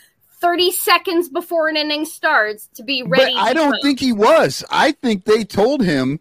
30 0.41 0.71
seconds 0.71 1.29
before 1.29 1.69
an 1.69 1.77
inning 1.77 2.03
starts 2.03 2.67
to 2.73 2.83
be 2.83 3.03
ready. 3.03 3.33
But 3.35 3.39
I 3.41 3.53
don't 3.53 3.71
go. 3.73 3.77
think 3.81 3.99
he 3.99 4.11
was. 4.11 4.65
I 4.69 4.91
think 4.91 5.23
they 5.23 5.45
told 5.45 5.81
him 5.81 6.19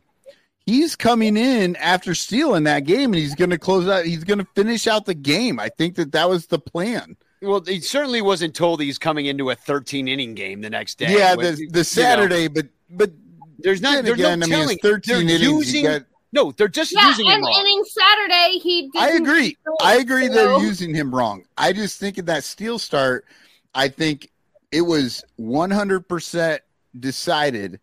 he's 0.66 0.96
coming 0.96 1.36
in 1.36 1.76
after 1.76 2.14
stealing 2.14 2.64
that 2.64 2.80
game 2.80 3.12
and 3.12 3.16
he's 3.16 3.34
going 3.34 3.50
to 3.50 3.58
close 3.58 3.88
out. 3.88 4.04
He's 4.04 4.24
going 4.24 4.38
to 4.38 4.46
finish 4.54 4.86
out 4.86 5.06
the 5.06 5.14
game. 5.14 5.58
I 5.60 5.68
think 5.68 5.96
that 5.96 6.12
that 6.12 6.28
was 6.28 6.46
the 6.46 6.58
plan. 6.58 7.16
Well, 7.40 7.60
he 7.66 7.80
certainly 7.80 8.22
wasn't 8.22 8.54
told 8.54 8.80
he's 8.80 8.98
coming 8.98 9.26
into 9.26 9.50
a 9.50 9.54
13 9.56 10.06
inning 10.06 10.34
game 10.34 10.60
the 10.60 10.70
next 10.70 10.98
day. 10.98 11.12
yeah, 11.16 11.34
When- 11.34 11.54
the 11.54 11.60
you 11.60 11.68
the 11.70 11.78
know, 11.78 11.82
Saturday, 11.82 12.48
but 12.48 12.66
but 12.90 13.10
there's 13.58 13.80
not. 13.80 14.04
There's 14.04 14.18
again, 14.18 14.38
no 14.40 14.46
I 14.46 14.48
mean, 14.48 14.58
telling. 14.58 14.76
it's 14.76 14.82
13 14.82 15.26
they're 15.26 15.36
innings. 15.36 15.42
Using. 15.74 15.84
got- 15.84 16.02
no, 16.34 16.50
they're 16.52 16.68
just 16.68 16.92
Yeah, 16.92 17.08
using 17.08 17.26
him 17.26 17.32
and 17.34 17.42
wrong. 17.44 17.60
inning 17.60 17.84
Saturday, 17.84 18.58
he 18.62 18.82
didn't. 18.92 18.96
I 18.96 19.10
agree. 19.16 19.56
I 19.82 19.96
agree 19.96 20.28
so- 20.28 20.32
they're 20.34 20.58
using 20.66 20.94
him 20.94 21.14
wrong. 21.14 21.44
I 21.58 21.72
just 21.72 21.98
think 21.98 22.16
in 22.18 22.24
that 22.26 22.44
Steele 22.44 22.78
start, 22.78 23.26
I 23.74 23.88
think 23.88 24.30
it 24.70 24.80
was 24.82 25.22
100% 25.38 26.58
decided 26.98 27.72
before 27.72 27.80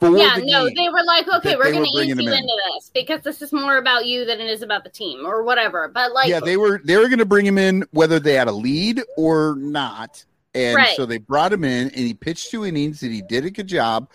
yeah, 0.00 0.38
the 0.38 0.44
no, 0.46 0.68
they 0.68 0.88
were 0.88 1.04
like, 1.06 1.26
okay, 1.36 1.56
we're 1.56 1.72
going 1.72 1.84
to 1.84 2.00
ease 2.00 2.06
you 2.08 2.12
in. 2.14 2.20
into 2.32 2.54
this 2.74 2.90
because 2.94 3.22
this 3.22 3.40
is 3.42 3.52
more 3.52 3.76
about 3.78 4.06
you 4.06 4.24
than 4.24 4.40
it 4.40 4.48
is 4.50 4.62
about 4.62 4.84
the 4.84 4.90
team 4.90 5.24
or 5.26 5.42
whatever. 5.42 5.88
But 5.88 6.12
like, 6.12 6.28
yeah, 6.28 6.40
they 6.40 6.56
were 6.56 6.80
they 6.84 6.96
were 6.96 7.08
going 7.08 7.18
to 7.18 7.24
bring 7.26 7.46
him 7.46 7.58
in 7.58 7.84
whether 7.92 8.20
they 8.20 8.34
had 8.34 8.48
a 8.48 8.52
lead 8.52 9.02
or 9.16 9.56
not, 9.58 10.24
and 10.54 10.76
Right. 10.76 10.96
so 10.96 11.06
they 11.06 11.18
brought 11.18 11.52
him 11.52 11.64
in, 11.64 11.88
and 11.88 11.94
he 11.98 12.14
pitched 12.14 12.50
two 12.50 12.64
innings, 12.64 13.02
and 13.02 13.12
he 13.12 13.22
did 13.22 13.44
a 13.44 13.50
good 13.50 13.66
job. 13.68 14.08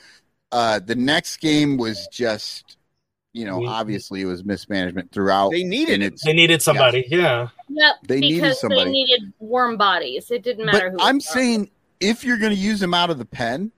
Uh, 0.52 0.80
the 0.80 0.96
next 0.96 1.38
game 1.38 1.78
was 1.78 2.08
just, 2.12 2.76
you 3.34 3.46
know, 3.46 3.60
We- 3.60 3.68
obviously 3.68 4.22
it 4.22 4.26
was 4.26 4.44
mismanagement 4.44 5.12
throughout. 5.12 5.52
They 5.52 5.64
needed 5.64 5.94
and 5.96 6.04
it's- 6.04 6.22
They 6.26 6.34
needed 6.34 6.62
somebody. 6.62 7.06
Yeah. 7.08 7.48
Yep, 7.70 7.96
They 8.08 8.20
needed 8.20 8.56
somebody. 8.56 8.84
they 8.84 8.92
needed 8.92 9.34
warm 9.40 9.78
bodies. 9.78 10.30
It 10.30 10.44
didn't 10.44 10.66
matter 10.66 10.90
But 10.92 11.02
who. 11.02 11.08
I'm 11.08 11.16
was 11.16 11.26
saying 11.28 11.72
if 12.02 12.26
you're 12.26 12.38
going 12.38 12.52
to 12.54 12.60
use 12.60 12.82
him 12.84 12.94
out 12.94 13.10
of 13.10 13.18
the 13.18 13.24
pen, 13.26 13.72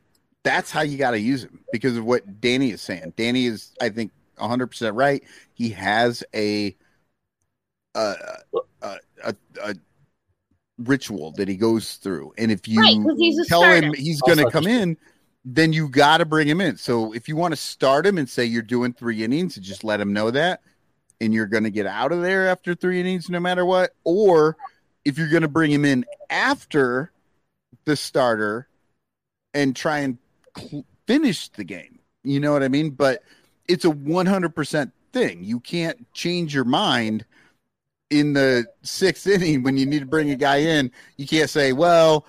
that's 0.44 0.72
how 0.72 0.82
you 0.82 0.98
got 0.98 1.12
to 1.12 1.20
use 1.20 1.44
him 1.44 1.64
because 1.72 1.98
of 1.98 2.06
what 2.06 2.42
Danny 2.42 2.72
is 2.72 2.82
saying. 2.82 3.14
Danny 3.16 3.46
is, 3.46 3.72
I 3.82 3.90
think, 3.90 4.12
100 4.38 4.68
percent 4.68 4.96
right. 4.96 5.24
He 5.54 5.70
has 5.70 6.24
a 6.36 6.76
a, 7.96 8.16
a, 8.82 8.98
a, 9.24 9.36
a 9.62 9.76
ritual 10.80 11.32
that 11.34 11.48
he 11.48 11.56
goes 11.56 11.96
through, 11.96 12.34
and 12.38 12.52
if 12.52 12.68
you 12.68 12.82
Right, 12.82 12.96
'cause 12.96 13.18
he's 13.18 13.40
a 13.40 13.46
tell 13.46 13.62
starter. 13.62 13.88
him 13.88 13.94
he's 13.94 14.22
going 14.22 14.40
to 14.40 14.50
come 14.50 14.68
in, 14.68 14.98
then 15.46 15.74
you 15.74 15.88
got 15.88 16.18
to 16.18 16.26
bring 16.26 16.48
him 16.48 16.62
in. 16.62 16.78
So 16.78 17.14
if 17.14 17.28
you 17.28 17.36
want 17.36 17.52
to 17.54 17.58
start 17.58 18.06
him 18.06 18.18
and 18.18 18.30
say 18.30 18.46
you're 18.46 18.62
doing 18.62 18.94
three 18.94 19.24
innings, 19.24 19.56
just 19.56 19.84
let 19.84 20.00
him 20.02 20.14
know 20.14 20.32
that, 20.32 20.62
and 21.22 21.34
you're 21.34 21.46
going 21.46 21.64
to 21.66 21.70
get 21.72 21.86
out 21.86 22.12
of 22.12 22.22
there 22.22 22.48
after 22.48 22.74
three 22.76 23.00
innings, 23.00 23.30
no 23.30 23.40
matter 23.40 23.66
what. 23.66 23.92
Or 24.04 24.58
if 25.06 25.18
you're 25.18 25.30
going 25.30 25.42
to 25.44 25.48
bring 25.48 25.72
him 25.72 25.86
in 25.86 26.06
after 26.30 27.12
the 27.86 27.96
starter 27.96 28.68
and 29.54 29.76
try 29.76 30.00
and 30.00 30.18
cl- 30.58 30.86
finish 31.08 31.50
the 31.50 31.64
game, 31.64 32.00
you 32.24 32.40
know 32.40 32.54
what 32.54 32.64
I 32.64 32.68
mean? 32.68 32.92
But 32.92 33.24
it's 33.68 33.86
a 33.86 33.90
100% 33.90 34.92
thing. 35.12 35.44
You 35.44 35.60
can't 35.60 36.12
change 36.14 36.54
your 36.54 36.66
mind 36.66 37.26
in 38.10 38.34
the 38.34 38.66
sixth 38.84 39.28
inning 39.28 39.64
when 39.64 39.78
you 39.78 39.86
need 39.86 40.00
to 40.00 40.06
bring 40.06 40.32
a 40.32 40.36
guy 40.36 40.58
in. 40.58 40.92
You 41.18 41.28
can't 41.28 41.50
say, 41.50 41.74
well, 41.74 42.26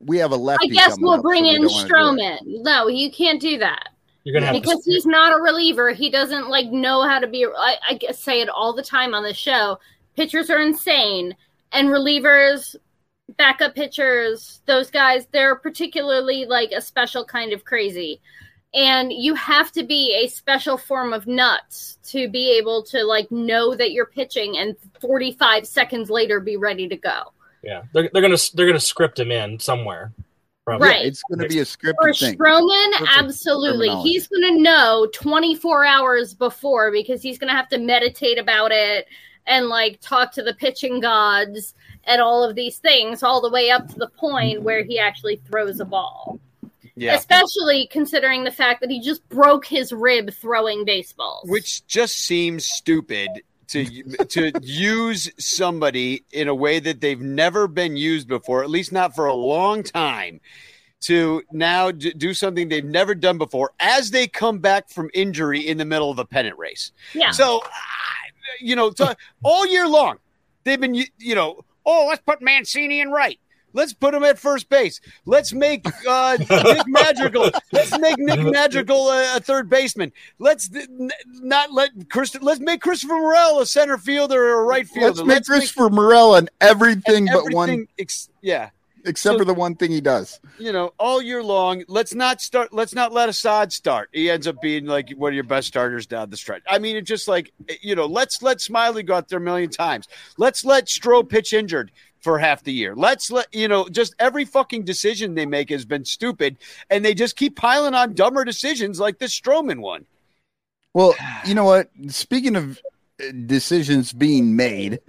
we 0.00 0.18
have 0.18 0.32
a 0.32 0.36
lefty. 0.36 0.70
I 0.70 0.74
guess 0.74 0.96
we'll 0.98 1.14
up, 1.14 1.22
bring 1.22 1.44
so 1.44 1.50
we 1.50 1.56
in 1.56 1.62
don't 1.62 1.72
wanna 1.72 1.88
do 1.88 1.94
it." 1.94 1.98
Stroman. 1.98 2.62
No, 2.62 2.88
you 2.88 3.10
can't 3.10 3.40
do 3.40 3.58
that. 3.58 3.90
You're 4.24 4.34
gonna 4.34 4.46
have 4.46 4.54
to 4.54 4.60
because 4.60 4.84
he's 4.84 5.06
not 5.06 5.38
a 5.38 5.42
reliever. 5.42 5.92
He 5.92 6.10
doesn't 6.10 6.48
like 6.48 6.70
know 6.70 7.02
how 7.02 7.18
to 7.18 7.26
be. 7.26 7.46
I, 7.46 7.76
I 7.88 7.94
guess 7.94 8.22
say 8.22 8.40
it 8.40 8.48
all 8.48 8.72
the 8.72 8.82
time 8.82 9.14
on 9.14 9.22
the 9.22 9.34
show. 9.34 9.78
Pitchers 10.16 10.50
are 10.50 10.60
insane, 10.60 11.34
and 11.72 11.88
relievers, 11.88 12.76
backup 13.36 13.74
pitchers, 13.74 14.60
those 14.66 14.90
guys, 14.90 15.26
they're 15.32 15.56
particularly 15.56 16.46
like 16.46 16.72
a 16.72 16.80
special 16.80 17.24
kind 17.24 17.52
of 17.52 17.64
crazy. 17.64 18.20
And 18.72 19.12
you 19.12 19.34
have 19.34 19.72
to 19.72 19.82
be 19.82 20.14
a 20.22 20.28
special 20.28 20.76
form 20.76 21.12
of 21.12 21.26
nuts 21.26 21.98
to 22.04 22.28
be 22.28 22.56
able 22.58 22.84
to 22.84 23.02
like 23.04 23.30
know 23.30 23.74
that 23.74 23.92
you're 23.92 24.06
pitching 24.06 24.58
and 24.58 24.76
45 25.00 25.66
seconds 25.66 26.08
later 26.08 26.38
be 26.38 26.56
ready 26.56 26.86
to 26.88 26.96
go. 26.96 27.32
Yeah, 27.62 27.82
they're, 27.92 28.08
they're 28.12 28.22
gonna 28.22 28.38
they're 28.54 28.66
gonna 28.66 28.80
script 28.80 29.18
him 29.18 29.30
in 29.30 29.58
somewhere. 29.58 30.12
Probably. 30.64 30.88
Right. 30.88 31.06
It's 31.06 31.22
going 31.22 31.40
to 31.40 31.48
be 31.48 31.58
a 31.58 31.64
script 31.64 31.98
For 32.00 32.12
thing. 32.12 32.36
Stroman, 32.36 32.92
Perfect 32.92 33.10
absolutely, 33.16 33.88
he's 34.02 34.28
going 34.28 34.54
to 34.54 34.62
know 34.62 35.08
24 35.12 35.84
hours 35.84 36.34
before 36.34 36.92
because 36.92 37.22
he's 37.22 37.38
going 37.38 37.48
to 37.48 37.56
have 37.56 37.68
to 37.70 37.78
meditate 37.78 38.38
about 38.38 38.70
it 38.70 39.06
and 39.46 39.68
like 39.68 40.00
talk 40.00 40.32
to 40.32 40.42
the 40.42 40.54
pitching 40.54 41.00
gods 41.00 41.74
and 42.04 42.20
all 42.20 42.42
of 42.42 42.54
these 42.54 42.78
things, 42.78 43.22
all 43.22 43.40
the 43.40 43.50
way 43.50 43.70
up 43.70 43.88
to 43.88 43.98
the 43.98 44.08
point 44.08 44.62
where 44.62 44.84
he 44.84 44.98
actually 44.98 45.36
throws 45.36 45.80
a 45.80 45.84
ball. 45.84 46.40
Yeah. 46.96 47.14
Especially 47.14 47.86
considering 47.90 48.44
the 48.44 48.50
fact 48.50 48.80
that 48.80 48.90
he 48.90 49.00
just 49.00 49.26
broke 49.28 49.64
his 49.64 49.92
rib 49.92 50.32
throwing 50.32 50.84
baseballs. 50.84 51.48
which 51.48 51.86
just 51.86 52.16
seems 52.16 52.66
stupid 52.66 53.28
to 53.68 54.02
to 54.26 54.52
use 54.62 55.30
somebody 55.38 56.24
in 56.32 56.48
a 56.48 56.54
way 56.54 56.80
that 56.80 57.00
they've 57.00 57.20
never 57.20 57.68
been 57.68 57.96
used 57.96 58.28
before, 58.28 58.62
at 58.62 58.70
least 58.70 58.92
not 58.92 59.14
for 59.14 59.26
a 59.26 59.34
long 59.34 59.82
time. 59.82 60.40
To 61.04 61.42
now 61.50 61.90
do 61.90 62.34
something 62.34 62.68
they've 62.68 62.84
never 62.84 63.14
done 63.14 63.38
before 63.38 63.72
as 63.80 64.10
they 64.10 64.26
come 64.26 64.58
back 64.58 64.90
from 64.90 65.08
injury 65.14 65.66
in 65.66 65.78
the 65.78 65.86
middle 65.86 66.10
of 66.10 66.18
a 66.18 66.26
pennant 66.26 66.58
race. 66.58 66.92
Yeah. 67.14 67.30
So, 67.30 67.62
you 68.60 68.76
know, 68.76 68.90
to, 68.90 69.16
all 69.42 69.66
year 69.66 69.86
long, 69.86 70.18
they've 70.64 70.80
been, 70.80 70.94
you 70.94 71.34
know, 71.34 71.64
oh, 71.86 72.06
let's 72.08 72.22
put 72.22 72.42
Mancini 72.42 73.00
in 73.00 73.10
right. 73.10 73.38
Let's 73.72 73.92
put 73.92 74.14
him 74.14 74.24
at 74.24 74.38
first 74.38 74.68
base. 74.68 75.00
Let's 75.26 75.52
make 75.52 75.86
uh, 76.08 76.36
Nick 76.38 76.88
Madrigal. 76.88 77.50
Let's 77.70 77.96
make 77.98 78.18
Nick 78.18 78.40
Madrigal 78.40 79.10
a, 79.10 79.36
a 79.36 79.40
third 79.40 79.70
baseman. 79.70 80.12
Let's 80.40 80.68
th- 80.68 80.88
not 81.26 81.72
let 81.72 81.90
Chris. 82.10 82.34
Let's 82.42 82.58
make 82.58 82.80
Christopher 82.80 83.14
Morel 83.14 83.60
a 83.60 83.66
center 83.66 83.96
fielder 83.96 84.42
or 84.42 84.62
a 84.62 84.64
right 84.64 84.88
fielder. 84.88 85.22
Let's 85.22 85.24
make 85.24 85.44
Christopher 85.44 85.88
Morel 85.88 86.34
and 86.34 86.50
everything 86.60 87.28
but 87.32 87.52
one, 87.52 87.86
ex- 87.96 88.28
yeah. 88.40 88.70
Except 89.04 89.38
for 89.38 89.44
the 89.44 89.54
one 89.54 89.76
thing 89.76 89.90
he 89.90 90.00
does. 90.00 90.40
You 90.58 90.72
know, 90.72 90.92
all 90.98 91.22
year 91.22 91.42
long. 91.42 91.84
Let's 91.88 92.14
not 92.14 92.40
start. 92.40 92.72
Let's 92.72 92.94
not 92.94 93.12
let 93.12 93.28
Assad 93.28 93.72
start. 93.72 94.10
He 94.12 94.30
ends 94.30 94.46
up 94.46 94.60
being 94.60 94.86
like 94.86 95.10
one 95.10 95.32
of 95.32 95.34
your 95.34 95.44
best 95.44 95.68
starters 95.68 96.06
down 96.06 96.30
the 96.30 96.36
stretch. 96.36 96.62
I 96.68 96.78
mean, 96.78 96.96
it's 96.96 97.08
just 97.08 97.28
like 97.28 97.52
you 97.80 97.94
know. 97.94 98.06
Let's 98.06 98.42
let 98.42 98.58
Smyly 98.58 99.04
go 99.04 99.14
out 99.14 99.28
there 99.28 99.38
a 99.38 99.42
million 99.42 99.70
times. 99.70 100.08
Let's 100.36 100.64
let 100.64 100.86
Stroh 100.86 101.28
pitch 101.28 101.52
injured 101.52 101.90
for 102.20 102.38
half 102.38 102.62
the 102.62 102.72
year. 102.72 102.94
Let's 102.94 103.30
let 103.30 103.52
you 103.54 103.68
know. 103.68 103.88
Just 103.88 104.14
every 104.18 104.44
fucking 104.44 104.84
decision 104.84 105.34
they 105.34 105.46
make 105.46 105.70
has 105.70 105.84
been 105.84 106.04
stupid, 106.04 106.58
and 106.90 107.04
they 107.04 107.14
just 107.14 107.36
keep 107.36 107.56
piling 107.56 107.94
on 107.94 108.14
dumber 108.14 108.44
decisions 108.44 109.00
like 109.00 109.18
this 109.18 109.38
Stroman 109.38 109.80
one. 109.80 110.06
Well, 110.92 111.14
you 111.44 111.54
know 111.54 111.64
what? 111.64 111.90
Speaking 112.08 112.56
of 112.56 112.80
uh, 113.22 113.32
decisions 113.46 114.12
being 114.12 114.56
made, 114.56 115.00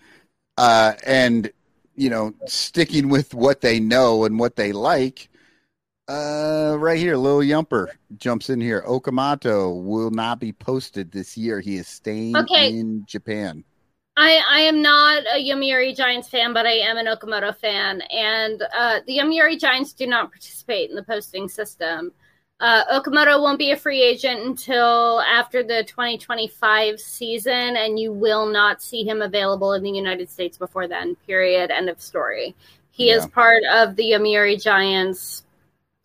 uh, 0.57 0.93
and 1.05 1.51
you 2.01 2.09
know, 2.09 2.33
sticking 2.47 3.09
with 3.09 3.35
what 3.35 3.61
they 3.61 3.79
know 3.79 4.25
and 4.25 4.39
what 4.39 4.55
they 4.55 4.71
like, 4.71 5.29
uh, 6.07 6.75
right 6.79 6.97
here, 6.97 7.15
Lil 7.15 7.39
Yumper 7.39 7.89
jumps 8.17 8.49
in 8.49 8.59
here. 8.59 8.83
Okamoto 8.87 9.83
will 9.83 10.09
not 10.09 10.39
be 10.39 10.51
posted 10.51 11.11
this 11.11 11.37
year. 11.37 11.59
He 11.59 11.75
is 11.75 11.87
staying 11.87 12.35
Okay. 12.37 12.69
in 12.69 13.05
Japan. 13.05 13.63
I, 14.17 14.41
I 14.49 14.59
am 14.61 14.81
not 14.81 15.23
a 15.33 15.39
Yomiuri 15.39 15.95
Giants 15.95 16.27
fan, 16.27 16.53
but 16.53 16.65
I 16.65 16.71
am 16.71 16.97
an 16.97 17.05
Okamoto 17.05 17.55
fan. 17.55 18.01
And 18.01 18.63
uh, 18.75 19.01
the 19.05 19.19
Yomiuri 19.19 19.59
Giants 19.59 19.93
do 19.93 20.07
not 20.07 20.31
participate 20.31 20.89
in 20.89 20.95
the 20.95 21.03
posting 21.03 21.47
system. 21.47 22.11
Uh, 22.61 22.99
Okamoto 22.99 23.41
won't 23.41 23.57
be 23.57 23.71
a 23.71 23.75
free 23.75 24.03
agent 24.03 24.41
until 24.41 25.19
after 25.21 25.63
the 25.63 25.83
2025 25.85 26.99
season, 26.99 27.75
and 27.75 27.99
you 27.99 28.13
will 28.13 28.45
not 28.45 28.83
see 28.83 29.03
him 29.03 29.23
available 29.23 29.73
in 29.73 29.81
the 29.81 29.89
United 29.89 30.29
States 30.29 30.59
before 30.59 30.87
then. 30.87 31.15
Period. 31.25 31.71
End 31.71 31.89
of 31.89 31.99
story. 31.99 32.55
He 32.91 33.09
is 33.09 33.25
part 33.25 33.63
of 33.73 33.95
the 33.95 34.11
Yomiuri 34.11 34.61
Giants 34.61 35.43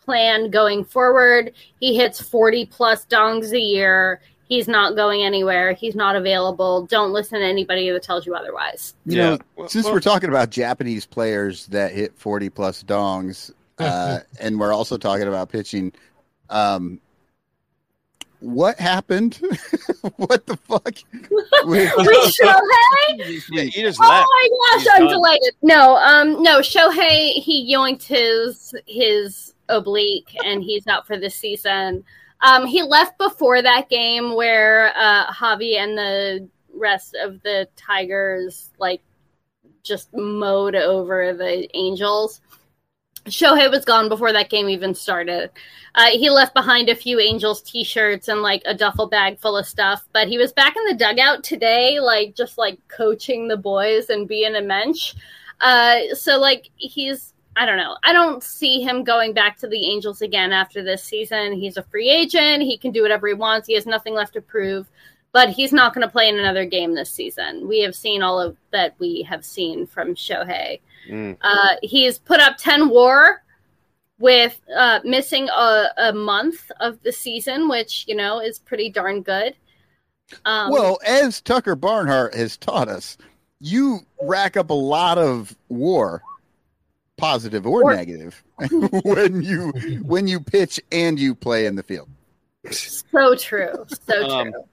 plan 0.03 0.51
going 0.51 0.83
forward. 0.83 1.53
He 1.79 1.95
hits 1.95 2.23
40 2.23 2.65
plus 2.67 3.05
dongs 3.05 3.53
a 3.53 3.61
year. 3.61 4.23
He's 4.49 4.67
not 4.67 4.97
going 4.97 5.25
anywhere. 5.25 5.75
He's 5.75 5.95
not 5.95 6.17
available. 6.17 6.87
Don't 6.87 7.13
listen 7.13 7.41
to 7.41 7.45
anybody 7.45 7.91
that 7.91 8.03
tells 8.03 8.25
you 8.25 8.35
otherwise. 8.35 8.95
You 9.05 9.17
know, 9.17 9.39
since 9.67 9.87
we're 9.87 10.01
talking 10.01 10.31
about 10.31 10.51
Japanese 10.51 11.05
players 11.05 11.67
that 11.67 11.93
hit 11.93 12.17
40 12.17 12.49
plus 12.49 12.83
dongs, 12.83 13.53
uh, 13.79 14.21
and 14.41 14.59
we're 14.59 14.73
also 14.73 14.97
talking 14.97 15.27
about 15.27 15.51
pitching, 15.51 15.93
um, 16.51 17.01
what 18.41 18.79
happened? 18.79 19.37
what 20.17 20.47
the 20.47 20.57
fuck? 20.57 20.95
With 21.65 21.91
Shohei? 21.93 23.71
He 23.71 23.83
just 23.83 23.99
Oh 24.01 24.05
my 24.05 24.79
gosh, 24.79 24.87
I'm 24.95 25.09
delighted. 25.09 25.55
No, 25.63 25.97
um, 25.97 26.43
no, 26.43 26.61
Shohei 26.61 27.33
he 27.33 27.73
yoinked 27.73 28.05
his 28.05 28.75
his 28.87 29.55
oblique 29.69 30.37
and 30.45 30.63
he's 30.63 30.87
out 30.87 31.07
for 31.07 31.19
the 31.19 31.31
season. 31.31 32.05
Um, 32.43 32.67
he 32.67 32.83
left 32.83 33.17
before 33.19 33.63
that 33.63 33.89
game 33.89 34.35
where 34.35 34.93
uh, 34.95 35.33
Javi 35.33 35.79
and 35.79 35.97
the 35.97 36.49
rest 36.75 37.17
of 37.21 37.43
the 37.43 37.67
Tigers 37.77 38.71
like 38.79 39.01
just 39.83 40.13
mowed 40.13 40.75
over 40.75 41.33
the 41.33 41.69
Angels. 41.75 42.41
Shohei 43.27 43.71
was 43.71 43.85
gone 43.85 44.09
before 44.09 44.33
that 44.33 44.51
game 44.51 44.69
even 44.69 44.95
started. 44.95 45.51
Uh, 45.95 46.11
he 46.11 46.31
left 46.31 46.55
behind 46.55 46.89
a 46.89 46.95
few 46.95 47.19
Angels 47.19 47.63
t-shirts 47.63 48.29
and 48.29 48.43
like 48.43 48.63
a 48.67 48.75
duffel 48.75 49.09
bag 49.09 49.39
full 49.39 49.57
of 49.57 49.67
stuff, 49.67 50.07
but 50.13 50.29
he 50.29 50.39
was 50.39 50.53
back 50.53 50.77
in 50.77 50.85
the 50.85 50.95
dugout 50.95 51.43
today, 51.43 51.99
like 52.01 52.35
just 52.35 52.59
like 52.59 52.79
coaching 52.89 53.49
the 53.49 53.57
boys 53.57 54.11
and 54.11 54.29
being 54.29 54.55
a 54.55 54.61
mensch. 54.61 55.15
Uh, 55.61 56.01
so 56.15 56.39
like 56.39 56.71
he's, 56.77 57.33
I 57.57 57.65
don't 57.65 57.79
know, 57.79 57.97
I 58.05 58.13
don't 58.13 58.43
see 58.43 58.83
him 58.83 59.05
going 59.05 59.33
back 59.33 59.57
to 59.59 59.69
the 59.69 59.87
Angels 59.87 60.21
again 60.21 60.53
after 60.53 60.85
this 60.85 61.03
season. 61.03 61.55
He's 61.55 61.79
a 61.79 61.83
free 61.83 62.11
agent. 62.11 62.63
He 62.63 62.77
can 62.77 62.93
do 62.93 63.03
whatever 63.03 63.27
he 63.27 63.35
wants. 63.35 63.67
He 63.67 63.75
has 63.75 63.87
nothing 63.87 64.13
left 64.13 64.35
to 64.35 64.43
prove, 64.43 64.91
but 65.37 65.51
he's 65.51 65.71
not 65.71 65.93
going 65.93 66.01
to 66.07 66.11
play 66.11 66.31
in 66.31 66.39
another 66.39 66.65
game 66.65 66.95
this 66.95 67.11
season. 67.11 67.69
We 67.69 67.81
have 67.83 67.95
seen 67.95 68.23
all 68.23 68.41
of 68.41 68.57
that 68.71 68.95
we 68.99 69.21
have 69.29 69.45
seen 69.45 69.87
from 69.87 70.15
Shohei. 70.15 70.81
Uh, 71.43 71.75
he's 71.83 72.19
put 72.19 72.41
up 72.41 72.57
10 72.57 72.89
WAR 72.89 73.43
with 74.19 74.59
uh, 74.75 75.01
missing 75.05 75.47
a, 75.51 75.89
a 75.99 76.13
month 76.15 76.71
of 76.81 77.03
the 77.03 77.13
season, 77.13 77.69
which, 77.69 78.07
you 78.09 78.15
know, 78.17 78.41
is 78.41 78.59
pretty 78.59 78.89
darn 78.89 79.21
good. 79.21 79.55
Um, 80.47 80.71
well, 80.73 80.99
as 81.07 81.43
Tucker 81.43 81.77
Barnhart 81.77 82.35
has 82.35 82.57
taught 82.57 82.89
us, 82.89 83.19
you 83.61 84.01
rack 84.23 84.57
up 84.57 84.71
a 84.71 84.75
lot 84.75 85.19
of 85.19 85.55
WAR, 85.69 86.23
positive 87.19 87.67
or, 87.67 87.83
Or- 87.83 87.95
negative, 87.95 88.43
when 89.05 89.43
you 89.43 89.71
when 90.03 90.27
you 90.27 90.41
pitch 90.41 90.81
and 90.91 91.21
you 91.21 91.35
play 91.35 91.67
in 91.67 91.77
the 91.77 91.83
field. 91.83 92.09
so 92.71 93.35
true. 93.37 93.85
So 94.07 94.29
Um, 94.31 94.53
true. 94.53 94.65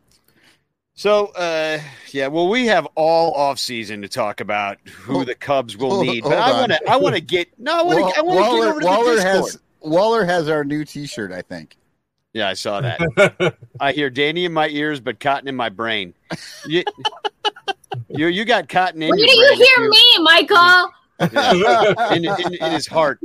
So, 0.96 1.28
uh, 1.28 1.80
yeah, 2.12 2.28
well, 2.28 2.48
we 2.50 2.68
have 2.68 2.88
all 2.96 3.34
off 3.34 3.58
season 3.58 4.02
to 4.04 4.08
talk 4.08 4.42
about 4.42 4.78
who 4.88 5.14
Hold- 5.14 5.28
the 5.28 5.36
Cubs 5.36 5.76
will 5.76 5.90
hold- 5.90 6.06
need, 6.08 6.24
but 6.24 6.34
I 6.38 6.52
want 6.52 6.72
to, 6.72 6.90
I 6.90 6.96
want 6.98 7.16
to 7.16 7.22
get 7.22 7.48
no, 7.58 7.80
I 7.80 7.82
want 7.82 8.14
to, 8.14 8.20
I 8.20 8.22
want 8.22 8.38
to 8.38 8.44
get 8.44 8.52
Waller, 8.52 8.68
over 8.70 8.80
to 8.80 8.86
Waller 8.86 9.10
the 9.16 9.22
Discord. 9.22 9.36
has 9.44 9.60
Waller 9.82 10.26
has 10.26 10.50
our 10.50 10.64
new 10.64 10.86
T-shirt. 10.86 11.32
I 11.32 11.42
think. 11.42 11.78
Yeah, 12.34 12.48
I 12.50 12.54
saw 12.54 12.82
that. 12.82 13.56
I 13.80 13.92
hear 13.92 14.10
Danny 14.10 14.46
in 14.46 14.54
my 14.54 14.68
ears, 14.70 15.00
but 15.00 15.20
cotton 15.20 15.48
in 15.48 15.56
my 15.56 15.70
brain. 15.70 16.14
You, 16.66 16.84
you, 18.10 18.26
you 18.28 18.44
got 18.46 18.68
cotton 18.70 19.04
in 19.04 19.10
Where 19.10 19.18
your 19.20 19.28
do 19.28 19.34
you 19.34 19.48
brain 19.56 19.62
if 19.62 19.68
hear 19.68 19.90
me, 19.90 20.24
Michael? 20.24 20.90
Yeah. 21.60 22.14
in, 22.14 22.26
in, 22.26 22.54
in 22.66 22.72
his 22.72 22.88
heart. 22.88 23.20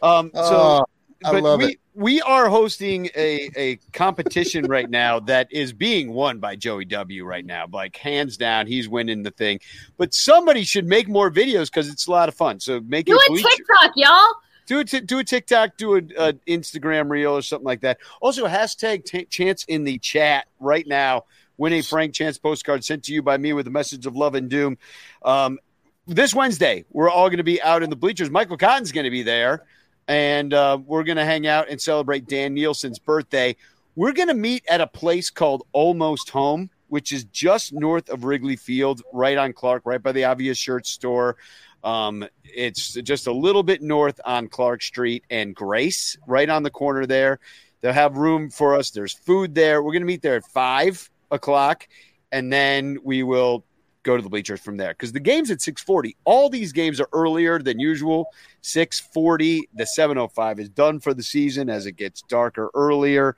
Um, 0.00 0.30
so, 0.32 0.40
Oh, 0.42 0.84
I 1.22 1.32
but 1.32 1.42
love 1.42 1.58
we 1.58 1.66
it. 1.72 1.79
We 2.00 2.22
are 2.22 2.48
hosting 2.48 3.10
a 3.14 3.50
a 3.56 3.76
competition 3.92 4.64
right 4.66 4.88
now 4.88 5.20
that 5.20 5.52
is 5.52 5.72
being 5.74 6.12
won 6.12 6.38
by 6.38 6.56
Joey 6.56 6.86
W. 6.86 7.24
Right 7.24 7.44
now, 7.44 7.66
like 7.70 7.94
hands 7.96 8.38
down, 8.38 8.66
he's 8.66 8.88
winning 8.88 9.22
the 9.22 9.30
thing. 9.30 9.60
But 9.98 10.14
somebody 10.14 10.64
should 10.64 10.86
make 10.86 11.08
more 11.08 11.30
videos 11.30 11.66
because 11.66 11.90
it's 11.90 12.06
a 12.06 12.10
lot 12.10 12.28
of 12.28 12.34
fun. 12.34 12.58
So 12.58 12.80
make 12.80 13.06
Do 13.06 13.18
it 13.20 13.40
a 13.40 13.42
TikTok, 13.42 13.92
y'all. 13.96 14.34
do 14.66 14.78
a 14.80 14.84
t- 14.84 15.00
do 15.00 15.18
a 15.18 15.24
TikTok, 15.24 15.76
do 15.76 15.96
a, 15.96 15.98
a 16.18 16.32
Instagram 16.48 17.10
reel 17.10 17.32
or 17.32 17.42
something 17.42 17.66
like 17.66 17.82
that. 17.82 17.98
Also, 18.22 18.46
hashtag 18.46 19.04
t- 19.04 19.26
chance 19.26 19.64
in 19.64 19.84
the 19.84 19.98
chat 19.98 20.46
right 20.58 20.86
now. 20.86 21.24
Win 21.58 21.74
a 21.74 21.82
Frank 21.82 22.14
Chance 22.14 22.38
postcard 22.38 22.82
sent 22.82 23.04
to 23.04 23.12
you 23.12 23.22
by 23.22 23.36
me 23.36 23.52
with 23.52 23.66
a 23.66 23.70
message 23.70 24.06
of 24.06 24.16
love 24.16 24.34
and 24.34 24.48
doom. 24.48 24.78
Um, 25.22 25.58
this 26.06 26.34
Wednesday, 26.34 26.86
we're 26.90 27.10
all 27.10 27.28
going 27.28 27.36
to 27.36 27.44
be 27.44 27.60
out 27.60 27.82
in 27.82 27.90
the 27.90 27.96
bleachers. 27.96 28.30
Michael 28.30 28.56
Cotton's 28.56 28.90
going 28.92 29.04
to 29.04 29.10
be 29.10 29.22
there, 29.22 29.66
and 30.10 30.52
uh, 30.52 30.76
we're 30.84 31.04
going 31.04 31.18
to 31.18 31.24
hang 31.24 31.46
out 31.46 31.68
and 31.68 31.80
celebrate 31.80 32.26
Dan 32.26 32.52
Nielsen's 32.52 32.98
birthday. 32.98 33.54
We're 33.94 34.12
going 34.12 34.26
to 34.26 34.34
meet 34.34 34.64
at 34.68 34.80
a 34.80 34.86
place 34.88 35.30
called 35.30 35.64
Almost 35.70 36.30
Home, 36.30 36.68
which 36.88 37.12
is 37.12 37.26
just 37.26 37.72
north 37.72 38.10
of 38.10 38.24
Wrigley 38.24 38.56
Field, 38.56 39.02
right 39.12 39.38
on 39.38 39.52
Clark, 39.52 39.82
right 39.84 40.02
by 40.02 40.10
the 40.10 40.24
Obvious 40.24 40.58
Shirt 40.58 40.84
store. 40.88 41.36
Um, 41.84 42.26
it's 42.42 42.94
just 42.94 43.28
a 43.28 43.32
little 43.32 43.62
bit 43.62 43.82
north 43.82 44.20
on 44.24 44.48
Clark 44.48 44.82
Street 44.82 45.22
and 45.30 45.54
Grace, 45.54 46.18
right 46.26 46.50
on 46.50 46.64
the 46.64 46.70
corner 46.70 47.06
there. 47.06 47.38
They'll 47.80 47.92
have 47.92 48.16
room 48.16 48.50
for 48.50 48.74
us. 48.74 48.90
There's 48.90 49.12
food 49.12 49.54
there. 49.54 49.80
We're 49.80 49.92
going 49.92 50.02
to 50.02 50.06
meet 50.06 50.22
there 50.22 50.34
at 50.34 50.44
five 50.44 51.08
o'clock, 51.30 51.86
and 52.32 52.52
then 52.52 52.98
we 53.04 53.22
will 53.22 53.64
go 54.02 54.16
to 54.16 54.22
the 54.22 54.28
bleachers 54.28 54.60
from 54.60 54.76
there. 54.76 54.90
Because 54.90 55.12
the 55.12 55.20
game's 55.20 55.50
at 55.50 55.60
640 55.60 56.16
all 56.24 56.48
these 56.48 56.72
games 56.72 57.00
are 57.00 57.08
earlier 57.12 57.58
than 57.58 57.78
usual. 57.78 58.26
640 58.62 59.68
the 59.74 59.86
705 59.86 60.60
is 60.60 60.68
done 60.68 61.00
for 61.00 61.14
the 61.14 61.22
season 61.22 61.68
as 61.68 61.86
it 61.86 61.92
gets 61.92 62.22
darker 62.22 62.70
earlier. 62.74 63.36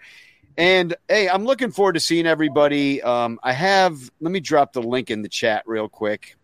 And 0.57 0.95
hey 1.09 1.29
i'm 1.29 1.45
looking 1.45 1.71
forward 1.71 1.95
to 1.95 2.01
seeing 2.01 2.27
everybody. 2.27 3.03
Um, 3.03 3.39
i 3.43 3.53
have 3.53 4.11
let 4.21 4.33
me 4.33 4.41
drop 4.41 4.73
the 4.73 4.83
link 4.83 5.11
in 5.11 5.23
the 5.23 5.29
chat 5.29 5.63
real 5.67 5.89
quick 5.89 6.37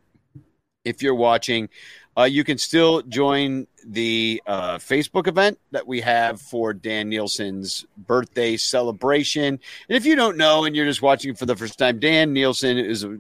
if 0.85 1.03
you're 1.03 1.15
watching. 1.15 1.69
Uh, 2.17 2.25
you 2.25 2.43
can 2.43 2.59
still 2.59 3.01
join 3.03 3.65
the 3.87 4.43
uh, 4.45 4.77
Facebook 4.79 5.29
event 5.29 5.57
that 5.71 5.87
we 5.87 6.01
have 6.01 6.41
for 6.41 6.75
Dan 6.75 7.09
Nielsen's 7.09 7.87
birthday 7.97 8.57
celebration. 8.57 9.61
And 9.89 9.97
if 9.97 10.05
you 10.05 10.17
don't 10.17 10.37
know 10.37 10.65
and 10.65 10.75
you're 10.75 10.87
just 10.87 11.01
watching 11.01 11.37
for 11.37 11.47
the 11.47 11.55
first 11.55 11.79
time, 11.79 12.01
Dan 12.01 12.33
Nielsen 12.33 12.77
is 12.77 13.05
a, 13.05 13.19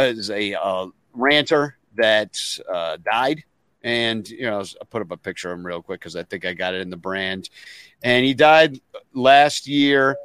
is 0.00 0.30
a 0.30 0.54
uh, 0.54 0.86
ranter 1.12 1.76
that 1.96 2.38
uh, 2.72 2.98
died. 3.04 3.44
And, 3.82 4.28
you 4.28 4.50
know, 4.50 4.60
I 4.60 4.84
put 4.90 5.02
up 5.02 5.12
a 5.12 5.16
picture 5.16 5.52
of 5.52 5.58
him 5.58 5.66
real 5.66 5.82
quick 5.82 6.00
because 6.00 6.16
I 6.16 6.24
think 6.24 6.44
I 6.44 6.54
got 6.54 6.74
it 6.74 6.80
in 6.80 6.90
the 6.90 6.96
brand. 6.96 7.50
And 8.02 8.24
he 8.24 8.34
died 8.34 8.80
last 9.14 9.68
year 9.68 10.16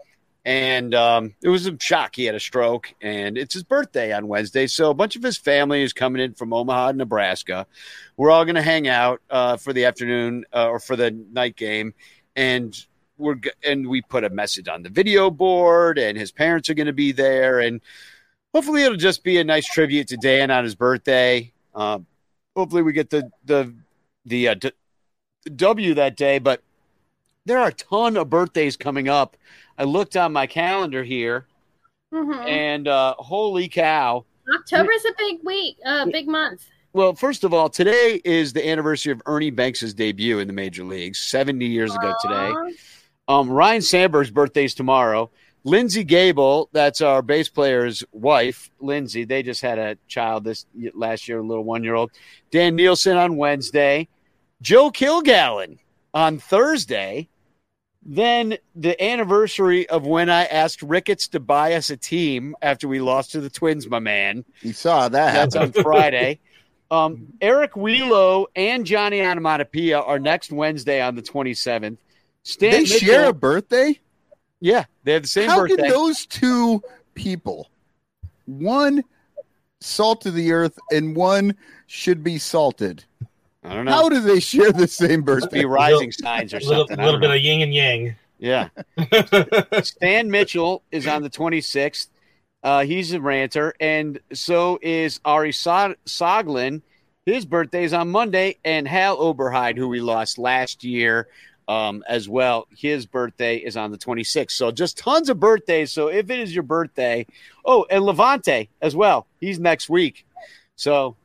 and 0.43 0.95
um, 0.95 1.35
it 1.41 1.49
was 1.49 1.67
a 1.67 1.77
shock. 1.79 2.15
He 2.15 2.25
had 2.25 2.33
a 2.33 2.39
stroke, 2.39 2.93
and 3.01 3.37
it's 3.37 3.53
his 3.53 3.63
birthday 3.63 4.11
on 4.11 4.27
Wednesday. 4.27 4.65
So 4.67 4.89
a 4.89 4.93
bunch 4.93 5.15
of 5.15 5.21
his 5.21 5.37
family 5.37 5.83
is 5.83 5.93
coming 5.93 6.21
in 6.21 6.33
from 6.33 6.51
Omaha, 6.51 6.93
Nebraska. 6.93 7.67
We're 8.17 8.31
all 8.31 8.43
going 8.43 8.55
to 8.55 8.61
hang 8.61 8.87
out 8.87 9.21
uh, 9.29 9.57
for 9.57 9.71
the 9.71 9.85
afternoon 9.85 10.45
uh, 10.53 10.69
or 10.69 10.79
for 10.79 10.95
the 10.95 11.11
night 11.11 11.55
game, 11.55 11.93
and 12.35 12.75
we're 13.17 13.39
and 13.63 13.87
we 13.87 14.01
put 14.01 14.23
a 14.23 14.29
message 14.31 14.67
on 14.67 14.81
the 14.81 14.89
video 14.89 15.29
board, 15.29 15.99
and 15.99 16.17
his 16.17 16.31
parents 16.31 16.69
are 16.69 16.73
going 16.73 16.87
to 16.87 16.93
be 16.93 17.11
there, 17.11 17.59
and 17.59 17.81
hopefully 18.53 18.83
it'll 18.83 18.97
just 18.97 19.23
be 19.23 19.37
a 19.37 19.43
nice 19.43 19.65
tribute 19.65 20.07
to 20.09 20.17
Dan 20.17 20.51
on 20.51 20.63
his 20.63 20.75
birthday. 20.75 21.51
Uh, 21.73 21.99
hopefully 22.55 22.81
we 22.81 22.93
get 22.93 23.09
the 23.09 23.29
the 23.45 23.73
the 24.25 24.49
uh, 24.49 24.53
d- 24.55 24.71
W 25.55 25.93
that 25.95 26.15
day, 26.17 26.39
but 26.39 26.61
there 27.45 27.59
are 27.59 27.69
a 27.69 27.73
ton 27.73 28.17
of 28.17 28.29
birthdays 28.29 28.77
coming 28.77 29.09
up. 29.09 29.35
I 29.77 29.83
looked 29.85 30.15
on 30.15 30.31
my 30.33 30.45
calendar 30.47 31.03
here, 31.03 31.47
Mhm. 32.13 32.47
and 32.47 32.87
uh, 32.87 33.15
holy 33.17 33.67
cow! 33.67 34.25
October 34.53 34.91
is 34.91 35.05
a 35.05 35.13
big 35.17 35.39
week, 35.43 35.77
uh, 35.85 36.05
big 36.05 36.27
month. 36.27 36.65
Well, 36.93 37.15
first 37.15 37.45
of 37.45 37.53
all, 37.53 37.69
today 37.69 38.21
is 38.25 38.51
the 38.51 38.67
anniversary 38.67 39.13
of 39.13 39.21
Ernie 39.25 39.49
Banks' 39.49 39.93
debut 39.93 40.39
in 40.39 40.47
the 40.47 40.53
major 40.53 40.83
leagues, 40.83 41.19
70 41.19 41.65
years 41.65 41.95
ago 41.95 42.13
today. 42.21 42.51
Um, 43.29 43.49
Ryne 43.49 43.81
Sandberg's 43.81 44.29
birthday 44.29 44.65
is 44.65 44.75
tomorrow. 44.75 45.31
Lindsay 45.63 46.03
Gable, 46.03 46.69
that's 46.71 47.01
our 47.01 47.21
bass 47.21 47.47
player's 47.49 48.03
wife, 48.11 48.69
Lindsay. 48.79 49.25
They 49.25 49.43
just 49.43 49.61
had 49.61 49.77
a 49.77 49.97
child 50.07 50.43
this 50.43 50.65
last 50.93 51.27
year, 51.27 51.39
a 51.39 51.43
little 51.45 51.63
one 51.63 51.83
year 51.83 51.95
old. 51.95 52.11
Dan 52.49 52.75
Nielsen 52.75 53.15
on 53.17 53.37
Wednesday. 53.37 54.07
Joe 54.61 54.89
Kilgallen 54.91 55.77
on 56.13 56.39
Thursday. 56.39 57.27
Then 58.03 58.57
the 58.75 58.99
anniversary 59.03 59.87
of 59.87 60.07
when 60.07 60.29
I 60.29 60.45
asked 60.45 60.81
Ricketts 60.81 61.27
to 61.29 61.39
buy 61.39 61.73
us 61.75 61.91
a 61.91 61.97
team 61.97 62.55
after 62.63 62.87
we 62.87 62.99
lost 62.99 63.31
to 63.33 63.41
the 63.41 63.49
Twins, 63.49 63.87
my 63.87 63.99
man. 63.99 64.43
You 64.61 64.73
saw 64.73 65.07
that. 65.09 65.33
That's 65.33 65.55
on 65.55 65.71
Friday. 65.71 66.39
Um, 66.91 67.27
Eric 67.39 67.75
Wheelo 67.75 68.47
and 68.53 68.85
Johnny 68.85 69.21
Onomatopoeia 69.21 70.01
are 70.01 70.19
next 70.19 70.51
Wednesday 70.51 70.99
on 70.99 71.15
the 71.15 71.21
27th. 71.21 71.95
Stan 72.43 72.71
they 72.71 72.79
Mitchell- 72.81 72.97
share 72.99 73.29
a 73.29 73.33
birthday. 73.33 73.97
Yeah, 74.61 74.85
they 75.03 75.13
have 75.13 75.23
the 75.23 75.27
same 75.27 75.47
birthday. 75.47 75.51
How 75.51 75.61
birthday. 75.67 75.75
can 75.83 75.89
those 75.89 76.25
two 76.27 76.81
people, 77.15 77.69
one 78.45 79.03
salt 79.79 80.25
of 80.27 80.35
the 80.35 80.51
earth 80.51 80.77
and 80.91 81.15
one 81.15 81.55
should 81.87 82.23
be 82.23 82.37
salted? 82.37 83.03
I 83.63 83.73
don't 83.73 83.85
know. 83.85 83.91
How 83.91 84.09
do 84.09 84.19
they 84.19 84.39
share 84.39 84.71
the 84.71 84.87
same 84.87 85.21
birthday? 85.23 85.59
be 85.59 85.65
rising 85.65 86.11
signs 86.11 86.53
or 86.53 86.57
A 86.57 86.59
little, 86.61 86.87
something. 86.87 86.99
I 86.99 87.05
little 87.05 87.19
bit 87.19 87.27
know. 87.29 87.35
of 87.35 87.41
yin 87.41 87.61
and 87.61 87.73
yang. 87.73 88.15
Yeah. 88.39 88.69
Stan 89.83 90.31
Mitchell 90.31 90.81
is 90.91 91.05
on 91.07 91.21
the 91.21 91.29
26th. 91.29 92.07
Uh, 92.63 92.83
he's 92.83 93.13
a 93.13 93.21
ranter, 93.21 93.73
and 93.79 94.19
so 94.33 94.77
is 94.81 95.19
Ari 95.25 95.51
so- 95.51 95.95
Soglin. 96.05 96.81
His 97.25 97.45
birthday 97.45 97.83
is 97.83 97.93
on 97.93 98.09
Monday, 98.09 98.57
and 98.65 98.87
Hal 98.87 99.17
Oberheid, 99.17 99.77
who 99.77 99.87
we 99.87 99.99
lost 99.99 100.37
last 100.39 100.83
year 100.83 101.27
um, 101.67 102.03
as 102.07 102.27
well, 102.27 102.67
his 102.75 103.05
birthday 103.05 103.57
is 103.57 103.77
on 103.77 103.91
the 103.91 103.97
26th. 103.97 104.51
So 104.51 104.71
just 104.71 104.97
tons 104.97 105.29
of 105.29 105.39
birthdays. 105.39 105.91
So 105.91 106.07
if 106.07 106.29
it 106.29 106.39
is 106.39 106.53
your 106.53 106.63
birthday, 106.63 107.25
oh, 107.65 107.85
and 107.89 108.03
Levante 108.03 108.69
as 108.81 108.95
well. 108.95 109.27
He's 109.39 109.59
next 109.59 109.89
week. 109.89 110.25
So, 110.75 111.15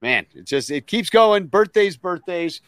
man, 0.00 0.26
it 0.34 0.44
just 0.44 0.70
it 0.70 0.86
keeps 0.86 1.10
going. 1.10 1.46
Birthdays, 1.46 1.96
birthdays, 1.96 2.60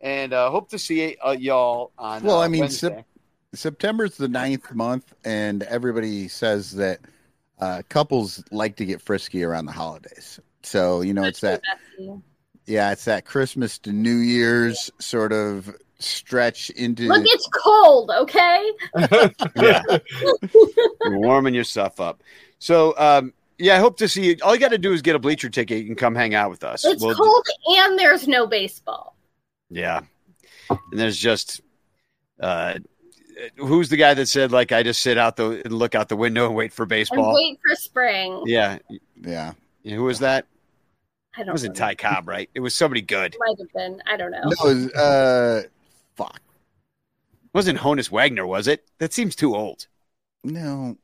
and 0.00 0.32
uh, 0.32 0.50
hope 0.50 0.70
to 0.70 0.78
see 0.78 1.16
uh, 1.24 1.32
y'all 1.32 1.92
on. 1.96 2.22
Well, 2.22 2.40
uh, 2.40 2.44
I 2.44 2.48
mean, 2.48 2.62
Wednesday. 2.62 2.88
Sep- 2.88 3.06
September's 3.52 4.16
the 4.16 4.28
ninth 4.28 4.72
month, 4.74 5.12
and 5.24 5.62
everybody 5.64 6.28
says 6.28 6.72
that 6.72 7.00
uh, 7.60 7.82
couples 7.88 8.42
like 8.50 8.76
to 8.76 8.84
get 8.84 9.00
frisky 9.00 9.42
around 9.42 9.66
the 9.66 9.72
holidays. 9.72 10.40
So 10.62 11.00
you 11.00 11.14
know, 11.14 11.24
it's 11.24 11.40
that 11.40 11.62
yeah, 12.66 12.92
it's 12.92 13.04
that 13.06 13.24
Christmas 13.24 13.78
to 13.80 13.92
New 13.92 14.16
Year's 14.16 14.90
sort 14.98 15.32
of 15.32 15.74
stretch 16.00 16.70
into. 16.70 17.04
Look, 17.04 17.22
it's 17.26 17.48
cold, 17.62 18.10
okay? 18.10 18.70
yeah. 19.56 19.82
You're 21.04 21.18
warming 21.18 21.54
yourself 21.54 22.00
up. 22.00 22.22
So, 22.58 22.94
um, 22.98 23.32
yeah, 23.58 23.76
I 23.76 23.78
hope 23.78 23.96
to 23.98 24.08
see 24.08 24.26
you. 24.26 24.36
All 24.42 24.54
you 24.54 24.60
got 24.60 24.70
to 24.70 24.78
do 24.78 24.92
is 24.92 25.02
get 25.02 25.16
a 25.16 25.18
bleacher 25.18 25.48
ticket. 25.50 25.86
and 25.86 25.96
come 25.96 26.14
hang 26.14 26.34
out 26.34 26.50
with 26.50 26.64
us. 26.64 26.84
It's 26.84 27.02
We'll- 27.04 27.14
cold 27.14 27.46
and 27.66 27.98
there's 27.98 28.26
no 28.26 28.46
baseball. 28.46 29.16
Yeah. 29.70 30.00
And 30.68 30.78
there's 30.92 31.16
just, 31.18 31.60
uh, 32.40 32.74
who's 33.56 33.88
the 33.88 33.96
guy 33.96 34.14
that 34.14 34.26
said, 34.26 34.52
like, 34.52 34.72
I 34.72 34.82
just 34.82 35.00
sit 35.02 35.18
out 35.18 35.36
the 35.36 35.62
and 35.64 35.72
look 35.72 35.94
out 35.94 36.08
the 36.08 36.16
window 36.16 36.46
and 36.46 36.54
wait 36.54 36.72
for 36.72 36.82
And 36.84 36.88
baseball? 36.90 37.34
wait 37.34 37.58
for 37.66 37.74
spring. 37.76 38.42
Yeah. 38.46 38.78
Yeah. 39.22 39.52
Who 39.84 40.04
was 40.04 40.18
that? 40.20 40.46
I 41.34 41.38
don't 41.38 41.46
know. 41.46 41.50
It 41.50 41.54
wasn't 41.54 41.74
know. 41.76 41.86
Ty 41.86 41.94
Cobb, 41.94 42.28
right? 42.28 42.50
It 42.54 42.60
was 42.60 42.74
somebody 42.74 43.02
good. 43.02 43.36
Might 43.38 43.56
have 43.58 43.72
been. 43.72 44.02
I 44.06 44.16
don't 44.16 44.30
know. 44.32 44.42
No, 44.44 44.50
it 44.70 44.74
was, 44.74 44.92
uh, 44.94 45.62
fuck. 46.16 46.40
It 47.32 47.54
wasn't 47.54 47.78
Honus 47.80 48.10
Wagner, 48.10 48.46
was 48.46 48.68
it? 48.68 48.86
That 48.98 49.12
seems 49.12 49.34
too 49.36 49.54
old. 49.56 49.86
No. 50.44 50.96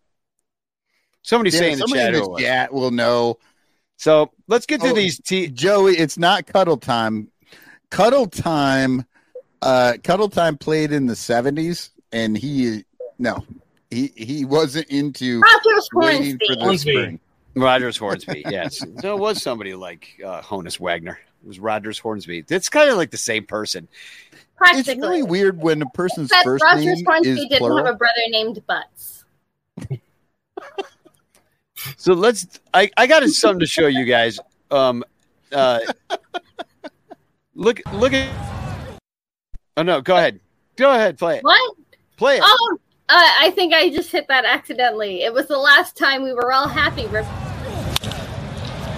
Somebody 1.22 1.50
Yeah, 1.50 1.58
say 1.58 1.72
in 1.72 1.78
the 1.80 1.86
chat. 1.86 2.08
in 2.08 2.14
who 2.14 2.20
the 2.20 2.24
it 2.26 2.30
was. 2.30 2.40
chat 2.42 2.72
will 2.72 2.90
know. 2.90 3.38
So 3.96 4.30
let's 4.46 4.66
get 4.66 4.80
to 4.82 4.88
Oh, 4.90 4.92
these. 4.94 5.18
T- 5.20 5.48
Joey, 5.48 5.96
it's 5.96 6.18
not 6.18 6.46
cuddle 6.46 6.76
time. 6.76 7.30
Cuddle 7.90 8.26
time. 8.26 9.04
Uh, 9.62 9.94
cuddle 10.04 10.28
time 10.28 10.56
played 10.58 10.92
in 10.92 11.06
the 11.06 11.16
seventies, 11.16 11.90
and 12.12 12.36
he 12.36 12.84
no, 13.18 13.42
he 13.90 14.12
he 14.14 14.44
wasn't 14.44 14.86
into 14.88 15.40
Rogers 15.40 15.88
waiting 15.94 16.38
for 16.46 16.54
the 16.56 16.60
Hornsby. 16.62 16.90
spring. 16.92 17.20
Rogers 17.56 17.96
Hornsby, 17.96 18.42
yes. 18.48 18.78
so 19.00 19.16
it 19.16 19.20
was 19.20 19.42
somebody 19.42 19.74
like 19.74 20.20
uh, 20.24 20.42
Honus 20.42 20.78
Wagner. 20.78 21.18
It 21.46 21.48
was 21.48 21.60
Rogers 21.60 22.00
Hornsby. 22.00 22.44
It's 22.48 22.68
kind 22.68 22.90
of 22.90 22.96
like 22.96 23.12
the 23.12 23.16
same 23.16 23.46
person. 23.46 23.86
It's 24.60 24.88
really 24.88 25.22
weird 25.22 25.62
when 25.62 25.80
a 25.80 25.86
person's 25.86 26.28
Except 26.32 26.44
first 26.44 26.64
Rogers 26.64 26.84
name 26.84 27.04
Hornsby 27.04 27.30
is 27.30 27.40
didn't 27.42 27.58
plural. 27.58 27.76
have 27.76 27.86
a 27.86 27.96
brother 27.96 28.20
named 28.30 28.66
Butts. 28.66 29.24
So 31.98 32.14
let's. 32.14 32.58
I 32.74 32.90
I 32.96 33.06
got 33.06 33.22
something 33.28 33.60
to 33.60 33.66
show 33.66 33.86
you 33.86 34.06
guys. 34.06 34.40
Um, 34.72 35.04
uh, 35.52 35.78
look 37.54 37.80
look 37.92 38.12
at. 38.12 38.28
Oh 39.76 39.82
no! 39.82 40.00
Go 40.00 40.16
ahead. 40.16 40.40
Go 40.74 40.90
ahead. 40.92 41.16
Play 41.16 41.36
it. 41.36 41.44
What? 41.44 41.76
Play 42.16 42.38
it. 42.38 42.42
Oh, 42.44 42.78
uh, 43.08 43.28
I 43.40 43.52
think 43.54 43.72
I 43.72 43.90
just 43.90 44.10
hit 44.10 44.26
that 44.26 44.44
accidentally. 44.44 45.22
It 45.22 45.32
was 45.32 45.46
the 45.46 45.58
last 45.58 45.96
time 45.96 46.24
we 46.24 46.32
were 46.32 46.50
all 46.50 46.66
happy. 46.66 47.06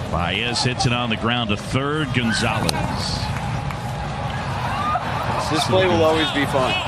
Rip- 0.09 0.11
Baez 0.11 0.63
hits 0.63 0.85
it 0.85 0.93
on 0.93 1.09
the 1.09 1.17
ground 1.17 1.49
to 1.49 1.57
third. 1.57 2.07
Gonzalez. 2.13 2.71
This 5.51 5.65
play 5.65 5.85
will 5.87 6.03
always 6.03 6.29
be 6.31 6.45
fun. 6.45 6.73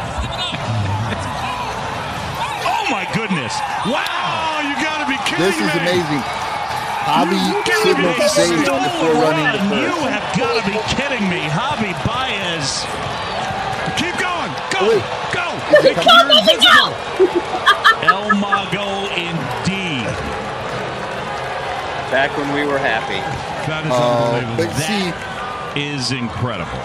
Oh 2.63 2.85
my 2.91 3.07
goodness! 3.15 3.55
Wow! 3.87 4.03
Oh, 4.03 4.59
you 4.67 4.75
got 4.83 4.99
to 4.99 5.07
be 5.07 5.15
kidding 5.23 5.47
me. 5.47 5.47
This 5.47 5.55
is 5.55 5.71
me! 5.71 5.79
amazing. 5.79 6.21
Hobby 7.07 7.39
Give 7.63 7.81
signal 7.87 8.11
me 8.13 8.27
saved 8.27 8.65
stole 8.67 8.83
before 8.83 9.15
running 9.23 9.47
one. 9.47 9.71
to 9.71 9.79
You 9.79 9.95
have 10.11 10.27
got 10.35 10.53
to 10.59 10.63
be 10.67 10.75
kidding 10.91 11.23
me, 11.31 11.39
Javi 11.47 11.95
Baez. 12.03 12.83
Keep 13.95 14.19
going. 14.19 14.51
Go 14.75 14.91
Go! 14.91 14.99
Go! 15.31 15.47
He 15.87 15.95
can't 15.95 16.27
make 16.27 16.45
it 16.51 16.59
go! 16.59 16.91
El 18.03 18.35
Mago 18.35 19.07
indeed. 19.15 19.30
Back 22.11 22.35
when 22.37 22.53
we 22.53 22.67
were 22.67 22.77
happy. 22.77 23.19
That 23.71 23.85
is 23.85 23.91
Oh, 23.95 24.35
unbelievable. 24.35 24.65
but 24.67 24.75
see- 24.83 25.11
That 25.11 25.77
is 25.77 26.11
incredible. 26.11 26.79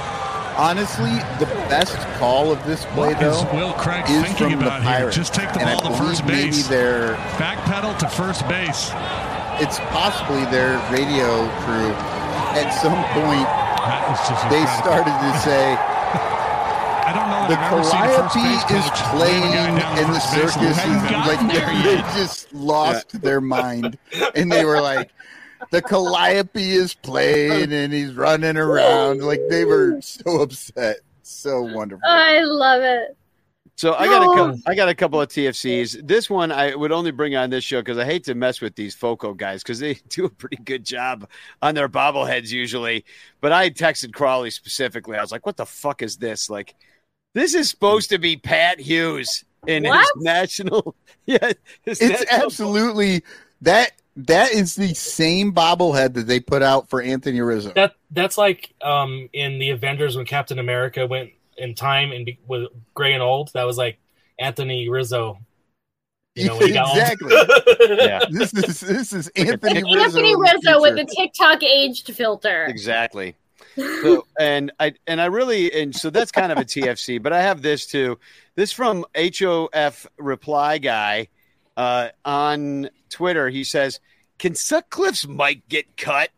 Honestly, 0.57 1.11
the 1.39 1.47
best 1.69 1.98
call 2.19 2.51
of 2.53 2.65
this 2.65 2.85
play 2.94 3.12
What 3.12 3.23
is 3.23 3.43
though 3.43 3.53
Will 3.55 3.73
Craig 3.74 4.05
is 4.09 4.23
thinking 4.23 4.51
from 4.59 4.62
about 4.66 4.82
here? 4.85 5.11
Just 5.11 5.35
take 5.35 5.53
the 5.53 5.61
and 5.61 5.81
ball 5.82 5.90
to 5.90 5.98
first 5.98 6.24
Maybe 6.24 6.47
base. 6.53 6.69
their 6.69 7.15
Backpedal 7.36 7.98
to 7.98 8.09
first 8.09 8.47
base. 8.48 8.93
it's 9.61 9.78
possibly 9.90 10.44
their 10.47 10.78
radio 10.90 11.48
crew 11.66 11.90
at 12.57 12.70
some 12.81 12.97
point 13.12 13.48
they 14.51 14.65
started 14.81 15.12
to 15.12 15.39
say 15.40 15.74
I 15.74 15.77
don't 15.77 15.90
know 15.90 15.95
the 17.48 17.55
that 17.55 17.73
I've 17.73 18.10
ever 18.10 18.28
seen 18.28 18.47
a 18.47 18.59
first 18.68 18.70
calliope 18.70 18.74
is 18.74 18.90
playing 19.10 19.43
lead 19.43 19.55
a 19.55 19.56
guy 19.56 19.81
down 19.81 19.97
to 19.97 20.02
and 20.02 20.14
the 20.14 20.20
circus 20.20 20.56
who 20.56 20.66
hadn't 20.66 21.05
is 21.05 21.10
gotten 21.10 21.48
like 21.48 21.85
they 21.85 21.97
just 22.18 22.52
lost 22.52 23.20
their 23.23 23.40
mind 23.40 23.98
and 24.35 24.51
they 24.51 24.64
were 24.64 24.81
like 24.81 25.10
the 25.70 25.82
calliope 25.82 26.70
is 26.70 26.94
playing 26.94 27.73
and 27.73 27.93
he's 27.93 28.14
running 28.14 28.56
around 28.56 29.23
like 29.23 29.40
they 29.48 29.64
were 29.64 30.01
so 30.01 30.40
upset 30.40 30.98
so 31.23 31.62
wonderful 31.62 32.09
I 32.09 32.40
love 32.40 32.82
it. 32.82 33.16
So 33.77 33.93
I 33.93 34.06
got 34.06 34.23
a 34.23 34.35
couple, 34.35 34.60
I 34.66 34.74
got 34.74 34.89
a 34.89 34.94
couple 34.94 35.20
of 35.20 35.28
TFCs. 35.28 36.06
This 36.06 36.31
one 36.31 36.51
I 36.51 36.74
would 36.74 36.93
only 36.93 37.10
bring 37.10 37.36
on 37.36 37.51
this 37.51 37.62
show 37.62 37.81
because 37.81 37.98
I 37.98 38.06
hate 38.06 38.24
to 38.24 38.35
mess 38.35 38.62
with 38.62 38.74
these 38.74 38.94
Foco 38.94 39.35
guys 39.35 39.62
because 39.62 39.78
they 39.78 39.94
do 40.09 40.24
a 40.24 40.31
pretty 40.31 40.56
good 40.56 40.82
job 40.82 41.28
on 41.60 41.74
their 41.74 41.89
bobbleheads 41.89 42.51
usually. 42.51 43.05
But 43.43 43.52
I 43.52 43.68
texted 43.68 44.14
Crawley 44.14 44.51
specifically. 44.51 45.18
I 45.18 45.20
was 45.20 45.31
like, 45.31 45.44
"What 45.44 45.59
the 45.59 45.66
fuck 45.66 46.01
is 46.02 46.16
this? 46.16 46.48
Like, 46.48 46.74
this 47.36 47.54
is 47.54 47.68
supposed 47.68 48.08
to 48.10 48.18
be 48.18 48.36
Pat 48.38 48.80
Hughes 48.80 49.44
in 49.66 49.84
his 49.84 50.06
national. 50.16 50.94
Yeah, 51.28 51.50
his 51.82 52.00
it's 52.00 52.20
national- 52.20 52.44
absolutely 52.44 53.24
that 53.62 53.90
that 54.14 54.52
is 54.52 54.76
the 54.76 54.94
same 54.94 55.52
bobblehead 55.52 56.14
that 56.14 56.28
they 56.28 56.38
put 56.38 56.62
out 56.62 56.88
for 56.88 57.02
Anthony 57.02 57.40
Rizzo. 57.40 57.72
That 57.74 57.96
that's 58.12 58.38
like 58.38 58.72
um 58.80 59.28
in 59.32 59.58
the 59.58 59.70
Avengers 59.70 60.16
when 60.16 60.24
Captain 60.24 60.60
America 60.60 61.04
went 61.04 61.32
in 61.58 61.74
time 61.74 62.12
and 62.12 62.26
be, 62.26 62.38
with 62.46 62.68
gray 62.94 63.12
and 63.12 63.24
old. 63.24 63.52
That 63.54 63.64
was 63.64 63.76
like 63.76 63.98
Anthony 64.38 64.88
Rizzo. 64.88 65.40
You 66.36 66.46
know, 66.46 66.58
when 66.58 66.68
he 66.68 66.72
got 66.74 66.90
old. 66.90 66.98
exactly. 66.98 67.96
Yeah. 67.96 68.20
This 68.30 68.54
is 68.54 68.80
this 68.80 69.12
is 69.12 69.28
Anthony 69.34 69.82
Rizzo. 69.82 70.04
Anthony 70.04 70.36
Rizzo 70.36 70.80
with 70.80 70.94
the 70.94 71.12
TikTok 71.12 71.64
aged 71.64 72.14
filter. 72.14 72.66
Exactly. 72.66 73.34
So 73.77 74.27
and 74.39 74.73
I 74.81 74.94
and 75.07 75.20
I 75.20 75.27
really 75.27 75.73
and 75.73 75.94
so 75.94 76.11
that's 76.11 76.32
kind 76.32 76.51
of 76.53 76.59
a 76.59 76.65
TFC, 76.65 77.23
but 77.23 77.32
I 77.32 77.43
have 77.43 77.62
this 77.62 77.86
too. 77.86 78.19
This 78.55 78.73
from 78.73 79.05
HOF 79.15 80.07
reply 80.19 80.78
guy 80.78 81.28
uh, 81.77 82.09
on 82.24 82.89
Twitter. 83.11 83.48
He 83.51 83.65
says, 83.65 84.01
"Can 84.39 84.55
Sutcliffe's 84.55 85.28
mic 85.28 85.69
get 85.69 85.97
cut? 85.97 86.31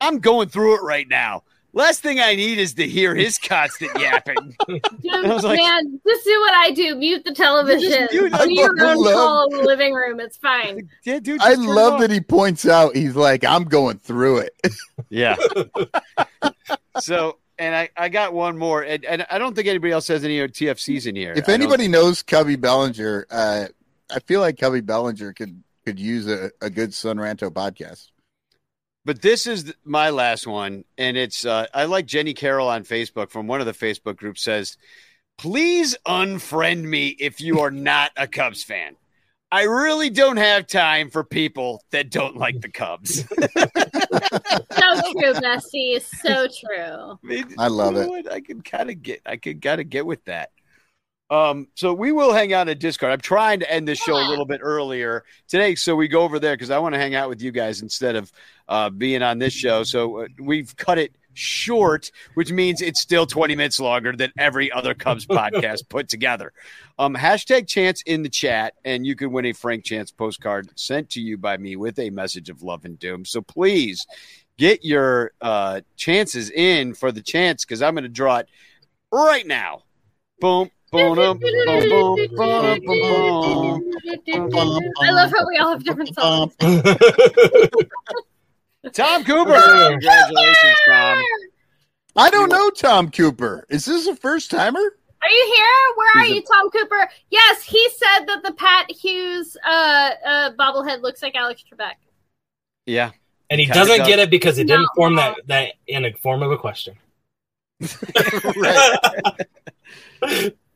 I'm 0.00 0.18
going 0.20 0.48
through 0.48 0.76
it 0.76 0.82
right 0.82 1.06
now. 1.08 1.42
Last 1.74 2.00
thing 2.00 2.18
I 2.18 2.34
need 2.34 2.58
is 2.58 2.72
to 2.74 2.86
hear 2.88 3.14
his 3.14 3.38
constant 3.38 3.90
yapping." 4.00 4.56
Dude, 4.66 4.82
like- 5.02 5.58
man, 5.58 6.00
just 6.06 6.24
do 6.24 6.40
what 6.40 6.54
I 6.54 6.70
do. 6.70 6.94
Mute 6.96 7.24
the 7.24 7.34
television. 7.34 8.08
mute 8.10 8.32
Do 8.32 8.52
your 8.52 8.70
own 8.82 8.96
love- 8.96 9.14
call 9.14 9.50
in 9.52 9.58
the 9.58 9.64
living 9.64 9.92
room. 9.92 10.18
It's 10.20 10.38
fine. 10.38 10.88
yeah, 11.04 11.18
dude. 11.18 11.40
I 11.42 11.50
just 11.50 11.60
turn 11.62 11.70
it 11.70 11.74
love 11.74 12.00
that 12.00 12.10
he 12.10 12.20
points 12.22 12.66
out 12.66 12.96
he's 12.96 13.14
like, 13.14 13.44
I'm 13.44 13.64
going 13.64 13.98
through 13.98 14.38
it. 14.38 14.54
Yeah. 15.10 15.36
so, 17.00 17.38
and 17.58 17.74
I, 17.74 17.90
I 17.96 18.08
got 18.08 18.32
one 18.32 18.56
more, 18.56 18.82
and, 18.82 19.04
and 19.04 19.26
I 19.30 19.38
don't 19.38 19.54
think 19.54 19.68
anybody 19.68 19.92
else 19.92 20.08
has 20.08 20.24
any 20.24 20.38
TFCs 20.38 21.06
in 21.06 21.16
here. 21.16 21.32
if 21.36 21.48
anybody 21.48 21.88
knows 21.88 22.22
Cubby 22.22 22.56
Bellinger, 22.56 23.26
uh, 23.30 23.66
I 24.10 24.20
feel 24.20 24.40
like 24.40 24.58
Cubby 24.58 24.80
Bellinger 24.80 25.32
could 25.32 25.62
could 25.84 25.98
use 25.98 26.28
a, 26.28 26.50
a 26.60 26.68
good 26.68 26.92
Son 26.92 27.16
Ranto 27.16 27.50
podcast. 27.50 28.10
But 29.04 29.22
this 29.22 29.46
is 29.46 29.72
my 29.84 30.10
last 30.10 30.46
one, 30.46 30.84
and 30.98 31.16
it's 31.16 31.46
uh, 31.46 31.66
I 31.72 31.86
like 31.86 32.04
Jenny 32.04 32.34
Carroll 32.34 32.68
on 32.68 32.84
Facebook 32.84 33.30
from 33.30 33.46
one 33.46 33.60
of 33.60 33.66
the 33.66 33.72
Facebook 33.72 34.16
groups 34.16 34.42
says, 34.42 34.76
"Please 35.38 35.96
unfriend 36.06 36.82
me 36.82 37.08
if 37.08 37.40
you 37.40 37.60
are 37.60 37.70
not 37.70 38.12
a 38.18 38.26
Cubs 38.26 38.62
fan. 38.62 38.96
I 39.50 39.62
really 39.62 40.10
don't 40.10 40.36
have 40.36 40.66
time 40.66 41.08
for 41.08 41.24
people 41.24 41.82
that 41.90 42.10
don't 42.10 42.36
like 42.36 42.60
the 42.60 42.68
Cubs." 42.68 43.24
So 45.12 45.20
true, 45.32 45.40
Bessie. 45.40 46.00
So 46.00 46.46
true. 46.46 47.18
mean, 47.22 47.54
I 47.58 47.68
love 47.68 47.94
you 47.94 48.00
it. 48.00 48.08
what? 48.08 48.32
I 48.32 48.40
can 48.40 48.62
kind 48.62 48.90
of 48.90 49.02
get, 49.02 49.20
I 49.26 49.36
can 49.36 49.60
kind 49.60 49.80
of 49.80 49.88
get 49.88 50.06
with 50.06 50.24
that. 50.24 50.50
Um, 51.30 51.68
so 51.74 51.92
we 51.92 52.10
will 52.10 52.32
hang 52.32 52.54
out 52.54 52.68
at 52.68 52.78
Discord. 52.78 53.12
I'm 53.12 53.20
trying 53.20 53.60
to 53.60 53.70
end 53.70 53.86
this 53.86 53.98
show 53.98 54.14
a 54.14 54.28
little 54.28 54.46
bit 54.46 54.60
earlier 54.62 55.24
today, 55.46 55.74
so 55.74 55.94
we 55.94 56.08
go 56.08 56.22
over 56.22 56.38
there 56.38 56.54
because 56.54 56.70
I 56.70 56.78
want 56.78 56.94
to 56.94 56.98
hang 56.98 57.14
out 57.14 57.28
with 57.28 57.42
you 57.42 57.52
guys 57.52 57.82
instead 57.82 58.16
of 58.16 58.32
uh, 58.68 58.88
being 58.88 59.22
on 59.22 59.38
this 59.38 59.52
show. 59.52 59.82
So 59.82 60.20
uh, 60.20 60.28
we've 60.38 60.74
cut 60.76 60.96
it 60.96 61.14
short, 61.34 62.10
which 62.34 62.50
means 62.50 62.80
it's 62.80 63.00
still 63.00 63.26
20 63.26 63.54
minutes 63.56 63.78
longer 63.78 64.12
than 64.16 64.32
every 64.38 64.72
other 64.72 64.94
Cubs 64.94 65.26
podcast 65.26 65.88
put 65.90 66.08
together. 66.08 66.52
Um, 66.98 67.14
hashtag 67.14 67.68
chance 67.68 68.02
in 68.02 68.22
the 68.22 68.28
chat, 68.30 68.74
and 68.84 69.06
you 69.06 69.14
can 69.14 69.30
win 69.30 69.44
a 69.44 69.52
Frank 69.52 69.84
Chance 69.84 70.12
postcard 70.12 70.70
sent 70.76 71.10
to 71.10 71.20
you 71.20 71.36
by 71.36 71.58
me 71.58 71.76
with 71.76 71.98
a 71.98 72.08
message 72.08 72.48
of 72.48 72.62
love 72.62 72.86
and 72.86 72.98
doom. 72.98 73.26
So 73.26 73.42
please 73.42 74.06
get 74.58 74.84
your 74.84 75.32
uh, 75.40 75.80
chances 75.96 76.50
in 76.50 76.92
for 76.92 77.10
the 77.12 77.22
chance 77.22 77.64
because 77.64 77.80
I'm 77.80 77.94
going 77.94 78.02
to 78.02 78.08
draw 78.10 78.36
it 78.38 78.48
right 79.10 79.46
now. 79.46 79.84
Boom. 80.40 80.70
Boom, 80.90 81.16
boom, 81.16 81.38
boom, 81.38 81.50
boom, 81.66 82.16
boom, 82.34 82.80
boom, 82.86 84.50
boom. 84.50 84.82
I 85.02 85.10
love 85.10 85.30
how 85.30 85.46
we 85.46 85.58
all 85.58 85.72
have 85.72 85.84
different 85.84 86.14
songs. 86.14 86.54
Tom 88.94 89.24
Cooper. 89.24 89.88
Congratulations, 89.90 90.78
Tom. 90.88 91.22
I 92.16 92.30
don't 92.30 92.48
know 92.48 92.70
Tom 92.70 93.10
Cooper. 93.10 93.66
Is 93.68 93.84
this 93.84 94.06
a 94.06 94.16
first 94.16 94.50
timer? 94.50 94.80
Are 94.80 95.30
you 95.30 95.52
here? 95.54 95.66
Where 95.96 96.10
are 96.16 96.24
He's 96.24 96.32
a- 96.32 96.34
you, 96.36 96.42
Tom 96.42 96.70
Cooper? 96.70 97.08
Yes, 97.30 97.62
he 97.64 97.86
said 97.90 98.24
that 98.26 98.42
the 98.42 98.52
Pat 98.54 98.90
Hughes 98.90 99.58
uh, 99.66 100.10
uh, 100.26 100.50
bobblehead 100.58 101.02
looks 101.02 101.22
like 101.22 101.34
Alex 101.34 101.62
Trebek. 101.70 101.92
Yeah. 102.86 103.10
And 103.50 103.60
he 103.60 103.66
Kinda 103.66 103.78
doesn't 103.80 104.06
get 104.06 104.18
it 104.18 104.30
because 104.30 104.56
he 104.56 104.64
didn't 104.64 104.88
form 104.94 105.16
that 105.16 105.36
that 105.46 105.72
in 105.86 106.04
a 106.04 106.12
form 106.14 106.42
of 106.42 106.50
a 106.52 106.56
question. 106.58 106.96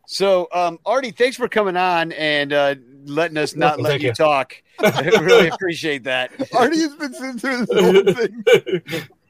So, 0.07 0.47
um, 0.53 0.79
Artie, 0.85 1.13
thanks 1.13 1.37
for 1.39 1.49
coming 1.49 1.77
on 1.77 2.13
and 2.13 2.53
uh, 2.53 2.75
letting 3.07 3.39
us 3.39 3.57
not 3.57 3.79
Welcome, 3.79 3.85
let 3.85 4.01
you 4.03 4.09
you. 4.09 4.13
talk. 4.15 4.63
I 4.79 5.01
really 5.23 5.49
appreciate 5.49 6.05
that. 6.05 6.31
Artie 6.55 6.81
has 6.81 6.95
been 6.97 7.15
sitting 7.15 7.39
through 7.39 7.65
this 7.65 7.81
whole 7.81 7.93
thing. 8.15 8.45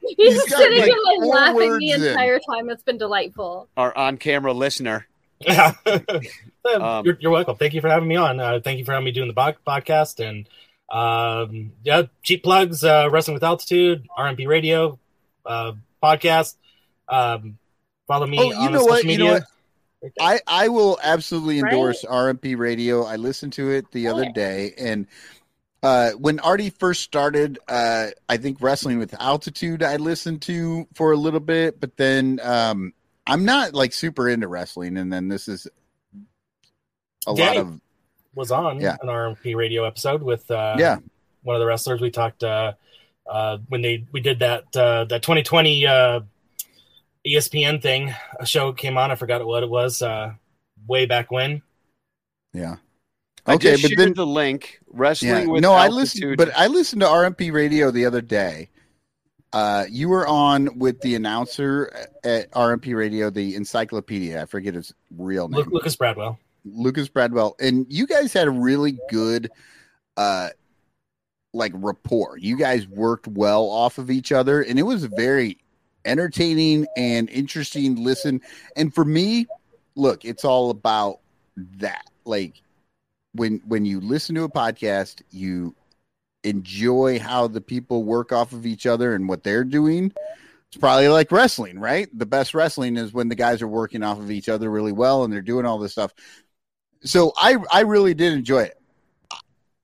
He's, 0.01 0.17
He's 0.17 0.33
just 0.35 0.49
got, 0.49 0.57
sitting 0.57 0.79
like, 0.81 0.91
and 0.91 1.23
four 1.23 1.35
laughing 1.35 1.59
the 1.59 1.67
words 1.67 1.85
in. 1.85 2.03
entire 2.03 2.39
time. 2.39 2.69
It's 2.69 2.83
been 2.83 2.97
delightful. 2.97 3.69
Our 3.77 3.95
on-camera 3.97 4.51
listener. 4.51 5.07
Yeah. 5.39 5.73
Um, 5.85 7.05
you're, 7.05 7.17
you're 7.21 7.31
welcome. 7.31 7.55
Thank 7.55 7.73
you 7.73 7.79
for 7.81 7.87
having 7.89 8.09
me 8.09 8.17
on. 8.17 8.39
Uh, 8.41 8.59
thank 8.61 8.77
you 8.79 8.83
for 8.85 8.91
having 8.91 9.05
me 9.05 9.11
doing 9.11 9.27
the 9.29 9.33
bo- 9.33 9.53
podcast 9.65 10.19
and 10.27 10.49
um, 10.93 11.71
yeah, 11.83 12.03
cheap 12.21 12.43
plugs. 12.43 12.83
Uh, 12.83 13.09
Wrestling 13.11 13.33
with 13.33 13.43
Altitude, 13.43 14.07
RMP 14.17 14.47
Radio 14.47 14.99
uh, 15.45 15.73
podcast. 16.01 16.55
Um, 17.09 17.57
follow 18.07 18.27
me. 18.27 18.37
Oh, 18.39 18.43
you 18.43 18.53
on 18.53 18.71
know 18.73 18.79
the 18.79 18.85
what? 18.85 19.03
social 19.03 19.11
You 19.11 19.17
know 19.17 19.25
media. 19.25 19.47
what? 20.01 20.13
I, 20.19 20.39
I 20.47 20.67
will 20.67 20.99
absolutely 21.01 21.61
Right? 21.61 21.73
endorse 21.73 22.03
RMP 22.03 22.57
Radio. 22.57 23.03
I 23.03 23.15
listened 23.15 23.53
to 23.53 23.71
it 23.71 23.91
the 23.91 24.07
other 24.07 24.25
Yeah. 24.25 24.31
day, 24.31 24.73
and 24.77 25.07
uh, 25.81 26.11
when 26.11 26.39
Artie 26.39 26.69
first 26.69 27.01
started, 27.01 27.59
uh, 27.67 28.07
I 28.29 28.37
think 28.37 28.61
wrestling 28.61 28.99
with 28.99 29.13
altitude 29.19 29.83
I 29.83 29.97
listened 29.97 30.41
to 30.43 30.87
for 30.93 31.11
a 31.11 31.17
little 31.17 31.39
bit, 31.41 31.79
but 31.79 31.97
then 31.97 32.39
um, 32.43 32.93
I'm 33.27 33.45
not 33.45 33.73
like 33.73 33.93
super 33.93 34.29
into 34.29 34.47
wrestling, 34.47 34.97
and 34.97 35.11
then 35.11 35.27
this 35.27 35.47
is 35.47 35.67
a 37.25 37.33
Danny 37.33 37.57
lot 37.57 37.57
of 37.57 37.79
was 38.35 38.51
on 38.51 38.79
Yeah. 38.79 38.97
an 39.01 39.09
RMP 39.09 39.55
Radio 39.55 39.85
episode 39.85 40.21
with 40.23 40.49
uh, 40.51 40.75
Yeah. 40.79 40.97
one 41.43 41.55
of 41.55 41.59
the 41.59 41.65
wrestlers. 41.65 42.01
We 42.01 42.11
talked 42.11 42.43
uh, 42.43 42.73
uh, 43.29 43.57
when 43.69 43.81
they 43.81 44.05
we 44.11 44.19
did 44.21 44.39
that 44.39 44.63
uh, 44.75 45.05
that 45.05 45.21
2020 45.23 45.85
uh, 45.87 46.19
ESPN 47.25 47.81
thing. 47.81 48.13
A 48.39 48.45
show 48.45 48.73
came 48.73 48.97
on. 48.97 49.11
I 49.11 49.15
forgot 49.15 49.45
what 49.45 49.63
it 49.63 49.69
was. 49.69 50.01
Uh, 50.01 50.33
way 50.87 51.05
back 51.05 51.31
when. 51.31 51.61
yeah. 52.53 52.75
I 53.45 53.55
Okay, 53.55 53.71
just 53.71 53.83
but 53.83 53.87
shared 53.89 53.99
then 53.99 54.13
the 54.13 54.25
link. 54.25 54.79
Wrestling 54.87 55.31
yeah, 55.31 55.45
with 55.47 55.61
no, 55.61 55.73
I 55.73 55.85
altitude. 55.87 55.97
listened, 55.99 56.37
but 56.37 56.51
I 56.55 56.67
listened 56.67 57.01
to 57.01 57.07
RMP 57.07 57.51
Radio 57.51 57.91
the 57.91 58.05
other 58.05 58.21
day. 58.21 58.69
Uh, 59.51 59.85
you 59.89 60.07
were 60.09 60.25
on 60.27 60.79
with 60.79 60.99
the 61.01 61.15
announcer 61.15 62.07
at 62.23 62.49
RMP 62.51 62.95
Radio, 62.95 63.29
the 63.29 63.55
Encyclopedia. 63.55 64.41
I 64.41 64.45
forget 64.45 64.73
his 64.75 64.93
real 65.17 65.47
name. 65.49 65.65
Lucas 65.71 65.95
Bradwell. 65.97 66.37
Lucas 66.65 67.09
Bradwell, 67.09 67.55
and 67.59 67.85
you 67.89 68.07
guys 68.07 68.33
had 68.33 68.47
a 68.47 68.51
really 68.51 68.97
good, 69.09 69.51
uh, 70.17 70.49
like 71.53 71.71
rapport. 71.75 72.37
You 72.37 72.57
guys 72.57 72.87
worked 72.87 73.27
well 73.27 73.65
off 73.69 73.97
of 73.97 74.09
each 74.09 74.31
other, 74.31 74.61
and 74.61 74.79
it 74.79 74.83
was 74.83 75.03
a 75.03 75.09
very 75.09 75.57
entertaining 76.05 76.87
and 76.97 77.29
interesting 77.29 78.03
listen. 78.03 78.41
And 78.75 78.93
for 78.93 79.05
me, 79.05 79.47
look, 79.95 80.25
it's 80.25 80.45
all 80.45 80.69
about 80.69 81.19
that. 81.77 82.09
Like 82.25 82.61
when 83.33 83.61
when 83.67 83.85
you 83.85 83.99
listen 83.99 84.35
to 84.35 84.43
a 84.43 84.49
podcast, 84.49 85.21
you 85.31 85.75
enjoy 86.43 87.19
how 87.19 87.47
the 87.47 87.61
people 87.61 88.03
work 88.03 88.31
off 88.31 88.53
of 88.53 88.65
each 88.65 88.85
other 88.85 89.15
and 89.15 89.27
what 89.27 89.43
they're 89.43 89.63
doing. 89.63 90.13
It's 90.67 90.79
probably 90.79 91.07
like 91.07 91.31
wrestling, 91.31 91.79
right? 91.79 92.07
The 92.17 92.25
best 92.25 92.53
wrestling 92.53 92.97
is 92.97 93.13
when 93.13 93.29
the 93.29 93.35
guys 93.35 93.61
are 93.61 93.67
working 93.67 94.03
off 94.03 94.19
of 94.19 94.31
each 94.31 94.49
other 94.49 94.69
really 94.69 94.91
well 94.91 95.23
and 95.23 95.31
they're 95.31 95.41
doing 95.41 95.65
all 95.65 95.77
this 95.77 95.91
stuff. 95.91 96.13
So 97.05 97.33
I 97.37 97.57
I 97.71 97.81
really 97.81 98.13
did 98.13 98.33
enjoy 98.33 98.63
it. 98.63 98.77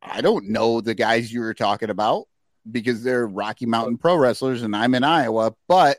I 0.01 0.21
don't 0.21 0.49
know 0.49 0.81
the 0.81 0.93
guys 0.95 1.31
you 1.31 1.41
were 1.41 1.53
talking 1.53 1.89
about 1.89 2.27
because 2.71 3.03
they're 3.03 3.27
Rocky 3.27 3.65
Mountain 3.65 3.97
pro 3.97 4.15
wrestlers 4.15 4.63
and 4.63 4.75
I'm 4.75 4.95
in 4.95 5.03
Iowa, 5.03 5.53
but 5.67 5.97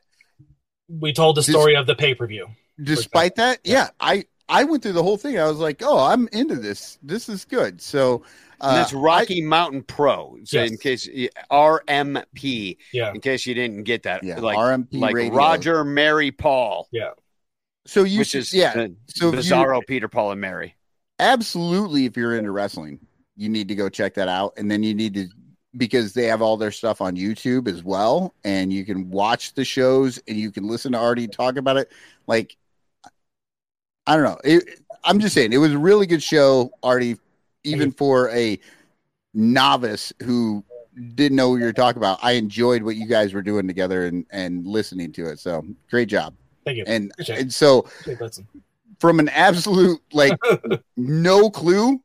we 0.88 1.12
told 1.12 1.36
the 1.36 1.42
story 1.42 1.76
of 1.76 1.86
the 1.86 1.94
pay 1.94 2.14
per 2.14 2.26
view. 2.26 2.48
Despite 2.82 3.36
that, 3.36 3.58
yeah, 3.64 3.88
I 4.00 4.24
I 4.48 4.64
went 4.64 4.82
through 4.82 4.94
the 4.94 5.02
whole 5.02 5.16
thing. 5.16 5.38
I 5.38 5.46
was 5.46 5.58
like, 5.58 5.82
oh, 5.84 5.98
I'm 5.98 6.28
into 6.32 6.56
this. 6.56 6.98
This 7.02 7.28
is 7.28 7.44
good. 7.44 7.80
So 7.80 8.24
uh, 8.60 8.74
that's 8.74 8.92
Rocky 8.92 9.42
Mountain 9.42 9.82
Pro. 9.84 10.38
So 10.44 10.58
Yes. 10.58 10.70
in 10.70 10.78
case 10.78 11.08
RMP, 11.52 12.76
yeah, 12.92 13.12
in 13.12 13.20
case 13.20 13.46
you 13.46 13.54
didn't 13.54 13.84
get 13.84 14.02
that, 14.04 14.24
Yeah, 14.24 14.40
like 14.40 14.56
RMP 14.58 14.98
like 15.00 15.14
radio. 15.14 15.34
Roger, 15.34 15.84
Mary, 15.84 16.30
Paul. 16.30 16.88
Yeah. 16.90 17.10
So 17.86 18.04
you 18.04 18.20
which 18.20 18.28
should- 18.28 18.40
is 18.40 18.54
yeah. 18.54 18.72
So 19.08 19.28
if 19.28 19.34
you- 19.34 19.52
Bizarro, 19.52 19.86
Peter, 19.86 20.08
Paul, 20.08 20.32
and 20.32 20.40
Mary. 20.40 20.74
Absolutely 21.20 22.06
if 22.06 22.16
you're 22.16 22.36
into 22.36 22.50
wrestling 22.50 22.98
you 23.40 23.48
need 23.48 23.68
to 23.68 23.74
go 23.74 23.88
check 23.88 24.14
that 24.14 24.28
out. 24.28 24.52
And 24.58 24.70
then 24.70 24.82
you 24.82 24.94
need 24.94 25.14
to 25.14 25.28
because 25.76 26.12
they 26.12 26.24
have 26.24 26.42
all 26.42 26.56
their 26.56 26.72
stuff 26.72 27.00
on 27.00 27.14
youtube 27.14 27.68
as 27.68 27.84
well 27.84 28.34
and 28.42 28.72
you 28.72 28.84
can 28.84 29.08
watch 29.08 29.54
the 29.54 29.64
shows 29.64 30.20
and 30.26 30.36
you 30.36 30.50
can 30.50 30.66
listen 30.66 30.90
to 30.92 30.98
artie 30.98 31.28
talk 31.28 31.56
about 31.56 31.76
it. 31.76 31.90
Like 32.26 32.56
i 34.06 34.14
don't 34.14 34.24
know. 34.24 34.38
It, 34.44 34.80
i'm 35.04 35.20
just 35.20 35.34
saying 35.34 35.52
it 35.52 35.58
was 35.58 35.72
a 35.72 35.78
really 35.78 36.06
good 36.06 36.22
show 36.22 36.70
artie 36.82 37.16
even 37.64 37.92
for 37.92 38.30
a 38.30 38.58
novice 39.32 40.12
who 40.22 40.64
didn't 41.14 41.36
know 41.36 41.50
what 41.50 41.56
you 41.56 41.64
were 41.64 41.72
talking 41.72 41.98
about. 41.98 42.18
I 42.20 42.32
enjoyed 42.32 42.82
what 42.82 42.96
you 42.96 43.06
guys 43.06 43.32
were 43.32 43.42
doing 43.42 43.66
together 43.66 44.06
and 44.06 44.26
and 44.32 44.66
listening 44.66 45.12
to 45.12 45.26
it. 45.26 45.38
So 45.38 45.64
great 45.88 46.08
job. 46.08 46.34
Thank 46.64 46.78
you. 46.78 46.84
and 46.86 47.12
and 47.28 47.54
so. 47.54 47.86
From 49.00 49.18
an 49.18 49.28
absolute 49.30 50.00
like 50.12 50.38
no 50.96 51.50
clue 51.50 52.00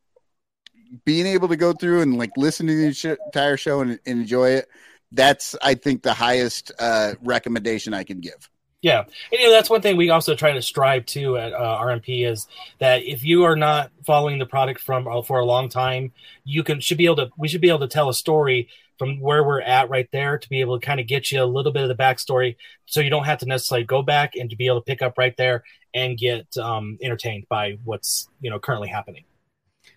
being 1.04 1.28
able 1.28 1.48
to 1.48 1.58
go 1.58 1.74
through 1.74 2.02
and 2.02 2.18
like 2.18 2.32
listen 2.38 2.66
to 2.68 2.76
the 2.76 2.94
sh- 2.94 3.06
entire 3.26 3.58
show 3.58 3.82
and, 3.82 3.92
and 3.92 4.00
enjoy 4.06 4.50
it 4.50 4.68
that's 5.12 5.56
i 5.62 5.74
think 5.76 6.02
the 6.02 6.14
highest 6.14 6.72
uh 6.80 7.14
recommendation 7.22 7.94
i 7.94 8.04
can 8.04 8.20
give. 8.20 8.50
Yeah, 8.86 9.00
and 9.00 9.10
you 9.32 9.48
know 9.48 9.52
that's 9.52 9.68
one 9.68 9.82
thing 9.82 9.98
we 9.98 10.12
also 10.12 10.36
try 10.36 10.52
to 10.52 10.62
strive 10.62 11.08
to 11.08 11.38
at 11.38 11.54
uh, 11.54 11.80
RMP 11.82 12.24
is 12.24 12.46
that 12.78 13.02
if 13.02 13.24
you 13.24 13.44
are 13.44 13.56
not 13.56 13.90
following 14.06 14.38
the 14.38 14.46
product 14.46 14.80
from 14.80 15.08
uh, 15.08 15.24
for 15.24 15.40
a 15.40 15.46
long 15.46 15.70
time, 15.70 16.12
you 16.44 16.64
can 16.64 16.80
should 16.80 17.00
be 17.00 17.06
able 17.06 17.16
to 17.16 17.32
we 17.36 17.48
should 17.48 17.62
be 17.62 17.70
able 17.70 17.80
to 17.80 17.88
tell 17.88 18.10
a 18.10 18.14
story 18.14 18.70
from 18.98 19.20
where 19.20 19.44
we're 19.44 19.62
at 19.62 19.90
right 19.90 20.08
there 20.12 20.38
to 20.38 20.50
be 20.50 20.62
able 20.62 20.80
to 20.80 20.86
kind 20.86 21.00
of 21.00 21.08
get 21.08 21.32
you 21.32 21.42
a 21.42 21.46
little 21.46 21.72
bit 21.72 21.84
of 21.84 21.90
the 21.90 21.96
backstory, 21.96 22.56
so 22.86 23.00
you 23.02 23.10
don't 23.10 23.26
have 23.26 23.40
to 23.40 23.46
necessarily 23.46 23.86
go 23.86 24.02
back 24.02 24.36
and 24.36 24.50
to 24.50 24.56
be 24.56 24.68
able 24.68 24.82
to 24.82 24.86
pick 24.86 25.02
up 25.02 25.18
right 25.18 25.36
there 25.38 25.64
and 25.94 26.18
get 26.18 26.46
um, 26.58 26.98
entertained 27.02 27.46
by 27.50 27.78
what's 27.84 28.28
you 28.42 28.50
know 28.50 28.60
currently 28.60 28.88
happening. 28.90 29.24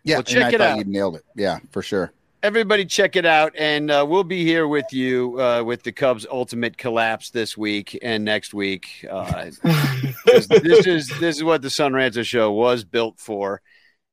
yeah 0.05 0.17
Well, 0.17 0.23
check 0.25 0.37
and 0.37 0.45
I 0.45 0.49
it 0.49 0.59
thought 0.59 0.71
out. 0.71 0.79
you 0.79 0.85
nailed 0.85 1.17
it 1.17 1.25
yeah 1.37 1.59
for 1.71 1.83
sure 1.83 2.13
Everybody, 2.41 2.85
check 2.85 3.17
it 3.17 3.27
out, 3.27 3.53
and 3.59 3.91
uh, 3.91 4.07
we'll 4.09 4.23
be 4.23 4.45
here 4.45 4.69
with 4.69 4.93
you 4.93 5.41
uh, 5.43 5.61
with 5.65 5.83
the 5.83 5.91
Cubs' 5.91 6.25
ultimate 6.31 6.79
collapse 6.79 7.31
this 7.31 7.59
week 7.59 7.99
and 8.01 8.25
next 8.25 8.55
week. 8.55 9.05
Uh, 9.11 9.51
'cause 10.25 10.47
this 10.47 10.87
is 10.87 11.09
this 11.19 11.37
is 11.39 11.43
what 11.43 11.63
the 11.63 11.69
Son 11.71 11.93
Ranto 11.93 12.25
Show 12.25 12.53
was 12.53 12.85
built 12.85 13.19
for. 13.19 13.61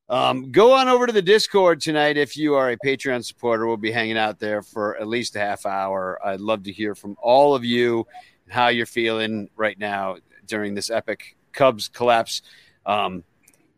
Um, 0.07 0.51
go 0.51 0.73
on 0.73 0.87
over 0.87 1.07
to 1.07 1.13
the 1.13 1.21
Discord 1.21 1.81
tonight 1.81 2.15
if 2.15 2.37
you 2.37 2.53
are 2.55 2.69
a 2.69 2.77
Patreon 2.77 3.25
supporter. 3.25 3.65
We'll 3.65 3.77
be 3.77 3.91
hanging 3.91 4.17
out 4.17 4.39
there 4.39 4.61
for 4.61 4.97
at 4.97 5.07
least 5.07 5.35
a 5.35 5.39
half 5.39 5.65
hour. 5.65 6.19
I'd 6.23 6.39
love 6.41 6.63
to 6.63 6.71
hear 6.71 6.93
from 6.93 7.15
all 7.19 7.55
of 7.55 7.65
you 7.65 8.05
how 8.47 8.67
you're 8.67 8.85
feeling 8.85 9.49
right 9.55 9.77
now 9.79 10.17
during 10.45 10.75
this 10.75 10.91
epic 10.91 11.35
Cubs 11.53 11.87
collapse. 11.87 12.43
Um, 12.85 13.23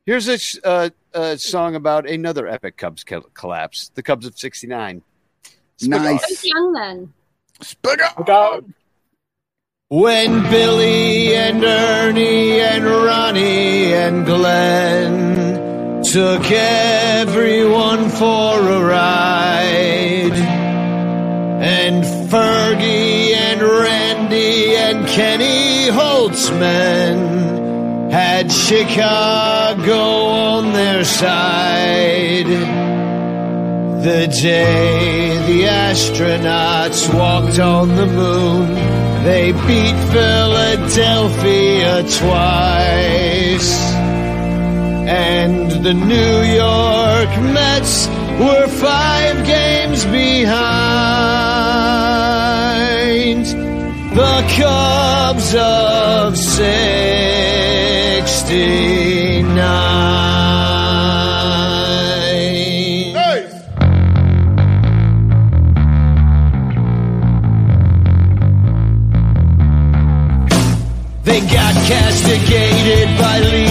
here's 0.06 0.28
a, 0.28 0.38
sh- 0.38 0.58
uh, 0.66 0.90
a 1.14 1.38
song 1.38 1.76
about 1.76 2.10
another 2.10 2.46
epic 2.46 2.76
Cubs 2.76 3.06
co- 3.06 3.22
collapse, 3.34 3.92
the 3.96 4.04
Cubs 4.04 4.26
of 4.26 4.38
'69. 4.38 5.02
I 5.94 6.14
was 6.14 6.44
young 6.44 6.74
then. 6.74 7.14
When 9.90 10.42
Billy 10.50 11.34
and 11.36 11.64
Ernie 11.64 12.60
and 12.60 12.84
Ronnie 12.84 13.94
and 13.94 14.26
Glenn 14.26 15.47
took 16.12 16.52
everyone 16.52 18.10
for 18.10 18.60
a 18.60 18.82
ride, 18.82 20.34
and 21.62 22.04
Fergie 22.32 23.34
and 23.34 23.62
Randy 23.62 24.76
and 24.76 25.08
Kenny 25.08 25.90
Holtzman 25.90 27.38
had 28.10 28.50
Chicago 28.50 29.98
on 29.98 30.72
their 30.72 31.04
side. 31.04 32.48
The 34.06 34.28
day 34.42 35.38
the 35.46 35.64
astronauts 35.64 37.14
walked 37.14 37.60
on 37.60 37.98
the 37.98 38.06
moon, 38.06 38.74
they 39.26 39.52
beat 39.52 39.98
Philadelphia 40.14 42.04
twice. 42.04 44.07
And 45.10 45.72
the 45.86 45.94
New 45.94 46.42
York 46.44 47.30
Mets 47.54 48.08
were 48.42 48.68
five 48.68 49.46
games 49.46 50.04
behind. 50.04 50.66
The 54.14 54.44
Cubs 54.58 55.56
of 55.56 56.36
69. 56.38 56.78
They 71.24 71.40
got 71.42 71.76
castigated 71.88 73.18
by 73.18 73.40
Leo 73.40 73.67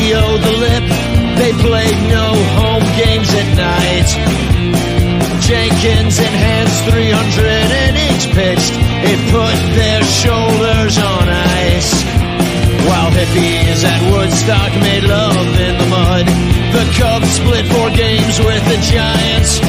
Jenkins 5.47 6.18
and 6.18 6.35
Hands 6.35 6.77
300 6.90 7.47
and 7.47 7.94
each 7.94 8.27
pitched. 8.35 8.74
It 9.06 9.20
put 9.31 9.55
their 9.78 10.02
shoulders 10.02 10.98
on 10.98 11.31
ice. 11.31 12.02
While 12.82 13.14
hippies 13.14 13.86
at 13.86 14.02
Woodstock 14.10 14.74
made 14.82 15.05
love 15.06 15.47
in 15.62 15.78
the 15.78 15.86
mud. 15.86 16.27
The 16.74 16.82
Cubs 16.98 17.31
split 17.31 17.62
four 17.70 17.94
games 17.94 18.43
with 18.43 18.59
the 18.66 18.78
Giants. 18.90 19.62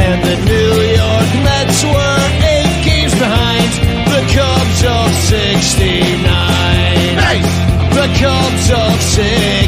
And 0.00 0.16
the 0.24 0.36
New 0.48 0.80
York 0.96 1.30
Mets 1.44 1.84
were 1.84 2.20
eight 2.48 2.72
games 2.80 3.12
behind 3.12 3.68
the 4.16 4.24
Cubs 4.32 4.80
of 4.80 5.12
69. 5.28 6.24
The 8.00 8.08
Cubs 8.16 8.66
of 8.72 8.96
69. 8.96 9.61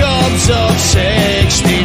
Cubs 0.00 0.48
of 0.48 0.80
69. 0.80 1.79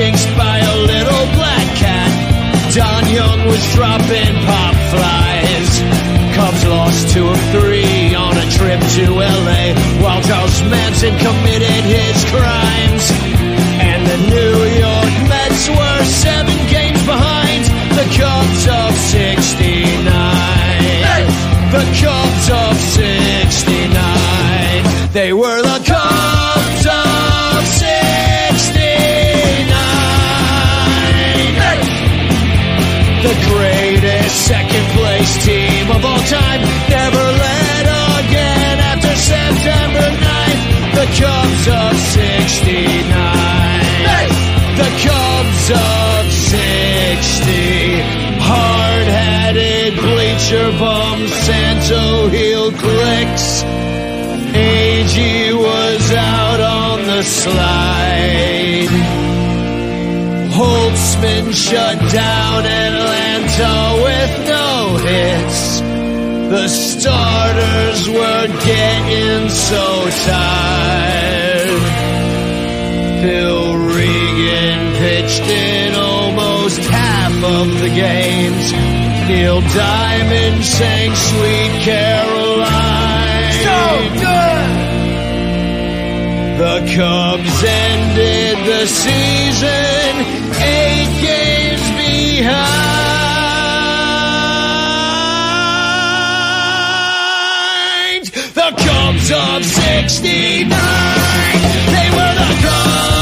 by 0.00 0.56
a 0.56 0.76
little 0.88 1.26
black 1.36 1.76
cat. 1.76 2.08
Don 2.72 3.04
Young 3.12 3.44
was 3.44 3.60
dropping 3.74 4.32
pop 4.48 4.74
flies. 4.88 5.72
Cubs 6.32 6.64
lost 6.64 7.10
two 7.12 7.28
of 7.28 7.38
three 7.52 8.14
on 8.14 8.32
a 8.38 8.46
trip 8.56 8.80
to 8.96 9.04
L.A. 9.20 9.74
While 10.00 10.22
Charles 10.22 10.62
Manson 10.62 11.18
slide. 57.22 58.88
Holtzman 60.56 61.52
shut 61.54 61.98
down 62.12 62.66
Atlanta 62.66 63.74
with 64.04 64.48
no 64.48 64.96
hits. 64.96 65.80
The 66.50 66.68
starters 66.68 68.08
were 68.08 68.46
getting 68.64 69.48
so 69.48 70.10
tired. 70.26 71.82
Phil 73.22 73.76
Regan 73.76 74.96
pitched 74.96 75.42
in 75.42 75.94
almost 75.94 76.80
half 76.80 77.32
of 77.44 77.80
the 77.80 77.88
games. 77.88 78.72
Neil 79.28 79.60
Diamond 79.60 80.64
sang 80.64 81.14
Sweet 81.14 81.84
Caroline. 81.84 82.39
The 86.60 86.80
Cubs 86.94 87.64
ended 87.64 88.58
the 88.66 88.86
season 88.86 90.12
eight 90.60 91.08
games 91.22 91.88
behind. 97.40 98.26
The 98.52 98.70
Cubs 98.76 99.30
of 99.30 99.64
69. 99.64 100.68
They 100.68 102.10
were 102.12 102.34
the 102.36 102.52
Cubs 102.60 103.19